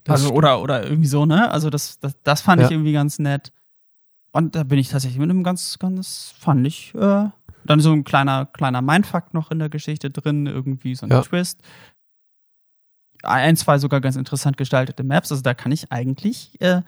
Das 0.03 0.21
also, 0.21 0.33
oder, 0.33 0.61
oder 0.61 0.83
irgendwie 0.83 1.07
so, 1.07 1.25
ne? 1.25 1.49
Also, 1.51 1.69
das, 1.69 1.99
das, 1.99 2.15
das 2.23 2.41
fand 2.41 2.61
ja. 2.61 2.67
ich 2.67 2.71
irgendwie 2.71 2.93
ganz 2.93 3.19
nett. 3.19 3.51
Und 4.31 4.55
da 4.55 4.63
bin 4.63 4.79
ich 4.79 4.89
tatsächlich 4.89 5.19
mit 5.19 5.29
einem 5.29 5.43
ganz, 5.43 5.79
ganz, 5.79 6.33
fand 6.37 6.67
ich, 6.67 6.93
äh, 6.95 7.29
dann 7.65 7.79
so 7.79 7.91
ein 7.91 8.03
kleiner, 8.03 8.45
kleiner 8.45 8.81
Mindfuck 8.81 9.33
noch 9.33 9.51
in 9.51 9.59
der 9.59 9.69
Geschichte 9.69 10.09
drin, 10.09 10.45
irgendwie 10.45 10.95
so 10.95 11.05
ein 11.05 11.11
ja. 11.11 11.21
Twist. 11.21 11.61
Ein, 13.23 13.55
zwei 13.57 13.79
sogar 13.79 13.99
ganz 13.99 14.15
interessant 14.15 14.57
gestaltete 14.57 15.03
Maps. 15.03 15.31
Also, 15.31 15.41
da 15.41 15.53
kann 15.53 15.71
ich 15.71 15.91
eigentlich 15.91 16.59
äh, 16.61 16.81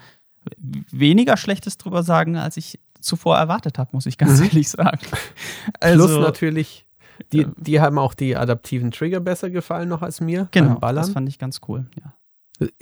weniger 0.57 1.37
Schlechtes 1.37 1.77
drüber 1.77 2.03
sagen, 2.03 2.37
als 2.37 2.57
ich 2.57 2.79
zuvor 2.99 3.37
erwartet 3.37 3.77
habe, 3.77 3.89
muss 3.93 4.05
ich 4.05 4.17
ganz 4.17 4.39
mhm. 4.39 4.45
ehrlich 4.45 4.69
sagen. 4.69 4.99
Also, 5.79 6.07
Plus 6.07 6.19
natürlich, 6.19 6.85
die, 7.31 7.47
die 7.57 7.79
haben 7.79 7.97
auch 7.99 8.13
die 8.13 8.35
adaptiven 8.35 8.91
Trigger 8.91 9.19
besser 9.19 9.49
gefallen 9.49 9.89
noch 9.89 10.01
als 10.01 10.19
mir. 10.21 10.47
Genau, 10.51 10.79
das 10.79 11.11
fand 11.11 11.29
ich 11.29 11.37
ganz 11.37 11.61
cool, 11.67 11.85
ja. 11.95 12.13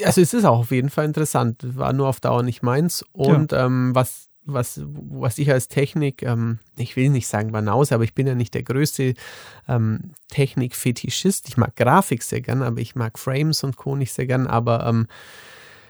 Also 0.04 0.22
es 0.22 0.34
ist 0.34 0.46
auch 0.46 0.60
auf 0.60 0.72
jeden 0.72 0.90
Fall 0.90 1.06
interessant. 1.06 1.58
War 1.78 1.94
nur 1.94 2.08
auf 2.08 2.20
Dauer 2.20 2.44
nicht 2.44 2.64
meins. 2.64 3.06
Und 3.12 3.52
ja. 3.52 3.66
ähm, 3.66 3.94
was, 3.94 4.30
was, 4.44 4.82
was 4.84 5.38
ich 5.38 5.52
als 5.52 5.68
Technik, 5.68 6.24
ähm, 6.24 6.60
ich 6.78 6.96
will 6.96 7.10
nicht 7.10 7.28
sagen 7.28 7.52
Banause, 7.52 7.94
aber 7.94 8.04
ich 8.04 8.16
bin 8.16 8.26
ja 8.26 8.34
nicht 8.34 8.54
der 8.54 8.64
größte 8.64 9.14
ähm, 9.68 10.14
Technik-Fetischist. 10.30 11.48
Ich 11.48 11.58
mag 11.58 11.76
Grafik 11.76 12.24
sehr 12.24 12.42
gern, 12.42 12.64
aber 12.64 12.80
ich 12.80 12.96
mag 12.96 13.20
Frames 13.20 13.64
und 13.64 13.76
Co. 13.76 13.96
nicht 13.96 14.14
sehr 14.14 14.26
gern. 14.26 14.48
Aber 14.48 14.86
ähm, 14.88 15.08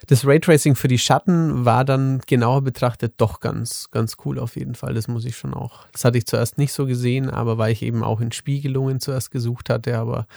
das 0.08 0.26
Raytracing 0.26 0.76
für 0.76 0.88
die 0.88 0.98
Schatten 0.98 1.66
war 1.66 1.86
dann 1.86 2.22
genauer 2.26 2.62
betrachtet 2.62 3.16
doch 3.18 3.40
ganz, 3.40 3.90
ganz 3.92 4.18
cool 4.26 4.40
auf 4.40 4.56
jeden 4.56 4.76
Fall. 4.76 4.94
Das 4.94 5.08
muss 5.08 5.26
ich 5.26 5.38
schon 5.38 5.54
auch. 5.54 5.86
Das 5.92 6.04
hatte 6.04 6.18
ich 6.18 6.26
zuerst 6.26 6.58
nicht 6.58 6.74
so 6.74 6.86
gesehen, 6.86 7.30
aber 7.30 7.58
weil 7.58 7.72
ich 7.72 7.82
eben 7.82 8.04
auch 8.04 8.20
in 8.22 8.32
Spiegelungen 8.32 9.00
zuerst 9.00 9.32
gesucht 9.32 9.70
hatte, 9.70 9.98
aber 9.98 10.28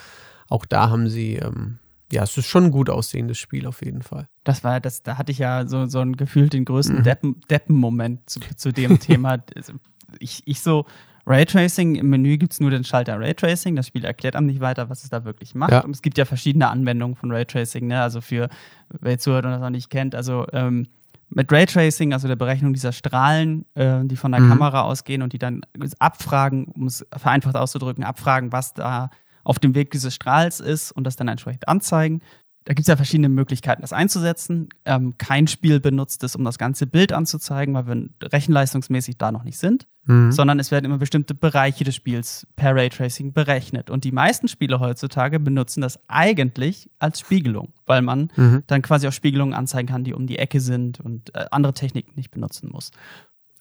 auch 0.48 0.66
da 0.66 0.90
haben 0.90 1.08
sie, 1.08 1.36
ähm, 1.36 1.79
ja, 2.12 2.22
es 2.22 2.36
ist 2.36 2.46
schon 2.46 2.64
ein 2.64 2.70
gut 2.70 2.90
aussehendes 2.90 3.38
Spiel 3.38 3.66
auf 3.66 3.84
jeden 3.84 4.02
Fall. 4.02 4.28
Das 4.44 4.64
war, 4.64 4.80
das, 4.80 5.02
da 5.02 5.18
hatte 5.18 5.32
ich 5.32 5.38
ja 5.38 5.66
so, 5.66 5.86
so 5.86 6.00
ein 6.00 6.16
gefühlt 6.16 6.52
den 6.52 6.64
größten 6.64 6.98
mhm. 6.98 7.02
Deppen, 7.02 7.40
Deppen-Moment 7.50 8.28
zu, 8.28 8.40
zu 8.56 8.72
dem 8.72 8.98
Thema. 9.00 9.38
Also 9.54 9.74
ich, 10.18 10.42
ich 10.46 10.60
so, 10.60 10.86
Raytracing, 11.26 11.94
im 11.94 12.10
Menü 12.10 12.38
gibt 12.38 12.54
es 12.54 12.60
nur 12.60 12.70
den 12.70 12.82
Schalter 12.82 13.20
Raytracing. 13.20 13.76
Das 13.76 13.86
Spiel 13.86 14.04
erklärt 14.04 14.34
einem 14.34 14.46
nicht 14.46 14.60
weiter, 14.60 14.90
was 14.90 15.04
es 15.04 15.10
da 15.10 15.24
wirklich 15.24 15.54
macht. 15.54 15.70
Ja. 15.70 15.80
Und 15.80 15.94
es 15.94 16.02
gibt 16.02 16.18
ja 16.18 16.24
verschiedene 16.24 16.68
Anwendungen 16.68 17.14
von 17.14 17.30
Raytracing, 17.30 17.86
ne? 17.86 18.02
Also 18.02 18.20
für, 18.20 18.48
wer 18.88 19.18
zuhört 19.18 19.44
und 19.44 19.52
das 19.52 19.60
noch 19.60 19.70
nicht 19.70 19.90
kennt, 19.90 20.14
also 20.14 20.46
ähm, 20.52 20.88
mit 21.28 21.52
Raytracing, 21.52 22.12
also 22.12 22.26
der 22.26 22.36
Berechnung 22.36 22.72
dieser 22.72 22.92
Strahlen, 22.92 23.64
äh, 23.74 24.00
die 24.04 24.16
von 24.16 24.32
der 24.32 24.40
mhm. 24.40 24.48
Kamera 24.48 24.82
ausgehen 24.82 25.22
und 25.22 25.32
die 25.32 25.38
dann 25.38 25.62
abfragen, 26.00 26.64
um 26.64 26.86
es 26.86 27.06
vereinfacht 27.16 27.56
auszudrücken, 27.56 28.02
abfragen, 28.02 28.50
was 28.50 28.74
da 28.74 29.10
auf 29.44 29.58
dem 29.58 29.74
Weg 29.74 29.90
dieses 29.90 30.14
Strahls 30.14 30.60
ist 30.60 30.92
und 30.92 31.04
das 31.04 31.16
dann 31.16 31.28
entsprechend 31.28 31.68
anzeigen. 31.68 32.20
Da 32.64 32.74
gibt 32.74 32.80
es 32.80 32.88
ja 32.88 32.96
verschiedene 32.96 33.30
Möglichkeiten, 33.30 33.80
das 33.80 33.94
einzusetzen. 33.94 34.68
Ähm, 34.84 35.14
kein 35.16 35.46
Spiel 35.46 35.80
benutzt 35.80 36.22
es, 36.24 36.36
um 36.36 36.44
das 36.44 36.58
ganze 36.58 36.86
Bild 36.86 37.12
anzuzeigen, 37.12 37.74
weil 37.74 37.86
wir 37.86 38.08
rechenleistungsmäßig 38.22 39.16
da 39.16 39.32
noch 39.32 39.44
nicht 39.44 39.56
sind, 39.58 39.86
mhm. 40.04 40.30
sondern 40.30 40.60
es 40.60 40.70
werden 40.70 40.84
immer 40.84 40.98
bestimmte 40.98 41.34
Bereiche 41.34 41.84
des 41.84 41.94
Spiels 41.94 42.46
per 42.56 42.76
Raytracing 42.76 43.32
berechnet. 43.32 43.88
Und 43.88 44.04
die 44.04 44.12
meisten 44.12 44.46
Spiele 44.46 44.78
heutzutage 44.78 45.40
benutzen 45.40 45.80
das 45.80 45.98
eigentlich 46.06 46.90
als 46.98 47.20
Spiegelung, 47.20 47.72
weil 47.86 48.02
man 48.02 48.30
mhm. 48.36 48.62
dann 48.66 48.82
quasi 48.82 49.08
auch 49.08 49.12
Spiegelungen 49.12 49.54
anzeigen 49.54 49.88
kann, 49.88 50.04
die 50.04 50.12
um 50.12 50.26
die 50.26 50.38
Ecke 50.38 50.60
sind 50.60 51.00
und 51.00 51.34
äh, 51.34 51.46
andere 51.50 51.72
Techniken 51.72 52.12
nicht 52.14 52.30
benutzen 52.30 52.68
muss. 52.70 52.90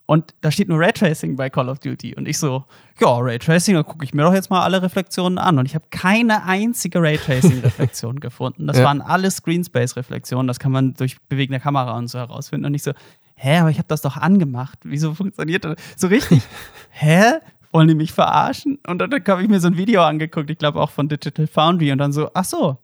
Und 0.09 0.33
da 0.41 0.49
steht 0.49 0.69
nur 0.69 0.79
Raytracing 0.79 1.35
bei 1.35 1.51
Call 1.51 1.69
of 1.69 1.77
Duty. 1.77 2.15
Und 2.15 2.27
ich 2.27 2.39
so, 2.39 2.65
ja, 2.99 3.15
Raytracing, 3.19 3.75
da 3.75 3.83
gucke 3.83 4.03
ich 4.03 4.11
mir 4.11 4.23
doch 4.23 4.33
jetzt 4.33 4.49
mal 4.49 4.63
alle 4.63 4.81
Reflexionen 4.81 5.37
an. 5.37 5.59
Und 5.59 5.67
ich 5.67 5.75
habe 5.75 5.85
keine 5.91 6.45
einzige 6.45 6.99
Raytracing-Reflexion 6.99 8.19
gefunden. 8.19 8.65
Das 8.65 8.79
ja. 8.79 8.85
waren 8.85 9.01
alle 9.01 9.29
Screenspace-Reflexionen. 9.29 10.47
Das 10.47 10.57
kann 10.57 10.71
man 10.71 10.95
durch 10.95 11.21
bewegende 11.29 11.59
Kamera 11.59 11.95
und 11.95 12.07
so 12.07 12.17
herausfinden. 12.17 12.65
Und 12.65 12.73
ich 12.73 12.81
so, 12.81 12.93
hä, 13.35 13.59
aber 13.59 13.69
ich 13.69 13.77
habe 13.77 13.87
das 13.87 14.01
doch 14.01 14.17
angemacht. 14.17 14.79
Wieso 14.83 15.13
funktioniert 15.13 15.63
das? 15.63 15.75
So 15.95 16.07
richtig, 16.07 16.41
hä? 16.89 17.33
Wollen 17.71 17.87
die 17.87 17.93
mich 17.93 18.11
verarschen? 18.11 18.79
Und 18.87 18.97
dann 18.97 19.11
habe 19.11 19.43
ich 19.43 19.47
mir 19.47 19.59
so 19.59 19.67
ein 19.67 19.77
Video 19.77 20.01
angeguckt, 20.01 20.49
ich 20.49 20.57
glaube 20.57 20.81
auch 20.81 20.89
von 20.89 21.07
Digital 21.07 21.45
Foundry. 21.45 21.91
Und 21.91 21.99
dann 21.99 22.13
so, 22.13 22.31
ach 22.33 22.45
so, 22.45 22.79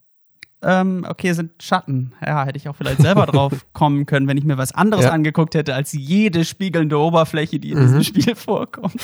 ähm, 0.62 1.06
okay, 1.08 1.34
sind 1.34 1.62
Schatten. 1.62 2.14
Ja, 2.26 2.46
hätte 2.46 2.58
ich 2.58 2.68
auch 2.68 2.76
vielleicht 2.76 3.02
selber 3.02 3.26
drauf 3.28 3.66
kommen 3.74 4.06
können, 4.06 4.28
wenn 4.28 4.38
ich 4.38 4.44
mir 4.44 4.58
was 4.58 4.74
anderes 4.74 5.06
ja. 5.06 5.12
angeguckt 5.12 5.54
hätte 5.56 5.76
als 5.76 5.94
jede 5.94 6.46
spiegelnde 6.46 6.98
Oberfläche, 6.98 7.60
die 7.60 7.72
in 7.72 7.80
mhm. 7.80 7.82
diesem 7.84 8.04
Spiel 8.04 8.36
vorkommt. 8.36 8.96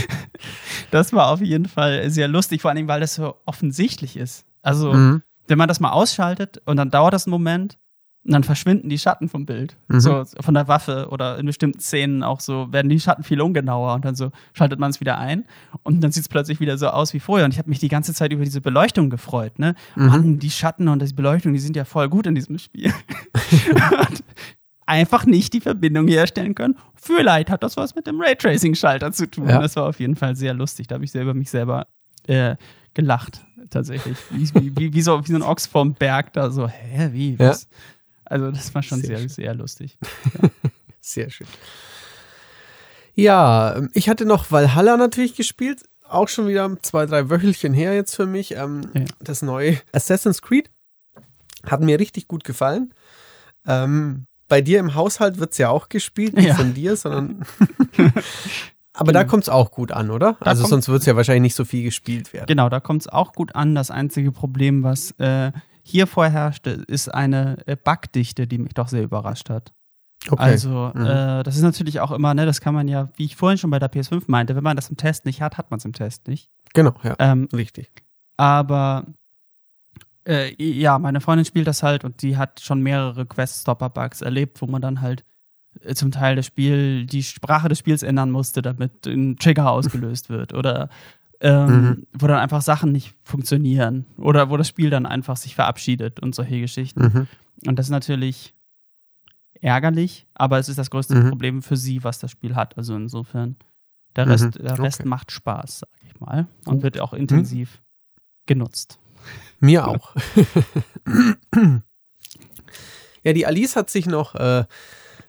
das 0.90 1.12
war 1.12 1.28
auf 1.28 1.40
jeden 1.40 1.66
Fall 1.66 2.10
sehr 2.10 2.28
lustig, 2.28 2.62
vor 2.62 2.70
allem, 2.70 2.88
weil 2.88 3.00
das 3.00 3.14
so 3.14 3.36
offensichtlich 3.46 4.16
ist. 4.16 4.46
Also, 4.62 4.92
mhm. 4.92 5.22
wenn 5.46 5.58
man 5.58 5.68
das 5.68 5.80
mal 5.80 5.90
ausschaltet 5.90 6.60
und 6.64 6.76
dann 6.76 6.90
dauert 6.90 7.14
das 7.14 7.26
einen 7.26 7.32
Moment 7.32 7.78
und 8.24 8.32
dann 8.32 8.44
verschwinden 8.44 8.90
die 8.90 8.98
Schatten 8.98 9.28
vom 9.28 9.46
Bild. 9.46 9.76
Mhm. 9.88 10.00
So 10.00 10.24
von 10.40 10.54
der 10.54 10.68
Waffe 10.68 11.08
oder 11.10 11.38
in 11.38 11.46
bestimmten 11.46 11.80
Szenen 11.80 12.22
auch 12.22 12.40
so, 12.40 12.70
werden 12.70 12.88
die 12.88 13.00
Schatten 13.00 13.22
viel 13.22 13.40
ungenauer 13.40 13.94
und 13.94 14.04
dann 14.04 14.14
so 14.14 14.30
schaltet 14.52 14.78
man 14.78 14.90
es 14.90 15.00
wieder 15.00 15.18
ein 15.18 15.46
und 15.84 16.02
dann 16.02 16.12
sieht 16.12 16.22
es 16.22 16.28
plötzlich 16.28 16.60
wieder 16.60 16.76
so 16.76 16.88
aus 16.88 17.14
wie 17.14 17.20
vorher. 17.20 17.46
Und 17.46 17.52
ich 17.52 17.58
habe 17.58 17.70
mich 17.70 17.78
die 17.78 17.88
ganze 17.88 18.12
Zeit 18.12 18.32
über 18.32 18.44
diese 18.44 18.60
Beleuchtung 18.60 19.08
gefreut, 19.08 19.58
ne? 19.58 19.74
Mhm. 19.96 20.06
Mann, 20.06 20.38
die 20.38 20.50
Schatten 20.50 20.88
und 20.88 21.00
die 21.00 21.14
Beleuchtung, 21.14 21.54
die 21.54 21.58
sind 21.58 21.76
ja 21.76 21.84
voll 21.84 22.08
gut 22.08 22.26
in 22.26 22.34
diesem 22.34 22.58
Spiel. 22.58 22.92
einfach 24.90 25.24
nicht 25.24 25.52
die 25.52 25.60
Verbindung 25.60 26.08
herstellen 26.08 26.54
können. 26.54 26.76
Vielleicht 26.94 27.48
hat 27.48 27.62
das 27.62 27.76
was 27.76 27.94
mit 27.94 28.06
dem 28.06 28.20
Raytracing-Schalter 28.20 29.12
zu 29.12 29.30
tun. 29.30 29.48
Ja. 29.48 29.62
Das 29.62 29.76
war 29.76 29.88
auf 29.88 30.00
jeden 30.00 30.16
Fall 30.16 30.36
sehr 30.36 30.52
lustig. 30.52 30.88
Da 30.88 30.96
habe 30.96 31.04
ich 31.04 31.12
selber 31.12 31.32
mich 31.32 31.48
selber 31.48 31.86
äh, 32.26 32.56
gelacht, 32.92 33.44
tatsächlich. 33.70 34.18
Wie, 34.30 34.76
wie, 34.76 34.92
wie, 34.92 35.02
so, 35.02 35.26
wie 35.26 35.30
so 35.30 35.36
ein 35.36 35.42
Ochs 35.42 35.66
vom 35.66 35.94
Berg 35.94 36.32
da 36.32 36.50
so, 36.50 36.68
hä, 36.68 37.10
wie? 37.12 37.38
Was? 37.38 37.62
Ja. 37.62 37.68
Also 38.30 38.50
das 38.52 38.74
war 38.74 38.82
schon 38.82 39.02
sehr, 39.02 39.18
sehr, 39.18 39.28
sehr 39.28 39.54
lustig. 39.54 39.98
Ja. 40.40 40.48
sehr 41.00 41.30
schön. 41.30 41.48
Ja, 43.14 43.82
ich 43.92 44.08
hatte 44.08 44.24
noch 44.24 44.50
Valhalla 44.50 44.96
natürlich 44.96 45.34
gespielt. 45.34 45.82
Auch 46.08 46.28
schon 46.28 46.46
wieder 46.46 46.80
zwei, 46.82 47.06
drei 47.06 47.28
Wöchelchen 47.28 47.74
her 47.74 47.94
jetzt 47.94 48.14
für 48.14 48.26
mich. 48.26 48.52
Ähm, 48.52 48.82
ja. 48.94 49.04
Das 49.20 49.42
neue 49.42 49.80
Assassin's 49.92 50.42
Creed 50.42 50.70
hat 51.66 51.80
mir 51.80 51.98
richtig 51.98 52.28
gut 52.28 52.44
gefallen. 52.44 52.94
Ähm, 53.66 54.26
bei 54.48 54.60
dir 54.60 54.78
im 54.78 54.94
Haushalt 54.94 55.38
wird 55.38 55.52
es 55.52 55.58
ja 55.58 55.68
auch 55.70 55.88
gespielt, 55.88 56.34
nicht 56.34 56.48
ja. 56.48 56.54
von 56.54 56.72
dir, 56.72 56.96
sondern. 56.96 57.44
Aber 58.92 59.12
da 59.12 59.22
genau. 59.22 59.30
kommt 59.30 59.44
es 59.44 59.48
auch 59.48 59.70
gut 59.70 59.92
an, 59.92 60.10
oder? 60.10 60.36
Da 60.40 60.46
also 60.46 60.66
sonst 60.66 60.88
wird 60.88 61.00
es 61.00 61.06
ja 61.06 61.16
wahrscheinlich 61.16 61.42
nicht 61.42 61.54
so 61.54 61.64
viel 61.64 61.82
gespielt 61.84 62.32
werden. 62.32 62.46
Genau, 62.46 62.68
da 62.68 62.80
kommt 62.80 63.02
es 63.02 63.08
auch 63.08 63.32
gut 63.32 63.54
an. 63.54 63.74
Das 63.74 63.90
einzige 63.90 64.32
Problem, 64.32 64.82
was 64.82 65.12
äh, 65.18 65.52
hier 65.90 66.06
vorherrschte, 66.06 66.70
ist 66.70 67.12
eine 67.12 67.58
äh, 67.66 67.76
Bugdichte, 67.76 68.46
die 68.46 68.58
mich 68.58 68.74
doch 68.74 68.88
sehr 68.88 69.02
überrascht 69.02 69.50
hat. 69.50 69.72
Okay. 70.28 70.42
Also, 70.42 70.92
mhm. 70.94 71.06
äh, 71.06 71.42
das 71.42 71.56
ist 71.56 71.62
natürlich 71.62 72.00
auch 72.00 72.10
immer, 72.10 72.34
ne, 72.34 72.44
das 72.44 72.60
kann 72.60 72.74
man 72.74 72.88
ja, 72.88 73.08
wie 73.16 73.24
ich 73.24 73.36
vorhin 73.36 73.58
schon 73.58 73.70
bei 73.70 73.78
der 73.78 73.90
PS5 73.90 74.24
meinte, 74.26 74.54
wenn 74.54 74.62
man 74.62 74.76
das 74.76 74.90
im 74.90 74.96
Test 74.96 75.24
nicht 75.24 75.40
hat, 75.40 75.56
hat 75.56 75.70
man 75.70 75.78
es 75.78 75.84
im 75.84 75.92
Test 75.92 76.28
nicht. 76.28 76.50
Genau, 76.74 76.94
ja. 77.02 77.16
Ähm, 77.18 77.48
richtig. 77.52 77.90
Aber 78.36 79.06
äh, 80.26 80.54
ja, 80.62 80.98
meine 80.98 81.20
Freundin 81.20 81.44
spielt 81.44 81.66
das 81.66 81.82
halt 81.82 82.04
und 82.04 82.22
die 82.22 82.36
hat 82.36 82.60
schon 82.60 82.82
mehrere 82.82 83.26
Quest-Stopper-Bugs 83.26 84.20
erlebt, 84.20 84.60
wo 84.60 84.66
man 84.66 84.82
dann 84.82 85.00
halt 85.00 85.24
äh, 85.80 85.94
zum 85.94 86.10
Teil 86.10 86.36
das 86.36 86.46
Spiel, 86.46 87.06
die 87.06 87.22
Sprache 87.22 87.68
des 87.68 87.78
Spiels 87.78 88.02
ändern 88.02 88.30
musste, 88.30 88.62
damit 88.62 89.06
ein 89.06 89.36
Trigger 89.36 89.70
ausgelöst 89.70 90.28
wird. 90.28 90.52
Oder 90.52 90.90
ähm, 91.40 91.66
mhm. 91.66 92.06
wo 92.12 92.26
dann 92.26 92.38
einfach 92.38 92.62
Sachen 92.62 92.92
nicht 92.92 93.14
funktionieren 93.22 94.04
oder 94.18 94.50
wo 94.50 94.56
das 94.56 94.68
Spiel 94.68 94.90
dann 94.90 95.06
einfach 95.06 95.36
sich 95.36 95.54
verabschiedet 95.54 96.20
und 96.20 96.34
solche 96.34 96.60
Geschichten. 96.60 97.02
Mhm. 97.02 97.26
Und 97.66 97.78
das 97.78 97.86
ist 97.86 97.90
natürlich 97.90 98.54
ärgerlich, 99.60 100.26
aber 100.34 100.58
es 100.58 100.68
ist 100.68 100.78
das 100.78 100.90
größte 100.90 101.14
mhm. 101.14 101.28
Problem 101.30 101.62
für 101.62 101.76
sie, 101.76 102.04
was 102.04 102.18
das 102.18 102.30
Spiel 102.30 102.54
hat. 102.56 102.76
Also 102.76 102.94
insofern, 102.94 103.56
der 104.16 104.26
mhm. 104.26 104.32
Rest, 104.32 104.58
der 104.58 104.78
Rest 104.78 105.00
okay. 105.00 105.08
macht 105.08 105.32
Spaß, 105.32 105.80
sag 105.80 105.88
ich 106.06 106.20
mal, 106.20 106.46
und 106.66 106.82
wird 106.82 107.00
auch 107.00 107.14
intensiv 107.14 107.80
genutzt. 108.46 108.98
Mir 109.60 109.86
auch. 109.86 110.14
ja, 113.22 113.32
die 113.32 113.46
Alice 113.46 113.76
hat 113.76 113.90
sich 113.90 114.06
noch 114.06 114.34
äh, 114.34 114.64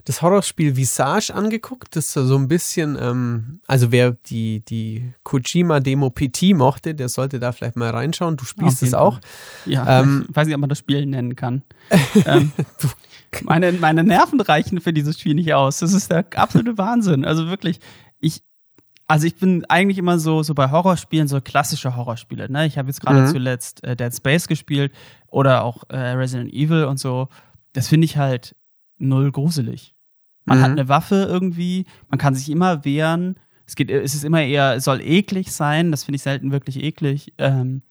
das 0.04 0.22
Horrorspiel 0.22 0.76
Visage 0.76 1.32
angeguckt. 1.34 1.94
Das 1.94 2.06
ist 2.06 2.12
so 2.14 2.36
ein 2.36 2.48
bisschen, 2.48 2.98
ähm, 3.00 3.60
also 3.66 3.92
wer 3.92 4.16
die, 4.26 4.64
die 4.64 5.12
Kojima-Demo 5.22 6.10
PT 6.10 6.54
mochte, 6.54 6.94
der 6.94 7.08
sollte 7.08 7.38
da 7.38 7.52
vielleicht 7.52 7.76
mal 7.76 7.90
reinschauen. 7.90 8.36
Du 8.36 8.44
spielst 8.44 8.82
es 8.82 8.94
auch. 8.94 9.20
Ja, 9.64 10.00
ähm, 10.00 10.26
ich 10.28 10.36
weiß 10.36 10.46
nicht, 10.46 10.54
ob 10.54 10.60
man 10.60 10.68
das 10.68 10.78
Spiel 10.78 11.06
nennen 11.06 11.36
kann. 11.36 11.62
ähm, 12.26 12.52
meine, 13.44 13.72
meine 13.72 14.02
Nerven 14.02 14.40
reichen 14.40 14.80
für 14.80 14.92
dieses 14.92 15.18
Spiel 15.20 15.34
nicht 15.34 15.54
aus. 15.54 15.78
Das 15.78 15.92
ist 15.92 16.10
der 16.10 16.26
absolute 16.34 16.76
Wahnsinn. 16.78 17.24
Also 17.24 17.46
wirklich, 17.46 17.78
ich, 18.18 18.42
also 19.06 19.26
ich 19.26 19.36
bin 19.36 19.64
eigentlich 19.66 19.98
immer 19.98 20.18
so, 20.18 20.42
so 20.42 20.54
bei 20.54 20.70
Horrorspielen, 20.70 21.28
so 21.28 21.40
klassische 21.40 21.94
Horrorspiele. 21.94 22.50
Ne? 22.50 22.66
Ich 22.66 22.76
habe 22.76 22.88
jetzt 22.88 23.00
gerade 23.00 23.22
mhm. 23.22 23.28
zuletzt 23.28 23.84
äh, 23.84 23.94
Dead 23.94 24.14
Space 24.14 24.48
gespielt 24.48 24.92
oder 25.28 25.62
auch 25.62 25.84
äh, 25.88 25.96
Resident 25.96 26.52
Evil 26.52 26.84
und 26.84 26.98
so. 26.98 27.28
Das 27.72 27.88
finde 27.88 28.04
ich 28.04 28.16
halt 28.16 28.56
null 28.98 29.30
gruselig. 29.32 29.91
Man 30.44 30.58
mhm. 30.58 30.62
hat 30.62 30.70
eine 30.72 30.88
Waffe 30.88 31.26
irgendwie, 31.28 31.86
man 32.08 32.18
kann 32.18 32.34
sich 32.34 32.50
immer 32.50 32.84
wehren. 32.84 33.36
Es 33.66 33.76
geht, 33.76 33.90
es 33.90 34.14
ist 34.14 34.24
immer 34.24 34.42
eher, 34.42 34.74
es 34.74 34.84
soll 34.84 35.00
eklig 35.00 35.52
sein. 35.52 35.90
Das 35.90 36.04
finde 36.04 36.16
ich 36.16 36.22
selten 36.22 36.50
wirklich 36.50 36.82
eklig. 36.82 37.32
Ähm, 37.38 37.82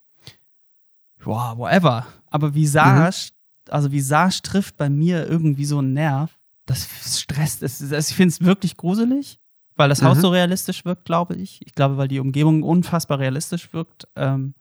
wow, 1.23 1.57
whatever. 1.57 2.06
Aber 2.30 2.53
Visage, 2.53 3.32
mhm. 3.68 3.73
also 3.73 3.91
Visage 3.91 4.41
trifft 4.44 4.78
bei 4.78 4.90
mir 4.90 5.28
irgendwie 5.28 5.65
so 5.65 5.80
einen 5.80 5.94
Nerv. 5.94 6.38
Das 6.65 6.88
stresst. 7.19 7.61
Das, 7.61 7.80
das, 7.80 8.10
ich 8.10 8.15
finde 8.15 8.34
es 8.34 8.41
wirklich 8.41 8.78
gruselig, 8.78 9.40
weil 9.76 9.90
das 9.90 10.02
Haus 10.02 10.18
mhm. 10.18 10.22
so 10.22 10.30
realistisch 10.30 10.86
wirkt, 10.86 11.06
glaube 11.06 11.36
ich. 11.36 11.65
Ich 11.65 11.73
glaube, 11.73 11.98
weil 11.98 12.07
die 12.07 12.19
Umgebung 12.19 12.64
unfassbar 12.64 13.19
realistisch 13.19 13.73
wirkt. 13.73 14.07
Ähm, 14.15 14.53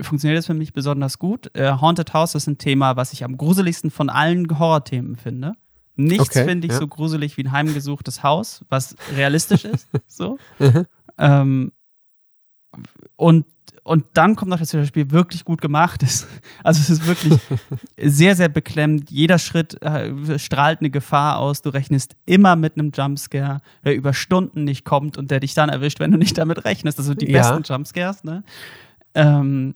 funktioniert 0.00 0.38
das 0.38 0.46
für 0.46 0.54
mich 0.54 0.72
besonders 0.72 1.18
gut. 1.18 1.54
Äh, 1.54 1.72
Haunted 1.72 2.12
House 2.14 2.34
ist 2.34 2.46
ein 2.46 2.58
Thema, 2.58 2.96
was 2.96 3.12
ich 3.12 3.24
am 3.24 3.36
gruseligsten 3.36 3.90
von 3.90 4.08
allen 4.08 4.46
Horrorthemen 4.58 5.16
finde. 5.16 5.54
Nichts 5.96 6.30
okay, 6.30 6.44
finde 6.44 6.66
ich 6.66 6.72
ja. 6.72 6.78
so 6.78 6.86
gruselig 6.86 7.36
wie 7.36 7.44
ein 7.44 7.52
heimgesuchtes 7.52 8.22
Haus, 8.22 8.64
was 8.68 8.96
realistisch 9.14 9.64
ist. 9.64 9.88
so. 10.06 10.38
Mhm. 10.58 10.86
Ähm, 11.18 11.72
und, 13.16 13.46
und 13.82 14.04
dann 14.14 14.36
kommt 14.36 14.50
noch, 14.50 14.58
dass 14.58 14.70
das 14.70 14.88
Spiel 14.88 15.10
wirklich 15.10 15.44
gut 15.44 15.60
gemacht 15.60 16.02
ist. 16.02 16.26
Also 16.62 16.80
es 16.80 16.90
ist 16.90 17.06
wirklich 17.06 17.38
sehr, 17.96 18.36
sehr 18.36 18.48
beklemmt. 18.48 19.10
Jeder 19.10 19.38
Schritt 19.38 19.82
äh, 19.82 20.38
strahlt 20.38 20.80
eine 20.80 20.90
Gefahr 20.90 21.38
aus. 21.38 21.62
Du 21.62 21.70
rechnest 21.70 22.16
immer 22.26 22.54
mit 22.54 22.74
einem 22.74 22.92
Jumpscare, 22.94 23.60
der 23.84 23.94
über 23.94 24.12
Stunden 24.12 24.64
nicht 24.64 24.84
kommt 24.84 25.16
und 25.16 25.30
der 25.30 25.40
dich 25.40 25.54
dann 25.54 25.70
erwischt, 25.70 26.00
wenn 26.00 26.12
du 26.12 26.18
nicht 26.18 26.36
damit 26.36 26.64
rechnest. 26.64 26.98
Also 26.98 27.14
die 27.14 27.30
ja. 27.30 27.40
besten 27.40 27.62
Jumpscares, 27.72 28.24
ne? 28.24 28.44
Ähm, 29.14 29.74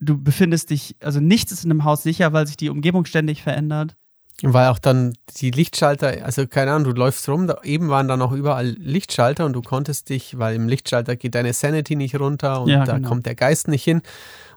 du 0.00 0.20
befindest 0.20 0.70
dich, 0.70 0.96
also 1.00 1.20
nichts 1.20 1.52
ist 1.52 1.64
in 1.64 1.70
einem 1.70 1.84
Haus 1.84 2.02
sicher, 2.02 2.32
weil 2.32 2.46
sich 2.46 2.56
die 2.56 2.70
Umgebung 2.70 3.04
ständig 3.04 3.42
verändert. 3.42 3.96
Weil 4.42 4.68
auch 4.68 4.78
dann 4.78 5.14
die 5.38 5.50
Lichtschalter, 5.50 6.24
also 6.24 6.46
keine 6.46 6.72
Ahnung, 6.72 6.94
du 6.94 7.00
läufst 7.00 7.28
rum, 7.28 7.48
da, 7.48 7.58
eben 7.64 7.88
waren 7.88 8.06
da 8.06 8.16
noch 8.16 8.30
überall 8.30 8.68
Lichtschalter 8.68 9.44
und 9.44 9.52
du 9.52 9.62
konntest 9.62 10.10
dich, 10.10 10.38
weil 10.38 10.54
im 10.54 10.68
Lichtschalter 10.68 11.16
geht 11.16 11.34
deine 11.34 11.52
Sanity 11.52 11.96
nicht 11.96 12.18
runter 12.20 12.62
und 12.62 12.68
ja, 12.68 12.84
da 12.84 12.96
genau. 12.96 13.08
kommt 13.08 13.26
der 13.26 13.34
Geist 13.34 13.66
nicht 13.66 13.82
hin. 13.82 14.00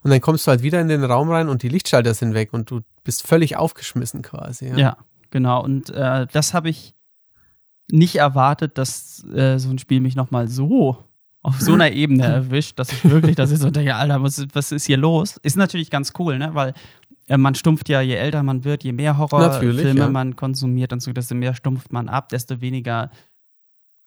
Und 0.03 0.11
dann 0.11 0.21
kommst 0.21 0.45
du 0.45 0.51
halt 0.51 0.61
wieder 0.61 0.79
in 0.81 0.87
den 0.87 1.03
Raum 1.03 1.31
rein 1.31 1.49
und 1.49 1.63
die 1.63 1.69
Lichtschalter 1.69 2.13
sind 2.13 2.35
weg 2.35 2.53
und 2.53 2.69
du 2.69 2.81
bist 3.03 3.25
völlig 3.25 3.57
aufgeschmissen 3.57 4.21
quasi. 4.21 4.67
Ja, 4.67 4.77
ja 4.77 4.97
genau. 5.31 5.63
Und 5.63 5.89
äh, 5.89 6.27
das 6.31 6.53
habe 6.53 6.69
ich 6.69 6.93
nicht 7.89 8.17
erwartet, 8.17 8.77
dass 8.77 9.25
äh, 9.33 9.57
so 9.57 9.69
ein 9.69 9.79
Spiel 9.79 9.99
mich 9.99 10.15
nochmal 10.15 10.47
so 10.47 10.97
auf 11.41 11.59
so 11.59 11.73
einer 11.73 11.91
Ebene 11.91 12.23
erwischt, 12.23 12.77
dass 12.77 12.91
ich 12.91 13.09
wirklich, 13.09 13.35
dass 13.35 13.51
ich 13.51 13.59
so 13.59 13.71
denke, 13.71 13.95
Alter, 13.95 14.21
was, 14.21 14.45
was 14.53 14.71
ist 14.71 14.85
hier 14.85 14.97
los? 14.97 15.37
Ist 15.37 15.57
natürlich 15.57 15.89
ganz 15.89 16.13
cool, 16.19 16.37
ne? 16.37 16.53
Weil 16.53 16.73
man 17.37 17.55
stumpft 17.55 17.89
ja, 17.89 18.01
je 18.01 18.15
älter 18.15 18.43
man 18.43 18.63
wird, 18.63 18.83
je 18.83 18.91
mehr 18.91 19.17
Horrorfilme 19.17 19.99
ja. 19.99 20.09
man 20.09 20.35
konsumiert 20.35 20.93
und 20.93 21.01
so, 21.01 21.13
desto 21.13 21.35
mehr 21.35 21.53
stumpft 21.53 21.91
man 21.91 22.09
ab, 22.09 22.29
desto 22.29 22.61
weniger 22.61 23.11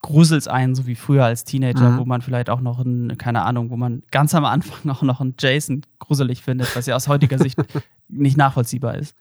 gruselt's 0.03 0.49
einen, 0.49 0.75
so 0.75 0.87
wie 0.87 0.97
früher 0.97 1.25
als 1.25 1.45
Teenager, 1.45 1.89
mhm. 1.91 1.99
wo 1.99 2.05
man 2.05 2.21
vielleicht 2.21 2.51
auch 2.51 2.61
noch 2.61 2.79
ein, 2.79 3.17
keine 3.17 3.43
Ahnung, 3.43 3.71
wo 3.71 3.77
man 3.77 4.03
ganz 4.11 4.35
am 4.35 4.45
Anfang 4.45 4.91
auch 4.95 5.03
noch 5.03 5.21
einen 5.21 5.35
Jason 5.39 5.83
gruselig 5.99 6.43
findet, 6.43 6.77
was 6.77 6.87
ja 6.87 6.95
aus 6.95 7.09
heutiger 7.09 7.39
Sicht 7.39 7.59
nicht 8.09 8.37
nachvollziehbar 8.37 8.97
ist. 8.97 9.17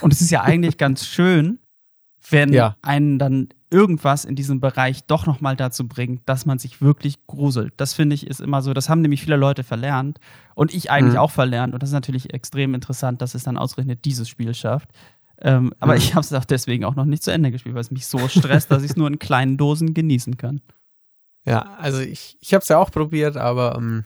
Und 0.00 0.12
es 0.12 0.22
ist 0.22 0.30
ja 0.30 0.40
eigentlich 0.40 0.78
ganz 0.78 1.04
schön, 1.04 1.58
wenn 2.30 2.52
ja. 2.52 2.76
einen 2.80 3.18
dann 3.18 3.48
irgendwas 3.72 4.24
in 4.24 4.36
diesem 4.36 4.60
Bereich 4.60 5.04
doch 5.06 5.26
nochmal 5.26 5.56
dazu 5.56 5.88
bringt, 5.88 6.28
dass 6.28 6.46
man 6.46 6.58
sich 6.58 6.82
wirklich 6.82 7.26
gruselt. 7.26 7.72
Das 7.78 7.94
finde 7.94 8.14
ich 8.14 8.26
ist 8.26 8.40
immer 8.40 8.62
so, 8.62 8.74
das 8.74 8.88
haben 8.88 9.00
nämlich 9.00 9.22
viele 9.22 9.36
Leute 9.36 9.64
verlernt 9.64 10.20
und 10.54 10.74
ich 10.74 10.90
eigentlich 10.90 11.14
mhm. 11.14 11.20
auch 11.20 11.30
verlernt 11.30 11.74
und 11.74 11.82
das 11.82 11.90
ist 11.90 11.94
natürlich 11.94 12.32
extrem 12.34 12.74
interessant, 12.74 13.22
dass 13.22 13.34
es 13.34 13.44
dann 13.44 13.56
ausgerechnet 13.56 14.04
dieses 14.04 14.28
Spiel 14.28 14.54
schafft. 14.54 14.90
Ähm, 15.40 15.72
aber 15.80 15.92
mhm. 15.92 15.98
ich 15.98 16.14
habe 16.14 16.20
es 16.20 16.32
auch 16.32 16.44
deswegen 16.44 16.84
auch 16.84 16.94
noch 16.94 17.06
nicht 17.06 17.22
zu 17.22 17.32
Ende 17.32 17.50
gespielt, 17.50 17.74
weil 17.74 17.80
es 17.80 17.90
mich 17.90 18.06
so 18.06 18.28
stresst, 18.28 18.70
dass 18.70 18.84
ich 18.84 18.90
es 18.90 18.96
nur 18.96 19.08
in 19.08 19.18
kleinen 19.18 19.56
Dosen 19.56 19.94
genießen 19.94 20.36
kann. 20.36 20.60
Ja, 21.44 21.74
also 21.78 22.00
ich, 22.00 22.36
ich 22.40 22.54
habe 22.54 22.62
es 22.62 22.68
ja 22.68 22.78
auch 22.78 22.90
probiert, 22.90 23.36
aber 23.36 23.76
ähm, 23.76 24.04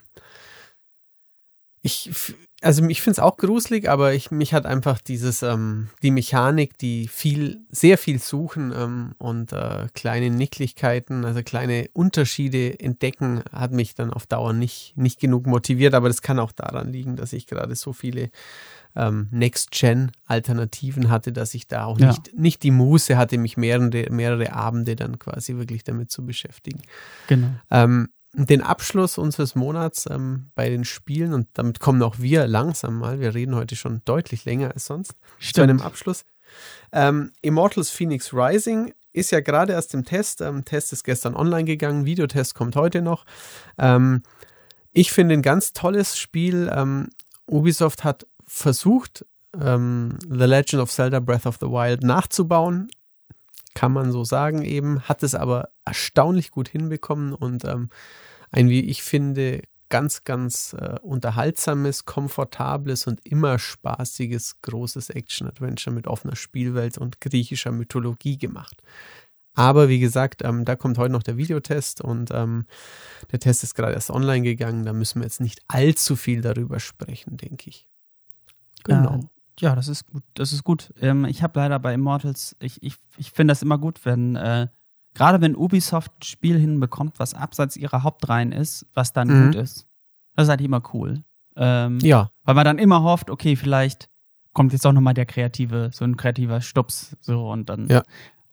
ich 1.82 2.10
also 2.66 2.84
ich 2.88 3.00
finde 3.00 3.12
es 3.12 3.18
auch 3.20 3.36
gruselig, 3.36 3.88
aber 3.88 4.12
ich, 4.14 4.30
mich 4.30 4.52
hat 4.52 4.66
einfach 4.66 5.00
dieses, 5.00 5.42
ähm, 5.42 5.88
die 6.02 6.10
Mechanik, 6.10 6.76
die 6.78 7.08
viel, 7.08 7.60
sehr 7.70 7.96
viel 7.96 8.18
suchen 8.18 8.72
ähm, 8.76 9.14
und 9.18 9.52
äh, 9.52 9.86
kleine 9.94 10.30
Nicklichkeiten, 10.30 11.24
also 11.24 11.42
kleine 11.42 11.88
Unterschiede 11.92 12.78
entdecken, 12.80 13.42
hat 13.52 13.72
mich 13.72 13.94
dann 13.94 14.12
auf 14.12 14.26
Dauer 14.26 14.52
nicht, 14.52 14.94
nicht 14.96 15.20
genug 15.20 15.46
motiviert, 15.46 15.94
aber 15.94 16.08
das 16.08 16.22
kann 16.22 16.38
auch 16.38 16.52
daran 16.52 16.92
liegen, 16.92 17.16
dass 17.16 17.32
ich 17.32 17.46
gerade 17.46 17.76
so 17.76 17.92
viele 17.92 18.30
ähm, 18.96 19.28
Next-Gen-Alternativen 19.30 21.08
hatte, 21.08 21.32
dass 21.32 21.54
ich 21.54 21.68
da 21.68 21.84
auch 21.84 22.00
ja. 22.00 22.08
nicht, 22.08 22.36
nicht 22.36 22.62
die 22.64 22.72
Muße 22.72 23.16
hatte, 23.16 23.38
mich 23.38 23.56
mehrere, 23.56 24.10
mehrere 24.10 24.52
Abende 24.52 24.96
dann 24.96 25.18
quasi 25.18 25.56
wirklich 25.56 25.84
damit 25.84 26.10
zu 26.10 26.26
beschäftigen. 26.26 26.80
Genau. 27.28 27.50
Den 28.38 28.62
Abschluss 28.62 29.16
unseres 29.16 29.54
Monats 29.54 30.06
ähm, 30.10 30.50
bei 30.54 30.68
den 30.68 30.84
Spielen 30.84 31.32
und 31.32 31.48
damit 31.54 31.80
kommen 31.80 32.02
auch 32.02 32.18
wir 32.18 32.46
langsam 32.46 32.98
mal. 32.98 33.18
Wir 33.18 33.34
reden 33.34 33.54
heute 33.54 33.76
schon 33.76 34.02
deutlich 34.04 34.44
länger 34.44 34.72
als 34.72 34.84
sonst 34.84 35.14
Stimmt. 35.38 35.54
zu 35.54 35.62
einem 35.62 35.80
Abschluss. 35.80 36.24
Ähm, 36.92 37.32
Immortals 37.40 37.88
Phoenix 37.88 38.34
Rising 38.34 38.92
ist 39.14 39.30
ja 39.30 39.40
gerade 39.40 39.72
erst 39.72 39.94
im 39.94 40.04
Test. 40.04 40.42
Ähm, 40.42 40.66
Test 40.66 40.92
ist 40.92 41.02
gestern 41.04 41.34
online 41.34 41.64
gegangen, 41.64 42.04
Videotest 42.04 42.54
kommt 42.54 42.76
heute 42.76 43.00
noch. 43.00 43.24
Ähm, 43.78 44.22
ich 44.92 45.12
finde 45.12 45.34
ein 45.34 45.42
ganz 45.42 45.72
tolles 45.72 46.18
Spiel. 46.18 46.70
Ähm, 46.74 47.08
Ubisoft 47.46 48.04
hat 48.04 48.26
versucht, 48.46 49.24
ähm, 49.58 50.18
The 50.28 50.44
Legend 50.44 50.82
of 50.82 50.90
Zelda 50.90 51.20
Breath 51.20 51.46
of 51.46 51.56
the 51.60 51.66
Wild 51.66 52.02
nachzubauen, 52.02 52.88
kann 53.76 53.92
man 53.92 54.10
so 54.10 54.24
sagen 54.24 54.62
eben, 54.62 55.02
hat 55.02 55.22
es 55.22 55.34
aber 55.34 55.68
erstaunlich 55.84 56.50
gut 56.50 56.66
hinbekommen 56.66 57.34
und 57.34 57.66
ähm, 57.66 57.90
ein, 58.50 58.70
wie 58.70 58.80
ich 58.80 59.02
finde, 59.02 59.60
ganz, 59.90 60.24
ganz 60.24 60.74
äh, 60.78 60.98
unterhaltsames, 61.02 62.06
komfortables 62.06 63.06
und 63.06 63.24
immer 63.26 63.58
spaßiges, 63.58 64.62
großes 64.62 65.10
Action-Adventure 65.10 65.94
mit 65.94 66.06
offener 66.06 66.36
Spielwelt 66.36 66.96
und 66.96 67.20
griechischer 67.20 67.70
Mythologie 67.70 68.38
gemacht. 68.38 68.82
Aber 69.52 69.90
wie 69.90 70.00
gesagt, 70.00 70.42
ähm, 70.42 70.64
da 70.64 70.74
kommt 70.74 70.96
heute 70.96 71.12
noch 71.12 71.22
der 71.22 71.36
Videotest 71.36 72.00
und 72.00 72.30
ähm, 72.32 72.64
der 73.30 73.40
Test 73.40 73.62
ist 73.62 73.74
gerade 73.74 73.92
erst 73.92 74.10
online 74.10 74.42
gegangen. 74.42 74.86
Da 74.86 74.94
müssen 74.94 75.20
wir 75.20 75.26
jetzt 75.26 75.42
nicht 75.42 75.60
allzu 75.68 76.16
viel 76.16 76.40
darüber 76.40 76.80
sprechen, 76.80 77.36
denke 77.36 77.68
ich. 77.68 77.86
Genau. 78.84 79.28
Ja, 79.60 79.74
das 79.74 79.88
ist 79.88 80.06
gut. 80.06 80.22
Das 80.34 80.52
ist 80.52 80.64
gut. 80.64 80.92
Ähm, 81.00 81.24
ich 81.24 81.42
habe 81.42 81.58
leider 81.58 81.78
bei 81.78 81.94
Immortals, 81.94 82.56
ich, 82.60 82.82
ich, 82.82 82.96
ich 83.16 83.30
finde 83.30 83.52
das 83.52 83.62
immer 83.62 83.78
gut, 83.78 84.04
wenn, 84.04 84.36
äh, 84.36 84.68
gerade 85.14 85.40
wenn 85.40 85.56
Ubisoft 85.56 86.12
ein 86.20 86.22
Spiel 86.22 86.58
hinbekommt, 86.58 87.18
was 87.18 87.34
abseits 87.34 87.76
ihrer 87.76 88.02
Hauptreihen 88.02 88.52
ist, 88.52 88.86
was 88.94 89.12
dann 89.12 89.28
mhm. 89.28 89.44
gut 89.46 89.54
ist. 89.56 89.86
Das 90.34 90.44
ist 90.44 90.50
halt 90.50 90.60
immer 90.60 90.82
cool. 90.92 91.24
Ähm, 91.56 91.98
ja. 92.00 92.30
Weil 92.44 92.54
man 92.54 92.64
dann 92.64 92.78
immer 92.78 93.02
hofft, 93.02 93.30
okay, 93.30 93.56
vielleicht 93.56 94.10
kommt 94.52 94.72
jetzt 94.72 94.86
auch 94.86 94.92
nochmal 94.92 95.14
der 95.14 95.26
kreative, 95.26 95.90
so 95.92 96.04
ein 96.04 96.16
kreativer 96.16 96.60
Stups, 96.60 97.16
so 97.20 97.50
und 97.50 97.68
dann. 97.68 97.88
Ja. 97.88 98.02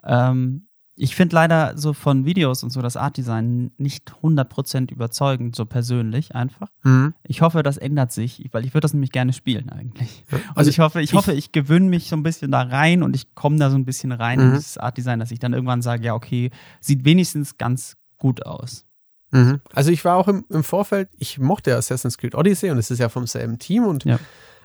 Ähm, 0.03 0.67
ich 0.95 1.15
finde 1.15 1.35
leider 1.35 1.77
so 1.77 1.93
von 1.93 2.25
Videos 2.25 2.63
und 2.63 2.69
so 2.69 2.81
das 2.81 2.97
Artdesign 2.97 3.71
nicht 3.77 4.13
100% 4.21 4.91
überzeugend, 4.91 5.55
so 5.55 5.65
persönlich 5.65 6.35
einfach. 6.35 6.67
Mhm. 6.83 7.15
Ich 7.23 7.41
hoffe, 7.41 7.63
das 7.63 7.77
ändert 7.77 8.11
sich, 8.11 8.47
weil 8.51 8.63
ich 8.65 8.73
würde 8.73 8.81
das 8.81 8.93
nämlich 8.93 9.11
gerne 9.11 9.33
spielen 9.33 9.69
eigentlich. 9.69 10.23
Also, 10.29 10.45
also 10.55 10.69
ich 10.69 10.79
hoffe, 10.79 11.01
ich, 11.01 11.09
ich 11.09 11.15
hoffe, 11.15 11.33
ich 11.33 11.51
gewöhne 11.51 11.89
mich 11.89 12.09
so 12.09 12.15
ein 12.15 12.23
bisschen 12.23 12.51
da 12.51 12.61
rein 12.61 13.01
und 13.01 13.15
ich 13.15 13.33
komme 13.33 13.57
da 13.57 13.71
so 13.71 13.75
ein 13.75 13.85
bisschen 13.85 14.11
rein 14.11 14.39
mhm. 14.39 14.45
in 14.45 14.53
dieses 14.53 14.77
Artdesign, 14.77 15.19
dass 15.19 15.31
ich 15.31 15.39
dann 15.39 15.53
irgendwann 15.53 15.81
sage, 15.81 16.05
ja, 16.05 16.13
okay, 16.13 16.51
sieht 16.79 17.05
wenigstens 17.05 17.57
ganz 17.57 17.95
gut 18.17 18.45
aus. 18.45 18.85
Mhm. 19.31 19.61
Also 19.73 19.91
ich 19.91 20.05
war 20.05 20.17
auch 20.17 20.27
im, 20.27 20.45
im, 20.49 20.63
Vorfeld, 20.63 21.09
ich 21.17 21.39
mochte 21.39 21.75
Assassin's 21.75 22.19
Creed 22.19 22.35
Odyssey 22.35 22.69
und 22.69 22.77
es 22.77 22.91
ist 22.91 22.99
ja 22.99 23.09
vom 23.09 23.25
selben 23.25 23.57
Team 23.57 23.85
und 23.85 24.05
ja. 24.05 24.19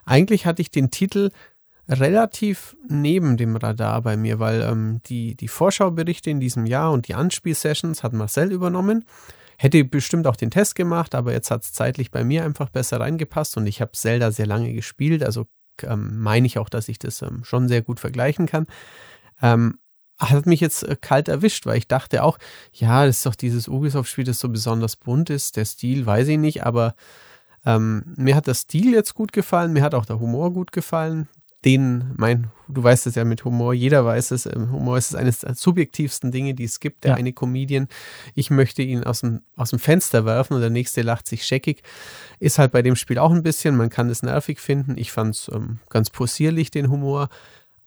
eigentlich 0.04 0.44
hatte 0.44 0.60
ich 0.60 0.70
den 0.70 0.90
Titel 0.90 1.30
relativ 1.88 2.76
neben 2.88 3.36
dem 3.36 3.56
Radar 3.56 4.02
bei 4.02 4.16
mir, 4.16 4.38
weil 4.38 4.62
ähm, 4.62 5.00
die, 5.06 5.34
die 5.34 5.48
Vorschauberichte 5.48 6.30
in 6.30 6.40
diesem 6.40 6.66
Jahr 6.66 6.92
und 6.92 7.08
die 7.08 7.14
Anspielsessions 7.14 8.02
hat 8.02 8.12
Marcel 8.12 8.52
übernommen. 8.52 9.04
Hätte 9.56 9.84
bestimmt 9.84 10.26
auch 10.26 10.36
den 10.36 10.50
Test 10.50 10.74
gemacht, 10.74 11.14
aber 11.14 11.32
jetzt 11.32 11.50
hat 11.50 11.62
es 11.62 11.72
zeitlich 11.72 12.10
bei 12.10 12.22
mir 12.22 12.44
einfach 12.44 12.68
besser 12.68 13.00
reingepasst 13.00 13.56
und 13.56 13.66
ich 13.66 13.80
habe 13.80 13.92
Zelda 13.92 14.30
sehr 14.30 14.46
lange 14.46 14.72
gespielt, 14.72 15.24
also 15.24 15.46
ähm, 15.82 16.20
meine 16.20 16.46
ich 16.46 16.58
auch, 16.58 16.68
dass 16.68 16.88
ich 16.88 16.98
das 16.98 17.22
ähm, 17.22 17.42
schon 17.42 17.68
sehr 17.68 17.82
gut 17.82 18.00
vergleichen 18.00 18.46
kann. 18.46 18.66
Ähm, 19.42 19.78
hat 20.18 20.46
mich 20.46 20.60
jetzt 20.60 20.82
äh, 20.82 20.96
kalt 21.00 21.28
erwischt, 21.28 21.66
weil 21.66 21.78
ich 21.78 21.88
dachte 21.88 22.22
auch, 22.22 22.38
ja, 22.72 23.06
das 23.06 23.18
ist 23.18 23.26
doch 23.26 23.34
dieses 23.34 23.68
Ubisoft-Spiel, 23.68 24.24
das 24.24 24.40
so 24.40 24.48
besonders 24.48 24.96
bunt 24.96 25.30
ist. 25.30 25.56
Der 25.56 25.64
Stil 25.64 26.06
weiß 26.06 26.28
ich 26.28 26.38
nicht, 26.38 26.64
aber 26.64 26.94
ähm, 27.64 28.14
mir 28.16 28.34
hat 28.34 28.46
der 28.46 28.54
Stil 28.54 28.92
jetzt 28.92 29.14
gut 29.14 29.32
gefallen, 29.32 29.72
mir 29.72 29.82
hat 29.82 29.94
auch 29.94 30.06
der 30.06 30.20
Humor 30.20 30.52
gut 30.52 30.72
gefallen. 30.72 31.28
Den, 31.64 32.14
mein, 32.16 32.52
du 32.68 32.84
weißt 32.84 33.08
es 33.08 33.16
ja 33.16 33.24
mit 33.24 33.44
Humor, 33.44 33.74
jeder 33.74 34.04
weiß 34.04 34.30
es, 34.30 34.46
ähm, 34.46 34.70
Humor 34.70 34.96
ist 34.96 35.16
eines 35.16 35.40
der 35.40 35.56
subjektivsten 35.56 36.30
Dinge, 36.30 36.54
die 36.54 36.64
es 36.64 36.78
gibt, 36.78 37.02
der 37.02 37.12
ja. 37.12 37.16
eine 37.16 37.32
Comedian. 37.32 37.88
Ich 38.36 38.50
möchte 38.50 38.82
ihn 38.82 39.02
aus 39.02 39.22
dem, 39.22 39.42
aus 39.56 39.70
dem 39.70 39.80
Fenster 39.80 40.24
werfen 40.24 40.54
und 40.54 40.60
der 40.60 40.70
nächste 40.70 41.02
lacht 41.02 41.26
sich 41.26 41.44
scheckig. 41.44 41.82
Ist 42.38 42.58
halt 42.58 42.70
bei 42.70 42.82
dem 42.82 42.94
Spiel 42.94 43.18
auch 43.18 43.32
ein 43.32 43.42
bisschen, 43.42 43.76
man 43.76 43.90
kann 43.90 44.08
es 44.08 44.22
nervig 44.22 44.60
finden. 44.60 44.96
Ich 44.96 45.10
fand 45.10 45.34
es 45.34 45.50
ähm, 45.52 45.80
ganz 45.88 46.10
possierlich, 46.10 46.70
den 46.70 46.90
Humor. 46.90 47.28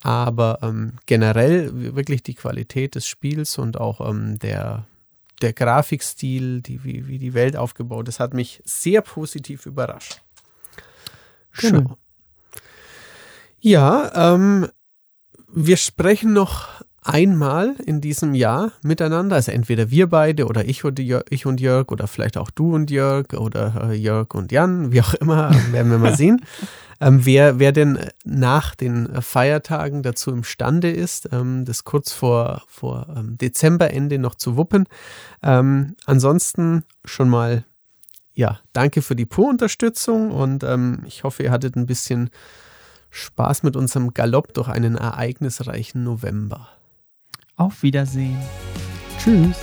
Aber 0.03 0.59
ähm, 0.63 0.93
generell 1.05 1.95
wirklich 1.95 2.23
die 2.23 2.33
Qualität 2.33 2.95
des 2.95 3.05
Spiels 3.05 3.57
und 3.57 3.79
auch 3.79 4.01
ähm, 4.01 4.39
der, 4.39 4.87
der 5.41 5.53
Grafikstil, 5.53 6.61
die, 6.61 6.83
wie, 6.83 7.07
wie 7.07 7.19
die 7.19 7.33
Welt 7.33 7.55
aufgebaut 7.55 8.09
ist, 8.09 8.19
hat 8.19 8.33
mich 8.33 8.61
sehr 8.65 9.01
positiv 9.01 9.65
überrascht. 9.65 10.21
Genau. 11.57 11.97
Ja, 13.61 14.33
ähm, 14.33 14.67
wir 15.53 15.77
sprechen 15.77 16.33
noch 16.33 16.67
einmal 17.03 17.75
in 17.85 18.01
diesem 18.01 18.33
Jahr 18.33 18.71
miteinander, 18.83 19.35
also 19.35 19.51
entweder 19.51 19.91
wir 19.91 20.07
beide 20.07 20.47
oder 20.47 20.65
ich 20.65 20.83
und, 20.83 20.97
Jörg, 20.97 21.25
ich 21.29 21.45
und 21.45 21.61
Jörg 21.61 21.91
oder 21.91 22.07
vielleicht 22.07 22.37
auch 22.37 22.49
du 22.49 22.73
und 22.73 22.89
Jörg 22.89 23.33
oder 23.33 23.89
äh, 23.89 23.93
Jörg 23.93 24.33
und 24.33 24.51
Jan, 24.51 24.91
wie 24.91 25.01
auch 25.01 25.13
immer, 25.13 25.51
werden 25.71 25.91
wir 25.91 25.99
mal 25.99 26.15
sehen. 26.15 26.41
Ähm, 26.99 27.23
wer, 27.23 27.59
wer 27.59 27.71
denn 27.71 27.99
nach 28.23 28.73
den 28.73 29.21
Feiertagen 29.21 30.01
dazu 30.01 30.31
imstande 30.31 30.89
ist, 30.89 31.29
ähm, 31.31 31.65
das 31.65 31.83
kurz 31.83 32.11
vor, 32.11 32.63
vor 32.67 33.07
ähm, 33.15 33.37
Dezemberende 33.37 34.17
noch 34.17 34.35
zu 34.35 34.57
wuppen. 34.57 34.85
Ähm, 35.43 35.95
ansonsten 36.05 36.83
schon 37.05 37.29
mal, 37.29 37.63
ja, 38.33 38.59
danke 38.73 39.03
für 39.03 39.15
die 39.15 39.25
Pur-Unterstützung 39.25 40.31
und 40.31 40.63
ähm, 40.63 41.03
ich 41.05 41.23
hoffe, 41.23 41.43
ihr 41.43 41.51
hattet 41.51 41.75
ein 41.75 41.85
bisschen 41.85 42.31
Spaß 43.11 43.63
mit 43.63 43.75
unserem 43.75 44.13
Galopp 44.13 44.53
durch 44.53 44.67
einen 44.69 44.95
ereignisreichen 44.95 46.03
November. 46.03 46.69
Auf 47.57 47.83
Wiedersehen. 47.83 48.37
Tschüss. 49.19 49.57